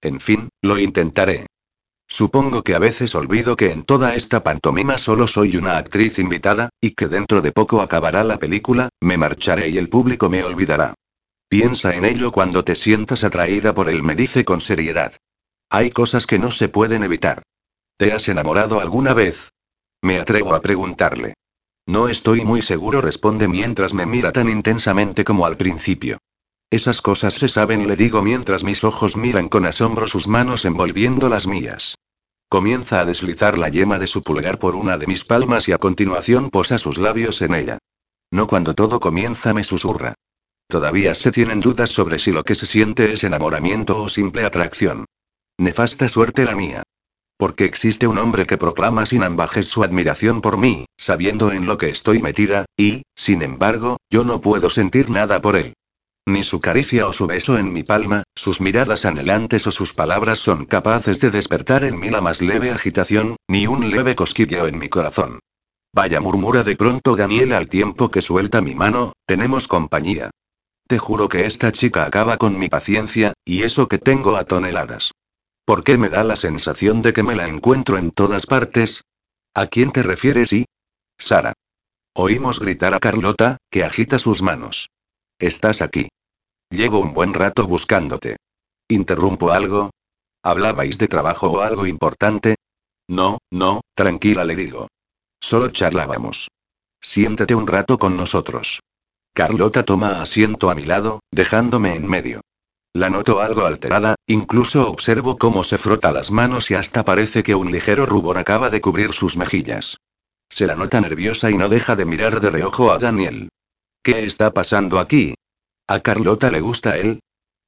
En 0.00 0.20
fin, 0.20 0.48
lo 0.62 0.78
intentaré. 0.78 1.46
Supongo 2.06 2.62
que 2.62 2.76
a 2.76 2.78
veces 2.78 3.16
olvido 3.16 3.56
que 3.56 3.72
en 3.72 3.82
toda 3.82 4.14
esta 4.14 4.44
pantomima 4.44 4.96
solo 4.96 5.26
soy 5.26 5.56
una 5.56 5.76
actriz 5.76 6.20
invitada, 6.20 6.70
y 6.80 6.92
que 6.92 7.08
dentro 7.08 7.42
de 7.42 7.50
poco 7.50 7.82
acabará 7.82 8.22
la 8.22 8.38
película, 8.38 8.90
me 9.00 9.16
marcharé 9.18 9.70
y 9.70 9.76
el 9.76 9.88
público 9.88 10.30
me 10.30 10.44
olvidará. 10.44 10.94
Piensa 11.48 11.96
en 11.96 12.04
ello 12.04 12.30
cuando 12.30 12.62
te 12.62 12.76
sientas 12.76 13.24
atraída 13.24 13.74
por 13.74 13.90
él, 13.90 14.04
me 14.04 14.14
dice 14.14 14.44
con 14.44 14.60
seriedad. 14.60 15.16
Hay 15.68 15.90
cosas 15.90 16.28
que 16.28 16.38
no 16.38 16.52
se 16.52 16.68
pueden 16.68 17.02
evitar. 17.02 17.42
¿Te 17.96 18.12
has 18.12 18.28
enamorado 18.28 18.80
alguna 18.80 19.14
vez? 19.14 19.50
Me 20.00 20.20
atrevo 20.20 20.54
a 20.54 20.62
preguntarle. 20.62 21.34
No 21.86 22.08
estoy 22.08 22.44
muy 22.44 22.62
seguro, 22.62 23.00
responde 23.00 23.48
mientras 23.48 23.94
me 23.94 24.06
mira 24.06 24.30
tan 24.30 24.48
intensamente 24.48 25.24
como 25.24 25.44
al 25.44 25.56
principio. 25.56 26.18
Esas 26.70 27.00
cosas 27.00 27.34
se 27.34 27.48
saben, 27.48 27.86
le 27.86 27.94
digo 27.94 28.22
mientras 28.22 28.64
mis 28.64 28.82
ojos 28.82 29.16
miran 29.16 29.48
con 29.48 29.66
asombro 29.66 30.08
sus 30.08 30.26
manos 30.26 30.64
envolviendo 30.64 31.28
las 31.28 31.46
mías. 31.46 31.96
Comienza 32.48 33.00
a 33.00 33.04
deslizar 33.04 33.56
la 33.56 33.68
yema 33.68 33.98
de 33.98 34.06
su 34.06 34.22
pulgar 34.22 34.58
por 34.58 34.74
una 34.74 34.98
de 34.98 35.06
mis 35.06 35.24
palmas 35.24 35.68
y 35.68 35.72
a 35.72 35.78
continuación 35.78 36.50
posa 36.50 36.78
sus 36.78 36.98
labios 36.98 37.40
en 37.42 37.54
ella. 37.54 37.78
No 38.32 38.46
cuando 38.46 38.74
todo 38.74 38.98
comienza, 38.98 39.54
me 39.54 39.62
susurra. 39.62 40.14
Todavía 40.68 41.14
se 41.14 41.30
tienen 41.30 41.60
dudas 41.60 41.90
sobre 41.90 42.18
si 42.18 42.32
lo 42.32 42.42
que 42.42 42.56
se 42.56 42.66
siente 42.66 43.12
es 43.12 43.22
enamoramiento 43.22 44.02
o 44.02 44.08
simple 44.08 44.44
atracción. 44.44 45.04
Nefasta 45.58 46.08
suerte 46.08 46.44
la 46.44 46.56
mía. 46.56 46.82
Porque 47.36 47.64
existe 47.64 48.06
un 48.06 48.18
hombre 48.18 48.46
que 48.46 48.58
proclama 48.58 49.06
sin 49.06 49.22
ambajes 49.22 49.68
su 49.68 49.84
admiración 49.84 50.40
por 50.40 50.58
mí, 50.58 50.86
sabiendo 50.96 51.52
en 51.52 51.66
lo 51.66 51.78
que 51.78 51.90
estoy 51.90 52.20
metida, 52.20 52.64
y, 52.76 53.02
sin 53.14 53.42
embargo, 53.42 53.98
yo 54.10 54.24
no 54.24 54.40
puedo 54.40 54.70
sentir 54.70 55.10
nada 55.10 55.40
por 55.40 55.56
él. 55.56 55.74
Ni 56.28 56.42
su 56.42 56.60
caricia 56.60 57.06
o 57.06 57.12
su 57.12 57.28
beso 57.28 57.56
en 57.56 57.72
mi 57.72 57.84
palma, 57.84 58.24
sus 58.34 58.60
miradas 58.60 59.04
anhelantes 59.04 59.68
o 59.68 59.70
sus 59.70 59.94
palabras 59.94 60.40
son 60.40 60.66
capaces 60.66 61.20
de 61.20 61.30
despertar 61.30 61.84
en 61.84 62.00
mí 62.00 62.10
la 62.10 62.20
más 62.20 62.42
leve 62.42 62.72
agitación, 62.72 63.36
ni 63.46 63.68
un 63.68 63.90
leve 63.90 64.16
cosquilleo 64.16 64.66
en 64.66 64.76
mi 64.76 64.88
corazón. 64.88 65.38
Vaya, 65.94 66.20
murmura 66.20 66.64
de 66.64 66.74
pronto 66.74 67.14
Daniel 67.14 67.52
al 67.52 67.68
tiempo 67.68 68.10
que 68.10 68.22
suelta 68.22 68.60
mi 68.60 68.74
mano, 68.74 69.12
tenemos 69.24 69.68
compañía. 69.68 70.30
Te 70.88 70.98
juro 70.98 71.28
que 71.28 71.46
esta 71.46 71.70
chica 71.70 72.04
acaba 72.04 72.38
con 72.38 72.58
mi 72.58 72.68
paciencia, 72.68 73.32
y 73.44 73.62
eso 73.62 73.86
que 73.86 73.98
tengo 73.98 74.36
a 74.36 74.44
toneladas. 74.44 75.12
¿Por 75.64 75.84
qué 75.84 75.96
me 75.96 76.08
da 76.08 76.24
la 76.24 76.36
sensación 76.36 77.02
de 77.02 77.12
que 77.12 77.22
me 77.22 77.36
la 77.36 77.46
encuentro 77.46 77.98
en 77.98 78.10
todas 78.10 78.46
partes? 78.46 79.02
¿A 79.54 79.66
quién 79.66 79.92
te 79.92 80.02
refieres 80.02 80.52
y? 80.52 80.66
Sara. 81.18 81.52
Oímos 82.14 82.58
gritar 82.58 82.94
a 82.94 82.98
Carlota, 82.98 83.58
que 83.70 83.84
agita 83.84 84.18
sus 84.18 84.42
manos. 84.42 84.90
Estás 85.38 85.82
aquí. 85.82 86.08
Llevo 86.70 86.98
un 86.98 87.12
buen 87.12 87.32
rato 87.32 87.66
buscándote. 87.66 88.36
¿Interrumpo 88.88 89.52
algo? 89.52 89.90
¿Hablabais 90.42 90.98
de 90.98 91.08
trabajo 91.08 91.50
o 91.50 91.60
algo 91.60 91.86
importante? 91.86 92.56
No, 93.08 93.38
no, 93.52 93.82
tranquila 93.94 94.44
le 94.44 94.56
digo. 94.56 94.88
Solo 95.40 95.70
charlábamos. 95.70 96.48
Siéntete 97.00 97.54
un 97.54 97.66
rato 97.66 97.98
con 97.98 98.16
nosotros. 98.16 98.80
Carlota 99.32 99.84
toma 99.84 100.22
asiento 100.22 100.70
a 100.70 100.74
mi 100.74 100.84
lado, 100.84 101.20
dejándome 101.30 101.94
en 101.94 102.06
medio. 102.06 102.40
La 102.94 103.10
noto 103.10 103.40
algo 103.40 103.66
alterada, 103.66 104.14
incluso 104.26 104.90
observo 104.90 105.36
cómo 105.36 105.62
se 105.62 105.78
frota 105.78 106.10
las 106.10 106.30
manos 106.30 106.70
y 106.70 106.74
hasta 106.74 107.04
parece 107.04 107.42
que 107.42 107.54
un 107.54 107.70
ligero 107.70 108.06
rubor 108.06 108.38
acaba 108.38 108.70
de 108.70 108.80
cubrir 108.80 109.12
sus 109.12 109.36
mejillas. 109.36 109.98
Se 110.48 110.66
la 110.66 110.74
nota 110.74 111.00
nerviosa 111.00 111.50
y 111.50 111.58
no 111.58 111.68
deja 111.68 111.94
de 111.94 112.06
mirar 112.06 112.40
de 112.40 112.50
reojo 112.50 112.90
a 112.90 112.98
Daniel. 112.98 113.50
¿Qué 114.02 114.24
está 114.24 114.52
pasando 114.54 114.98
aquí? 114.98 115.34
¿A 115.88 116.00
Carlota 116.00 116.50
le 116.50 116.60
gusta 116.60 116.96
él? 116.96 117.20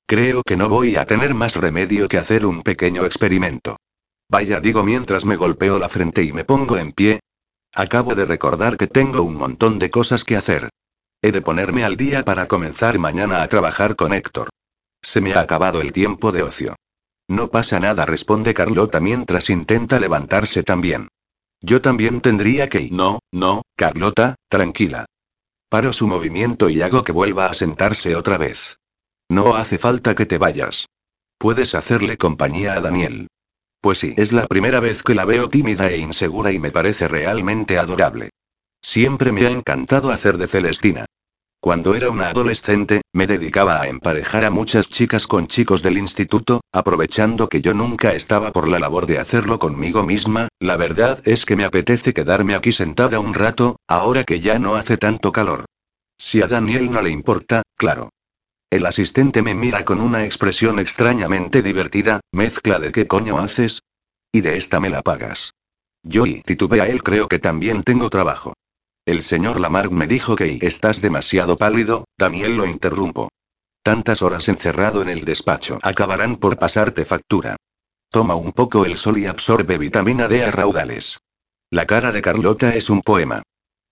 Creo 0.07 0.43
que 0.43 0.57
no 0.57 0.69
voy 0.69 0.97
a 0.97 1.07
tener 1.07 1.35
más 1.35 1.55
remedio 1.55 2.09
que 2.09 2.19
hacer 2.19 2.47
un 2.47 2.62
pequeño 2.62 3.05
experimento. 3.05 3.77
Vaya, 4.28 4.59
digo 4.59 4.82
mientras 4.82 5.24
me 5.24 5.36
golpeo 5.36 5.78
la 5.78 5.89
frente 5.89 6.24
y 6.24 6.32
me 6.32 6.45
pongo 6.45 6.77
en 6.78 6.93
pie. 6.93 7.20
Acabo 7.74 8.15
de 8.15 8.24
recordar 8.24 8.77
que 8.77 8.89
tengo 8.89 9.23
un 9.23 9.36
montón 9.36 9.78
de 9.78 9.90
cosas 9.90 10.24
que 10.24 10.36
hacer. 10.36 10.70
He 11.23 11.31
de 11.31 11.43
ponerme 11.43 11.85
al 11.85 11.97
día 11.97 12.24
para 12.24 12.49
comenzar 12.49 12.99
mañana 12.99 13.43
a 13.43 13.49
trabajar 13.49 13.95
con 13.95 14.12
Héctor. 14.12 14.49
Se 15.01 15.20
me 15.20 15.35
ha 15.35 15.40
acabado 15.40 15.81
el 15.81 15.93
tiempo 15.93 16.32
de 16.32 16.43
ocio. 16.43 16.74
No 17.28 17.51
pasa 17.51 17.78
nada, 17.78 18.05
responde 18.05 18.53
Carlota 18.53 19.01
mientras 19.01 19.51
intenta 19.51 20.01
levantarse 20.01 20.62
también. 20.65 21.09
Yo 21.61 21.81
también 21.81 22.20
tendría 22.20 22.69
que. 22.69 22.89
No, 22.90 23.20
no, 23.32 23.62
Carlota, 23.77 24.35
tranquila. 24.49 25.07
Paro 25.69 25.93
su 25.93 26.07
movimiento 26.07 26.70
y 26.70 26.81
hago 26.81 27.05
que 27.05 27.12
vuelva 27.12 27.47
a 27.47 27.55
sentarse 27.55 28.16
otra 28.16 28.39
vez. 28.39 28.78
No 29.28 29.55
hace 29.55 29.77
falta 29.78 30.15
que 30.15 30.24
te 30.24 30.39
vayas. 30.39 30.89
Puedes 31.36 31.74
hacerle 31.74 32.16
compañía 32.16 32.73
a 32.73 32.81
Daniel. 32.81 33.28
Pues 33.82 33.99
sí, 33.99 34.15
es 34.16 34.32
la 34.32 34.47
primera 34.47 34.81
vez 34.81 35.03
que 35.03 35.15
la 35.15 35.27
veo 35.27 35.51
tímida 35.51 35.90
e 35.90 35.99
insegura 35.99 36.53
y 36.53 36.59
me 36.59 36.70
parece 36.70 37.07
realmente 37.07 37.78
adorable. 37.78 38.31
Siempre 38.81 39.31
me 39.31 39.47
ha 39.47 39.51
encantado 39.51 40.11
hacer 40.11 40.39
de 40.39 40.47
Celestina. 40.47 41.05
Cuando 41.60 41.97
era 41.97 42.09
una 42.09 42.28
adolescente, 42.28 43.02
me 43.12 43.26
dedicaba 43.26 43.80
a 43.80 43.89
emparejar 43.89 44.44
a 44.44 44.51
muchas 44.51 44.89
chicas 44.89 45.26
con 45.26 45.48
chicos 45.48 45.82
del 45.82 45.98
instituto, 45.98 46.60
aprovechando 46.72 47.48
que 47.48 47.60
yo 47.60 47.74
nunca 47.74 48.12
estaba 48.12 48.52
por 48.52 48.68
la 48.68 48.78
labor 48.78 49.06
de 49.06 49.18
hacerlo 49.18 49.59
conmigo 49.59 50.05
misma, 50.05 50.47
la 50.60 50.76
verdad 50.76 51.20
es 51.24 51.44
que 51.44 51.56
me 51.56 51.64
apetece 51.64 52.14
quedarme 52.14 52.55
aquí 52.55 52.70
sentada 52.70 53.18
un 53.18 53.35
rato, 53.35 53.76
ahora 53.89 54.22
que 54.22 54.39
ya 54.39 54.60
no 54.60 54.76
hace 54.76 54.98
tanto 54.98 55.32
calor. 55.32 55.64
Si 56.16 56.40
a 56.43 56.47
Daniel 56.47 56.93
no 56.93 57.02
le 57.02 57.10
importa, 57.10 57.62
claro. 57.76 58.10
El 58.70 58.86
asistente 58.86 59.43
me 59.43 59.55
mira 59.55 59.85
con 59.85 60.01
una 60.01 60.24
expresión 60.24 60.78
extrañamente 60.78 61.60
divertida, 61.60 62.20
mezcla 62.30 62.78
de 62.78 62.93
¿qué 62.93 63.09
coño 63.09 63.39
haces? 63.39 63.82
Y 64.30 64.43
de 64.43 64.59
esta 64.59 64.78
me 64.78 64.90
la 64.90 65.02
pagas. 65.02 65.55
Yo 66.05 66.24
y 66.24 66.40
titubea 66.43 66.86
él 66.86 67.02
creo 67.02 67.26
que 67.26 67.40
también 67.40 67.82
tengo 67.82 68.10
trabajo. 68.10 68.55
El 69.09 69.22
señor 69.22 69.59
Lamarck 69.59 69.90
me 69.90 70.06
dijo 70.06 70.36
que 70.36 70.59
estás 70.60 71.01
demasiado 71.01 71.56
pálido, 71.56 72.05
Daniel 72.18 72.59
lo 72.59 72.66
interrumpo. 72.66 73.30
Tantas 73.82 74.20
horas 74.20 74.51
encerrado 74.51 75.01
en 75.01 75.09
el 75.09 75.24
despacho 75.24 75.78
acabarán 75.80 76.36
por 76.36 76.59
pasarte 76.59 77.06
factura. 77.06 77.56
Toma 78.10 78.35
un 78.35 78.52
poco 78.52 78.85
el 78.85 78.98
sol 78.98 79.16
y 79.16 79.24
absorbe 79.24 79.78
vitamina 79.78 80.28
D 80.28 80.44
a 80.44 80.51
raudales. 80.51 81.20
La 81.70 81.86
cara 81.86 82.12
de 82.12 82.20
Carlota 82.20 82.74
es 82.74 82.90
un 82.90 83.01
poema. 83.01 83.40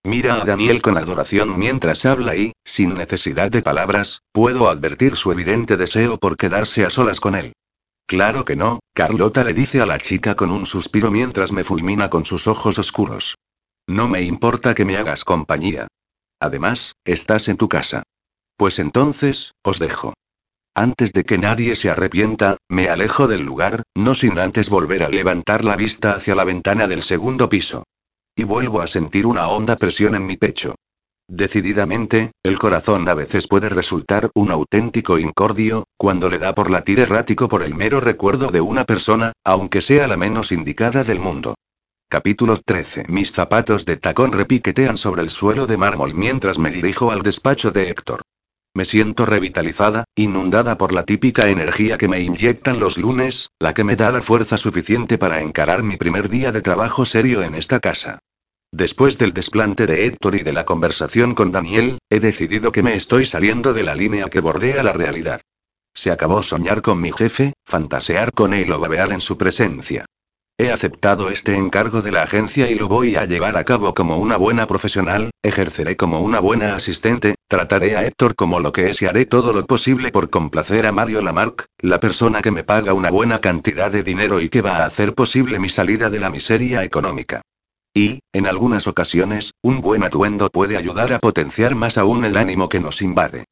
Mira 0.05 0.35
a 0.35 0.45
Daniel 0.45 0.83
con 0.83 0.99
adoración 0.99 1.59
mientras 1.59 2.05
habla 2.05 2.37
y, 2.37 2.53
sin 2.63 2.93
necesidad 2.93 3.51
de 3.51 3.63
palabras, 3.63 4.21
puedo 4.33 4.69
advertir 4.69 5.17
su 5.17 5.33
evidente 5.33 5.79
deseo 5.79 6.19
por 6.19 6.37
quedarse 6.37 6.85
a 6.85 6.91
solas 6.91 7.21
con 7.21 7.37
él. 7.37 7.55
Claro 8.07 8.45
que 8.45 8.55
no, 8.55 8.81
Carlota 8.93 9.45
le 9.45 9.55
dice 9.55 9.81
a 9.81 9.87
la 9.87 9.97
chica 9.97 10.35
con 10.35 10.51
un 10.51 10.67
suspiro 10.67 11.11
mientras 11.11 11.53
me 11.53 11.65
fulmina 11.65 12.11
con 12.11 12.27
sus 12.27 12.47
ojos 12.47 12.79
oscuros. 12.79 13.35
No 13.89 14.09
me 14.09 14.23
importa 14.23 14.75
que 14.75 14.85
me 14.85 14.97
hagas 14.97 15.25
compañía. 15.25 15.87
Además, 16.41 16.95
estás 17.05 17.49
en 17.49 17.57
tu 17.57 17.69
casa. 17.69 18.03
Pues 18.57 18.79
entonces, 18.79 19.53
os 19.63 19.79
dejo. 19.79 20.15
Antes 20.75 21.13
de 21.13 21.25
que 21.25 21.39
nadie 21.39 21.77
se 21.77 21.89
arrepienta, 21.89 22.59
me 22.69 22.89
alejo 22.89 23.29
del 23.29 23.43
lugar, 23.43 23.83
no 23.95 24.15
sin 24.15 24.39
antes 24.39 24.69
volver 24.69 25.05
a 25.05 25.09
levantar 25.09 25.65
la 25.65 25.77
vista 25.77 26.13
hacia 26.13 26.35
la 26.35 26.45
ventana 26.45 26.87
del 26.89 27.03
segundo 27.03 27.49
piso. 27.49 27.85
Y 28.35 28.45
vuelvo 28.45 28.81
a 28.81 28.87
sentir 28.87 29.27
una 29.27 29.49
honda 29.49 29.77
presión 29.77 30.15
en 30.15 30.27
mi 30.27 30.37
pecho. 30.37 30.75
Decididamente, 31.29 32.33
el 32.43 32.59
corazón 32.59 33.09
a 33.09 33.15
veces 33.15 33.49
puede 33.49 33.69
resultar 33.69 34.31
un 34.35 34.51
auténtico 34.51 35.19
incordio, 35.19 35.85
cuando 35.97 36.29
le 36.29 36.39
da 36.39 36.55
por 36.55 36.71
latir 36.71 37.01
errático 37.01 37.49
por 37.49 37.63
el 37.63 37.75
mero 37.75 38.01
recuerdo 38.01 38.51
de 38.51 38.61
una 38.61 38.85
persona, 38.85 39.33
aunque 39.45 39.81
sea 39.81 40.07
la 40.09 40.17
menos 40.17 40.53
indicada 40.53 41.05
del 41.05 41.21
mundo. 41.21 41.55
Capítulo 42.09 42.57
13. 42.65 43.07
Mis 43.09 43.33
zapatos 43.33 43.85
de 43.85 43.97
tacón 43.97 44.31
repiquetean 44.31 44.97
sobre 44.97 45.23
el 45.23 45.31
suelo 45.31 45.67
de 45.67 45.77
mármol 45.77 46.15
mientras 46.15 46.57
me 46.57 46.71
dirijo 46.71 47.11
al 47.11 47.23
despacho 47.23 47.73
de 47.73 47.91
Héctor. 47.91 48.23
Me 48.75 48.85
siento 48.85 49.27
revitalizada, 49.27 50.05
inundada 50.15 50.79
por 50.79 50.93
la 50.93 51.03
típica 51.03 51.49
energía 51.49 51.99
que 51.99 52.07
me 52.07 52.21
inyectan 52.21 52.79
los 52.79 52.97
lunes, 52.97 53.51
la 53.59 53.75
que 53.75 53.83
me 53.83 53.97
da 53.97 54.13
la 54.13 54.23
fuerza 54.23 54.57
suficiente 54.57 55.19
para 55.19 55.41
encarar 55.41 55.83
mi 55.83 55.97
primer 55.97 56.29
día 56.29 56.53
de 56.53 56.63
trabajo 56.63 57.05
serio 57.05 57.43
en 57.43 57.57
esta 57.57 57.81
casa. 57.81 58.21
Después 58.71 59.19
del 59.19 59.33
desplante 59.33 59.87
de 59.87 60.07
Héctor 60.07 60.37
y 60.37 60.45
de 60.45 60.53
la 60.53 60.65
conversación 60.65 61.35
con 61.35 61.51
Daniel, 61.51 61.99
he 62.09 62.21
decidido 62.21 62.71
que 62.71 62.85
me 62.85 62.95
estoy 62.95 63.27
saliendo 63.27 63.75
de 63.75 63.83
la 63.83 63.97
línea 63.97 64.29
que 64.29 64.39
bordea 64.39 64.85
la 64.85 64.93
realidad. 64.93 65.41
Se 65.93 66.13
acabó 66.13 66.45
soñar 66.45 66.83
con 66.83 67.01
mi 67.01 67.11
jefe, 67.11 67.55
fantasear 67.65 68.31
con 68.31 68.55
él 68.55 68.71
o 68.71 68.79
babear 68.79 69.11
en 69.11 69.21
su 69.21 69.37
presencia. 69.37 70.05
He 70.59 70.73
aceptado 70.73 71.29
este 71.29 71.55
encargo 71.55 72.01
de 72.01 72.11
la 72.11 72.23
agencia 72.23 72.71
y 72.71 72.77
lo 72.77 72.89
voy 72.89 73.17
a 73.17 73.27
llevar 73.27 73.59
a 73.59 73.65
cabo 73.65 73.93
como 73.93 74.17
una 74.17 74.39
buena 74.39 74.67
profesional, 74.67 75.31
ejerceré 75.43 75.99
como 75.99 76.21
una 76.21 76.41
buena 76.41 76.75
asistente, 76.75 77.35
trataré 77.47 77.95
a 77.95 78.07
Héctor 78.07 78.35
como 78.35 78.59
lo 78.59 78.73
que 78.73 78.89
es 78.89 79.03
y 79.03 79.07
haré 79.07 79.27
todo 79.27 79.53
lo 79.53 79.67
posible 79.67 80.11
por 80.11 80.31
complacer 80.31 80.87
a 80.87 80.93
Mario 80.93 81.21
Lamarck, 81.21 81.67
la 81.81 82.01
persona 82.01 82.41
que 82.41 82.53
me 82.53 82.65
paga 82.65 82.95
una 82.95 83.11
buena 83.11 83.43
cantidad 83.43 83.91
de 83.91 84.03
dinero 84.03 84.41
y 84.41 84.49
que 84.49 84.63
va 84.63 84.79
a 84.79 84.87
hacer 84.87 85.15
posible 85.15 85.59
mi 85.59 85.69
salida 85.69 86.09
de 86.09 86.21
la 86.21 86.31
miseria 86.31 86.85
económica. 86.85 87.43
Y, 87.93 88.21
en 88.33 88.47
algunas 88.47 88.87
ocasiones, 88.87 89.53
un 89.63 89.83
buen 89.83 90.05
atuendo 90.05 90.49
puede 90.49 90.79
ayudar 90.79 91.13
a 91.13 91.19
potenciar 91.19 91.75
más 91.75 91.99
aún 91.99 92.25
el 92.25 92.39
ánimo 92.39 92.71
que 92.71 92.81
nos 92.81 93.03
invade. 93.03 93.45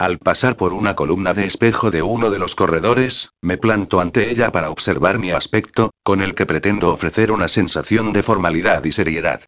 Al 0.00 0.18
pasar 0.18 0.56
por 0.56 0.74
una 0.74 0.94
columna 0.94 1.34
de 1.34 1.44
espejo 1.44 1.90
de 1.90 2.02
uno 2.02 2.30
de 2.30 2.38
los 2.38 2.54
corredores, 2.54 3.30
me 3.42 3.58
planto 3.58 3.98
ante 4.00 4.30
ella 4.30 4.52
para 4.52 4.70
observar 4.70 5.18
mi 5.18 5.32
aspecto, 5.32 5.90
con 6.04 6.22
el 6.22 6.36
que 6.36 6.46
pretendo 6.46 6.92
ofrecer 6.92 7.32
una 7.32 7.48
sensación 7.48 8.12
de 8.12 8.22
formalidad 8.22 8.84
y 8.84 8.92
seriedad. 8.92 9.40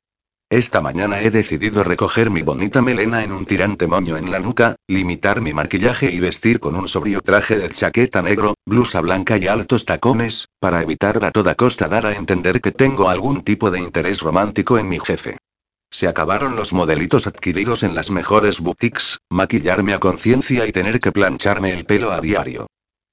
Esta 0.51 0.81
mañana 0.81 1.21
he 1.21 1.31
decidido 1.31 1.85
recoger 1.85 2.31
mi 2.31 2.43
bonita 2.43 2.83
melena 2.83 3.23
en 3.23 3.31
un 3.31 3.47
tirante 3.47 3.87
moño 3.87 4.17
en 4.17 4.33
la 4.33 4.41
nuca, 4.41 4.75
limitar 4.89 5.41
mi 5.41 5.55
maquillaje 5.55 6.11
y 6.11 6.19
vestir 6.19 6.59
con 6.59 6.75
un 6.75 6.89
sobrio 6.89 7.21
traje 7.21 7.57
de 7.57 7.71
chaqueta 7.71 8.21
negro, 8.21 8.55
blusa 8.67 9.01
blanca 9.01 9.39
y 9.39 9.47
altos 9.47 9.85
tacones, 9.85 10.49
para 10.59 10.83
evitar 10.83 11.25
a 11.25 11.31
toda 11.31 11.55
costa 11.55 11.87
dar 11.87 12.07
a 12.07 12.17
entender 12.17 12.61
que 12.61 12.73
tengo 12.73 13.09
algún 13.09 13.45
tipo 13.45 13.71
de 13.71 13.79
interés 13.79 14.21
romántico 14.21 14.79
en 14.79 14.89
mi 14.89 14.99
jefe. 14.99 15.37
Se 15.93 16.07
acabaron 16.07 16.55
los 16.55 16.73
modelitos 16.73 17.27
adquiridos 17.27 17.83
en 17.83 17.95
las 17.95 18.11
mejores 18.11 18.61
boutiques, 18.61 19.19
maquillarme 19.29 19.93
a 19.93 19.99
conciencia 19.99 20.67
y 20.67 20.73
tener 20.73 21.01
que 21.01 21.11
plancharme 21.11 21.73
el 21.73 21.85
pelo 21.85 22.13
a 22.13 22.21
diario. 22.21 22.69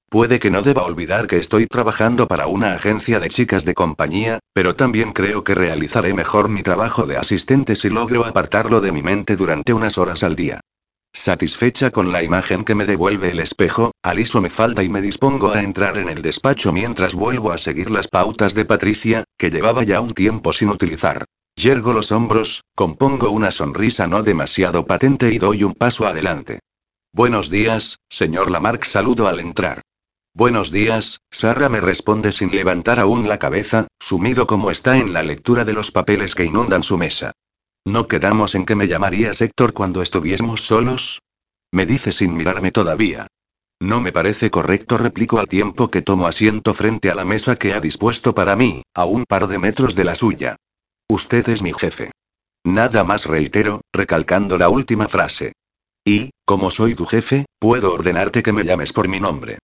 Puede 0.08 0.38
que 0.38 0.50
no 0.50 0.62
deba 0.62 0.84
olvidar 0.84 1.26
que 1.26 1.36
estoy 1.36 1.66
trabajando 1.66 2.28
para 2.28 2.46
una 2.46 2.72
agencia 2.72 3.20
de 3.20 3.28
chicas 3.28 3.66
de 3.66 3.74
compañía, 3.74 4.38
pero 4.54 4.74
también 4.74 5.12
creo 5.12 5.44
que 5.44 5.54
realizaré 5.54 6.14
mejor 6.14 6.48
mi 6.48 6.62
trabajo 6.62 7.06
de 7.06 7.18
asistente 7.18 7.76
si 7.76 7.90
logro 7.90 8.24
apartarlo 8.24 8.80
de 8.80 8.92
mi 8.92 9.02
mente 9.02 9.36
durante 9.36 9.74
unas 9.74 9.98
horas 9.98 10.22
al 10.22 10.34
día. 10.34 10.60
Satisfecha 11.12 11.90
con 11.90 12.12
la 12.12 12.22
imagen 12.22 12.64
que 12.64 12.74
me 12.74 12.86
devuelve 12.86 13.30
el 13.30 13.40
espejo, 13.40 13.90
aliso 14.02 14.40
me 14.40 14.50
falda 14.50 14.82
y 14.82 14.88
me 14.88 15.02
dispongo 15.02 15.52
a 15.52 15.62
entrar 15.62 15.98
en 15.98 16.08
el 16.08 16.22
despacho 16.22 16.72
mientras 16.72 17.14
vuelvo 17.14 17.50
a 17.50 17.58
seguir 17.58 17.90
las 17.90 18.08
pautas 18.08 18.54
de 18.54 18.64
Patricia, 18.64 19.24
que 19.36 19.50
llevaba 19.50 19.82
ya 19.82 20.00
un 20.00 20.10
tiempo 20.10 20.52
sin 20.52 20.70
utilizar. 20.70 21.24
Yergo 21.56 21.92
los 21.92 22.12
hombros, 22.12 22.62
compongo 22.78 23.30
una 23.30 23.50
sonrisa 23.50 24.06
no 24.06 24.22
demasiado 24.22 24.86
patente 24.86 25.32
y 25.32 25.38
doy 25.38 25.64
un 25.64 25.74
paso 25.74 26.06
adelante. 26.06 26.60
Buenos 27.12 27.50
días, 27.50 27.98
señor 28.08 28.52
Lamarck, 28.52 28.84
saludo 28.84 29.26
al 29.26 29.40
entrar. 29.40 29.82
Buenos 30.32 30.70
días, 30.70 31.18
Sara 31.28 31.68
me 31.68 31.80
responde 31.80 32.30
sin 32.30 32.52
levantar 32.52 33.00
aún 33.00 33.26
la 33.26 33.40
cabeza, 33.40 33.88
sumido 33.98 34.46
como 34.46 34.70
está 34.70 34.96
en 34.96 35.12
la 35.12 35.24
lectura 35.24 35.64
de 35.64 35.72
los 35.72 35.90
papeles 35.90 36.36
que 36.36 36.44
inundan 36.44 36.84
su 36.84 36.98
mesa. 36.98 37.32
¿No 37.84 38.06
quedamos 38.06 38.54
en 38.54 38.64
que 38.64 38.76
me 38.76 38.86
llamarías 38.86 39.40
Héctor 39.40 39.72
cuando 39.72 40.00
estuviésemos 40.00 40.62
solos? 40.62 41.20
Me 41.72 41.84
dice 41.84 42.12
sin 42.12 42.36
mirarme 42.36 42.70
todavía. 42.70 43.26
No 43.80 44.00
me 44.00 44.12
parece 44.12 44.52
correcto, 44.52 44.98
replico 44.98 45.40
al 45.40 45.48
tiempo 45.48 45.90
que 45.90 46.02
tomo 46.02 46.28
asiento 46.28 46.74
frente 46.74 47.10
a 47.10 47.16
la 47.16 47.24
mesa 47.24 47.56
que 47.56 47.74
ha 47.74 47.80
dispuesto 47.80 48.36
para 48.36 48.54
mí, 48.54 48.82
a 48.94 49.04
un 49.04 49.24
par 49.24 49.48
de 49.48 49.58
metros 49.58 49.96
de 49.96 50.04
la 50.04 50.14
suya. 50.14 50.54
Usted 51.08 51.48
es 51.48 51.60
mi 51.60 51.72
jefe. 51.72 52.12
Nada 52.68 53.02
más 53.02 53.24
reitero, 53.24 53.80
recalcando 53.94 54.58
la 54.58 54.68
última 54.68 55.08
frase. 55.08 55.54
Y, 56.04 56.32
como 56.44 56.70
soy 56.70 56.94
tu 56.94 57.06
jefe, 57.06 57.46
puedo 57.58 57.94
ordenarte 57.94 58.42
que 58.42 58.52
me 58.52 58.62
llames 58.62 58.92
por 58.92 59.08
mi 59.08 59.20
nombre. 59.20 59.58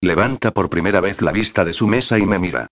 Levanta 0.00 0.50
por 0.50 0.68
primera 0.68 1.00
vez 1.00 1.22
la 1.22 1.30
vista 1.30 1.64
de 1.64 1.72
su 1.72 1.86
mesa 1.86 2.18
y 2.18 2.26
me 2.26 2.40
mira. 2.40 2.66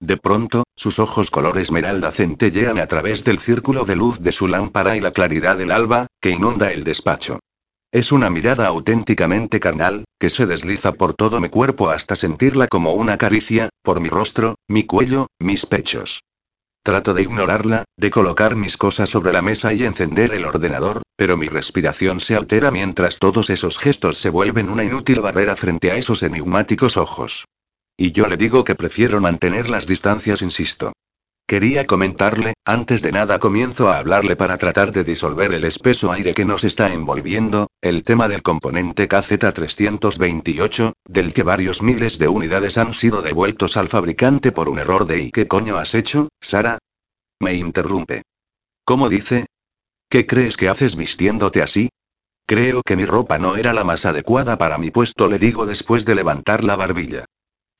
De 0.00 0.16
pronto, 0.16 0.64
sus 0.74 0.98
ojos 0.98 1.30
color 1.30 1.56
esmeralda 1.58 2.10
centellean 2.10 2.80
a 2.80 2.88
través 2.88 3.22
del 3.22 3.38
círculo 3.38 3.84
de 3.84 3.94
luz 3.94 4.18
de 4.18 4.32
su 4.32 4.48
lámpara 4.48 4.96
y 4.96 5.00
la 5.00 5.12
claridad 5.12 5.56
del 5.56 5.70
alba, 5.70 6.08
que 6.20 6.30
inunda 6.30 6.72
el 6.72 6.82
despacho. 6.82 7.38
Es 7.92 8.10
una 8.10 8.30
mirada 8.30 8.66
auténticamente 8.66 9.60
carnal, 9.60 10.04
que 10.18 10.30
se 10.30 10.46
desliza 10.46 10.94
por 10.94 11.14
todo 11.14 11.40
mi 11.40 11.48
cuerpo 11.48 11.90
hasta 11.90 12.16
sentirla 12.16 12.66
como 12.66 12.92
una 12.94 13.18
caricia, 13.18 13.68
por 13.82 14.00
mi 14.00 14.08
rostro, 14.08 14.56
mi 14.66 14.82
cuello, 14.82 15.28
mis 15.38 15.64
pechos. 15.64 16.22
Trato 16.82 17.12
de 17.14 17.22
ignorarla, 17.22 17.84
de 17.96 18.10
colocar 18.10 18.56
mis 18.56 18.76
cosas 18.76 19.10
sobre 19.10 19.32
la 19.32 19.42
mesa 19.42 19.72
y 19.74 19.84
encender 19.84 20.32
el 20.32 20.44
ordenador, 20.44 21.02
pero 21.16 21.36
mi 21.36 21.48
respiración 21.48 22.20
se 22.20 22.34
altera 22.34 22.70
mientras 22.70 23.18
todos 23.18 23.50
esos 23.50 23.78
gestos 23.78 24.18
se 24.18 24.30
vuelven 24.30 24.70
una 24.70 24.84
inútil 24.84 25.20
barrera 25.20 25.56
frente 25.56 25.90
a 25.90 25.96
esos 25.96 26.22
enigmáticos 26.22 26.96
ojos. 26.96 27.44
Y 27.96 28.12
yo 28.12 28.26
le 28.26 28.36
digo 28.36 28.64
que 28.64 28.74
prefiero 28.74 29.20
mantener 29.20 29.68
las 29.68 29.86
distancias, 29.86 30.40
insisto. 30.40 30.92
Quería 31.48 31.86
comentarle, 31.86 32.52
antes 32.66 33.00
de 33.00 33.10
nada 33.10 33.38
comienzo 33.38 33.88
a 33.88 33.96
hablarle 33.96 34.36
para 34.36 34.58
tratar 34.58 34.92
de 34.92 35.02
disolver 35.02 35.54
el 35.54 35.64
espeso 35.64 36.12
aire 36.12 36.34
que 36.34 36.44
nos 36.44 36.62
está 36.62 36.92
envolviendo, 36.92 37.68
el 37.80 38.02
tema 38.02 38.28
del 38.28 38.42
componente 38.42 39.08
KZ328, 39.08 40.92
del 41.06 41.32
que 41.32 41.42
varios 41.42 41.80
miles 41.80 42.18
de 42.18 42.28
unidades 42.28 42.76
han 42.76 42.92
sido 42.92 43.22
devueltos 43.22 43.78
al 43.78 43.88
fabricante 43.88 44.52
por 44.52 44.68
un 44.68 44.78
error 44.78 45.06
de 45.06 45.22
¿y 45.22 45.30
qué 45.30 45.48
coño 45.48 45.78
has 45.78 45.94
hecho, 45.94 46.28
Sara? 46.38 46.76
Me 47.40 47.54
interrumpe. 47.54 48.24
¿Cómo 48.84 49.08
dice? 49.08 49.46
¿Qué 50.10 50.26
crees 50.26 50.58
que 50.58 50.68
haces 50.68 50.96
vistiéndote 50.96 51.62
así? 51.62 51.88
Creo 52.46 52.82
que 52.82 52.94
mi 52.94 53.06
ropa 53.06 53.38
no 53.38 53.56
era 53.56 53.72
la 53.72 53.84
más 53.84 54.04
adecuada 54.04 54.58
para 54.58 54.76
mi 54.76 54.90
puesto, 54.90 55.28
le 55.28 55.38
digo 55.38 55.64
después 55.64 56.04
de 56.04 56.14
levantar 56.14 56.62
la 56.62 56.76
barbilla. 56.76 57.24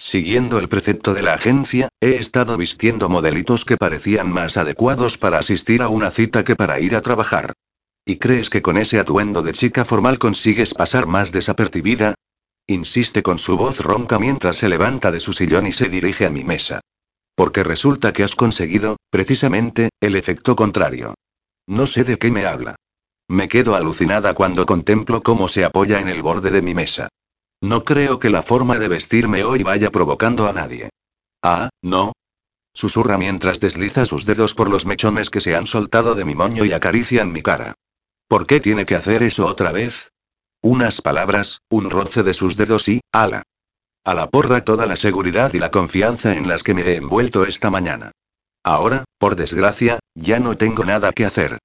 Siguiendo 0.01 0.61
el 0.61 0.69
precepto 0.69 1.13
de 1.13 1.23
la 1.23 1.35
agencia, 1.35 1.89
he 2.01 2.15
estado 2.15 2.57
vistiendo 2.57 3.09
modelitos 3.09 3.65
que 3.65 3.77
parecían 3.77 4.31
más 4.31 4.57
adecuados 4.57 5.19
para 5.19 5.39
asistir 5.39 5.83
a 5.83 5.89
una 5.89 6.13
cita 6.13 6.45
que 6.45 6.55
para 6.55 6.79
ir 6.79 6.95
a 6.95 7.01
trabajar. 7.01 7.53
¿Y 8.07 8.17
crees 8.17 8.49
que 8.49 8.63
con 8.63 8.79
ese 8.79 9.01
atuendo 9.01 9.43
de 9.43 9.53
chica 9.53 9.85
formal 9.85 10.21
consigues 10.21 10.73
pasar 10.73 11.09
más 11.09 11.33
desapercibida? 11.33 12.15
Insiste 12.69 13.25
con 13.25 13.41
su 13.41 13.57
voz 13.57 13.81
ronca 13.81 14.21
mientras 14.21 14.59
se 14.59 14.69
levanta 14.69 15.11
de 15.11 15.19
su 15.19 15.33
sillón 15.33 15.67
y 15.67 15.73
se 15.73 15.89
dirige 15.89 16.27
a 16.27 16.31
mi 16.31 16.45
mesa. 16.45 16.81
Porque 17.35 17.65
resulta 17.65 18.13
que 18.13 18.23
has 18.23 18.37
conseguido, 18.37 18.99
precisamente, 19.11 19.91
el 20.01 20.15
efecto 20.15 20.55
contrario. 20.55 21.15
No 21.67 21.87
sé 21.87 22.05
de 22.05 22.19
qué 22.19 22.31
me 22.31 22.47
habla. 22.47 22.77
Me 23.27 23.49
quedo 23.49 23.75
alucinada 23.75 24.33
cuando 24.33 24.65
contemplo 24.65 25.23
cómo 25.23 25.49
se 25.49 25.65
apoya 25.65 26.01
en 26.01 26.09
el 26.09 26.23
borde 26.23 26.51
de 26.51 26.63
mi 26.63 26.75
mesa. 26.75 27.09
No 27.61 27.85
creo 27.85 28.19
que 28.19 28.31
la 28.31 28.43
forma 28.43 28.79
de 28.79 28.89
vestirme 28.89 29.43
hoy 29.45 29.63
vaya 29.63 29.91
provocando 29.91 30.47
a 30.47 30.53
nadie. 30.53 30.91
Ah, 31.43 31.71
no. 31.83 32.13
Susurra 32.73 33.19
mientras 33.19 33.59
desliza 33.59 34.07
sus 34.07 34.25
dedos 34.25 34.55
por 34.55 34.71
los 34.71 34.87
mechones 34.87 35.31
que 35.31 35.41
se 35.41 35.57
han 35.57 35.67
soltado 35.67 36.15
de 36.15 36.25
mi 36.25 36.35
moño 36.37 36.65
y 36.65 36.73
acarician 36.73 37.33
mi 37.33 37.43
cara. 37.43 37.75
¿Por 38.29 38.47
qué 38.47 38.61
tiene 38.61 38.87
que 38.87 38.95
hacer 38.95 39.23
eso 39.23 39.47
otra 39.47 39.73
vez? 39.73 40.13
Unas 40.63 41.01
palabras, 41.01 41.63
un 41.69 41.91
roce 41.91 42.23
de 42.23 42.35
sus 42.35 42.57
dedos 42.57 42.89
y, 42.89 43.01
ala. 43.13 43.43
A 44.05 44.15
la 44.15 44.31
porra 44.31 44.65
toda 44.65 44.87
la 44.87 44.97
seguridad 44.97 45.53
y 45.55 45.59
la 45.59 45.71
confianza 45.71 46.37
en 46.37 46.47
las 46.47 46.63
que 46.63 46.75
me 46.75 46.83
he 46.83 46.97
envuelto 46.97 47.45
esta 47.45 47.71
mañana. 47.71 48.13
Ahora, 48.63 49.05
por 49.19 49.35
desgracia, 49.35 49.99
ya 50.15 50.39
no 50.41 50.57
tengo 50.57 50.85
nada 50.85 51.13
que 51.13 51.25
hacer. 51.25 51.59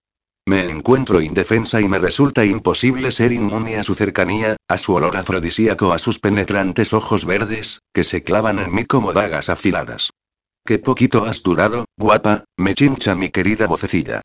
Me 0.45 0.69
encuentro 0.69 1.21
indefensa 1.21 1.79
y 1.79 1.87
me 1.87 1.99
resulta 1.99 2.43
imposible 2.43 3.11
ser 3.11 3.31
inmune 3.31 3.77
a 3.77 3.83
su 3.83 3.95
cercanía, 3.95 4.57
a 4.67 4.77
su 4.77 4.93
olor 4.93 5.15
afrodisíaco, 5.15 5.93
a 5.93 5.99
sus 5.99 6.19
penetrantes 6.19 6.91
ojos 6.91 7.25
verdes, 7.25 7.79
que 7.93 8.03
se 8.03 8.23
clavan 8.23 8.59
en 8.59 8.73
mí 8.73 8.83
como 8.83 9.13
dagas 9.13 9.47
afiladas. 9.47 10.09
Qué 10.65 10.79
poquito 10.79 11.23
has 11.25 11.43
durado, 11.43 11.85
guapa, 11.97 12.43
me 12.57 12.75
chincha 12.75 13.15
mi 13.15 13.29
querida 13.29 13.67
vocecilla. 13.67 14.21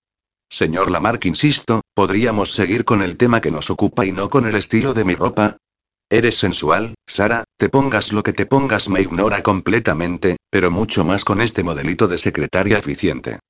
Señor 0.51 0.91
Lamarck, 0.91 1.25
insisto, 1.27 1.83
¿podríamos 1.95 2.53
seguir 2.53 2.85
con 2.85 3.03
el 3.03 3.17
tema 3.17 3.41
que 3.41 3.51
nos 3.53 3.71
ocupa 3.71 4.05
y 4.05 4.13
no 4.13 4.29
con 4.29 4.47
el 4.47 4.57
estilo 4.57 4.95
de 4.95 5.05
mi 5.05 5.15
ropa? 5.15 5.57
Eres 6.11 6.39
sensual, 6.39 6.95
Sara, 7.07 7.45
te 7.57 7.69
pongas 7.69 8.13
lo 8.13 8.23
que 8.23 8.33
te 8.33 8.47
pongas 8.47 8.89
me 8.89 9.03
ignora 9.03 9.43
completamente, 9.43 10.39
pero 10.51 10.71
mucho 10.71 11.05
más 11.05 11.25
con 11.25 11.41
este 11.41 11.63
modelito 11.63 12.09
de 12.09 12.19
secretaria 12.19 12.79
eficiente. 12.79 13.41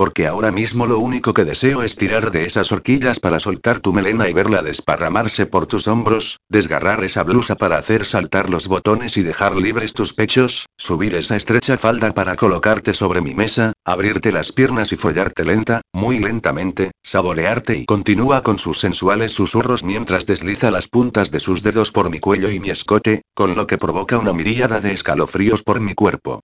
Porque 0.00 0.26
ahora 0.26 0.50
mismo 0.50 0.86
lo 0.86 0.98
único 0.98 1.34
que 1.34 1.44
deseo 1.44 1.82
es 1.82 1.94
tirar 1.94 2.30
de 2.30 2.46
esas 2.46 2.72
horquillas 2.72 3.20
para 3.20 3.38
soltar 3.38 3.80
tu 3.80 3.92
melena 3.92 4.30
y 4.30 4.32
verla 4.32 4.62
desparramarse 4.62 5.44
por 5.44 5.66
tus 5.66 5.86
hombros, 5.88 6.38
desgarrar 6.48 7.04
esa 7.04 7.22
blusa 7.22 7.54
para 7.54 7.76
hacer 7.76 8.06
saltar 8.06 8.48
los 8.48 8.66
botones 8.66 9.18
y 9.18 9.22
dejar 9.22 9.56
libres 9.56 9.92
tus 9.92 10.14
pechos, 10.14 10.64
subir 10.78 11.14
esa 11.14 11.36
estrecha 11.36 11.76
falda 11.76 12.14
para 12.14 12.36
colocarte 12.36 12.94
sobre 12.94 13.20
mi 13.20 13.34
mesa, 13.34 13.74
abrirte 13.84 14.32
las 14.32 14.52
piernas 14.52 14.90
y 14.92 14.96
follarte 14.96 15.44
lenta, 15.44 15.82
muy 15.92 16.18
lentamente, 16.18 16.92
saborearte 17.02 17.76
y 17.76 17.84
continúa 17.84 18.42
con 18.42 18.58
sus 18.58 18.80
sensuales 18.80 19.32
susurros 19.32 19.84
mientras 19.84 20.24
desliza 20.24 20.70
las 20.70 20.88
puntas 20.88 21.30
de 21.30 21.40
sus 21.40 21.62
dedos 21.62 21.92
por 21.92 22.08
mi 22.08 22.20
cuello 22.20 22.50
y 22.50 22.58
mi 22.58 22.70
escote, 22.70 23.20
con 23.34 23.54
lo 23.54 23.66
que 23.66 23.76
provoca 23.76 24.16
una 24.16 24.32
miríada 24.32 24.80
de 24.80 24.92
escalofríos 24.92 25.62
por 25.62 25.78
mi 25.78 25.92
cuerpo. 25.92 26.40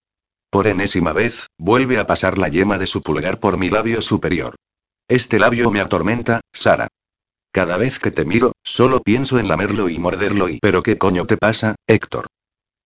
Por 0.57 0.69
enésima 0.69 1.13
vez, 1.13 1.49
vuelve 1.59 1.99
a 1.99 2.07
pasar 2.07 2.39
la 2.39 2.49
yema 2.49 2.79
de 2.79 2.87
su 2.87 3.03
pulgar 3.03 3.39
por 3.39 3.59
mi 3.59 3.69
labio 3.69 4.01
superior. 4.01 4.55
Este 5.07 5.39
labio 5.39 5.71
me 5.71 5.81
atormenta, 5.83 6.41
Sara. 6.51 6.89
Cada 7.53 7.77
vez 7.77 7.99
que 7.99 8.11
te 8.11 8.25
miro, 8.25 8.53
solo 8.65 9.01
pienso 9.01 9.39
en 9.39 9.49
lamerlo 9.49 9.91
y 9.91 9.99
morderlo 9.99 10.49
y 10.49 10.59
¿pero 10.63 10.83
qué 10.83 10.97
coño 10.97 11.27
te 11.27 11.37
pasa, 11.37 11.75
Héctor? 11.87 12.29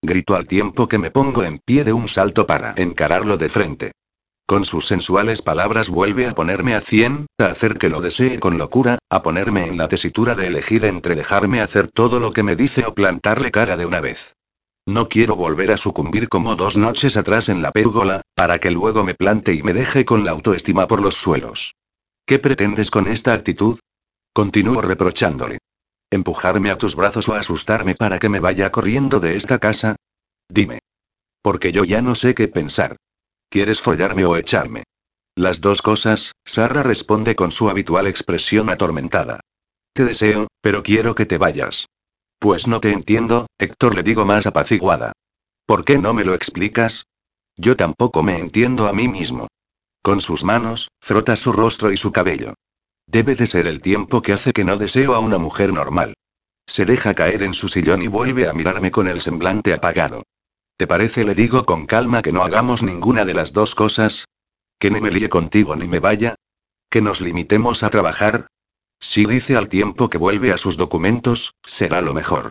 Grito 0.02 0.34
al 0.34 0.48
tiempo 0.48 0.88
que 0.88 0.98
me 0.98 1.12
pongo 1.12 1.44
en 1.44 1.60
pie 1.64 1.84
de 1.84 1.92
un 1.92 2.08
salto 2.08 2.44
para 2.44 2.74
encararlo 2.76 3.36
de 3.36 3.48
frente. 3.48 3.92
Con 4.48 4.64
sus 4.64 4.88
sensuales 4.88 5.40
palabras 5.40 5.90
vuelve 5.90 6.26
a 6.26 6.32
ponerme 6.32 6.74
a 6.74 6.80
cien, 6.80 7.26
a 7.38 7.46
hacer 7.46 7.78
que 7.78 7.88
lo 7.88 8.00
desee 8.00 8.40
con 8.40 8.58
locura, 8.58 8.98
a 9.08 9.22
ponerme 9.22 9.68
en 9.68 9.76
la 9.76 9.86
tesitura 9.86 10.34
de 10.34 10.48
elegir 10.48 10.84
entre 10.86 11.14
dejarme 11.14 11.60
hacer 11.60 11.86
todo 11.86 12.18
lo 12.18 12.32
que 12.32 12.42
me 12.42 12.56
dice 12.56 12.84
o 12.84 12.96
plantarle 12.96 13.52
cara 13.52 13.76
de 13.76 13.86
una 13.86 14.00
vez. 14.00 14.34
No 14.90 15.08
quiero 15.08 15.36
volver 15.36 15.70
a 15.70 15.76
sucumbir 15.76 16.28
como 16.28 16.56
dos 16.56 16.76
noches 16.76 17.16
atrás 17.16 17.48
en 17.48 17.62
la 17.62 17.70
pérgola, 17.70 18.22
para 18.34 18.58
que 18.58 18.72
luego 18.72 19.04
me 19.04 19.14
plante 19.14 19.54
y 19.54 19.62
me 19.62 19.72
deje 19.72 20.04
con 20.04 20.24
la 20.24 20.32
autoestima 20.32 20.88
por 20.88 21.00
los 21.00 21.14
suelos. 21.14 21.76
¿Qué 22.26 22.40
pretendes 22.40 22.90
con 22.90 23.06
esta 23.06 23.32
actitud? 23.32 23.78
Continúo 24.32 24.82
reprochándole. 24.82 25.58
¿Empujarme 26.10 26.72
a 26.72 26.76
tus 26.76 26.96
brazos 26.96 27.28
o 27.28 27.34
asustarme 27.34 27.94
para 27.94 28.18
que 28.18 28.28
me 28.28 28.40
vaya 28.40 28.72
corriendo 28.72 29.20
de 29.20 29.36
esta 29.36 29.60
casa? 29.60 29.94
Dime. 30.48 30.80
Porque 31.40 31.70
yo 31.70 31.84
ya 31.84 32.02
no 32.02 32.16
sé 32.16 32.34
qué 32.34 32.48
pensar. 32.48 32.96
¿Quieres 33.48 33.80
follarme 33.80 34.24
o 34.24 34.36
echarme? 34.36 34.82
Las 35.36 35.60
dos 35.60 35.82
cosas, 35.82 36.32
Sarra 36.44 36.82
responde 36.82 37.36
con 37.36 37.52
su 37.52 37.70
habitual 37.70 38.08
expresión 38.08 38.68
atormentada. 38.70 39.38
Te 39.92 40.04
deseo, 40.04 40.48
pero 40.60 40.82
quiero 40.82 41.14
que 41.14 41.26
te 41.26 41.38
vayas. 41.38 41.86
Pues 42.40 42.66
no 42.66 42.80
te 42.80 42.90
entiendo, 42.90 43.48
Héctor 43.58 43.94
le 43.94 44.02
digo 44.02 44.24
más 44.24 44.46
apaciguada. 44.46 45.12
¿Por 45.66 45.84
qué 45.84 45.98
no 45.98 46.14
me 46.14 46.24
lo 46.24 46.32
explicas? 46.32 47.04
Yo 47.58 47.76
tampoco 47.76 48.22
me 48.22 48.38
entiendo 48.38 48.88
a 48.88 48.94
mí 48.94 49.08
mismo. 49.08 49.46
Con 50.02 50.22
sus 50.22 50.42
manos, 50.42 50.88
frota 51.02 51.36
su 51.36 51.52
rostro 51.52 51.92
y 51.92 51.98
su 51.98 52.12
cabello. 52.12 52.54
Debe 53.06 53.34
de 53.34 53.46
ser 53.46 53.66
el 53.66 53.82
tiempo 53.82 54.22
que 54.22 54.32
hace 54.32 54.54
que 54.54 54.64
no 54.64 54.78
deseo 54.78 55.14
a 55.14 55.18
una 55.18 55.36
mujer 55.36 55.74
normal. 55.74 56.14
Se 56.66 56.86
deja 56.86 57.12
caer 57.12 57.42
en 57.42 57.52
su 57.52 57.68
sillón 57.68 58.00
y 58.00 58.08
vuelve 58.08 58.48
a 58.48 58.54
mirarme 58.54 58.90
con 58.90 59.06
el 59.06 59.20
semblante 59.20 59.74
apagado. 59.74 60.22
¿Te 60.78 60.86
parece, 60.86 61.24
le 61.24 61.34
digo 61.34 61.66
con 61.66 61.84
calma, 61.84 62.22
que 62.22 62.32
no 62.32 62.42
hagamos 62.42 62.82
ninguna 62.82 63.26
de 63.26 63.34
las 63.34 63.52
dos 63.52 63.74
cosas? 63.74 64.24
¿Que 64.78 64.90
ni 64.90 64.98
me 65.02 65.10
líe 65.10 65.28
contigo 65.28 65.76
ni 65.76 65.88
me 65.88 65.98
vaya? 65.98 66.36
¿Que 66.88 67.02
nos 67.02 67.20
limitemos 67.20 67.82
a 67.82 67.90
trabajar? 67.90 68.46
Si 69.02 69.24
dice 69.24 69.56
al 69.56 69.68
tiempo 69.68 70.10
que 70.10 70.18
vuelve 70.18 70.52
a 70.52 70.58
sus 70.58 70.76
documentos, 70.76 71.54
será 71.64 72.02
lo 72.02 72.12
mejor. 72.12 72.50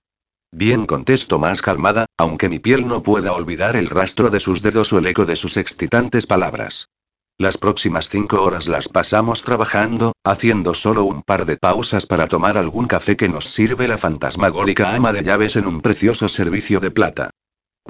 Bien 0.51 0.87
contesto 0.87 1.37
más 1.37 1.61
calmada, 1.61 2.07
aunque 2.17 2.49
mi 2.49 2.57
piel 2.57 2.87
no 2.87 3.03
pueda 3.03 3.33
olvidar 3.33 3.75
el 3.75 3.87
rastro 3.87 4.31
de 4.31 4.39
sus 4.39 4.63
dedos 4.63 4.91
o 4.91 4.97
el 4.97 5.05
eco 5.05 5.27
de 5.27 5.35
sus 5.35 5.57
excitantes 5.57 6.25
palabras. 6.25 6.89
Las 7.37 7.57
próximas 7.57 8.09
cinco 8.09 8.41
horas 8.41 8.67
las 8.67 8.89
pasamos 8.89 9.43
trabajando, 9.43 10.13
haciendo 10.25 10.73
solo 10.73 11.05
un 11.05 11.21
par 11.21 11.45
de 11.45 11.55
pausas 11.55 12.07
para 12.07 12.27
tomar 12.27 12.57
algún 12.57 12.87
café 12.87 13.15
que 13.15 13.29
nos 13.29 13.45
sirve 13.45 13.87
la 13.87 13.99
fantasmagórica 13.99 14.95
ama 14.95 15.13
de 15.13 15.23
llaves 15.23 15.55
en 15.55 15.67
un 15.67 15.81
precioso 15.81 16.27
servicio 16.27 16.79
de 16.79 16.91
plata. 16.91 17.29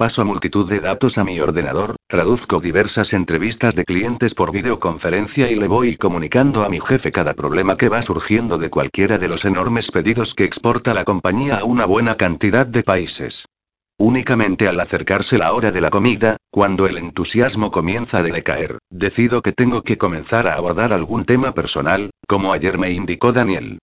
Paso 0.00 0.24
multitud 0.24 0.66
de 0.66 0.80
datos 0.80 1.18
a 1.18 1.24
mi 1.24 1.38
ordenador, 1.40 1.96
traduzco 2.06 2.58
diversas 2.58 3.12
entrevistas 3.12 3.74
de 3.74 3.84
clientes 3.84 4.32
por 4.32 4.50
videoconferencia 4.50 5.50
y 5.50 5.56
le 5.56 5.68
voy 5.68 5.98
comunicando 5.98 6.64
a 6.64 6.70
mi 6.70 6.80
jefe 6.80 7.12
cada 7.12 7.34
problema 7.34 7.76
que 7.76 7.90
va 7.90 8.00
surgiendo 8.00 8.56
de 8.56 8.70
cualquiera 8.70 9.18
de 9.18 9.28
los 9.28 9.44
enormes 9.44 9.90
pedidos 9.90 10.32
que 10.32 10.44
exporta 10.44 10.94
la 10.94 11.04
compañía 11.04 11.58
a 11.58 11.64
una 11.64 11.84
buena 11.84 12.16
cantidad 12.16 12.64
de 12.66 12.82
países. 12.82 13.44
Únicamente 13.98 14.68
al 14.68 14.80
acercarse 14.80 15.36
la 15.36 15.52
hora 15.52 15.70
de 15.70 15.82
la 15.82 15.90
comida, 15.90 16.38
cuando 16.50 16.86
el 16.86 16.96
entusiasmo 16.96 17.70
comienza 17.70 18.20
a 18.20 18.22
decaer, 18.22 18.78
decido 18.88 19.42
que 19.42 19.52
tengo 19.52 19.82
que 19.82 19.98
comenzar 19.98 20.46
a 20.46 20.54
abordar 20.54 20.94
algún 20.94 21.26
tema 21.26 21.52
personal, 21.52 22.08
como 22.26 22.54
ayer 22.54 22.78
me 22.78 22.90
indicó 22.90 23.34
Daniel. 23.34 23.80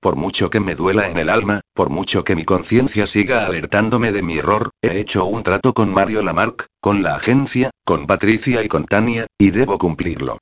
Por 0.00 0.14
mucho 0.14 0.48
que 0.48 0.60
me 0.60 0.76
duela 0.76 1.08
en 1.08 1.18
el 1.18 1.28
alma, 1.28 1.60
por 1.74 1.90
mucho 1.90 2.22
que 2.22 2.36
mi 2.36 2.44
conciencia 2.44 3.06
siga 3.06 3.46
alertándome 3.46 4.12
de 4.12 4.22
mi 4.22 4.38
error, 4.38 4.70
he 4.80 5.00
hecho 5.00 5.24
un 5.24 5.42
trato 5.42 5.74
con 5.74 5.92
Mario 5.92 6.22
Lamarck, 6.22 6.66
con 6.80 7.02
la 7.02 7.16
agencia, 7.16 7.70
con 7.84 8.06
Patricia 8.06 8.62
y 8.62 8.68
con 8.68 8.84
Tania, 8.84 9.26
y 9.38 9.50
debo 9.50 9.76
cumplirlo. 9.76 10.38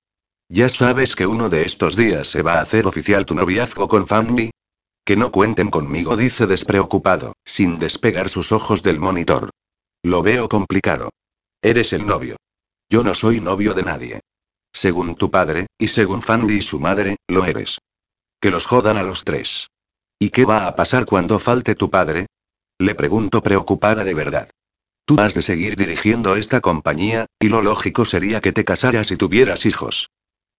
Ya 0.51 0.69
sabes 0.69 1.17
que 1.17 1.27
uno 1.27 1.49
de 1.49 1.63
estos 1.63 1.97
días 1.97 2.29
se 2.29 2.43
va 2.43 2.55
a 2.55 2.61
hacer 2.61 2.87
oficial 2.87 3.25
tu 3.25 3.35
noviazgo 3.35 3.89
con 3.89 4.07
Fanny. 4.07 4.51
Que 5.05 5.17
no 5.17 5.33
cuenten 5.33 5.71
conmigo, 5.71 6.17
dice 6.17 6.47
despreocupado, 6.47 7.33
sin 7.45 7.79
despegar 7.79 8.29
sus 8.29 8.53
ojos 8.53 8.83
del 8.83 9.01
monitor. 9.01 9.51
Lo 10.03 10.23
veo 10.23 10.49
complicado. 10.49 11.11
Eres 11.63 11.93
el 11.95 12.07
novio. 12.07 12.37
Yo 12.91 13.03
no 13.03 13.15
soy 13.15 13.41
novio 13.41 13.73
de 13.73 13.83
nadie. 13.83 14.21
Según 14.73 15.15
tu 15.15 15.31
padre, 15.31 15.67
y 15.79 15.89
según 15.89 16.21
Fanny 16.21 16.55
y 16.55 16.63
su 16.63 16.79
madre, 16.79 17.17
lo 17.29 17.45
eres. 17.45 17.79
Que 18.47 18.53
los 18.53 18.67
jodan 18.67 18.97
a 18.97 19.03
los 19.03 19.25
tres. 19.25 19.71
¿Y 20.21 20.29
qué 20.29 20.45
va 20.45 20.69
a 20.69 20.77
pasar 20.77 21.05
cuando 21.05 21.41
falte 21.41 21.75
tu 21.75 21.91
padre? 21.91 22.27
Le 22.79 22.95
pregunto 22.95 23.43
preocupada 23.43 24.05
de 24.05 24.15
verdad. 24.15 24.51
Tú 25.05 25.17
has 25.19 25.35
de 25.35 25.43
seguir 25.43 25.75
dirigiendo 25.75 26.37
esta 26.37 26.61
compañía, 26.61 27.27
y 27.41 27.49
lo 27.49 27.61
lógico 27.61 28.05
sería 28.05 28.41
que 28.41 28.53
te 28.53 28.65
casaras 28.65 29.11
y 29.11 29.17
tuvieras 29.17 29.67
hijos. 29.67 30.11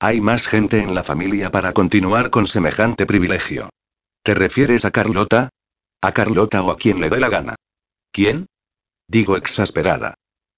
Hay 0.02 0.20
más 0.20 0.48
gente 0.48 0.82
en 0.82 0.96
la 0.96 1.04
familia 1.06 1.50
para 1.50 1.72
continuar 1.72 2.30
con 2.30 2.46
semejante 2.46 3.06
privilegio. 3.06 3.70
¿Te 4.22 4.34
refieres 4.34 4.84
a 4.84 4.92
Carlota? 4.92 5.48
A 6.02 6.12
Carlota 6.12 6.64
o 6.64 6.72
a 6.72 6.78
quien 6.78 7.00
le 7.00 7.10
dé 7.10 7.22
la 7.22 7.30
gana. 7.30 7.56
¿Quién? 8.12 8.48
Digo 9.08 9.38
exasperada. 9.38 10.16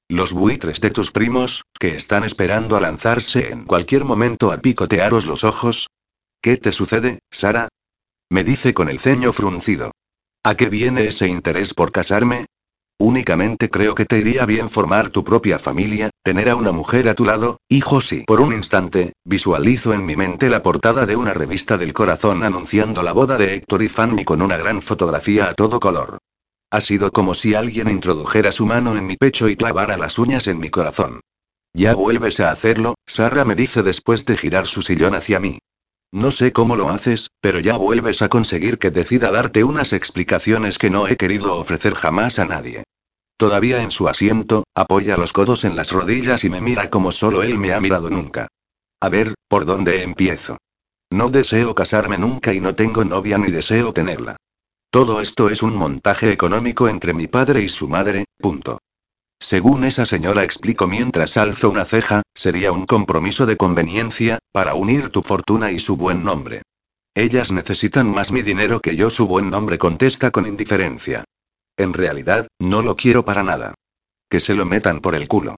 Los 0.08 0.34
buitres 0.34 0.82
de 0.82 0.90
tus 0.90 1.12
primos, 1.12 1.62
que 1.80 1.96
están 1.96 2.24
esperando 2.24 2.76
a 2.76 2.82
lanzarse 2.82 3.52
en 3.52 3.66
cualquier 3.66 4.04
momento 4.04 4.52
a 4.52 4.58
picotearos 4.58 5.28
los 5.28 5.44
ojos, 5.44 5.90
¿Qué 6.42 6.56
te 6.56 6.72
sucede, 6.72 7.20
Sara? 7.30 7.68
Me 8.30 8.46
dice 8.46 8.74
con 8.74 8.90
el 8.90 9.00
ceño 9.00 9.34
fruncido. 9.34 9.92
¿A 10.42 10.56
qué 10.56 10.70
viene 10.70 11.06
ese 11.08 11.28
interés 11.28 11.74
por 11.74 11.92
casarme? 11.92 12.46
Únicamente 12.98 13.70
creo 13.70 13.94
que 13.94 14.06
te 14.06 14.20
iría 14.20 14.46
bien 14.46 14.70
formar 14.70 15.10
tu 15.10 15.26
propia 15.26 15.60
familia, 15.60 16.12
tener 16.24 16.48
a 16.48 16.56
una 16.56 16.72
mujer 16.72 17.10
a 17.10 17.14
tu 17.14 17.26
lado, 17.26 17.58
hijos 17.68 18.14
y 18.14 18.24
por 18.24 18.40
un 18.40 18.54
instante, 18.54 19.14
visualizo 19.26 19.94
en 19.94 20.06
mi 20.06 20.16
mente 20.16 20.50
la 20.50 20.62
portada 20.62 21.06
de 21.06 21.18
una 21.18 21.34
revista 21.34 21.78
del 21.78 21.92
corazón 21.92 22.44
anunciando 22.44 23.04
la 23.04 23.12
boda 23.12 23.38
de 23.38 23.56
Héctor 23.56 23.84
y 23.84 23.90
Fanny 23.90 24.24
con 24.24 24.42
una 24.42 24.56
gran 24.56 24.82
fotografía 24.82 25.50
a 25.50 25.56
todo 25.56 25.82
color. 25.82 26.20
Ha 26.72 26.80
sido 26.80 27.12
como 27.12 27.34
si 27.34 27.54
alguien 27.54 27.90
introdujera 27.90 28.54
su 28.54 28.66
mano 28.66 28.96
en 28.96 29.06
mi 29.06 29.18
pecho 29.18 29.50
y 29.50 29.58
clavara 29.58 29.98
las 29.98 30.18
uñas 30.18 30.48
en 30.48 30.60
mi 30.60 30.70
corazón. 30.70 31.20
Ya 31.74 31.96
vuelves 31.96 32.40
a 32.40 32.52
hacerlo, 32.52 32.96
Sara 33.06 33.44
me 33.44 33.56
dice 33.56 33.84
después 33.84 34.26
de 34.26 34.38
girar 34.38 34.68
su 34.68 34.82
sillón 34.82 35.16
hacia 35.16 35.42
mí. 35.42 35.60
No 36.12 36.32
sé 36.32 36.52
cómo 36.52 36.76
lo 36.76 36.90
haces, 36.90 37.30
pero 37.40 37.60
ya 37.60 37.78
vuelves 37.78 38.22
a 38.22 38.30
conseguir 38.30 38.80
que 38.80 38.90
decida 38.90 39.32
darte 39.32 39.64
unas 39.64 39.94
explicaciones 39.94 40.78
que 40.78 40.90
no 40.90 41.08
he 41.08 41.18
querido 41.18 41.56
ofrecer 41.56 41.94
jamás 41.94 42.40
a 42.40 42.46
nadie. 42.46 42.84
Todavía 43.38 43.84
en 43.84 43.92
su 43.92 44.10
asiento, 44.10 44.64
apoya 44.76 45.18
los 45.18 45.34
codos 45.34 45.66
en 45.66 45.76
las 45.76 45.92
rodillas 45.92 46.44
y 46.44 46.50
me 46.50 46.62
mira 46.62 46.90
como 46.90 47.12
solo 47.12 47.44
él 47.44 47.58
me 47.58 47.74
ha 47.74 47.80
mirado 47.80 48.10
nunca. 48.10 48.48
A 49.00 49.10
ver, 49.10 49.36
¿por 49.48 49.66
dónde 49.66 50.04
empiezo? 50.04 50.58
No 51.12 51.30
deseo 51.30 51.74
casarme 51.76 52.18
nunca 52.18 52.54
y 52.54 52.60
no 52.60 52.76
tengo 52.76 53.06
novia 53.06 53.38
ni 53.38 53.52
deseo 53.52 53.94
tenerla. 53.94 54.36
Todo 54.92 55.22
esto 55.22 55.50
es 55.50 55.62
un 55.62 55.76
montaje 55.76 56.32
económico 56.32 56.90
entre 56.90 57.14
mi 57.14 57.28
padre 57.28 57.62
y 57.62 57.70
su 57.70 57.88
madre, 57.88 58.26
punto. 58.40 58.80
Según 59.40 59.86
esa 59.86 60.06
señora 60.06 60.44
explico 60.44 60.86
mientras 60.86 61.38
alzo 61.38 61.70
una 61.70 61.86
ceja, 61.86 62.24
sería 62.36 62.74
un 62.74 62.86
compromiso 62.86 63.46
de 63.46 63.56
conveniencia, 63.56 64.40
para 64.52 64.74
unir 64.74 65.10
tu 65.10 65.22
fortuna 65.22 65.72
y 65.72 65.80
su 65.80 65.96
buen 65.96 66.24
nombre. 66.24 66.64
Ellas 67.16 67.52
necesitan 67.52 68.08
más 68.10 68.32
mi 68.32 68.42
dinero 68.42 68.82
que 68.82 68.96
yo 68.96 69.10
su 69.10 69.28
buen 69.28 69.50
nombre 69.50 69.78
contesta 69.78 70.32
con 70.32 70.46
indiferencia. 70.46 71.24
En 71.78 71.94
realidad, 71.94 72.48
no 72.60 72.82
lo 72.82 72.96
quiero 72.98 73.24
para 73.24 73.44
nada. 73.44 73.76
Que 74.30 74.42
se 74.42 74.54
lo 74.54 74.66
metan 74.66 75.00
por 75.00 75.16
el 75.16 75.28
culo. 75.28 75.56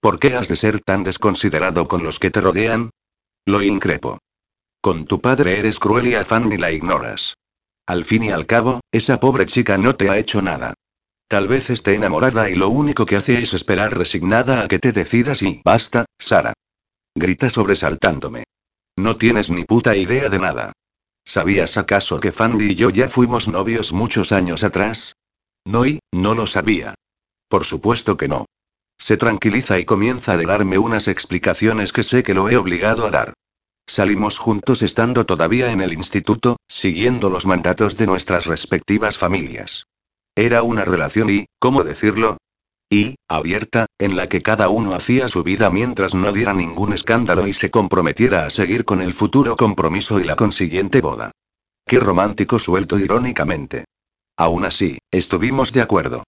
¿Por 0.00 0.18
qué 0.18 0.34
has 0.34 0.48
de 0.48 0.56
ser 0.56 0.80
tan 0.80 1.04
desconsiderado 1.04 1.86
con 1.86 2.02
los 2.02 2.18
que 2.18 2.30
te 2.30 2.40
rodean? 2.40 2.90
Lo 3.46 3.62
increpo. 3.62 4.18
Con 4.80 5.04
tu 5.04 5.20
padre 5.20 5.58
eres 5.58 5.78
cruel 5.78 6.08
y 6.08 6.14
afán 6.14 6.48
ni 6.48 6.56
la 6.56 6.72
ignoras. 6.72 7.34
Al 7.86 8.04
fin 8.04 8.24
y 8.24 8.30
al 8.30 8.46
cabo, 8.46 8.80
esa 8.92 9.20
pobre 9.20 9.46
chica 9.46 9.78
no 9.78 9.94
te 9.96 10.10
ha 10.10 10.18
hecho 10.18 10.42
nada. 10.42 10.74
Tal 11.30 11.46
vez 11.46 11.70
esté 11.70 11.94
enamorada 11.94 12.50
y 12.50 12.56
lo 12.56 12.70
único 12.70 13.06
que 13.06 13.14
hace 13.14 13.40
es 13.40 13.54
esperar 13.54 13.96
resignada 13.96 14.64
a 14.64 14.66
que 14.66 14.80
te 14.80 14.90
decidas 14.90 15.42
y 15.42 15.62
basta, 15.64 16.06
Sara. 16.18 16.54
Grita 17.14 17.50
sobresaltándome. 17.50 18.42
No 18.96 19.16
tienes 19.16 19.48
ni 19.48 19.64
puta 19.64 19.94
idea 19.94 20.28
de 20.28 20.40
nada. 20.40 20.72
¿Sabías 21.24 21.78
acaso 21.78 22.18
que 22.18 22.32
Fanny 22.32 22.72
y 22.72 22.74
yo 22.74 22.90
ya 22.90 23.08
fuimos 23.08 23.46
novios 23.46 23.92
muchos 23.92 24.32
años 24.32 24.64
atrás? 24.64 25.14
No 25.64 25.86
y, 25.86 26.00
no 26.10 26.34
lo 26.34 26.48
sabía. 26.48 26.96
Por 27.46 27.64
supuesto 27.64 28.16
que 28.16 28.26
no. 28.26 28.46
Se 28.98 29.16
tranquiliza 29.16 29.78
y 29.78 29.84
comienza 29.84 30.32
a 30.32 30.36
darme 30.36 30.78
unas 30.78 31.06
explicaciones 31.06 31.92
que 31.92 32.02
sé 32.02 32.24
que 32.24 32.34
lo 32.34 32.48
he 32.48 32.56
obligado 32.56 33.06
a 33.06 33.10
dar. 33.12 33.34
Salimos 33.86 34.38
juntos 34.38 34.82
estando 34.82 35.26
todavía 35.26 35.70
en 35.70 35.80
el 35.80 35.92
instituto, 35.92 36.56
siguiendo 36.66 37.30
los 37.30 37.46
mandatos 37.46 37.96
de 37.96 38.06
nuestras 38.06 38.46
respectivas 38.46 39.16
familias. 39.16 39.86
Era 40.40 40.62
una 40.62 40.86
relación 40.86 41.28
y, 41.28 41.44
¿cómo 41.58 41.84
decirlo? 41.84 42.38
Y, 42.90 43.16
abierta, 43.28 43.84
en 43.98 44.16
la 44.16 44.26
que 44.26 44.40
cada 44.40 44.70
uno 44.70 44.94
hacía 44.94 45.28
su 45.28 45.42
vida 45.42 45.68
mientras 45.68 46.14
no 46.14 46.32
diera 46.32 46.54
ningún 46.54 46.94
escándalo 46.94 47.46
y 47.46 47.52
se 47.52 47.70
comprometiera 47.70 48.46
a 48.46 48.50
seguir 48.50 48.86
con 48.86 49.02
el 49.02 49.12
futuro 49.12 49.54
compromiso 49.54 50.18
y 50.18 50.24
la 50.24 50.36
consiguiente 50.36 51.02
boda. 51.02 51.30
Qué 51.86 52.00
romántico 52.00 52.58
suelto 52.58 52.98
irónicamente. 52.98 53.84
Aún 54.34 54.64
así, 54.64 54.96
estuvimos 55.10 55.74
de 55.74 55.82
acuerdo. 55.82 56.24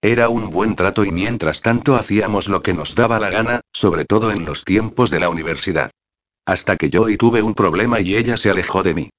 Era 0.00 0.28
un 0.28 0.48
buen 0.50 0.76
trato 0.76 1.04
y 1.04 1.10
mientras 1.10 1.60
tanto 1.60 1.96
hacíamos 1.96 2.46
lo 2.46 2.62
que 2.62 2.72
nos 2.72 2.94
daba 2.94 3.18
la 3.18 3.30
gana, 3.30 3.62
sobre 3.72 4.04
todo 4.04 4.30
en 4.30 4.44
los 4.44 4.64
tiempos 4.64 5.10
de 5.10 5.18
la 5.18 5.28
universidad. 5.28 5.90
Hasta 6.46 6.76
que 6.76 6.88
yo 6.88 7.08
y 7.08 7.16
tuve 7.16 7.42
un 7.42 7.54
problema 7.54 8.00
y 8.00 8.14
ella 8.14 8.36
se 8.36 8.48
alejó 8.48 8.84
de 8.84 8.94
mí. 8.94 9.10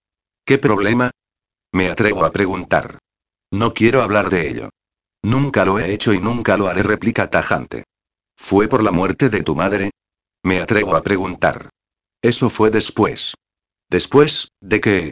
¿Qué 0.46 0.58
problema? 0.58 1.12
Me 1.74 1.90
atrevo 1.90 2.24
a 2.24 2.32
preguntar. 2.32 3.00
No 3.52 3.74
quiero 3.74 4.02
hablar 4.02 4.30
de 4.30 4.50
ello. 4.50 4.70
Nunca 5.24 5.66
lo 5.66 5.80
he 5.80 5.94
hecho 5.94 6.14
y 6.14 6.20
nunca 6.20 6.58
lo 6.58 6.68
haré, 6.68 6.84
réplica 6.84 7.30
tajante. 7.30 7.84
¿Fue 8.36 8.68
por 8.68 8.84
la 8.84 8.92
muerte 8.92 9.30
de 9.30 9.42
tu 9.44 9.56
madre? 9.56 9.92
Me 10.44 10.60
atrevo 10.60 10.96
a 10.96 11.02
preguntar. 11.02 11.70
Eso 12.22 12.50
fue 12.50 12.70
después. 12.70 13.34
¿Después, 13.90 14.50
de 14.62 14.82
qué? 14.82 15.12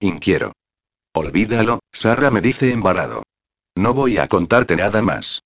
Inquiero. 0.00 0.52
Olvídalo, 1.14 1.80
Sara 1.92 2.30
me 2.30 2.40
dice 2.40 2.72
embarado. 2.72 3.22
No 3.76 3.92
voy 3.92 4.18
a 4.18 4.28
contarte 4.28 4.76
nada 4.76 5.02
más. 5.02 5.42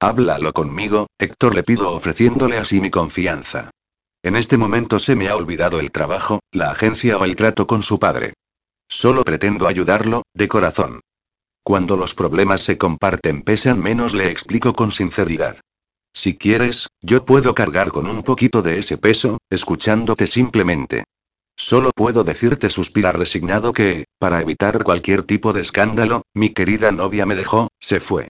Háblalo 0.00 0.52
conmigo, 0.52 1.06
Héctor 1.18 1.54
le 1.54 1.62
pido 1.62 1.92
ofreciéndole 1.92 2.58
así 2.58 2.80
mi 2.80 2.90
confianza. 2.90 3.70
En 4.22 4.36
este 4.36 4.56
momento 4.56 4.98
se 4.98 5.16
me 5.16 5.28
ha 5.28 5.36
olvidado 5.36 5.80
el 5.80 5.90
trabajo, 5.90 6.40
la 6.52 6.70
agencia 6.70 7.18
o 7.18 7.24
el 7.24 7.36
trato 7.36 7.66
con 7.66 7.82
su 7.82 7.98
padre. 7.98 8.34
Solo 8.88 9.24
pretendo 9.24 9.66
ayudarlo, 9.66 10.22
de 10.34 10.48
corazón. 10.48 11.00
Cuando 11.64 11.96
los 11.96 12.14
problemas 12.14 12.62
se 12.62 12.76
comparten 12.76 13.42
pesan 13.42 13.80
menos, 13.80 14.14
le 14.14 14.30
explico 14.30 14.72
con 14.72 14.90
sinceridad. 14.90 15.60
Si 16.12 16.36
quieres, 16.36 16.88
yo 17.00 17.24
puedo 17.24 17.54
cargar 17.54 17.90
con 17.90 18.06
un 18.08 18.22
poquito 18.22 18.62
de 18.62 18.78
ese 18.78 18.98
peso, 18.98 19.38
escuchándote 19.48 20.26
simplemente. 20.26 21.04
Solo 21.56 21.90
puedo 21.94 22.24
decirte, 22.24 22.68
suspira 22.68 23.12
resignado 23.12 23.72
que, 23.72 24.06
para 24.18 24.40
evitar 24.40 24.82
cualquier 24.82 25.22
tipo 25.22 25.52
de 25.52 25.60
escándalo, 25.60 26.22
mi 26.34 26.50
querida 26.50 26.90
novia 26.90 27.26
me 27.26 27.36
dejó, 27.36 27.68
se 27.78 28.00
fue. 28.00 28.28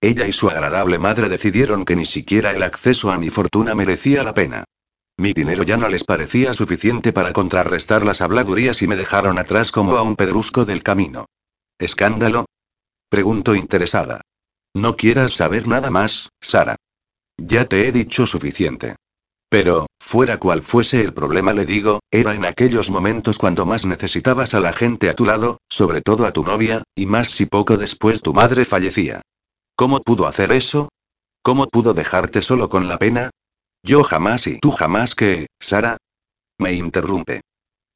Ella 0.00 0.26
y 0.26 0.32
su 0.32 0.50
agradable 0.50 0.98
madre 0.98 1.28
decidieron 1.28 1.84
que 1.84 1.96
ni 1.96 2.04
siquiera 2.04 2.50
el 2.50 2.62
acceso 2.62 3.10
a 3.10 3.18
mi 3.18 3.30
fortuna 3.30 3.74
merecía 3.74 4.22
la 4.24 4.34
pena. 4.34 4.64
Mi 5.16 5.32
dinero 5.32 5.62
ya 5.62 5.76
no 5.76 5.88
les 5.88 6.04
parecía 6.04 6.52
suficiente 6.54 7.12
para 7.12 7.32
contrarrestar 7.32 8.04
las 8.04 8.20
habladurías 8.20 8.82
y 8.82 8.88
me 8.88 8.96
dejaron 8.96 9.38
atrás 9.38 9.70
como 9.70 9.96
a 9.96 10.02
un 10.02 10.16
pedrusco 10.16 10.64
del 10.64 10.82
camino. 10.82 11.26
¿Escándalo? 11.78 12.46
Pregunto 13.14 13.54
interesada. 13.54 14.22
No 14.74 14.96
quieras 14.96 15.34
saber 15.34 15.68
nada 15.68 15.88
más, 15.88 16.30
Sara. 16.40 16.74
Ya 17.36 17.64
te 17.66 17.86
he 17.86 17.92
dicho 17.92 18.26
suficiente. 18.26 18.96
Pero, 19.48 19.86
fuera 20.00 20.40
cual 20.40 20.64
fuese 20.64 21.00
el 21.00 21.14
problema, 21.14 21.52
le 21.52 21.64
digo, 21.64 22.00
era 22.10 22.34
en 22.34 22.44
aquellos 22.44 22.90
momentos 22.90 23.38
cuando 23.38 23.66
más 23.66 23.86
necesitabas 23.86 24.52
a 24.54 24.58
la 24.58 24.72
gente 24.72 25.08
a 25.08 25.14
tu 25.14 25.26
lado, 25.26 25.58
sobre 25.70 26.00
todo 26.00 26.26
a 26.26 26.32
tu 26.32 26.42
novia, 26.42 26.82
y 26.96 27.06
más 27.06 27.30
si 27.30 27.46
poco 27.46 27.76
después 27.76 28.20
tu 28.20 28.34
madre 28.34 28.64
fallecía. 28.64 29.22
¿Cómo 29.76 30.00
pudo 30.00 30.26
hacer 30.26 30.50
eso? 30.50 30.88
¿Cómo 31.40 31.68
pudo 31.68 31.94
dejarte 31.94 32.42
solo 32.42 32.68
con 32.68 32.88
la 32.88 32.98
pena? 32.98 33.30
Yo 33.84 34.02
jamás 34.02 34.48
y 34.48 34.58
tú 34.58 34.72
jamás 34.72 35.14
que, 35.14 35.46
Sara. 35.60 35.98
Me 36.58 36.72
interrumpe. 36.72 37.42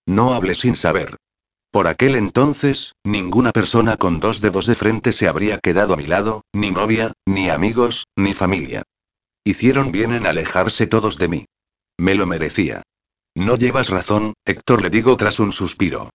No 0.07 0.35
hables 0.35 0.61
sin 0.61 0.77
saber. 0.77 1.17
Por 1.71 1.87
aquel 1.87 2.15
entonces, 2.15 2.95
ninguna 3.05 3.53
persona 3.53 3.97
con 3.97 4.21
dos 4.21 4.41
dedos 4.41 4.67
de 4.67 4.75
frente 4.75 5.13
se 5.13 5.29
habría 5.29 5.59
quedado 5.59 5.95
a 5.95 5.97
mi 5.99 6.07
lado, 6.07 6.43
ni 6.55 6.71
novia, 6.71 7.13
ni 7.27 7.51
amigos, 7.51 8.07
ni 8.17 8.33
familia. 8.33 8.85
Hicieron 9.45 9.93
bien 9.93 10.15
en 10.15 10.27
alejarse 10.27 10.87
todos 10.87 11.19
de 11.19 11.29
mí. 11.29 11.45
Me 11.99 12.15
lo 12.15 12.27
merecía. 12.27 12.83
No 13.35 13.57
llevas 13.57 13.91
razón, 13.91 14.33
Héctor 14.45 14.83
le 14.83 14.91
digo 14.91 15.17
tras 15.17 15.41
un 15.41 15.53
suspiro. 15.53 16.11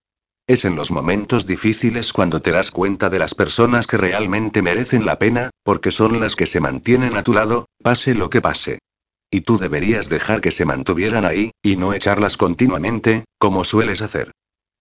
Es 0.47 0.65
en 0.65 0.75
los 0.75 0.91
momentos 0.91 1.45
difíciles 1.45 2.11
cuando 2.11 2.41
te 2.41 2.51
das 2.51 2.71
cuenta 2.71 3.09
de 3.09 3.19
las 3.19 3.33
personas 3.33 3.87
que 3.87 3.97
realmente 3.97 4.61
merecen 4.61 5.05
la 5.05 5.17
pena, 5.17 5.51
porque 5.63 5.91
son 5.91 6.19
las 6.19 6.35
que 6.35 6.47
se 6.47 6.59
mantienen 6.59 7.15
a 7.15 7.23
tu 7.23 7.31
lado, 7.31 7.67
pase 7.81 8.13
lo 8.15 8.29
que 8.29 8.41
pase. 8.41 8.79
Y 9.31 9.41
tú 9.41 9.57
deberías 9.57 10.09
dejar 10.09 10.41
que 10.41 10.51
se 10.51 10.65
mantuvieran 10.65 11.25
ahí, 11.25 11.51
y 11.61 11.77
no 11.77 11.93
echarlas 11.93 12.37
continuamente, 12.37 13.23
como 13.37 13.63
sueles 13.63 14.01
hacer. 14.01 14.31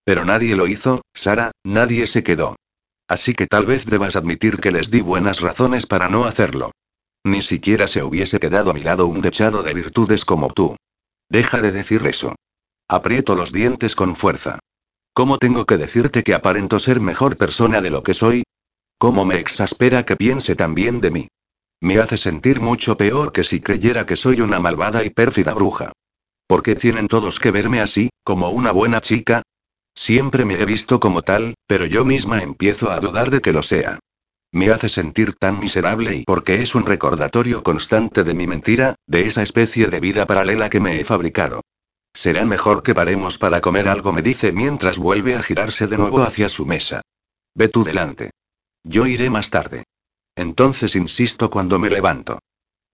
Pero 0.04 0.24
nadie 0.24 0.56
lo 0.56 0.66
hizo, 0.66 1.02
Sara, 1.14 1.52
nadie 1.64 2.06
se 2.06 2.22
quedó. 2.22 2.56
Así 3.08 3.34
que 3.34 3.46
tal 3.46 3.66
vez 3.66 3.86
debas 3.86 4.16
admitir 4.16 4.58
que 4.58 4.72
les 4.72 4.90
di 4.90 5.00
buenas 5.00 5.40
razones 5.40 5.86
para 5.86 6.08
no 6.08 6.24
hacerlo. 6.24 6.72
Ni 7.24 7.42
siquiera 7.42 7.86
se 7.86 8.02
hubiese 8.02 8.40
quedado 8.40 8.70
a 8.70 8.74
mi 8.74 8.82
lado 8.82 9.06
un 9.06 9.20
dechado 9.20 9.62
de 9.62 9.74
virtudes 9.74 10.24
como 10.24 10.48
tú. 10.48 10.76
Deja 11.28 11.60
de 11.60 11.72
decir 11.72 12.06
eso. 12.06 12.34
Aprieto 12.88 13.34
los 13.34 13.52
dientes 13.52 13.94
con 13.94 14.16
fuerza. 14.16 14.58
¿Cómo 15.14 15.38
tengo 15.38 15.66
que 15.66 15.76
decirte 15.76 16.22
que 16.22 16.34
aparento 16.34 16.80
ser 16.80 17.00
mejor 17.00 17.36
persona 17.36 17.80
de 17.80 17.90
lo 17.90 18.02
que 18.02 18.14
soy? 18.14 18.44
¿Cómo 18.98 19.24
me 19.24 19.38
exaspera 19.38 20.04
que 20.04 20.16
piense 20.16 20.56
tan 20.56 20.74
bien 20.74 21.00
de 21.00 21.10
mí? 21.10 21.28
Me 21.80 21.98
hace 21.98 22.16
sentir 22.16 22.60
mucho 22.60 22.96
peor 22.96 23.32
que 23.32 23.44
si 23.44 23.60
creyera 23.60 24.06
que 24.06 24.16
soy 24.16 24.40
una 24.40 24.58
malvada 24.58 25.04
y 25.04 25.10
pérfida 25.10 25.52
bruja. 25.54 25.92
¿Por 26.46 26.62
qué 26.62 26.76
tienen 26.76 27.08
todos 27.08 27.38
que 27.40 27.50
verme 27.50 27.80
así, 27.80 28.10
como 28.24 28.50
una 28.50 28.72
buena 28.72 29.00
chica? 29.00 29.42
Siempre 29.94 30.44
me 30.44 30.54
he 30.54 30.64
visto 30.64 31.00
como 31.00 31.22
tal, 31.22 31.54
pero 31.66 31.86
yo 31.86 32.04
misma 32.04 32.42
empiezo 32.42 32.90
a 32.90 33.00
dudar 33.00 33.30
de 33.30 33.40
que 33.40 33.52
lo 33.52 33.62
sea. 33.62 33.98
Me 34.50 34.70
hace 34.70 34.88
sentir 34.88 35.34
tan 35.34 35.60
miserable 35.60 36.14
y 36.14 36.24
porque 36.24 36.60
es 36.60 36.74
un 36.74 36.84
recordatorio 36.84 37.62
constante 37.62 38.22
de 38.22 38.34
mi 38.34 38.46
mentira, 38.46 38.96
de 39.06 39.26
esa 39.26 39.42
especie 39.42 39.86
de 39.86 40.00
vida 40.00 40.26
paralela 40.26 40.68
que 40.68 40.80
me 40.80 41.00
he 41.00 41.04
fabricado. 41.04 41.62
Será 42.14 42.44
mejor 42.44 42.82
que 42.82 42.94
paremos 42.94 43.38
para 43.38 43.62
comer 43.62 43.88
algo, 43.88 44.12
me 44.12 44.20
dice 44.20 44.52
mientras 44.52 44.98
vuelve 44.98 45.34
a 45.34 45.42
girarse 45.42 45.86
de 45.86 45.96
nuevo 45.96 46.22
hacia 46.22 46.50
su 46.50 46.66
mesa. 46.66 47.00
Ve 47.54 47.68
tú 47.68 47.84
delante. 47.84 48.30
Yo 48.84 49.06
iré 49.06 49.30
más 49.30 49.48
tarde. 49.48 49.84
Entonces 50.36 50.96
insisto 50.96 51.50
cuando 51.50 51.78
me 51.78 51.88
levanto. 51.88 52.38